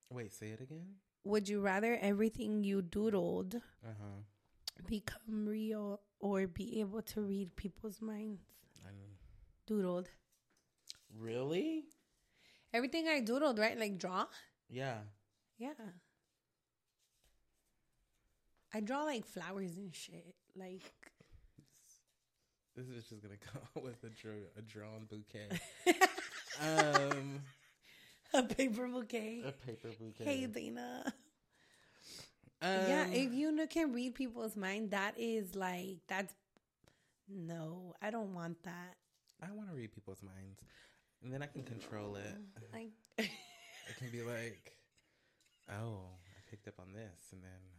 Wait, 0.09 0.33
say 0.33 0.47
it 0.49 0.61
again. 0.61 0.95
Would 1.23 1.49
you 1.49 1.59
rather 1.61 1.97
everything 2.01 2.63
you 2.63 2.81
doodled 2.81 3.55
Uh 3.55 3.93
huh. 3.99 4.21
become 4.87 5.45
real 5.45 5.99
or 6.19 6.47
be 6.47 6.79
able 6.79 7.01
to 7.01 7.21
read 7.21 7.55
people's 7.55 8.01
minds? 8.01 8.41
Mm. 8.85 9.17
Doodled. 9.69 10.07
Really? 11.17 11.85
Everything 12.73 13.07
I 13.07 13.21
doodled, 13.21 13.59
right? 13.59 13.77
Like 13.77 13.97
draw? 13.97 14.25
Yeah. 14.69 14.99
Yeah. 15.57 15.73
I 18.73 18.79
draw 18.81 19.03
like 19.03 19.25
flowers 19.25 19.77
and 19.77 19.93
shit. 19.93 20.35
Like 20.55 20.83
This 22.77 22.89
is 22.89 23.05
just 23.09 23.23
gonna 23.23 23.35
come 23.53 23.83
with 23.83 24.03
a, 24.03 24.09
draw, 24.09 24.33
a 24.55 24.61
drawn 24.61 25.07
bouquet. 25.09 25.49
um, 26.61 27.41
a 28.35 28.43
paper 28.43 28.87
bouquet. 28.87 29.41
a 29.47 29.51
paper 29.51 29.89
bouquet. 29.99 30.23
Hey, 30.23 30.45
Dana. 30.45 31.03
um, 32.61 32.71
yeah, 32.87 33.07
if 33.07 33.33
you 33.33 33.67
can 33.67 33.93
read 33.93 34.13
people's 34.13 34.55
mind, 34.55 34.91
that 34.91 35.15
is 35.17 35.55
like 35.55 35.97
that's 36.07 36.33
no, 37.27 37.95
I 37.99 38.11
don't 38.11 38.35
want 38.35 38.61
that. 38.63 38.95
I 39.41 39.51
want 39.51 39.69
to 39.69 39.75
read 39.75 39.91
people's 39.91 40.21
minds, 40.21 40.61
and 41.23 41.33
then 41.33 41.41
I 41.41 41.47
can 41.47 41.63
control 41.63 42.15
it. 42.15 42.35
Like, 42.73 42.91
It 43.17 43.97
can 43.97 44.09
be 44.11 44.21
like, 44.21 44.73
oh, 45.71 46.01
I 46.25 46.49
picked 46.49 46.67
up 46.67 46.75
on 46.79 46.93
this, 46.93 47.31
and 47.31 47.41
then 47.41 47.76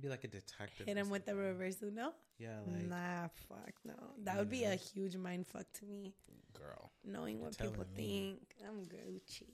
it'd 0.00 0.02
be 0.02 0.08
like 0.08 0.24
a 0.24 0.28
detective. 0.28 0.86
hit 0.86 0.96
or 0.96 1.00
him 1.00 1.10
with 1.10 1.26
the 1.26 1.32
something. 1.32 1.46
reverse 1.46 1.76
Uno. 1.82 2.12
Yeah, 2.38 2.58
like 2.66 2.88
nah, 2.88 3.28
fuck 3.48 3.74
no. 3.84 3.94
That 4.24 4.38
would 4.38 4.50
be 4.50 4.64
a 4.64 4.74
huge 4.74 5.16
mind 5.16 5.46
fuck 5.46 5.66
to 5.74 5.84
me. 5.84 6.14
girl. 6.54 6.90
Knowing 7.04 7.40
what 7.40 7.58
people 7.58 7.84
me. 7.96 8.36
think, 8.36 8.38
I'm 8.66 8.84
Gucci. 8.86 9.48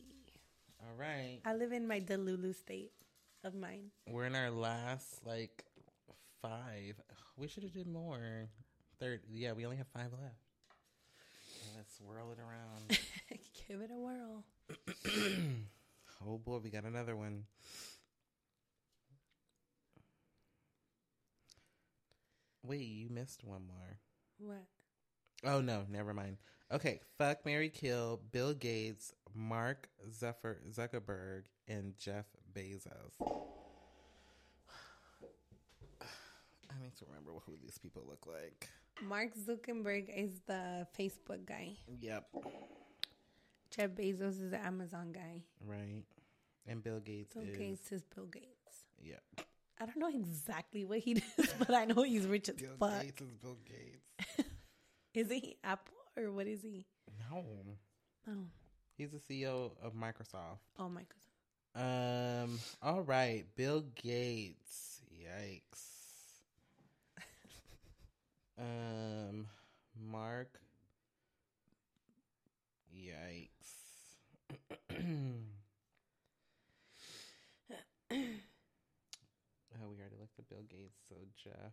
All 0.81 0.95
right, 0.97 1.41
I 1.45 1.55
live 1.55 1.73
in 1.73 1.89
my 1.89 2.01
Delulu 2.01 2.55
state 2.55 2.93
of 3.45 3.55
mind. 3.55 3.91
we're 4.09 4.27
in 4.27 4.35
our 4.35 4.51
last 4.51 5.27
like 5.27 5.65
five. 6.41 7.01
We 7.37 7.49
should 7.49 7.65
have 7.65 7.73
did 7.73 7.87
more. 7.89 8.49
Third, 9.01 9.21
yeah, 9.29 9.53
we 9.53 9.65
only 9.65 9.77
have 9.77 9.89
five 9.89 10.13
left. 10.13 10.37
Let's 11.77 11.97
swirl 11.97 12.33
it 12.33 12.39
around. 12.39 12.99
Give 13.69 13.81
it 13.81 13.91
a 13.93 13.99
whirl. 13.99 14.45
oh 16.27 16.39
boy, 16.39 16.59
we 16.63 16.71
got 16.71 16.85
another 16.85 17.17
one. 17.17 17.45
Wait, 22.67 22.81
you 22.81 23.09
missed 23.11 23.45
one 23.45 23.63
more. 23.67 23.99
What? 24.39 24.65
Oh 25.45 25.61
no, 25.61 25.85
never 25.89 26.13
mind. 26.15 26.39
Okay, 26.73 27.01
fuck 27.19 27.45
Marry 27.47 27.69
Kill, 27.69 28.21
Bill 28.33 28.53
Gates, 28.55 29.13
Mark 29.35 29.89
Zuckerberg, 30.11 31.45
and 31.69 31.95
Jeff 31.99 32.27
Bezos. 32.53 33.15
I 36.01 36.83
need 36.83 36.97
to 36.97 37.05
remember 37.09 37.31
who 37.47 37.53
these 37.63 37.79
people 37.79 38.03
look 38.09 38.27
like. 38.27 38.69
Mark 39.03 39.35
Zuckerberg 39.37 40.09
is 40.09 40.41
the 40.47 40.87
Facebook 40.99 41.45
guy. 41.47 41.77
Yep, 42.01 42.25
Jeff 43.71 43.91
Bezos 43.91 44.41
is 44.43 44.51
the 44.51 44.65
Amazon 44.65 45.13
guy. 45.13 45.43
right. 45.65 46.03
And 46.69 46.83
Bill 46.83 46.99
Gates 46.99 47.33
Bill 47.37 47.45
is 47.45 47.57
Gates 47.57 47.93
is 47.93 48.03
Bill 48.03 48.25
Gates. 48.27 48.87
yep. 49.01 49.23
I 49.81 49.87
don't 49.87 49.97
know 49.99 50.09
exactly 50.09 50.85
what 50.85 50.99
he 51.01 51.15
does, 51.37 51.53
but 51.59 51.75
I 51.75 51.85
know 51.85 52.03
he's 52.03 52.27
rich 52.27 52.49
as 52.49 52.57
Bill 52.57 52.71
fuck. 52.79 53.03
Gates 53.03 53.21
is 53.21 53.33
Bill 53.35 53.57
Gates. 53.67 54.39
Is 55.15 55.31
he 55.31 55.57
Apple 55.65 55.95
or 56.17 56.31
what 56.31 56.47
is 56.47 56.63
he? 56.63 56.85
No, 57.31 57.43
Oh, 58.29 58.33
he's 58.99 59.11
the 59.13 59.19
CEO 59.19 59.71
of 59.83 59.95
Microsoft. 59.95 60.59
oh 60.79 60.91
god. 61.75 62.43
Um. 62.45 62.59
All 62.83 63.01
right, 63.03 63.45
Bill 63.55 63.83
Gates. 63.95 65.01
Yikes. 65.11 65.85
um. 68.59 69.47
Mark. 70.11 70.61
Yikes. 72.95 73.49
oh, 74.91 74.97
we 78.11 78.17
already 80.01 80.17
looked 80.21 80.36
at 80.36 80.36
Bill 80.49 80.63
Gates. 80.69 80.99
So 81.09 81.17
Jeff. 81.43 81.73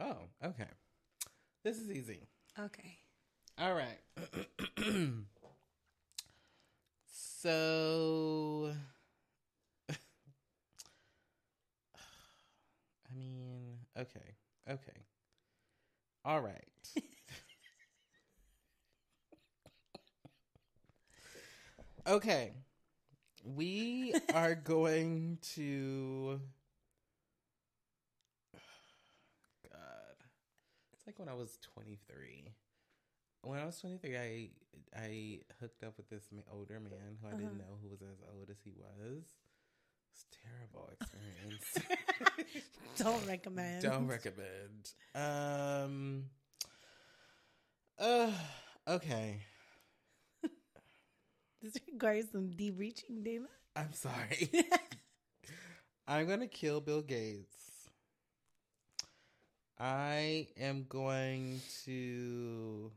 Oh, 0.00 0.16
okay. 0.44 0.68
This 1.64 1.78
is 1.78 1.90
easy. 1.90 2.28
Okay. 2.58 2.98
All 3.58 3.74
right. 3.74 3.98
so, 7.06 8.72
I 9.90 9.94
mean, 13.16 13.78
okay, 13.98 14.36
okay. 14.70 15.04
All 16.24 16.40
right. 16.40 16.68
okay. 22.06 22.52
We 23.56 24.14
are 24.34 24.54
going 24.54 25.38
to. 25.54 26.40
God. 29.72 30.16
It's 30.92 31.06
like 31.06 31.18
when 31.18 31.28
I 31.28 31.34
was 31.34 31.58
23 31.74 32.52
when 33.42 33.60
I 33.60 33.64
was 33.64 33.78
23, 33.80 34.16
I 34.16 34.50
I 34.96 35.38
hooked 35.60 35.82
up 35.84 35.96
with 35.96 36.10
this 36.10 36.24
older 36.52 36.80
man 36.80 37.16
who 37.22 37.28
I 37.28 37.30
Uh-huh. 37.30 37.38
didn't 37.38 37.58
know 37.58 37.78
who 37.80 37.88
was 37.88 38.02
as 38.02 38.18
old 38.34 38.50
as 38.50 38.56
he 38.64 38.72
was. 38.76 39.24
It's 40.12 40.26
terrible 40.44 40.90
experience. 41.00 41.78
Don't 42.98 43.26
recommend. 43.26 43.82
Don't 43.82 44.06
recommend. 44.08 44.90
Um. 45.14 46.24
Uh. 47.98 48.32
Okay. 48.88 49.38
This 51.62 51.76
requires 51.90 52.26
some 52.30 52.50
deep 52.50 52.78
reaching, 52.78 53.22
Dana. 53.22 53.46
I'm 53.74 53.92
sorry. 53.92 54.50
I'm 56.06 56.26
gonna 56.28 56.46
kill 56.46 56.80
Bill 56.80 57.02
Gates. 57.02 57.88
I 59.78 60.48
am 60.58 60.86
going 60.88 61.60
to. 61.84 62.90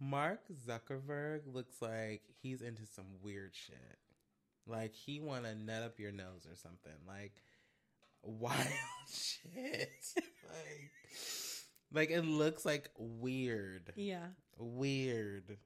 Mark 0.00 0.40
Zuckerberg 0.66 1.42
looks 1.46 1.80
like 1.80 2.22
he's 2.42 2.60
into 2.60 2.82
some 2.86 3.06
weird 3.22 3.52
shit. 3.54 3.98
Like 4.66 4.94
he 4.94 5.20
want 5.20 5.44
to 5.44 5.54
nut 5.54 5.82
up 5.82 5.98
your 5.98 6.12
nose 6.12 6.46
or 6.50 6.56
something. 6.56 6.92
Like 7.06 7.32
wild 8.22 8.66
shit. 9.10 9.90
like, 10.16 10.90
like 11.92 12.10
it 12.10 12.24
looks 12.24 12.64
like 12.64 12.90
weird. 12.98 13.92
Yeah. 13.96 14.26
Weird. 14.58 15.58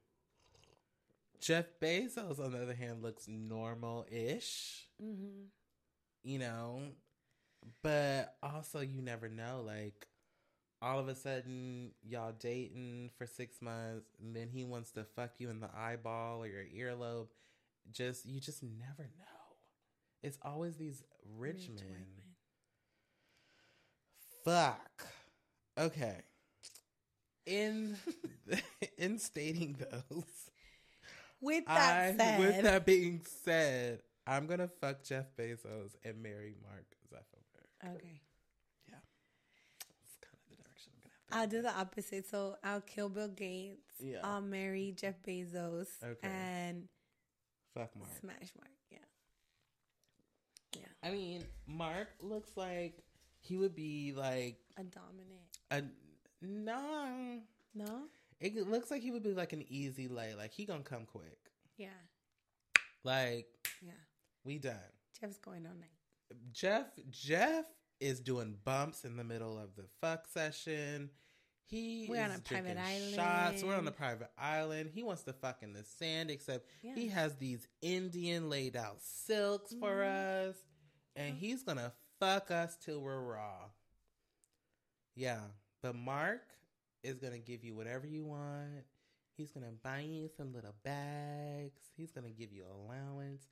Jeff 1.39 1.65
Bezos, 1.81 2.39
on 2.39 2.51
the 2.51 2.61
other 2.61 2.73
hand, 2.73 3.01
looks 3.01 3.27
normal 3.27 4.05
ish, 4.11 4.87
Mm-hmm. 5.01 5.45
you 6.23 6.39
know, 6.39 6.81
but 7.83 8.35
also 8.43 8.81
you 8.81 9.01
never 9.01 9.29
know. 9.29 9.63
Like, 9.65 10.07
all 10.81 10.99
of 10.99 11.07
a 11.09 11.15
sudden, 11.15 11.91
y'all 12.03 12.33
dating 12.39 13.11
for 13.17 13.25
six 13.27 13.61
months, 13.61 14.07
and 14.21 14.35
then 14.35 14.49
he 14.49 14.65
wants 14.65 14.91
to 14.93 15.03
fuck 15.03 15.31
you 15.39 15.49
in 15.49 15.59
the 15.61 15.69
eyeball 15.75 16.43
or 16.43 16.47
your 16.47 16.65
earlobe. 16.65 17.27
Just, 17.91 18.25
you 18.25 18.39
just 18.39 18.63
never 18.63 19.03
know. 19.17 19.57
It's 20.23 20.39
always 20.43 20.77
these 20.77 21.03
rich, 21.37 21.69
men. 21.69 22.07
Fuck. 24.43 25.07
Okay. 25.77 26.23
In 27.45 27.97
in 28.97 29.17
stating 29.19 29.73
those, 29.79 30.48
With 31.41 31.65
that 31.65 32.13
I, 32.13 32.17
said, 32.17 32.39
with 32.39 32.61
that 32.63 32.85
being 32.85 33.21
said, 33.43 34.01
I'm 34.27 34.45
gonna 34.47 34.67
fuck 34.81 35.03
Jeff 35.03 35.25
Bezos 35.37 35.91
and 36.03 36.21
marry 36.21 36.55
Mark 36.61 36.85
Zuckerberg. 37.11 37.95
okay, 37.95 38.21
Yeah. 38.89 38.95
That's 39.79 40.17
kind 40.21 40.33
of 40.33 40.49
the 40.49 40.55
direction 40.63 40.91
I'm 40.95 41.01
gonna 41.01 41.13
have 41.21 41.29
to. 41.31 41.37
I'll 41.37 41.47
do 41.47 41.61
the 41.61 41.79
opposite. 41.79 42.27
So 42.29 42.55
I'll 42.63 42.81
kill 42.81 43.09
Bill 43.09 43.29
Gates. 43.29 43.79
Yeah. 43.99 44.17
I'll 44.23 44.41
marry 44.41 44.93
Jeff 44.97 45.15
Bezos. 45.25 45.87
Okay. 46.03 46.27
And 46.27 46.87
fuck 47.73 47.95
Mark. 47.95 48.09
smash 48.19 48.51
Mark. 48.57 48.71
Yeah. 48.91 48.97
Yeah. 50.75 50.81
I 51.01 51.11
mean, 51.11 51.43
Mark 51.67 52.09
looks 52.21 52.51
like 52.57 53.01
he 53.39 53.55
would 53.57 53.75
be 53.75 54.13
like 54.15 54.57
A 54.77 54.83
dominant. 54.83 55.47
a 55.71 55.83
no. 56.41 57.39
No. 57.73 58.03
It 58.39 58.55
looks 58.69 58.89
like 58.89 59.01
he 59.01 59.11
would 59.11 59.23
be 59.23 59.33
like 59.33 59.53
an 59.53 59.65
easy 59.69 60.07
lay. 60.07 60.33
Like 60.35 60.51
he 60.53 60.65
gonna 60.65 60.83
come 60.83 61.05
quick. 61.05 61.37
Yeah. 61.77 61.89
Like 63.03 63.47
Yeah. 63.81 63.91
we 64.43 64.59
done. 64.59 64.75
Jeff's 65.19 65.37
going 65.37 65.65
all 65.65 65.73
night. 65.73 65.89
Jeff 66.51 66.87
Jeff 67.09 67.65
is 67.99 68.19
doing 68.21 68.57
bumps 68.63 69.03
in 69.03 69.17
the 69.17 69.23
middle 69.23 69.57
of 69.59 69.75
the 69.75 69.85
fuck 70.01 70.27
session. 70.27 71.09
He 71.65 72.07
We're 72.09 72.23
on 72.23 72.31
a 72.31 72.39
private 72.39 72.77
drinking 72.77 73.13
Shots. 73.15 73.63
We're 73.63 73.73
on 73.73 73.79
a 73.79 73.81
island. 73.81 73.95
private 73.97 74.31
island. 74.37 74.89
He 74.93 75.03
wants 75.03 75.23
to 75.23 75.33
fuck 75.33 75.61
in 75.61 75.73
the 75.73 75.83
sand, 75.83 76.31
except 76.31 76.65
Yeah. 76.81 76.95
he 76.95 77.07
has 77.09 77.35
these 77.35 77.67
Indian 77.81 78.49
laid 78.49 78.75
out 78.75 79.01
silks 79.01 79.73
for 79.79 79.91
Mm-hmm. 79.97 80.49
us, 80.49 80.55
and 81.15 81.37
he's 81.37 81.61
gonna 81.63 81.93
fuck 82.19 82.49
us 82.51 82.75
till 82.77 83.01
we're 83.01 83.21
raw. 83.21 83.69
Yeah, 85.15 85.41
but 85.81 85.95
Mark 85.95 86.41
is 87.03 87.17
gonna 87.19 87.39
give 87.39 87.63
you 87.63 87.75
whatever 87.75 88.07
you 88.07 88.23
want. 88.23 88.85
He's 89.37 89.51
gonna 89.51 89.71
buy 89.83 90.01
you 90.01 90.29
some 90.35 90.53
little 90.53 90.75
bags. 90.83 91.81
He's 91.95 92.11
gonna 92.11 92.31
give 92.31 92.51
you 92.51 92.63
allowance. 92.65 93.47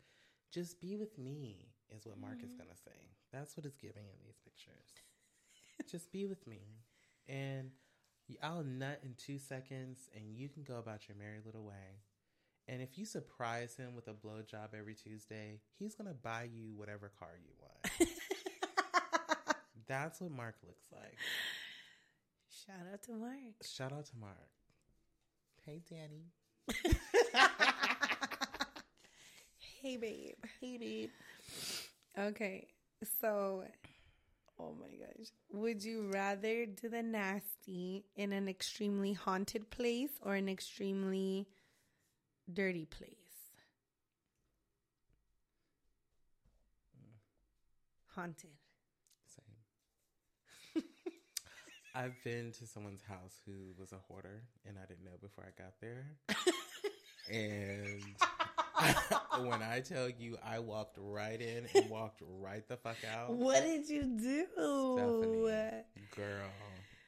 Just 0.52 0.82
be 0.82 0.96
with 0.96 1.18
me, 1.18 1.70
is 1.96 2.06
what 2.06 2.20
Mark 2.20 2.38
is 2.44 2.52
mm-hmm. 2.52 2.60
gonna 2.60 2.78
say. 2.84 2.98
That's 3.32 3.56
what 3.56 3.66
it's 3.66 3.78
giving 3.78 4.04
in 4.04 4.26
these 4.26 4.38
pictures. 4.44 4.94
Just 5.92 6.12
be 6.12 6.26
with 6.26 6.46
me, 6.48 6.62
and 7.28 7.72
I'll 8.42 8.64
nut 8.64 9.00
in 9.04 9.14
two 9.18 9.38
seconds, 9.38 10.10
and 10.16 10.36
you 10.36 10.50
can 10.50 10.64
go 10.64 10.78
about 10.78 11.08
your 11.08 11.18
merry 11.18 11.40
little 11.46 11.64
way. 11.64 12.02
And 12.68 12.82
if 12.82 12.98
you 12.98 13.06
surprise 13.06 13.76
him 13.78 13.96
with 13.96 14.10
a 14.10 14.14
blowjob 14.14 14.74
every 14.78 14.96
Tuesday, 14.96 15.62
he's 15.80 15.96
gonna 15.96 16.14
buy 16.14 16.50
you 16.54 16.74
whatever 16.76 17.12
car 17.18 17.32
you 17.42 17.54
want. 17.62 18.12
That's 19.88 20.20
what 20.20 20.32
Mark 20.32 20.56
looks 20.66 20.86
like. 20.92 21.16
Shout 22.68 22.86
out 22.92 23.02
to 23.04 23.14
Mark. 23.14 23.64
Shout 23.64 23.94
out 23.94 24.06
to 24.08 24.18
Mark. 24.20 24.50
Hey, 25.66 25.82
Danny. 25.90 26.34
Hey, 29.82 29.96
babe. 29.96 30.36
Hey, 30.60 30.78
babe. 30.78 31.10
Okay. 32.20 32.68
So, 33.22 33.64
oh 34.60 34.74
my 34.78 34.98
gosh. 34.98 35.28
Would 35.54 35.82
you 35.82 36.10
rather 36.12 36.66
do 36.66 36.90
the 36.90 37.04
nasty 37.04 38.04
in 38.18 38.34
an 38.34 38.50
extremely 38.50 39.14
haunted 39.14 39.70
place 39.70 40.20
or 40.22 40.36
an 40.36 40.50
extremely 40.50 41.48
dirty 42.52 42.86
place? 42.86 43.12
Mm. 46.98 47.20
Haunted. 48.16 48.58
Same. 49.34 50.84
I've 51.98 52.24
been 52.24 52.52
to 52.60 52.68
someone's 52.68 53.02
house 53.02 53.42
who 53.48 53.74
was 53.76 53.92
a 53.92 53.98
hoarder, 54.08 54.44
and 54.68 54.78
I 54.78 54.86
didn't 54.86 55.04
know 55.04 55.18
before 55.20 55.46
I 55.48 55.60
got 55.60 55.74
there. 55.82 56.06
and 57.32 58.04
when 59.50 59.64
I 59.64 59.80
tell 59.80 60.08
you, 60.08 60.38
I 60.46 60.60
walked 60.60 60.98
right 61.02 61.42
in 61.42 61.66
and 61.74 61.90
walked 61.90 62.22
right 62.40 62.68
the 62.68 62.78
fuck 62.78 62.98
out. 63.12 63.34
What 63.34 63.64
did 63.64 63.90
you 63.90 64.04
do? 64.04 64.46
Stephanie, 64.54 66.08
girl, 66.16 66.52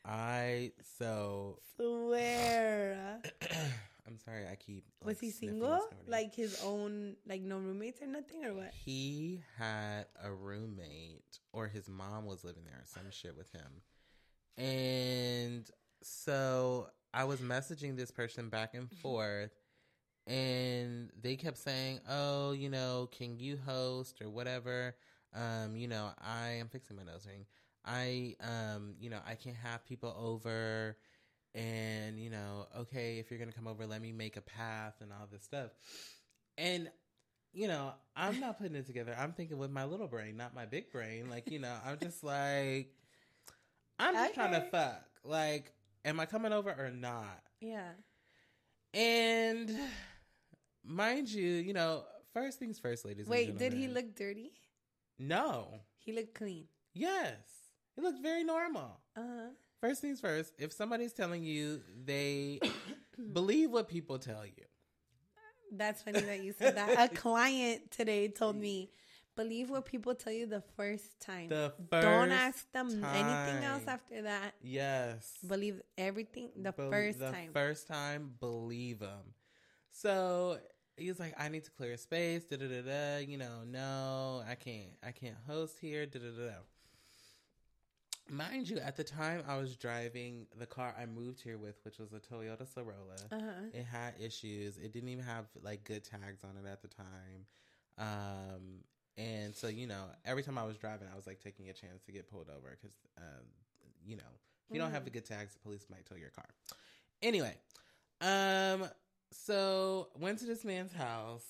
I 0.04 0.72
so 0.98 1.60
Swear. 1.76 3.22
I'm 4.08 4.18
sorry. 4.18 4.48
I 4.52 4.56
keep. 4.56 4.86
Was 5.04 5.20
he 5.20 5.30
single? 5.30 5.88
Like 6.08 6.34
his 6.34 6.60
own, 6.64 7.16
like 7.28 7.42
no 7.42 7.60
roommates 7.60 8.02
or 8.02 8.08
nothing, 8.08 8.44
or 8.44 8.56
what? 8.56 8.74
He 8.74 9.44
had 9.56 10.06
a 10.24 10.32
roommate, 10.32 11.38
or 11.54 11.68
his 11.68 11.88
mom 11.88 12.26
was 12.26 12.44
living 12.44 12.64
there, 12.66 12.80
or 12.82 12.86
some 12.86 13.12
shit 13.12 13.38
with 13.38 13.52
him. 13.52 13.84
And 14.60 15.70
so 16.04 16.90
I 17.14 17.24
was 17.24 17.40
messaging 17.40 17.96
this 17.96 18.12
person 18.12 18.50
back 18.50 18.74
and 18.74 18.92
forth, 18.92 19.52
and 20.28 21.10
they 21.20 21.38
kept 21.38 21.58
saying, 21.58 22.02
"Oh, 22.10 22.52
you 22.52 22.70
know, 22.70 23.08
can 23.12 23.40
you 23.40 23.58
host 23.66 24.22
or 24.22 24.30
whatever?" 24.30 24.96
Um, 25.34 25.76
you 25.78 25.88
know, 25.88 26.12
I 26.22 26.50
am 26.50 26.68
fixing 26.68 26.98
my 26.98 27.04
nose 27.04 27.26
ring. 27.26 27.46
I, 27.86 28.36
um, 28.42 28.96
you 29.00 29.10
know, 29.10 29.20
I 29.26 29.36
can't 29.36 29.56
have 29.56 29.86
people 29.86 30.14
over, 30.20 30.98
and 31.56 32.20
you 32.20 32.30
know, 32.30 32.68
okay, 32.80 33.20
if 33.20 33.32
you're 33.32 33.40
gonna 33.40 33.54
come 33.54 33.68
over, 33.68 33.88
let 33.88 34.02
me 34.02 34.12
make 34.12 34.36
a 34.36 34.42
path 34.42 34.96
and 35.00 35.12
all 35.14 35.28
this 35.32 35.44
stuff. 35.44 35.72
And 36.58 36.92
you 37.54 37.68
know, 37.68 37.94
I'm 38.16 38.40
not 38.40 38.58
putting 38.60 38.76
it 38.76 38.86
together. 38.86 39.16
I'm 39.18 39.32
thinking 39.34 39.58
with 39.58 39.72
my 39.72 39.86
little 39.86 40.08
brain, 40.08 40.38
not 40.38 40.54
my 40.54 40.66
big 40.66 40.92
brain. 40.92 41.30
Like, 41.30 41.50
you 41.50 41.60
know, 41.60 41.76
I'm 41.86 41.98
just 41.98 42.24
like, 42.26 42.94
I'm 44.00 44.14
just 44.14 44.34
trying 44.34 44.54
to 44.54 44.62
fuck. 44.62 45.04
Like, 45.24 45.74
am 46.06 46.20
I 46.20 46.26
coming 46.26 46.54
over 46.54 46.72
or 46.72 46.90
not? 46.90 47.42
Yeah. 47.60 47.90
And 48.94 49.72
mind 50.86 51.30
you, 51.30 51.48
you 51.48 51.74
know, 51.74 52.04
first 52.34 52.60
things 52.60 52.80
first, 52.80 53.06
ladies. 53.06 53.26
and 53.26 53.32
Wait, 53.32 53.58
did 53.58 53.74
he 53.74 53.88
look 53.88 54.16
dirty? 54.16 54.52
No. 55.18 55.82
He 55.98 56.14
looked 56.14 56.34
clean. 56.34 56.66
Yes. 56.94 57.36
He 57.96 58.02
looked 58.02 58.22
very 58.22 58.44
normal. 58.44 59.00
Uh 59.16 59.22
huh. 59.22 59.48
First 59.82 60.02
things 60.02 60.20
first, 60.20 60.54
if 60.58 60.74
somebody's 60.74 61.14
telling 61.14 61.44
you 61.44 61.82
they 62.06 62.60
believe 63.34 63.72
what 63.72 63.88
people 63.88 64.18
tell 64.20 64.46
you. 64.46 64.66
That's 65.72 66.02
funny 66.02 66.22
that 66.22 66.44
you 66.44 66.54
said 66.58 66.76
that. 66.78 67.12
A 67.12 67.14
client 67.14 67.92
today 67.92 68.28
told 68.28 68.56
me, 68.56 68.90
believe 69.40 69.70
what 69.70 69.86
people 69.86 70.14
tell 70.16 70.34
you 70.34 70.46
the 70.46 70.64
first 70.76 71.20
time. 71.20 71.48
The 71.50 71.74
Don't 71.92 72.32
ask 72.32 72.70
them 72.72 72.90
anything 73.04 73.64
else 73.64 73.84
after 73.88 74.24
that. 74.24 74.54
Yes. 74.62 75.38
Believe 75.48 75.82
everything 75.98 76.50
the 76.56 76.72
Bel- 76.74 76.92
first 76.92 77.20
the 77.20 77.32
time. 77.32 77.50
first 77.54 77.88
time, 77.88 78.34
believe 78.40 79.00
them. 79.00 79.34
So 79.92 80.58
he's 80.98 81.20
like, 81.20 81.34
I 81.40 81.48
need 81.50 81.64
to 81.64 81.72
clear 81.72 81.94
a 81.94 81.98
space. 81.98 82.44
Da 82.46 82.58
da 82.58 82.68
da 82.68 82.82
da. 82.82 83.18
You 83.20 83.38
know, 83.38 83.64
no, 83.66 84.44
I 84.50 84.56
can't. 84.56 84.92
I 85.04 85.12
can't 85.12 85.38
host 85.48 85.78
here. 85.80 86.06
Da 86.06 86.20
da 86.20 86.26
da 86.38 86.46
da. 86.50 86.54
Mind 88.32 88.70
you, 88.70 88.78
at 88.78 88.96
the 88.96 89.04
time 89.04 89.42
I 89.48 89.58
was 89.58 89.76
driving 89.76 90.46
the 90.60 90.68
car 90.68 90.94
I 91.02 91.08
moved 91.08 91.42
here 91.42 91.58
with, 91.58 91.80
which 91.84 91.98
was 91.98 92.14
a 92.14 92.20
Toyota 92.20 92.68
Corolla. 92.76 93.16
uh 93.32 93.40
huh. 93.40 93.66
It 93.74 93.86
had 93.86 94.14
issues. 94.20 94.78
It 94.78 94.94
didn't 94.94 95.10
even 95.10 95.24
have 95.26 95.46
like 95.64 95.84
good 95.84 96.04
tags 96.04 96.44
on 96.44 96.52
it 96.64 96.70
at 96.70 96.82
the 96.84 96.90
time. 96.90 97.46
Um, 97.98 98.84
and 99.20 99.54
so 99.54 99.68
you 99.68 99.86
know, 99.86 100.06
every 100.26 100.44
time 100.44 100.58
I 100.58 100.64
was 100.64 100.78
driving, 100.78 101.08
I 101.12 101.16
was 101.16 101.28
like 101.28 101.42
taking 101.42 101.70
a 101.70 101.74
chance 101.74 102.02
to 102.06 102.12
get 102.12 102.32
pulled 102.32 102.48
over 102.50 102.78
because, 102.80 102.96
um, 103.18 103.46
you 104.06 104.16
know, 104.16 104.24
if 104.70 104.76
you 104.76 104.82
don't 104.82 104.92
have 104.92 105.04
the 105.04 105.10
good 105.10 105.26
tags, 105.26 105.54
the 105.54 105.60
police 105.60 105.86
might 105.92 106.06
tow 106.06 106.16
your 106.16 106.30
car. 106.30 106.46
Anyway, 107.22 107.56
um, 108.22 108.88
so 109.32 110.08
went 110.18 110.40
to 110.40 110.46
this 110.46 110.64
man's 110.64 110.94
house. 110.94 111.44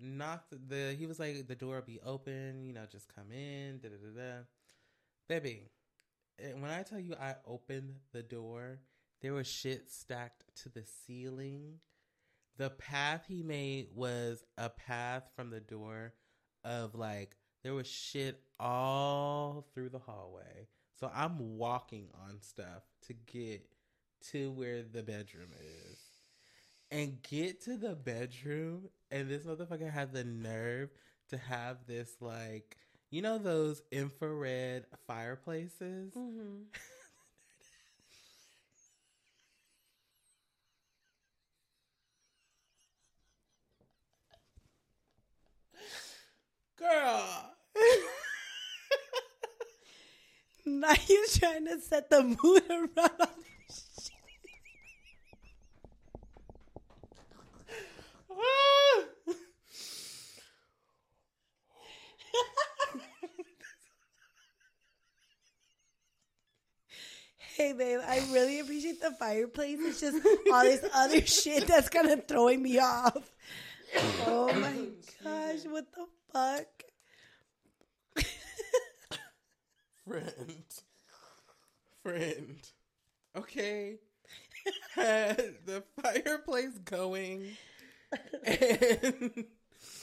Knocked 0.00 0.54
the. 0.68 0.94
He 0.98 1.06
was 1.06 1.18
like, 1.18 1.46
the 1.46 1.54
door 1.54 1.76
will 1.76 1.82
be 1.82 2.00
open. 2.04 2.64
You 2.64 2.72
know, 2.72 2.84
just 2.90 3.14
come 3.14 3.30
in. 3.30 3.78
Da 3.78 3.88
da 3.88 3.96
da 3.96 4.20
da. 4.20 4.38
Baby, 5.28 5.70
when 6.58 6.70
I 6.70 6.82
tell 6.82 6.98
you 6.98 7.14
I 7.20 7.34
opened 7.46 7.96
the 8.12 8.22
door, 8.22 8.78
there 9.20 9.34
was 9.34 9.46
shit 9.46 9.90
stacked 9.90 10.44
to 10.62 10.68
the 10.68 10.84
ceiling. 11.06 11.78
The 12.58 12.70
path 12.70 13.24
he 13.28 13.42
made 13.42 13.88
was 13.94 14.44
a 14.58 14.68
path 14.68 15.30
from 15.34 15.50
the 15.50 15.60
door 15.60 16.14
of 16.64 16.94
like 16.94 17.36
there 17.62 17.74
was 17.74 17.86
shit 17.86 18.40
all 18.58 19.66
through 19.74 19.90
the 19.90 19.98
hallway. 19.98 20.68
So 20.98 21.10
I'm 21.14 21.56
walking 21.58 22.08
on 22.28 22.40
stuff 22.40 22.82
to 23.06 23.14
get 23.14 23.62
to 24.30 24.50
where 24.52 24.82
the 24.82 25.02
bedroom 25.02 25.50
is. 25.60 25.98
And 26.90 27.22
get 27.22 27.62
to 27.62 27.76
the 27.76 27.94
bedroom 27.94 28.88
and 29.10 29.28
this 29.28 29.44
motherfucker 29.44 29.90
had 29.90 30.12
the 30.12 30.24
nerve 30.24 30.90
to 31.30 31.38
have 31.38 31.78
this 31.86 32.16
like 32.20 32.76
you 33.10 33.20
know 33.20 33.36
those 33.38 33.82
infrared 33.92 34.86
fireplaces? 35.06 36.14
Mm-hmm. 36.14 36.62
Girl. 46.82 47.54
Now 50.64 50.92
you're 51.08 51.26
trying 51.28 51.66
to 51.66 51.80
set 51.80 52.08
the 52.08 52.22
mood 52.22 52.62
around 52.70 53.10
all 53.20 53.28
this 53.68 53.88
shit. 54.00 54.12
Hey 67.56 67.74
babe, 67.74 68.00
I 68.06 68.18
really 68.32 68.60
appreciate 68.60 69.00
the 69.00 69.10
fireplace. 69.10 69.78
It's 69.82 70.00
just 70.00 70.26
all 70.50 70.62
this 70.62 70.84
other 70.94 71.20
shit 71.26 71.66
that's 71.66 71.90
kind 71.90 72.08
of 72.08 72.26
throwing 72.26 72.62
me 72.62 72.78
off. 72.78 73.30
Oh 74.26 74.50
my 74.54 74.72
gosh, 75.24 75.64
what 75.66 75.84
the 75.92 76.06
fuck? 76.32 76.84
friend, 80.06 80.64
friend. 82.02 82.68
Okay, 83.36 83.96
had 84.94 85.54
the 85.64 85.82
fireplace 86.02 86.78
going, 86.84 87.56
and 88.44 89.46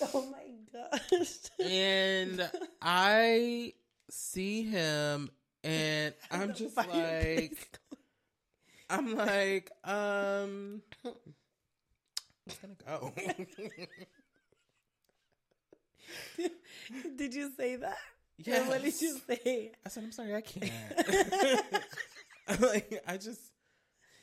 Oh 0.02 0.26
my 0.32 0.98
gosh. 1.20 1.36
and 1.60 2.50
I 2.82 3.74
see 4.10 4.64
him, 4.64 5.30
and 5.64 6.14
I'm 6.32 6.54
just 6.54 6.76
like, 6.78 7.80
I'm 8.90 9.16
like, 9.16 9.72
um, 9.84 10.82
I'm 11.06 11.14
gonna 12.62 12.76
go. 12.86 13.14
Did 17.16 17.34
you 17.34 17.52
say 17.56 17.76
that? 17.78 17.98
Yes. 18.38 18.70
What 18.70 18.82
did 18.82 19.02
you 19.02 19.20
say? 19.28 19.72
I 19.86 19.90
said, 19.90 20.04
I'm 20.04 20.12
sorry, 20.14 20.34
I 20.34 20.42
can't. 20.42 20.72
like, 22.62 23.04
I 23.06 23.18
just, 23.18 23.42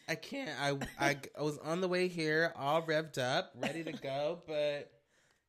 I 0.09 0.15
can't. 0.15 0.51
I, 0.59 0.79
I, 0.99 1.17
I 1.39 1.43
was 1.43 1.59
on 1.59 1.83
the 1.83 1.89
way 1.89 2.09
here, 2.09 2.53
all 2.57 2.83
revved 2.83 3.19
up, 3.19 3.53
ready 3.57 3.85
to 3.85 3.93
go, 3.93 4.39
but 4.47 4.91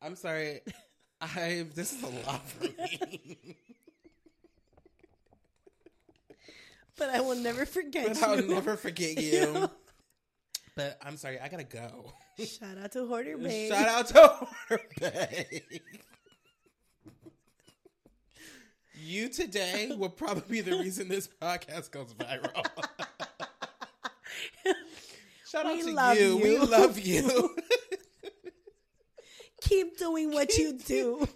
I'm 0.02 0.16
sorry. 0.16 0.60
I 1.20 1.66
this 1.74 1.92
is 1.92 2.02
a 2.02 2.28
lot 2.28 2.46
for 2.46 2.64
me. 2.64 3.56
But 6.96 7.10
I 7.10 7.20
will 7.20 7.36
never 7.36 7.64
forget 7.64 8.08
but 8.08 8.16
you. 8.16 8.26
I'll 8.26 8.42
never 8.42 8.76
forget 8.76 9.20
you. 9.20 9.70
But 10.76 10.98
I'm 11.02 11.16
sorry, 11.16 11.40
I 11.40 11.48
gotta 11.48 11.64
go. 11.64 12.12
Shout 12.38 12.78
out 12.78 12.92
to 12.92 13.06
Hoarder 13.06 13.36
Babe. 13.38 13.72
Shout 13.72 13.88
out 13.88 14.06
to 14.08 14.46
her 14.68 14.80
babe. 15.00 15.80
You 19.00 19.28
today 19.28 19.92
will 19.96 20.08
probably 20.08 20.60
be 20.62 20.70
the 20.70 20.78
reason 20.78 21.08
this 21.08 21.28
podcast 21.40 21.90
goes 21.90 22.12
viral. 22.14 22.66
Shout 25.50 25.64
We 25.64 25.70
out 25.72 25.80
to 25.80 25.92
love 25.92 26.18
you. 26.18 26.36
We 26.36 26.58
love 26.58 26.98
you. 26.98 27.56
Keep 29.62 29.98
doing 29.98 30.32
what 30.32 30.56
you 30.56 30.78
do. 30.78 31.26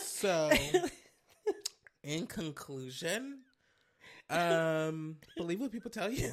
so, 0.00 0.50
in 2.02 2.26
conclusion, 2.26 3.40
um, 4.30 5.16
believe 5.36 5.60
what 5.60 5.72
people 5.72 5.90
tell 5.90 6.10
you 6.10 6.32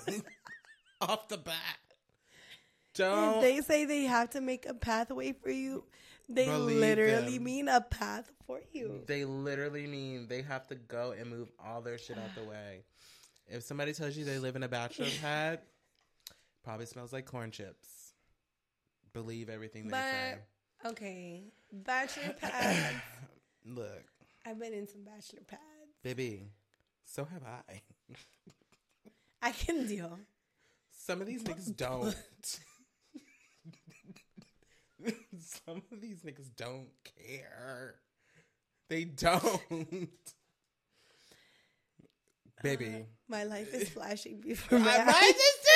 off 1.02 1.28
the 1.28 1.38
bat. 1.38 1.56
If 2.94 2.98
Don't 2.98 3.42
they 3.42 3.62
say 3.62 3.86
they 3.86 4.04
have 4.04 4.30
to 4.32 4.42
make 4.42 4.66
a 4.68 4.74
pathway 4.74 5.32
for 5.34 5.50
you, 5.50 5.84
they 6.30 6.46
Believe 6.46 6.80
literally 6.80 7.34
them. 7.36 7.44
mean 7.44 7.68
a 7.68 7.82
path 7.82 8.32
for 8.46 8.62
you. 8.72 9.02
They 9.08 9.26
literally 9.26 9.88
mean 9.88 10.28
they 10.28 10.42
have 10.44 10.68
to 10.68 10.76
go 10.76 11.12
and 11.12 11.30
move 11.30 11.50
all 11.64 11.82
their 11.82 11.98
shit 11.98 12.18
out 12.18 12.36
the 12.36 12.44
way. 12.50 12.84
If 13.48 13.64
somebody 13.64 13.94
tells 13.94 14.16
you 14.16 14.26
they 14.26 14.38
live 14.40 14.56
in 14.56 14.64
a 14.64 14.68
bachelor 14.68 15.08
pad, 15.22 15.60
probably 16.64 16.86
smells 16.86 17.12
like 17.12 17.26
corn 17.26 17.50
chips. 17.52 18.14
Believe 19.12 19.50
everything 19.50 19.88
they 19.88 19.98
say. 19.98 20.36
Okay, 20.86 21.44
bachelor 21.72 22.34
pads. 22.42 22.96
Look, 23.66 24.04
I've 24.46 24.60
been 24.60 24.74
in 24.74 24.88
some 24.88 25.04
bachelor 25.04 25.42
pads. 25.48 25.62
baby, 26.04 26.44
so 27.06 27.26
have 27.26 27.42
I. 27.44 27.82
I 29.42 29.52
can 29.52 29.88
deal. 29.88 30.20
Some 30.92 31.22
of 31.22 31.28
these 31.28 31.44
niggas 31.44 31.76
don't. 31.76 32.16
Some 35.66 35.84
of 35.92 36.02
these 36.02 36.22
niggas 36.22 36.50
don't 36.56 36.90
care. 37.20 37.96
They 38.90 39.04
don't. 39.06 40.10
Baby. 42.62 42.88
Uh, 42.88 43.04
my 43.28 43.44
life 43.44 43.74
is 43.74 43.90
flashing 43.90 44.40
before 44.42 44.80
my 44.80 44.98
eyes. 44.98 45.34
just 45.34 45.68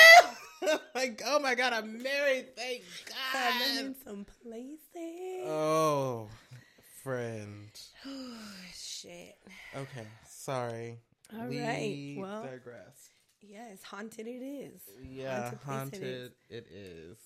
do. 0.62 0.68
like, 0.94 1.22
oh 1.26 1.38
my 1.38 1.54
god, 1.54 1.72
I'm 1.72 2.02
married. 2.02 2.56
Thank 2.56 2.82
God. 3.06 3.52
I'm 3.70 3.86
in 3.86 3.94
some 4.04 4.24
places. 4.42 5.46
Oh, 5.46 6.28
friend. 7.02 7.68
Oh 8.06 8.34
shit. 8.74 9.36
Okay, 9.76 10.06
sorry. 10.28 10.98
All 11.38 11.46
we 11.46 11.60
right, 11.60 12.16
well- 12.18 12.42
digress. 12.42 13.10
Yes, 13.40 13.82
haunted 13.84 14.26
it 14.26 14.42
is. 14.42 14.82
Yeah, 15.08 15.50
place 15.50 15.62
haunted. 15.64 16.02
it 16.02 16.06
is. 16.06 16.32
It 16.50 16.66
is. 16.72 17.18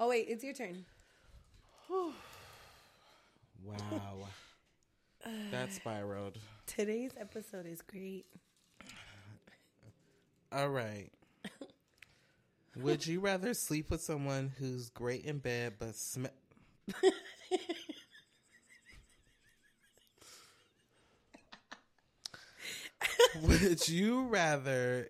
Oh 0.00 0.08
wait, 0.08 0.26
it's 0.28 0.42
your 0.42 0.52
turn. 0.52 0.84
Wow. 3.64 4.28
that 5.50 5.72
spiraled. 5.72 6.38
Today's 6.66 7.12
episode 7.18 7.66
is 7.66 7.82
great. 7.82 8.26
All 10.52 10.68
right. 10.70 11.10
Would 12.76 13.06
you 13.06 13.20
rather 13.20 13.52
sleep 13.54 13.90
with 13.90 14.00
someone 14.00 14.52
who's 14.58 14.90
great 14.90 15.24
in 15.24 15.38
bed 15.38 15.74
but 15.78 15.94
sm- 15.96 16.26
Would 23.42 23.88
you 23.88 24.26
rather 24.26 25.08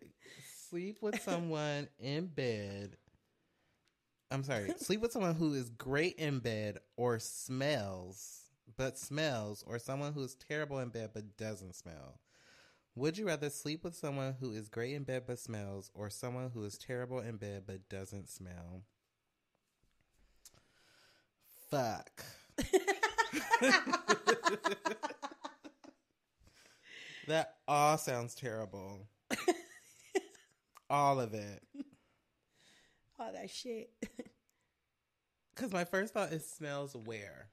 sleep 0.68 0.98
with 1.00 1.20
someone 1.22 1.88
in 1.98 2.26
bed? 2.26 2.96
I'm 4.30 4.44
sorry, 4.44 4.72
sleep 4.78 5.00
with 5.00 5.12
someone 5.12 5.34
who 5.34 5.54
is 5.54 5.70
great 5.70 6.16
in 6.16 6.38
bed 6.38 6.78
or 6.96 7.18
smells, 7.18 8.42
but 8.76 8.98
smells, 8.98 9.64
or 9.66 9.78
someone 9.78 10.12
who 10.12 10.22
is 10.22 10.34
terrible 10.34 10.78
in 10.78 10.88
bed 10.90 11.10
but 11.12 11.36
doesn't 11.36 11.74
smell? 11.74 12.20
Would 12.96 13.18
you 13.18 13.26
rather 13.26 13.50
sleep 13.50 13.84
with 13.84 13.94
someone 13.96 14.36
who 14.40 14.52
is 14.52 14.68
great 14.68 14.94
in 14.94 15.04
bed 15.04 15.24
but 15.26 15.38
smells, 15.38 15.90
or 15.94 16.10
someone 16.10 16.50
who 16.52 16.64
is 16.64 16.78
terrible 16.78 17.20
in 17.20 17.36
bed 17.36 17.64
but 17.66 17.88
doesn't 17.88 18.28
smell? 18.30 18.82
Fuck. 21.70 22.24
that 27.28 27.54
all 27.68 27.96
sounds 27.98 28.34
terrible. 28.34 29.06
all 30.90 31.20
of 31.20 31.34
it. 31.34 31.62
All 33.20 33.32
that 33.32 33.50
shit. 33.50 33.90
Because 35.54 35.72
my 35.72 35.84
first 35.84 36.14
thought 36.14 36.32
is 36.32 36.48
smells 36.48 36.96
where? 36.96 37.48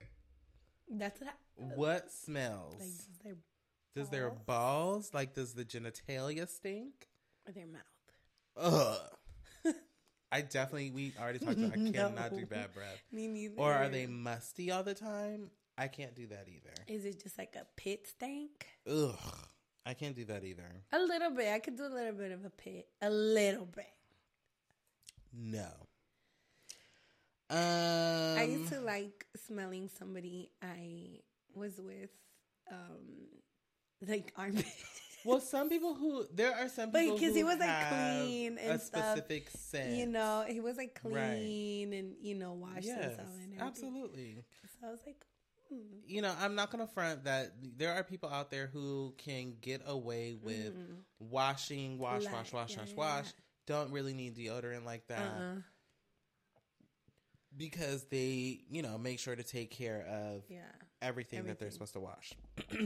That's 0.90 1.20
what. 1.20 1.30
I, 1.30 1.64
What 1.76 2.12
smells? 2.12 2.76
like 2.80 2.88
does 2.90 3.08
their 3.24 3.36
does 3.96 4.10
their 4.10 4.30
balls? 4.30 4.46
balls, 4.46 5.12
like, 5.14 5.34
does 5.34 5.54
the 5.54 5.66
genitalia 5.66 6.48
stink? 6.48 7.08
or 7.48 7.52
their 7.52 7.66
mouth. 7.68 7.82
Ugh. 8.56 9.74
I 10.32 10.42
definitely, 10.42 10.92
we 10.92 11.14
already 11.20 11.40
talked 11.40 11.58
about, 11.58 11.74
I 11.74 11.92
cannot 11.92 12.36
do 12.38 12.46
bad 12.46 12.74
breath. 12.74 13.02
Me 13.12 13.28
neither. 13.28 13.56
Or 13.58 13.74
are 13.74 13.90
they 13.90 14.06
musty 14.06 14.72
all 14.72 14.84
the 14.84 14.94
time? 14.94 15.50
I 15.78 15.88
can't 15.88 16.16
do 16.16 16.28
that 16.28 16.48
either. 16.48 16.74
Is 16.88 17.04
it 17.04 17.22
just 17.22 17.38
like 17.38 17.56
a 17.56 17.66
pit 17.76 18.08
stank? 18.08 18.68
Ugh. 18.90 19.16
I 19.86 19.94
can't 19.96 20.16
do 20.16 20.26
that 20.26 20.44
either. 20.44 20.64
A 20.94 21.00
little 21.00 21.32
bit. 21.32 21.48
I 21.54 21.60
could 21.60 21.76
do 21.78 21.86
a 21.86 21.94
little 21.94 22.14
bit 22.14 22.32
of 22.32 22.46
a 22.46 22.50
pit. 22.50 22.88
A 23.02 23.10
little 23.10 23.66
bit. 23.66 23.86
No. 25.34 25.68
Um, 27.50 27.58
I 28.38 28.44
used 28.44 28.72
to 28.74 28.82
like 28.82 29.26
smelling 29.36 29.90
somebody 29.90 30.52
I 30.62 31.22
was 31.56 31.80
with, 31.80 32.10
um, 32.72 33.28
like 34.08 34.34
armpit. 34.36 34.66
Well, 35.24 35.40
some 35.42 35.70
people 35.70 35.94
who 35.96 36.26
there 36.34 36.54
are 36.56 36.70
some 36.70 36.92
But 36.92 37.02
people 37.02 37.16
because 37.18 37.36
he 37.36 37.44
was 37.44 37.60
like 37.60 37.90
clean 37.90 38.58
and 38.58 38.74
a 38.74 38.80
stuff, 38.80 39.04
specific 39.18 39.50
scent. 39.50 39.92
you 39.94 40.06
know, 40.08 40.46
he 40.48 40.60
was 40.60 40.78
like 40.78 41.00
Right. 41.04 41.32
clean 41.34 41.94
and 41.94 42.16
you 42.22 42.36
know 42.36 42.54
washed 42.54 42.86
yes, 42.86 43.02
himself 43.02 43.28
and 43.44 43.54
everything. 43.54 43.62
absolutely. 43.62 44.46
So 44.82 44.88
I 44.88 44.92
was 44.92 45.00
like, 45.06 45.26
mm, 45.74 46.00
You 46.06 46.22
know, 46.22 46.34
I'm 46.40 46.56
not 46.56 46.72
gonna 46.72 46.88
front 46.88 47.26
that 47.26 47.52
there 47.78 47.94
are 47.94 48.04
people 48.04 48.30
out 48.30 48.52
there 48.52 48.68
who 48.68 49.14
can 49.18 49.56
get 49.62 49.82
away 49.86 50.36
with 50.42 50.74
washing, 51.20 51.98
wash, 51.98 52.24
wash, 52.26 52.54
wash, 52.54 52.72
yeah, 52.72 52.80
wash, 52.80 52.90
yeah, 52.90 52.96
wash. 52.96 53.26
Don't 53.68 53.92
really 53.92 54.14
need 54.14 54.36
deodorant 54.36 54.86
like 54.86 55.06
that 55.08 55.20
uh-uh. 55.20 55.56
because 57.56 58.06
they, 58.06 58.62
you 58.70 58.82
know, 58.82 58.98
make 58.98 59.20
sure 59.20 59.36
to 59.36 59.44
take 59.44 59.70
care 59.72 60.06
of 60.10 60.44
yeah, 60.50 60.62
everything, 61.02 61.44
that 61.46 61.60
they're 61.60 61.70
supposed 61.70 61.94
to 61.94 62.00
wash. 62.00 62.34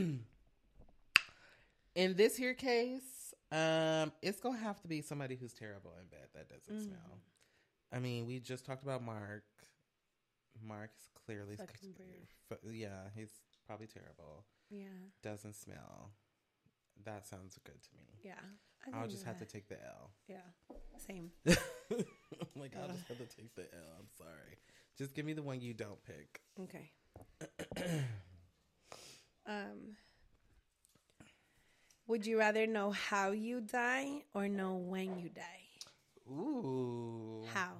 In 1.94 2.16
this 2.16 2.36
here 2.36 2.54
case, 2.54 3.32
um, 3.52 4.12
it's 4.22 4.40
gonna 4.40 4.58
have 4.58 4.80
to 4.82 4.88
be 4.88 5.02
somebody 5.02 5.36
who's 5.36 5.52
terrible 5.52 5.92
in 6.00 6.06
bed 6.08 6.28
that 6.34 6.48
doesn't 6.48 6.74
Mm. 6.74 6.84
smell. 6.86 7.20
I 7.92 7.98
mean, 7.98 8.26
we 8.26 8.40
just 8.40 8.64
talked 8.64 8.82
about 8.82 9.02
Mark. 9.04 9.44
Mark's 10.66 11.08
clearly, 11.26 11.56
f- 11.60 12.58
yeah, 12.70 13.08
he's 13.14 13.30
probably 13.66 13.86
terrible. 13.86 14.44
yeah, 14.70 14.86
Doesn't 15.22 15.54
smell. 15.54 16.12
That 17.04 17.26
sounds 17.26 17.58
good 17.64 17.82
to 17.82 17.88
me. 17.96 18.20
yeah. 18.22 18.40
I'll 18.92 19.08
just 19.08 19.24
have 19.24 19.38
to 19.38 19.44
take 19.44 19.68
the 19.68 19.76
L. 19.84 20.10
Yeah, 20.28 20.36
same. 21.06 21.30
like 22.56 22.74
I'll 22.76 22.88
just 22.88 23.06
have 23.08 23.18
to 23.18 23.26
take 23.26 23.54
the 23.54 23.62
L. 23.62 23.96
I'm 23.98 24.08
sorry. 24.16 24.58
Just 24.96 25.14
give 25.14 25.24
me 25.24 25.32
the 25.32 25.42
one 25.42 25.60
you 25.60 25.74
don't 25.74 25.98
pick. 26.04 26.40
Okay. 26.60 26.90
um, 29.46 29.96
would 32.06 32.26
you 32.26 32.38
rather 32.38 32.66
know 32.66 32.90
how 32.90 33.30
you 33.30 33.60
die 33.60 34.22
or 34.34 34.48
know 34.48 34.74
when 34.74 35.18
you 35.18 35.28
die? 35.28 35.62
Ooh. 36.30 37.44
How? 37.52 37.72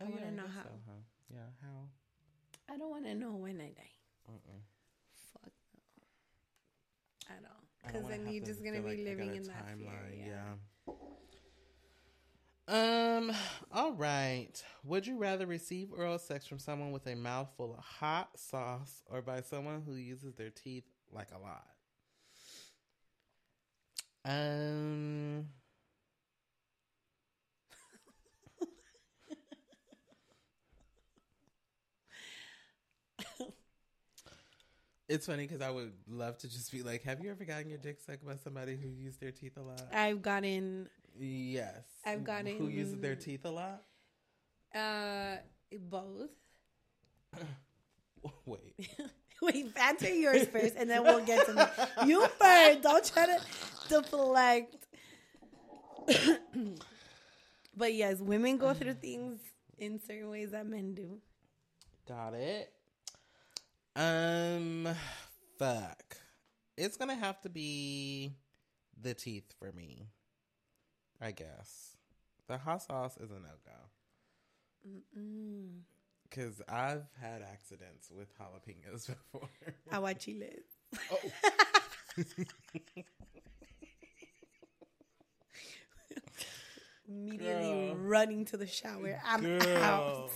Oh, 0.00 0.06
I 0.06 0.08
wanna 0.08 0.24
yeah, 0.26 0.30
know 0.30 0.48
how. 0.54 0.62
so, 0.62 0.70
huh? 0.86 1.02
Yeah, 1.32 1.50
how? 1.62 1.88
I 2.72 2.76
don't 2.76 2.90
want 2.90 3.06
to 3.06 3.14
know 3.14 3.32
when 3.32 3.60
I 3.60 3.70
die. 3.70 3.96
Uh-uh. 4.28 4.60
Fuck 5.32 5.52
no. 5.74 6.04
I 7.28 7.34
don't. 7.34 7.42
I 7.44 7.48
don't 7.48 7.68
Because 7.88 8.08
then 8.08 8.26
you're 8.28 8.44
just 8.44 8.62
gonna 8.64 8.80
be 8.80 8.88
like 8.88 8.98
living 8.98 9.34
in 9.34 9.42
that 9.44 9.66
fear. 9.76 9.90
yeah. 10.16 10.54
Um. 12.68 13.32
All 13.72 13.92
right. 13.92 14.62
Would 14.84 15.06
you 15.06 15.16
rather 15.16 15.46
receive 15.46 15.88
oral 15.96 16.18
sex 16.18 16.46
from 16.46 16.58
someone 16.58 16.92
with 16.92 17.06
a 17.06 17.14
mouth 17.16 17.48
full 17.56 17.72
of 17.74 17.82
hot 17.82 18.28
sauce, 18.36 19.02
or 19.10 19.22
by 19.22 19.40
someone 19.40 19.82
who 19.86 19.94
uses 19.94 20.34
their 20.34 20.50
teeth 20.50 20.84
like 21.12 21.28
a 21.34 21.38
lot? 21.38 21.66
Um. 24.24 25.46
It's 35.08 35.24
funny 35.26 35.46
because 35.46 35.62
I 35.62 35.70
would 35.70 35.92
love 36.06 36.36
to 36.38 36.48
just 36.48 36.70
be 36.70 36.82
like, 36.82 37.02
"Have 37.04 37.22
you 37.22 37.30
ever 37.30 37.44
gotten 37.44 37.70
your 37.70 37.78
dick 37.78 37.98
sucked 38.00 38.26
by 38.26 38.36
somebody 38.36 38.76
who 38.76 38.88
used 38.88 39.20
their 39.20 39.30
teeth 39.32 39.56
a 39.56 39.62
lot?" 39.62 39.82
I've 39.92 40.20
gotten 40.22 40.88
Yes. 41.18 41.82
I've 42.04 42.24
gotten- 42.24 42.58
who 42.58 42.68
uses 42.68 43.00
their 43.00 43.16
teeth 43.16 43.44
a 43.44 43.50
lot. 43.50 43.84
uh 44.74 45.36
both. 45.78 46.30
Wait. 48.44 48.74
Wait, 49.42 49.72
answer 49.76 50.12
yours 50.12 50.46
first, 50.48 50.74
and 50.76 50.90
then 50.90 51.02
we'll 51.04 51.24
get 51.24 51.46
to 51.46 51.54
me. 51.54 51.62
You 52.08 52.26
first. 52.26 52.82
Don't 52.82 53.04
try 53.04 53.26
to 53.26 53.40
deflect. 53.88 54.76
but 57.76 57.94
yes, 57.94 58.20
women 58.20 58.56
go 58.58 58.74
through 58.74 58.94
things 58.94 59.40
in 59.78 60.00
certain 60.00 60.28
ways 60.30 60.50
that 60.50 60.66
men 60.66 60.94
do. 60.94 61.18
Got 62.08 62.34
it. 62.34 62.72
Um, 63.98 64.88
fuck. 65.58 66.16
It's 66.76 66.96
gonna 66.96 67.16
have 67.16 67.40
to 67.40 67.48
be 67.48 68.32
the 69.00 69.12
teeth 69.12 69.52
for 69.58 69.72
me. 69.72 70.06
I 71.20 71.32
guess 71.32 71.96
the 72.46 72.58
hot 72.58 72.82
sauce 72.82 73.16
is 73.16 73.32
a 73.32 73.34
no 73.34 73.48
go. 73.66 73.72
Mm. 75.18 75.80
Cause 76.30 76.62
I've 76.68 77.06
had 77.20 77.42
accidents 77.42 78.08
with 78.16 78.28
jalapenos 78.38 79.08
before. 79.32 79.48
Aguachiles. 79.90 80.62
oh, 81.10 81.18
Immediately 87.08 87.88
Girl. 87.88 87.96
running 87.96 88.44
to 88.46 88.56
the 88.56 88.66
shower. 88.66 89.20
I'm 89.26 89.40
girl, 89.42 89.78
out. 89.78 90.30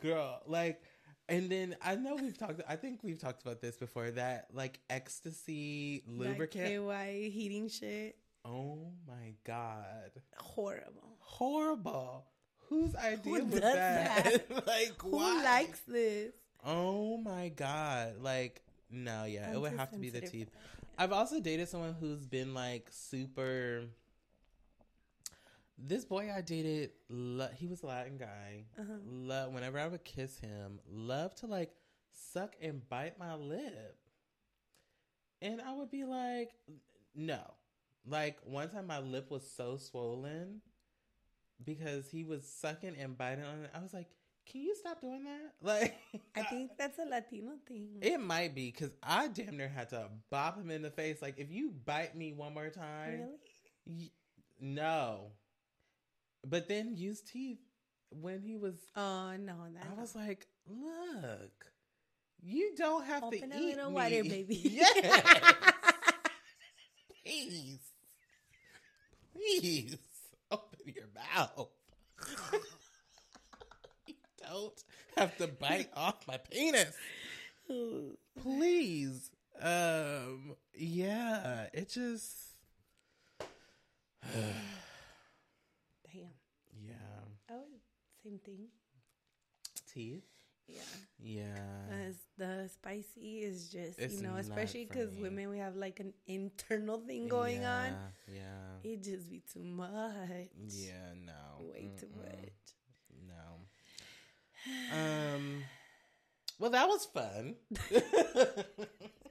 girl, 0.00 0.40
like. 0.46 0.80
And 1.28 1.50
then 1.50 1.76
I 1.82 1.96
know 1.96 2.14
we've 2.16 2.38
talked. 2.38 2.60
I 2.68 2.76
think 2.76 3.00
we've 3.02 3.18
talked 3.18 3.42
about 3.42 3.60
this 3.60 3.76
before. 3.76 4.10
That 4.12 4.46
like 4.52 4.78
ecstasy 4.88 6.02
lubricant. 6.06 6.86
That 6.86 7.04
KY 7.04 7.30
heating 7.30 7.68
shit. 7.68 8.16
oh 8.44 8.92
my 9.08 9.34
god, 9.44 10.12
Horrible. 10.36 11.16
horrible. 11.18 12.26
Whose 12.68 12.94
idea 12.96 13.32
was 13.32 13.44
does 13.44 13.60
that? 13.60 14.44
like 14.66 14.94
Who 15.02 15.10
why? 15.10 15.42
likes 15.42 15.80
this? 15.80 16.34
Oh, 16.64 17.14
oh 17.14 17.18
my 17.18 17.48
god! 17.48 18.14
Like 18.20 18.62
no, 18.90 19.24
yeah, 19.24 19.50
it 19.50 19.54
I'm 19.54 19.60
would 19.62 19.72
have 19.76 19.90
to 19.92 19.98
be 19.98 20.10
the 20.10 20.20
teeth. 20.20 20.50
I've 20.98 21.12
also 21.12 21.40
dated 21.40 21.68
someone 21.68 21.94
who's 21.98 22.24
been 22.26 22.54
like 22.54 22.88
super. 22.90 23.84
This 25.78 26.04
boy 26.04 26.30
I 26.34 26.40
dated, 26.40 26.90
lo- 27.08 27.50
he 27.54 27.66
was 27.66 27.82
a 27.82 27.86
Latin 27.86 28.16
guy. 28.16 28.64
Uh-huh. 28.78 28.92
Lo- 29.04 29.50
whenever 29.50 29.78
I 29.78 29.86
would 29.88 30.04
kiss 30.04 30.38
him, 30.38 30.80
love 30.90 31.34
to 31.36 31.46
like 31.46 31.70
suck 32.32 32.54
and 32.62 32.86
bite 32.88 33.18
my 33.18 33.34
lip, 33.34 33.98
and 35.42 35.60
I 35.60 35.74
would 35.74 35.90
be 35.90 36.04
like, 36.04 36.50
no. 37.14 37.40
Like 38.08 38.38
one 38.44 38.68
time, 38.70 38.86
my 38.86 39.00
lip 39.00 39.30
was 39.30 39.48
so 39.50 39.76
swollen 39.76 40.60
because 41.64 42.08
he 42.08 42.24
was 42.24 42.46
sucking 42.46 42.94
and 42.98 43.16
biting 43.18 43.44
on 43.44 43.64
it. 43.64 43.70
I 43.74 43.80
was 43.80 43.92
like, 43.92 44.06
"Can 44.50 44.60
you 44.62 44.74
stop 44.76 45.00
doing 45.00 45.24
that?" 45.24 45.52
Like, 45.62 45.94
I 46.36 46.42
think 46.44 46.70
that's 46.78 46.98
a 46.98 47.04
Latino 47.04 47.52
thing. 47.66 47.98
it 48.00 48.18
might 48.20 48.54
be 48.54 48.70
because 48.70 48.92
I 49.02 49.26
damn 49.28 49.56
near 49.56 49.68
had 49.68 49.88
to 49.90 50.08
bop 50.30 50.56
him 50.56 50.70
in 50.70 50.82
the 50.82 50.90
face. 50.90 51.20
Like, 51.20 51.34
if 51.38 51.50
you 51.50 51.72
bite 51.84 52.16
me 52.16 52.32
one 52.32 52.54
more 52.54 52.70
time, 52.70 53.10
really? 53.86 54.00
y- 54.04 54.10
no. 54.60 55.32
But 56.48 56.68
then 56.68 56.94
use 56.96 57.20
teeth 57.20 57.58
when 58.10 58.40
he 58.40 58.56
was. 58.56 58.76
Oh 58.94 59.32
no, 59.36 59.54
that 59.74 59.86
I 59.90 60.00
was 60.00 60.14
like, 60.14 60.46
look, 60.68 61.66
you 62.40 62.72
don't 62.76 63.04
have 63.04 63.24
Open 63.24 63.50
to 63.50 63.56
a 63.56 63.60
eat 63.60 63.76
little 63.76 63.90
me. 63.90 63.94
wider, 63.94 64.22
baby. 64.24 64.54
Yes. 64.64 65.72
Please, 67.24 67.80
please 69.34 69.96
open 70.52 70.78
your 70.86 71.08
mouth. 71.34 71.68
you 74.06 74.14
don't 74.48 74.84
have 75.16 75.36
to 75.38 75.48
bite 75.48 75.90
off 75.96 76.24
my 76.28 76.36
penis. 76.36 76.94
Please. 78.40 79.30
Um. 79.60 80.54
Yeah. 80.72 81.66
It 81.72 81.88
just. 81.90 82.54
Yeah. 86.86 87.24
Oh, 87.50 87.64
same 88.22 88.38
thing. 88.44 88.68
Teeth. 89.92 90.24
Yeah. 90.68 90.82
Yeah. 91.18 92.10
The 92.38 92.68
spicy 92.68 93.38
is 93.42 93.68
just 93.70 93.98
It's 93.98 94.14
you 94.14 94.22
know, 94.22 94.36
especially 94.36 94.84
because 94.84 95.16
women 95.16 95.48
we 95.50 95.58
have 95.58 95.76
like 95.76 96.00
an 96.00 96.12
internal 96.26 96.98
thing 96.98 97.28
going 97.28 97.64
on. 97.64 97.96
Yeah, 98.28 98.34
Yeah. 98.34 98.90
It 98.92 99.02
just 99.02 99.30
be 99.30 99.42
too 99.52 99.62
much. 99.62 100.50
Yeah, 100.68 101.14
no. 101.24 101.70
Way 101.72 101.90
too 101.98 102.06
Mm-mm. 102.06 102.16
much. 102.16 102.74
No. 103.28 103.66
Um 104.92 105.64
well 106.58 106.70
that 106.70 106.88
was 106.88 107.06
fun. 107.06 107.54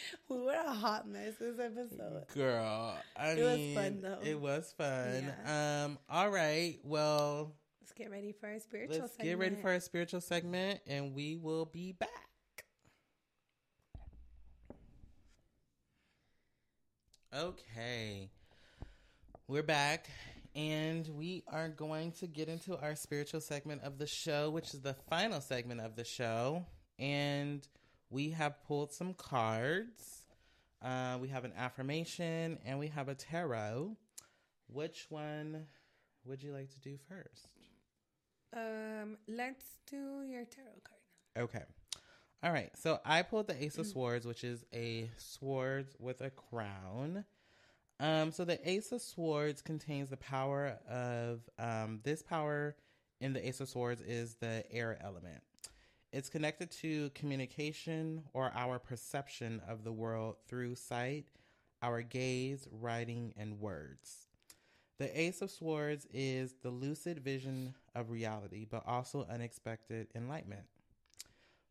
We 0.28 0.38
were 0.38 0.52
a 0.52 0.72
hot 0.72 1.08
mess 1.08 1.34
this 1.38 1.58
episode. 1.58 2.24
Girl. 2.34 2.96
I 3.16 3.30
It 3.30 3.42
was 3.42 3.84
fun, 3.84 4.00
though. 4.02 4.18
It 4.22 4.40
was 4.40 4.74
fun. 4.76 5.32
Um, 5.46 5.98
all 6.08 6.30
right. 6.30 6.78
Well, 6.82 7.54
Let's 7.80 7.92
get 7.92 8.10
ready 8.10 8.32
for 8.32 8.48
our 8.48 8.58
spiritual 8.58 8.98
let's 9.00 9.12
segment. 9.12 9.28
get 9.30 9.38
ready 9.38 9.56
for 9.56 9.70
our 9.70 9.80
spiritual 9.80 10.20
segment 10.20 10.80
and 10.86 11.14
we 11.14 11.36
will 11.36 11.66
be 11.66 11.92
back. 11.92 12.08
Okay. 17.32 18.30
We're 19.46 19.62
back 19.62 20.08
and 20.56 21.06
we 21.08 21.44
are 21.48 21.68
going 21.68 22.10
to 22.12 22.26
get 22.26 22.48
into 22.48 22.76
our 22.80 22.96
spiritual 22.96 23.40
segment 23.40 23.82
of 23.82 23.98
the 23.98 24.06
show, 24.06 24.50
which 24.50 24.72
is 24.74 24.80
the 24.80 24.94
final 25.08 25.40
segment 25.40 25.80
of 25.80 25.94
the 25.96 26.04
show. 26.04 26.64
And 26.98 27.66
we 28.10 28.30
have 28.30 28.62
pulled 28.66 28.92
some 28.92 29.14
cards. 29.14 30.22
Uh, 30.82 31.18
we 31.20 31.28
have 31.28 31.44
an 31.44 31.52
affirmation 31.56 32.58
and 32.64 32.78
we 32.78 32.88
have 32.88 33.08
a 33.08 33.14
tarot. 33.14 33.96
Which 34.68 35.06
one 35.08 35.66
would 36.24 36.42
you 36.42 36.52
like 36.52 36.70
to 36.70 36.80
do 36.80 36.96
first? 37.08 37.48
Um, 38.54 39.16
let's 39.28 39.64
do 39.86 40.22
your 40.22 40.44
tarot 40.44 40.80
card. 40.84 41.44
Okay. 41.44 41.62
All 42.42 42.52
right. 42.52 42.70
So 42.76 43.00
I 43.04 43.22
pulled 43.22 43.48
the 43.48 43.62
Ace 43.62 43.78
of 43.78 43.86
Swords, 43.86 44.26
which 44.26 44.44
is 44.44 44.64
a 44.72 45.10
sword 45.16 45.88
with 45.98 46.20
a 46.20 46.30
crown. 46.30 47.24
Um, 47.98 48.30
so 48.30 48.44
the 48.44 48.58
Ace 48.68 48.92
of 48.92 49.00
Swords 49.00 49.62
contains 49.62 50.10
the 50.10 50.16
power 50.16 50.78
of 50.88 51.40
um, 51.58 52.00
this 52.04 52.22
power 52.22 52.76
in 53.20 53.32
the 53.32 53.46
Ace 53.46 53.60
of 53.60 53.68
Swords 53.68 54.00
is 54.02 54.36
the 54.36 54.64
air 54.70 54.98
element. 55.02 55.42
It's 56.16 56.30
connected 56.30 56.70
to 56.80 57.10
communication 57.10 58.22
or 58.32 58.50
our 58.54 58.78
perception 58.78 59.60
of 59.68 59.84
the 59.84 59.92
world 59.92 60.36
through 60.48 60.76
sight, 60.76 61.26
our 61.82 62.00
gaze, 62.00 62.66
writing, 62.72 63.34
and 63.36 63.60
words. 63.60 64.28
The 64.96 65.20
Ace 65.20 65.42
of 65.42 65.50
Swords 65.50 66.06
is 66.14 66.54
the 66.62 66.70
lucid 66.70 67.18
vision 67.18 67.74
of 67.94 68.08
reality, 68.08 68.64
but 68.64 68.82
also 68.86 69.26
unexpected 69.30 70.06
enlightenment. 70.14 70.62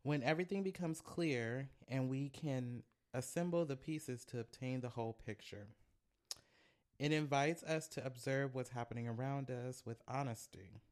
When 0.04 0.22
everything 0.22 0.62
becomes 0.62 1.00
clear 1.00 1.68
and 1.88 2.08
we 2.08 2.28
can 2.28 2.84
assemble 3.12 3.64
the 3.64 3.74
pieces 3.74 4.24
to 4.26 4.38
obtain 4.38 4.80
the 4.80 4.90
whole 4.90 5.14
picture, 5.26 5.66
it 7.00 7.10
invites 7.10 7.64
us 7.64 7.88
to 7.88 8.06
observe 8.06 8.54
what's 8.54 8.70
happening 8.70 9.08
around 9.08 9.50
us 9.50 9.82
with 9.84 9.98
honesty. 10.06 10.82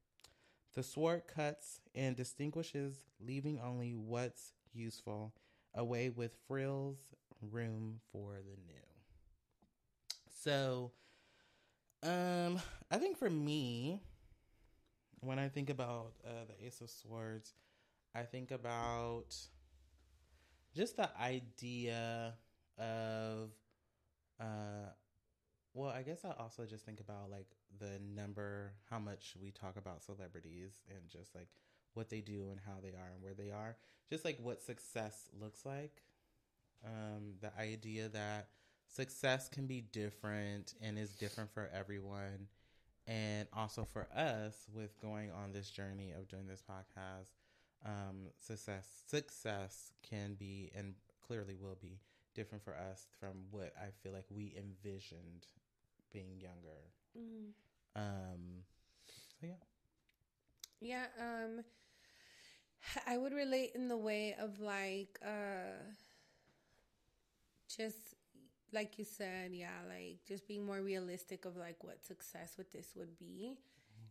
The 0.74 0.82
sword 0.82 1.22
cuts 1.32 1.80
and 1.94 2.16
distinguishes, 2.16 3.00
leaving 3.20 3.60
only 3.60 3.94
what's 3.94 4.52
useful, 4.72 5.32
away 5.74 6.10
with 6.10 6.32
frills, 6.48 6.98
room 7.40 8.00
for 8.10 8.34
the 8.34 8.56
new. 8.66 8.80
So, 10.42 10.90
um, 12.02 12.60
I 12.90 12.98
think 12.98 13.16
for 13.16 13.30
me, 13.30 14.02
when 15.20 15.38
I 15.38 15.48
think 15.48 15.70
about 15.70 16.12
uh, 16.26 16.44
the 16.48 16.66
Ace 16.66 16.80
of 16.80 16.90
Swords, 16.90 17.54
I 18.14 18.22
think 18.22 18.50
about 18.50 19.36
just 20.74 20.96
the 20.96 21.08
idea 21.20 22.34
of, 22.78 23.50
uh, 24.40 24.90
well, 25.72 25.90
I 25.90 26.02
guess 26.02 26.24
I 26.24 26.32
also 26.38 26.66
just 26.66 26.84
think 26.84 27.00
about 27.00 27.30
like 27.30 27.46
the 27.80 28.00
number, 28.14 28.72
how 28.90 28.98
much 28.98 29.34
we 29.40 29.50
talk 29.50 29.76
about 29.76 30.02
celebrities 30.02 30.80
and 30.88 31.08
just 31.10 31.34
like 31.34 31.48
what 31.94 32.10
they 32.10 32.20
do 32.20 32.48
and 32.50 32.60
how 32.66 32.80
they 32.82 32.90
are 32.90 33.10
and 33.12 33.22
where 33.22 33.34
they 33.34 33.50
are. 33.50 33.76
Just 34.10 34.24
like 34.24 34.38
what 34.42 34.62
success 34.62 35.28
looks 35.40 35.64
like. 35.64 36.02
Um, 36.84 37.34
the 37.40 37.50
idea 37.58 38.08
that 38.08 38.48
success 38.86 39.48
can 39.48 39.66
be 39.66 39.80
different 39.80 40.74
and 40.82 40.98
is 40.98 41.14
different 41.14 41.52
for 41.52 41.70
everyone. 41.72 42.48
And 43.06 43.48
also 43.52 43.84
for 43.84 44.08
us 44.14 44.66
with 44.74 45.00
going 45.00 45.30
on 45.30 45.52
this 45.52 45.70
journey 45.70 46.12
of 46.12 46.28
doing 46.28 46.46
this 46.46 46.62
podcast, 46.62 47.30
um, 47.84 48.28
success 48.38 48.88
success 49.06 49.92
can 50.02 50.34
be 50.34 50.70
and 50.74 50.94
clearly 51.26 51.54
will 51.54 51.76
be 51.80 51.98
different 52.34 52.64
for 52.64 52.74
us 52.74 53.06
from 53.20 53.44
what 53.50 53.72
I 53.78 53.88
feel 54.02 54.12
like 54.12 54.24
we 54.30 54.54
envisioned 54.56 55.46
being 56.12 56.40
younger. 56.40 56.92
Mm. 57.18 57.52
Um, 57.96 58.64
so 59.40 59.46
yeah. 59.46 59.54
Yeah, 60.80 61.06
um 61.20 61.64
I 63.06 63.16
would 63.16 63.32
relate 63.32 63.72
in 63.74 63.88
the 63.88 63.96
way 63.96 64.34
of 64.38 64.60
like 64.60 65.18
uh 65.24 65.82
just 67.74 68.14
like 68.72 68.98
you 68.98 69.04
said, 69.04 69.52
yeah, 69.52 69.78
like 69.88 70.18
just 70.26 70.48
being 70.48 70.66
more 70.66 70.80
realistic 70.80 71.44
of 71.44 71.56
like 71.56 71.82
what 71.84 72.04
success 72.04 72.54
with 72.58 72.72
this 72.72 72.88
would 72.96 73.16
be. 73.18 73.56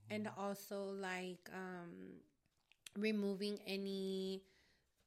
And 0.10 0.30
also 0.38 0.84
like 1.00 1.50
um 1.54 2.22
removing 2.98 3.60
any 3.66 4.42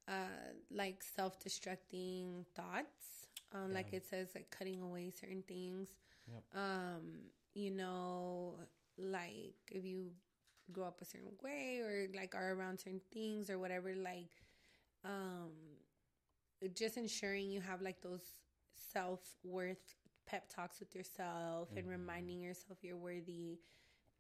uh 0.09 0.53
like 0.70 1.03
self-destructing 1.03 2.44
thoughts. 2.55 3.28
Um 3.55 3.73
like 3.73 3.93
it 3.93 4.05
says 4.09 4.28
like 4.35 4.51
cutting 4.51 4.82
away 4.82 5.11
certain 5.11 5.43
things. 5.47 5.89
Yep. 6.31 6.43
Um 6.55 7.03
you 7.57 7.70
know 7.70 8.55
like 8.99 9.55
if 9.73 9.85
you 9.85 10.11
grow 10.73 10.87
up 10.87 11.01
a 11.01 11.05
certain 11.05 11.33
way 11.43 11.81
or 11.81 12.07
like 12.15 12.35
are 12.35 12.53
around 12.53 12.78
certain 12.78 13.01
things 13.12 13.49
or 13.49 13.59
whatever 13.59 13.95
like 13.95 14.43
um 15.05 15.51
just 16.74 16.97
ensuring 16.97 17.51
you 17.51 17.61
have 17.61 17.81
like 17.81 18.01
those 18.03 18.41
self-worth 18.93 19.95
pep 20.27 20.49
talks 20.55 20.81
with 20.81 20.95
yourself 20.95 21.69
and 21.77 21.89
reminding 21.89 22.41
yourself 22.41 22.78
you're 22.83 22.97
worthy 22.97 23.59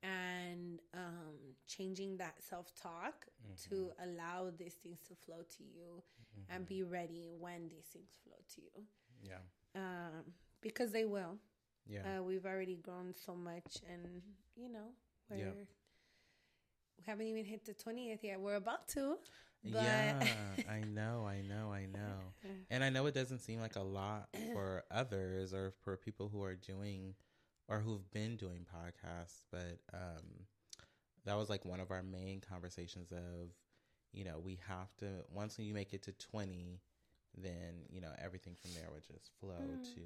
and 0.02 0.80
um 0.94 1.36
changing 1.66 2.16
that 2.16 2.34
self-talk 2.38 3.26
to 3.68 3.90
allow 4.04 4.50
these 4.56 4.74
things 4.74 5.00
to 5.06 5.14
flow 5.14 5.42
to 5.56 5.62
you 5.64 6.02
and 6.50 6.66
be 6.66 6.82
ready 6.82 7.24
when 7.38 7.68
these 7.68 7.86
things 7.92 8.10
flow 8.22 8.36
to 8.54 8.60
you. 8.60 8.84
Yeah. 9.22 9.40
um 9.74 10.24
because 10.60 10.92
they 10.92 11.04
will 11.04 11.38
Yeah. 11.88 12.18
uh, 12.18 12.22
we've 12.22 12.46
already 12.46 12.76
grown 12.76 13.14
so 13.14 13.34
much, 13.34 13.78
and 13.90 14.22
you 14.56 14.68
know, 14.68 14.88
we're 15.30 15.36
Yeah. 15.36 15.50
we 16.98 17.04
haven't 17.04 17.26
even 17.26 17.44
hit 17.44 17.64
the 17.64 17.74
twentieth 17.74 18.22
yet. 18.24 18.40
We're 18.40 18.56
about 18.56 18.88
to, 18.88 19.18
but 19.64 19.82
yeah, 19.82 20.18
I 20.68 20.80
know, 20.80 21.26
I 21.26 21.42
know, 21.42 21.72
I 21.72 21.86
know. 21.86 22.34
And 22.70 22.82
I 22.82 22.90
know 22.90 23.06
it 23.06 23.14
doesn't 23.14 23.40
seem 23.40 23.60
like 23.60 23.76
a 23.76 23.82
lot 23.82 24.28
for 24.52 24.84
others 24.90 25.52
or 25.54 25.72
for 25.82 25.96
people 25.96 26.28
who 26.28 26.42
are 26.42 26.54
doing 26.56 27.14
or 27.68 27.80
who've 27.80 28.08
been 28.12 28.36
doing 28.36 28.64
podcasts, 28.64 29.44
but 29.50 29.78
um, 29.92 30.46
that 31.24 31.36
was 31.36 31.48
like 31.50 31.64
one 31.64 31.80
of 31.80 31.90
our 31.90 32.02
main 32.02 32.40
conversations 32.40 33.10
of, 33.10 33.50
you 34.12 34.24
know, 34.24 34.38
we 34.38 34.58
have 34.68 34.94
to, 34.98 35.06
once 35.32 35.58
you 35.58 35.74
make 35.74 35.92
it 35.92 36.02
to 36.04 36.12
20, 36.12 36.80
then, 37.36 37.82
you 37.90 38.00
know, 38.00 38.12
everything 38.22 38.54
from 38.54 38.72
there 38.74 38.88
would 38.92 39.02
just 39.04 39.30
flow 39.40 39.56
to 39.94 40.00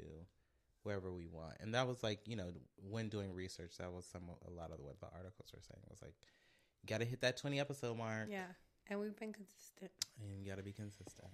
wherever 0.83 1.13
we 1.13 1.27
want. 1.27 1.55
And 1.61 1.75
that 1.75 1.87
was 1.87 2.03
like, 2.03 2.21
you 2.27 2.37
know, 2.37 2.51
when 2.89 3.09
doing 3.09 3.33
research, 3.35 3.77
that 3.79 3.93
was 3.93 4.07
some, 4.07 4.23
a 4.47 4.51
lot 4.51 4.71
of 4.73 4.81
what 4.81 5.01
the 5.01 5.07
articles 5.07 5.51
were 5.55 5.63
saying 5.63 5.83
was 5.89 6.01
like, 6.03 6.15
you 6.83 6.87
got 6.87 7.01
to 7.01 7.05
hit 7.05 7.21
that 7.21 7.37
20 7.37 7.61
episode 7.61 7.99
mark 7.99 8.29
yeah, 8.31 8.45
and 8.89 8.99
we've 8.99 9.17
been 9.17 9.33
consistent. 9.33 9.91
and 10.21 10.41
you 10.43 10.51
got 10.51 10.57
to 10.57 10.63
be 10.65 10.73
consistent. 10.73 11.29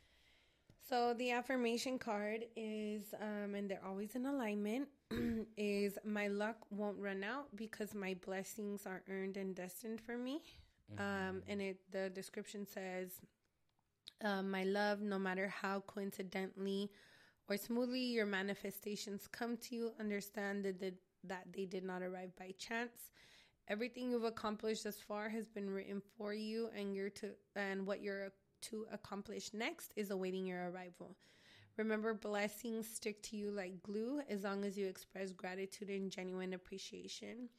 So 0.89 1.14
the 1.14 1.32
affirmation 1.32 1.98
card 1.98 2.44
is, 2.56 3.02
um, 3.20 3.55
and 3.55 3.68
they're 3.68 3.85
always 3.85 4.14
in 4.14 4.27
alignment. 4.27 4.89
is 5.56 5.98
my 6.05 6.28
luck 6.28 6.56
won't 6.70 6.98
run 6.98 7.23
out 7.23 7.47
because 7.55 7.94
my 7.94 8.14
blessings 8.24 8.86
are 8.86 9.02
earned 9.09 9.36
and 9.36 9.55
destined 9.55 10.01
for 10.01 10.16
me. 10.16 10.43
Um, 10.98 11.43
and 11.48 11.60
it 11.60 11.81
the 11.90 12.10
description 12.10 12.66
says, 12.66 13.20
um, 14.23 14.51
"My 14.51 14.62
love, 14.62 15.01
no 15.01 15.18
matter 15.18 15.48
how 15.48 15.81
coincidentally 15.81 16.90
or 17.48 17.56
smoothly 17.56 18.01
your 18.01 18.27
manifestations 18.27 19.28
come 19.31 19.56
to 19.59 19.74
you, 19.74 19.93
understand 20.01 20.64
that 20.64 20.81
the, 20.81 20.94
that 21.24 21.47
they 21.55 21.64
did 21.64 21.85
not 21.85 22.02
arrive 22.02 22.35
by 22.36 22.55
chance. 22.59 23.10
Everything 23.68 24.10
you've 24.10 24.24
accomplished 24.24 24.85
thus 24.85 25.01
far 25.01 25.28
has 25.28 25.48
been 25.48 25.68
written 25.68 26.01
for 26.16 26.32
you, 26.32 26.68
and 26.77 26.94
you're 26.94 27.10
to 27.10 27.31
and 27.56 27.86
what 27.86 28.01
you're 28.01 28.32
to 28.62 28.86
accomplish 28.93 29.52
next 29.52 29.93
is 29.97 30.10
awaiting 30.10 30.47
your 30.47 30.70
arrival." 30.70 31.16
Remember, 31.77 32.14
blessings 32.14 32.89
stick 32.89 33.23
to 33.24 33.36
you 33.36 33.51
like 33.51 33.82
glue 33.82 34.23
as 34.31 34.44
long 34.44 34.64
as 34.64 34.78
you 34.78 34.86
express 34.86 35.32
gratitude 35.32 35.90
and 35.90 36.10
genuine 36.10 36.55
appreciation. 36.55 37.51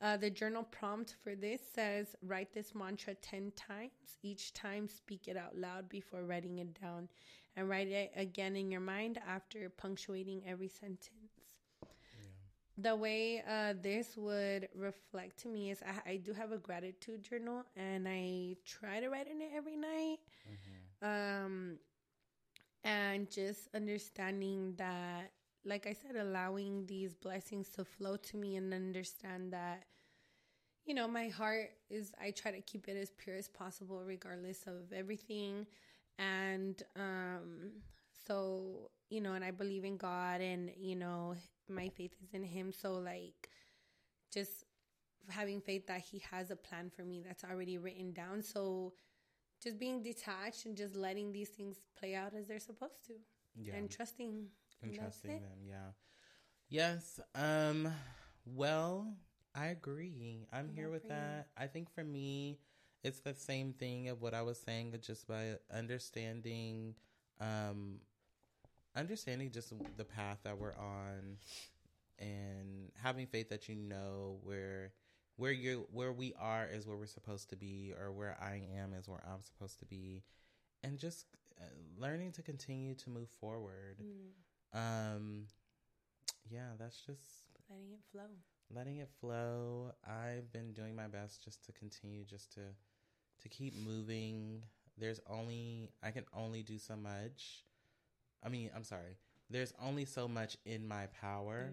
Uh, 0.00 0.16
the 0.16 0.30
journal 0.30 0.62
prompt 0.62 1.16
for 1.24 1.34
this 1.34 1.60
says 1.74 2.14
write 2.22 2.52
this 2.52 2.74
mantra 2.74 3.14
10 3.14 3.52
times. 3.56 4.18
Each 4.22 4.52
time, 4.52 4.86
speak 4.86 5.28
it 5.28 5.36
out 5.36 5.56
loud 5.56 5.88
before 5.88 6.24
writing 6.24 6.58
it 6.58 6.78
down, 6.80 7.08
and 7.58 7.68
write 7.68 7.88
it 7.88 8.12
again 8.16 8.56
in 8.56 8.70
your 8.70 8.80
mind 8.80 9.18
after 9.28 9.68
punctuating 9.68 10.42
every 10.46 10.68
sentence. 10.68 11.10
The 12.76 12.94
way 12.94 13.42
uh, 13.48 13.74
this 13.82 14.16
would 14.16 14.68
reflect 14.76 15.38
to 15.40 15.48
me 15.48 15.70
is 15.72 15.82
I, 15.82 16.12
I, 16.12 16.16
do 16.18 16.32
have 16.32 16.52
a 16.52 16.58
gratitude 16.58 17.24
journal 17.24 17.64
and 17.76 18.06
I 18.06 18.54
try 18.64 19.00
to 19.00 19.08
write 19.08 19.26
in 19.26 19.42
it 19.42 19.50
every 19.52 19.74
night. 19.76 20.18
Mm-hmm. 21.02 21.44
Um, 21.44 21.78
and 22.84 23.28
just 23.28 23.68
understanding 23.74 24.74
that 24.76 25.32
like 25.64 25.86
I 25.86 25.92
said, 25.92 26.16
allowing 26.16 26.86
these 26.86 27.14
blessings 27.14 27.68
to 27.70 27.84
flow 27.84 28.16
to 28.16 28.36
me 28.36 28.56
and 28.56 28.72
understand 28.72 29.52
that, 29.52 29.84
you 30.86 30.94
know, 30.94 31.06
my 31.06 31.28
heart 31.28 31.70
is, 31.90 32.12
I 32.20 32.30
try 32.30 32.52
to 32.52 32.60
keep 32.62 32.88
it 32.88 32.96
as 32.96 33.10
pure 33.10 33.36
as 33.36 33.48
possible, 33.48 34.02
regardless 34.04 34.62
of 34.66 34.92
everything. 34.92 35.66
And 36.18 36.82
um, 36.96 37.70
so, 38.26 38.90
you 39.10 39.20
know, 39.20 39.34
and 39.34 39.44
I 39.44 39.50
believe 39.50 39.84
in 39.84 39.96
God 39.96 40.40
and, 40.40 40.70
you 40.76 40.96
know, 40.96 41.34
my 41.68 41.88
faith 41.88 42.12
is 42.22 42.34
in 42.34 42.42
Him. 42.42 42.72
So, 42.72 42.94
like, 42.94 43.48
just 44.32 44.64
having 45.28 45.60
faith 45.60 45.86
that 45.86 46.00
He 46.00 46.22
has 46.30 46.50
a 46.50 46.56
plan 46.56 46.90
for 46.94 47.02
me 47.02 47.22
that's 47.24 47.44
already 47.44 47.78
written 47.78 48.12
down. 48.12 48.42
So, 48.42 48.92
just 49.62 49.78
being 49.78 50.02
detached 50.02 50.66
and 50.66 50.76
just 50.76 50.96
letting 50.96 51.32
these 51.32 51.48
things 51.48 51.78
play 51.98 52.14
out 52.14 52.32
as 52.34 52.46
they're 52.46 52.60
supposed 52.60 53.04
to. 53.06 53.14
Yeah. 53.60 53.74
And 53.74 53.90
trusting 53.90 54.46
and 54.82 54.94
trusting 54.94 55.30
them. 55.30 55.58
Yeah. 55.66 55.90
Yes. 56.68 57.20
Um. 57.34 57.92
Well, 58.44 59.14
I 59.54 59.66
agree. 59.66 60.46
I'm 60.52 60.68
here 60.68 60.90
with 60.90 61.08
that. 61.08 61.48
I 61.56 61.66
think 61.66 61.90
for 61.92 62.04
me, 62.04 62.58
it's 63.02 63.20
the 63.20 63.34
same 63.34 63.72
thing 63.72 64.08
of 64.08 64.20
what 64.20 64.34
I 64.34 64.42
was 64.42 64.58
saying, 64.58 64.94
just 65.00 65.28
by 65.28 65.56
understanding, 65.72 66.94
um, 67.40 68.00
understanding 68.96 69.50
just 69.50 69.72
the 69.96 70.04
path 70.04 70.38
that 70.44 70.58
we're 70.58 70.76
on, 70.76 71.36
and 72.18 72.90
having 73.00 73.26
faith 73.26 73.48
that 73.50 73.68
you 73.68 73.76
know 73.76 74.38
where 74.42 74.92
where 75.36 75.52
you 75.52 75.86
where 75.92 76.12
we 76.12 76.34
are 76.38 76.66
is 76.66 76.86
where 76.86 76.96
we're 76.96 77.06
supposed 77.06 77.50
to 77.50 77.56
be, 77.56 77.92
or 77.98 78.10
where 78.12 78.36
I 78.40 78.62
am 78.76 78.92
is 78.92 79.08
where 79.08 79.22
I'm 79.24 79.42
supposed 79.42 79.78
to 79.78 79.86
be, 79.86 80.24
and 80.82 80.98
just 80.98 81.26
uh, 81.60 81.64
learning 81.96 82.32
to 82.32 82.42
continue 82.42 82.94
to 82.96 83.10
move 83.10 83.28
forward. 83.40 83.98
Mm. 84.02 85.16
Um, 85.16 85.44
yeah, 86.50 86.70
that's 86.78 87.00
just 87.06 87.44
letting 87.70 87.92
it 87.92 88.00
flow. 88.10 88.28
Letting 88.74 88.98
it 88.98 89.08
flow. 89.20 89.92
I've 90.06 90.52
been 90.52 90.72
doing 90.72 90.94
my 90.94 91.06
best 91.06 91.42
just 91.42 91.64
to 91.66 91.72
continue, 91.72 92.24
just 92.24 92.52
to 92.54 92.60
to 93.42 93.48
keep 93.48 93.74
moving. 93.76 94.62
There's 94.96 95.20
only 95.28 95.90
I 96.02 96.10
can 96.10 96.24
only 96.36 96.62
do 96.62 96.78
so 96.78 96.96
much. 96.96 97.64
I 98.44 98.48
mean, 98.48 98.70
I'm 98.74 98.84
sorry. 98.84 99.16
There's 99.50 99.72
only 99.82 100.04
so 100.04 100.28
much 100.28 100.58
in 100.66 100.86
my 100.86 101.06
power, 101.20 101.72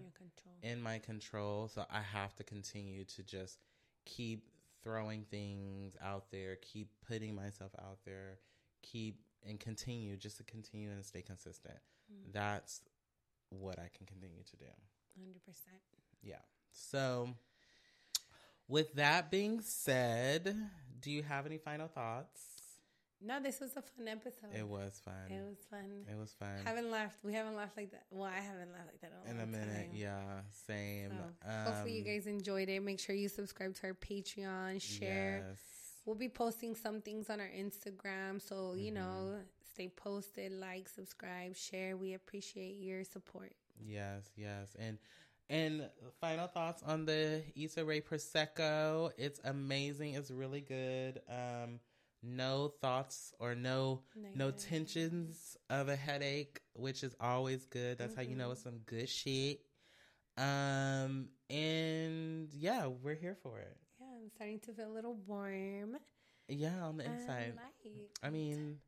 in, 0.62 0.70
in 0.70 0.82
my 0.82 0.98
control. 0.98 1.68
So 1.68 1.84
I 1.90 2.00
have 2.00 2.34
to 2.36 2.44
continue 2.44 3.04
to 3.04 3.22
just 3.22 3.58
keep 4.06 4.48
throwing 4.82 5.24
things 5.30 5.94
out 6.02 6.30
there, 6.30 6.56
keep 6.62 6.88
putting 7.06 7.34
myself 7.34 7.72
out 7.78 7.98
there, 8.06 8.38
keep 8.82 9.20
and 9.46 9.60
continue 9.60 10.16
just 10.16 10.38
to 10.38 10.44
continue 10.44 10.90
and 10.90 11.04
stay 11.04 11.22
consistent. 11.22 11.78
Mm. 12.10 12.32
That's 12.32 12.80
what 13.50 13.78
I 13.78 13.90
can 13.96 14.06
continue 14.06 14.42
to 14.42 14.56
do. 14.56 14.64
100%. 15.20 15.50
Yeah. 16.22 16.36
So, 16.72 17.30
with 18.68 18.94
that 18.94 19.30
being 19.30 19.60
said, 19.60 20.56
do 21.00 21.10
you 21.10 21.22
have 21.22 21.46
any 21.46 21.58
final 21.58 21.88
thoughts? 21.88 22.40
No, 23.22 23.40
this 23.40 23.60
was 23.60 23.70
a 23.76 23.82
fun 23.82 24.08
episode. 24.08 24.50
It 24.54 24.68
was 24.68 25.00
fun. 25.02 25.14
It 25.30 25.42
was 25.42 25.56
fun. 25.70 26.04
It 26.06 26.18
was 26.18 26.34
fun. 26.38 26.64
Haven't 26.64 26.90
laughed. 26.90 27.16
We 27.24 27.32
haven't 27.32 27.56
laughed 27.56 27.76
like 27.76 27.90
that. 27.92 28.04
Well, 28.10 28.28
I 28.28 28.40
haven't 28.40 28.72
laughed 28.72 28.88
like 28.88 29.00
that 29.00 29.12
in 29.24 29.36
a, 29.36 29.42
in 29.42 29.48
a 29.48 29.50
minute. 29.50 29.86
Time. 29.86 29.90
Yeah, 29.94 30.40
same. 30.66 31.10
So, 31.10 31.50
um, 31.50 31.64
hopefully, 31.64 31.92
you 31.96 32.04
guys 32.04 32.26
enjoyed 32.26 32.68
it. 32.68 32.82
Make 32.82 33.00
sure 33.00 33.16
you 33.16 33.28
subscribe 33.28 33.74
to 33.76 33.86
our 33.86 33.94
Patreon. 33.94 34.82
Share. 34.82 35.44
Yes. 35.48 35.58
We'll 36.04 36.14
be 36.14 36.28
posting 36.28 36.74
some 36.74 37.00
things 37.00 37.30
on 37.30 37.40
our 37.40 37.48
Instagram, 37.48 38.40
so 38.40 38.74
you 38.74 38.92
mm-hmm. 38.92 38.94
know 38.94 39.38
stay 39.72 39.88
posted, 39.88 40.52
like, 40.52 40.88
subscribe, 40.88 41.56
share. 41.56 41.96
We 41.96 42.14
appreciate 42.14 42.76
your 42.76 43.02
support. 43.02 43.52
Yes, 43.84 44.30
yes. 44.36 44.76
And 44.78 44.98
and 45.48 45.88
final 46.20 46.46
thoughts 46.46 46.82
on 46.82 47.04
the 47.04 47.42
Issa 47.54 47.84
Rae 47.84 48.00
Prosecco. 48.00 49.10
It's 49.16 49.40
amazing. 49.44 50.14
It's 50.14 50.30
really 50.30 50.60
good. 50.60 51.20
Um 51.28 51.80
no 52.22 52.72
thoughts 52.80 53.32
or 53.38 53.54
no 53.54 54.00
Negative. 54.16 54.36
no 54.36 54.50
tensions 54.50 55.56
of 55.70 55.88
a 55.88 55.96
headache, 55.96 56.60
which 56.74 57.04
is 57.04 57.14
always 57.20 57.66
good. 57.66 57.98
That's 57.98 58.14
mm-hmm. 58.14 58.22
how 58.22 58.28
you 58.28 58.36
know 58.36 58.50
it's 58.52 58.62
some 58.62 58.78
good 58.86 59.08
shit. 59.08 59.60
Um 60.36 61.28
and 61.48 62.48
yeah, 62.52 62.86
we're 62.86 63.14
here 63.14 63.36
for 63.42 63.58
it. 63.60 63.76
Yeah, 64.00 64.06
I'm 64.22 64.30
starting 64.30 64.60
to 64.60 64.72
feel 64.72 64.90
a 64.90 64.94
little 64.94 65.16
warm. 65.26 65.96
Yeah, 66.48 66.84
on 66.84 66.96
the 66.96 67.04
inside. 67.04 67.54
I 68.22 68.30
mean, 68.30 68.78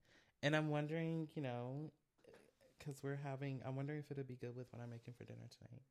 and 0.42 0.54
I'm 0.54 0.70
wondering, 0.70 1.28
you 1.34 1.42
know, 1.42 1.90
because 2.78 3.02
we're 3.02 3.18
having, 3.22 3.60
I'm 3.66 3.76
wondering 3.76 3.98
if 3.98 4.10
it'll 4.10 4.24
be 4.24 4.36
good 4.36 4.56
with 4.56 4.66
what 4.70 4.82
I'm 4.82 4.90
making 4.90 5.14
for 5.14 5.24
dinner 5.24 5.48
tonight. 5.58 5.82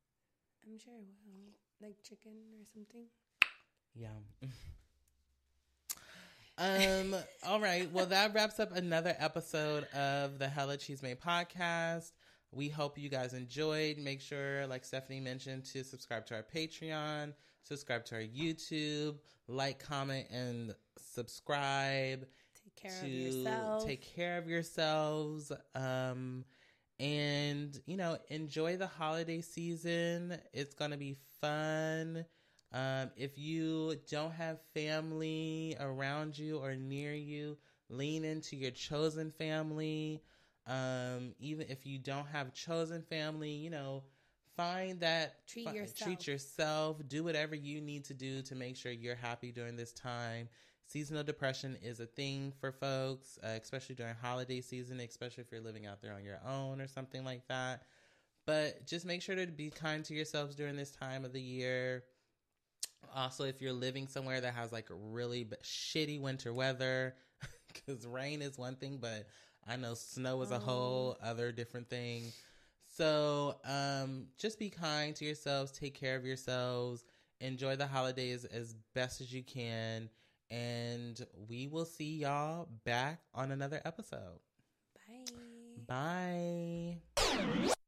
I'm 0.68 0.78
sure 0.78 0.94
it 0.94 1.06
will. 1.24 1.86
Like 1.86 1.96
chicken 2.02 2.32
or 2.60 2.64
something. 2.74 3.06
Yeah. 3.94 4.08
um. 6.58 7.16
all 7.46 7.60
right. 7.60 7.90
Well, 7.90 8.06
that 8.06 8.34
wraps 8.34 8.60
up 8.60 8.76
another 8.76 9.16
episode 9.18 9.84
of 9.94 10.38
the 10.38 10.48
Hella 10.48 10.76
Chisme 10.76 11.16
podcast. 11.16 12.12
We 12.52 12.68
hope 12.68 12.98
you 12.98 13.08
guys 13.08 13.32
enjoyed. 13.32 13.98
Make 13.98 14.20
sure, 14.20 14.66
like 14.66 14.84
Stephanie 14.84 15.20
mentioned, 15.20 15.64
to 15.66 15.84
subscribe 15.84 16.26
to 16.26 16.34
our 16.34 16.42
Patreon, 16.54 17.32
subscribe 17.62 18.04
to 18.06 18.16
our 18.16 18.22
YouTube, 18.22 19.16
like, 19.46 19.78
comment, 19.78 20.26
and 20.30 20.74
subscribe 20.98 22.26
Take 22.64 22.90
care 22.90 23.02
of 23.02 23.08
yourself. 23.08 23.86
take 23.86 24.14
care 24.14 24.38
of 24.38 24.48
yourselves. 24.48 25.52
Um, 25.74 26.44
and 27.00 27.78
you 27.86 27.96
know, 27.96 28.18
enjoy 28.28 28.76
the 28.76 28.86
holiday 28.86 29.40
season. 29.40 30.36
It's 30.52 30.74
gonna 30.74 30.96
be 30.96 31.16
fun. 31.40 32.24
Um, 32.72 33.10
if 33.16 33.38
you 33.38 33.96
don't 34.10 34.32
have 34.32 34.58
family 34.74 35.76
around 35.80 36.38
you 36.38 36.58
or 36.58 36.74
near 36.74 37.14
you, 37.14 37.56
lean 37.88 38.24
into 38.24 38.56
your 38.56 38.72
chosen 38.72 39.30
family. 39.30 40.22
Um, 40.66 41.34
even 41.40 41.66
if 41.70 41.86
you 41.86 41.98
don't 41.98 42.26
have 42.26 42.52
chosen 42.52 43.02
family, 43.02 43.52
you 43.52 43.70
know, 43.70 44.02
find 44.54 45.00
that 45.00 45.46
treat 45.46 45.72
yourself. 45.72 45.96
treat 45.98 46.26
yourself. 46.26 46.96
Do 47.08 47.24
whatever 47.24 47.54
you 47.54 47.80
need 47.80 48.04
to 48.06 48.14
do 48.14 48.42
to 48.42 48.54
make 48.54 48.76
sure 48.76 48.92
you're 48.92 49.14
happy 49.14 49.50
during 49.50 49.76
this 49.76 49.92
time 49.92 50.48
seasonal 50.88 51.22
depression 51.22 51.76
is 51.82 52.00
a 52.00 52.06
thing 52.06 52.52
for 52.60 52.72
folks, 52.72 53.38
uh, 53.44 53.48
especially 53.60 53.94
during 53.94 54.14
holiday 54.20 54.60
season, 54.60 55.00
especially 55.00 55.42
if 55.42 55.52
you're 55.52 55.60
living 55.60 55.86
out 55.86 56.00
there 56.00 56.14
on 56.14 56.24
your 56.24 56.40
own 56.46 56.80
or 56.80 56.88
something 56.88 57.24
like 57.24 57.46
that. 57.48 57.82
But 58.46 58.86
just 58.86 59.04
make 59.04 59.20
sure 59.20 59.36
to 59.36 59.46
be 59.46 59.70
kind 59.70 60.02
to 60.06 60.14
yourselves 60.14 60.56
during 60.56 60.76
this 60.76 60.90
time 60.90 61.24
of 61.24 61.34
the 61.34 61.40
year. 61.40 62.04
Also, 63.14 63.44
if 63.44 63.60
you're 63.60 63.72
living 63.72 64.08
somewhere 64.08 64.40
that 64.40 64.54
has 64.54 64.72
like 64.72 64.88
really 64.90 65.44
b- 65.44 65.56
shitty 65.62 66.20
winter 66.20 66.52
weather, 66.54 67.14
because 67.72 68.06
rain 68.06 68.40
is 68.40 68.56
one 68.56 68.76
thing, 68.76 68.98
but 69.00 69.26
I 69.68 69.76
know 69.76 69.92
snow 69.92 70.40
is 70.40 70.50
a 70.50 70.58
whole 70.58 71.18
oh. 71.22 71.28
other 71.28 71.52
different 71.52 71.90
thing. 71.90 72.32
So, 72.96 73.56
um, 73.64 74.28
just 74.38 74.58
be 74.58 74.70
kind 74.70 75.14
to 75.16 75.24
yourselves, 75.24 75.70
take 75.70 75.94
care 75.94 76.16
of 76.16 76.24
yourselves, 76.24 77.04
enjoy 77.40 77.76
the 77.76 77.86
holidays 77.86 78.46
as 78.46 78.74
best 78.94 79.20
as 79.20 79.32
you 79.32 79.42
can 79.42 80.08
and 80.50 81.24
we 81.48 81.66
will 81.66 81.84
see 81.84 82.18
y'all 82.18 82.68
back 82.84 83.20
on 83.34 83.50
another 83.50 83.80
episode. 83.84 84.40
Bye. 85.86 86.98
Bye. 87.16 87.78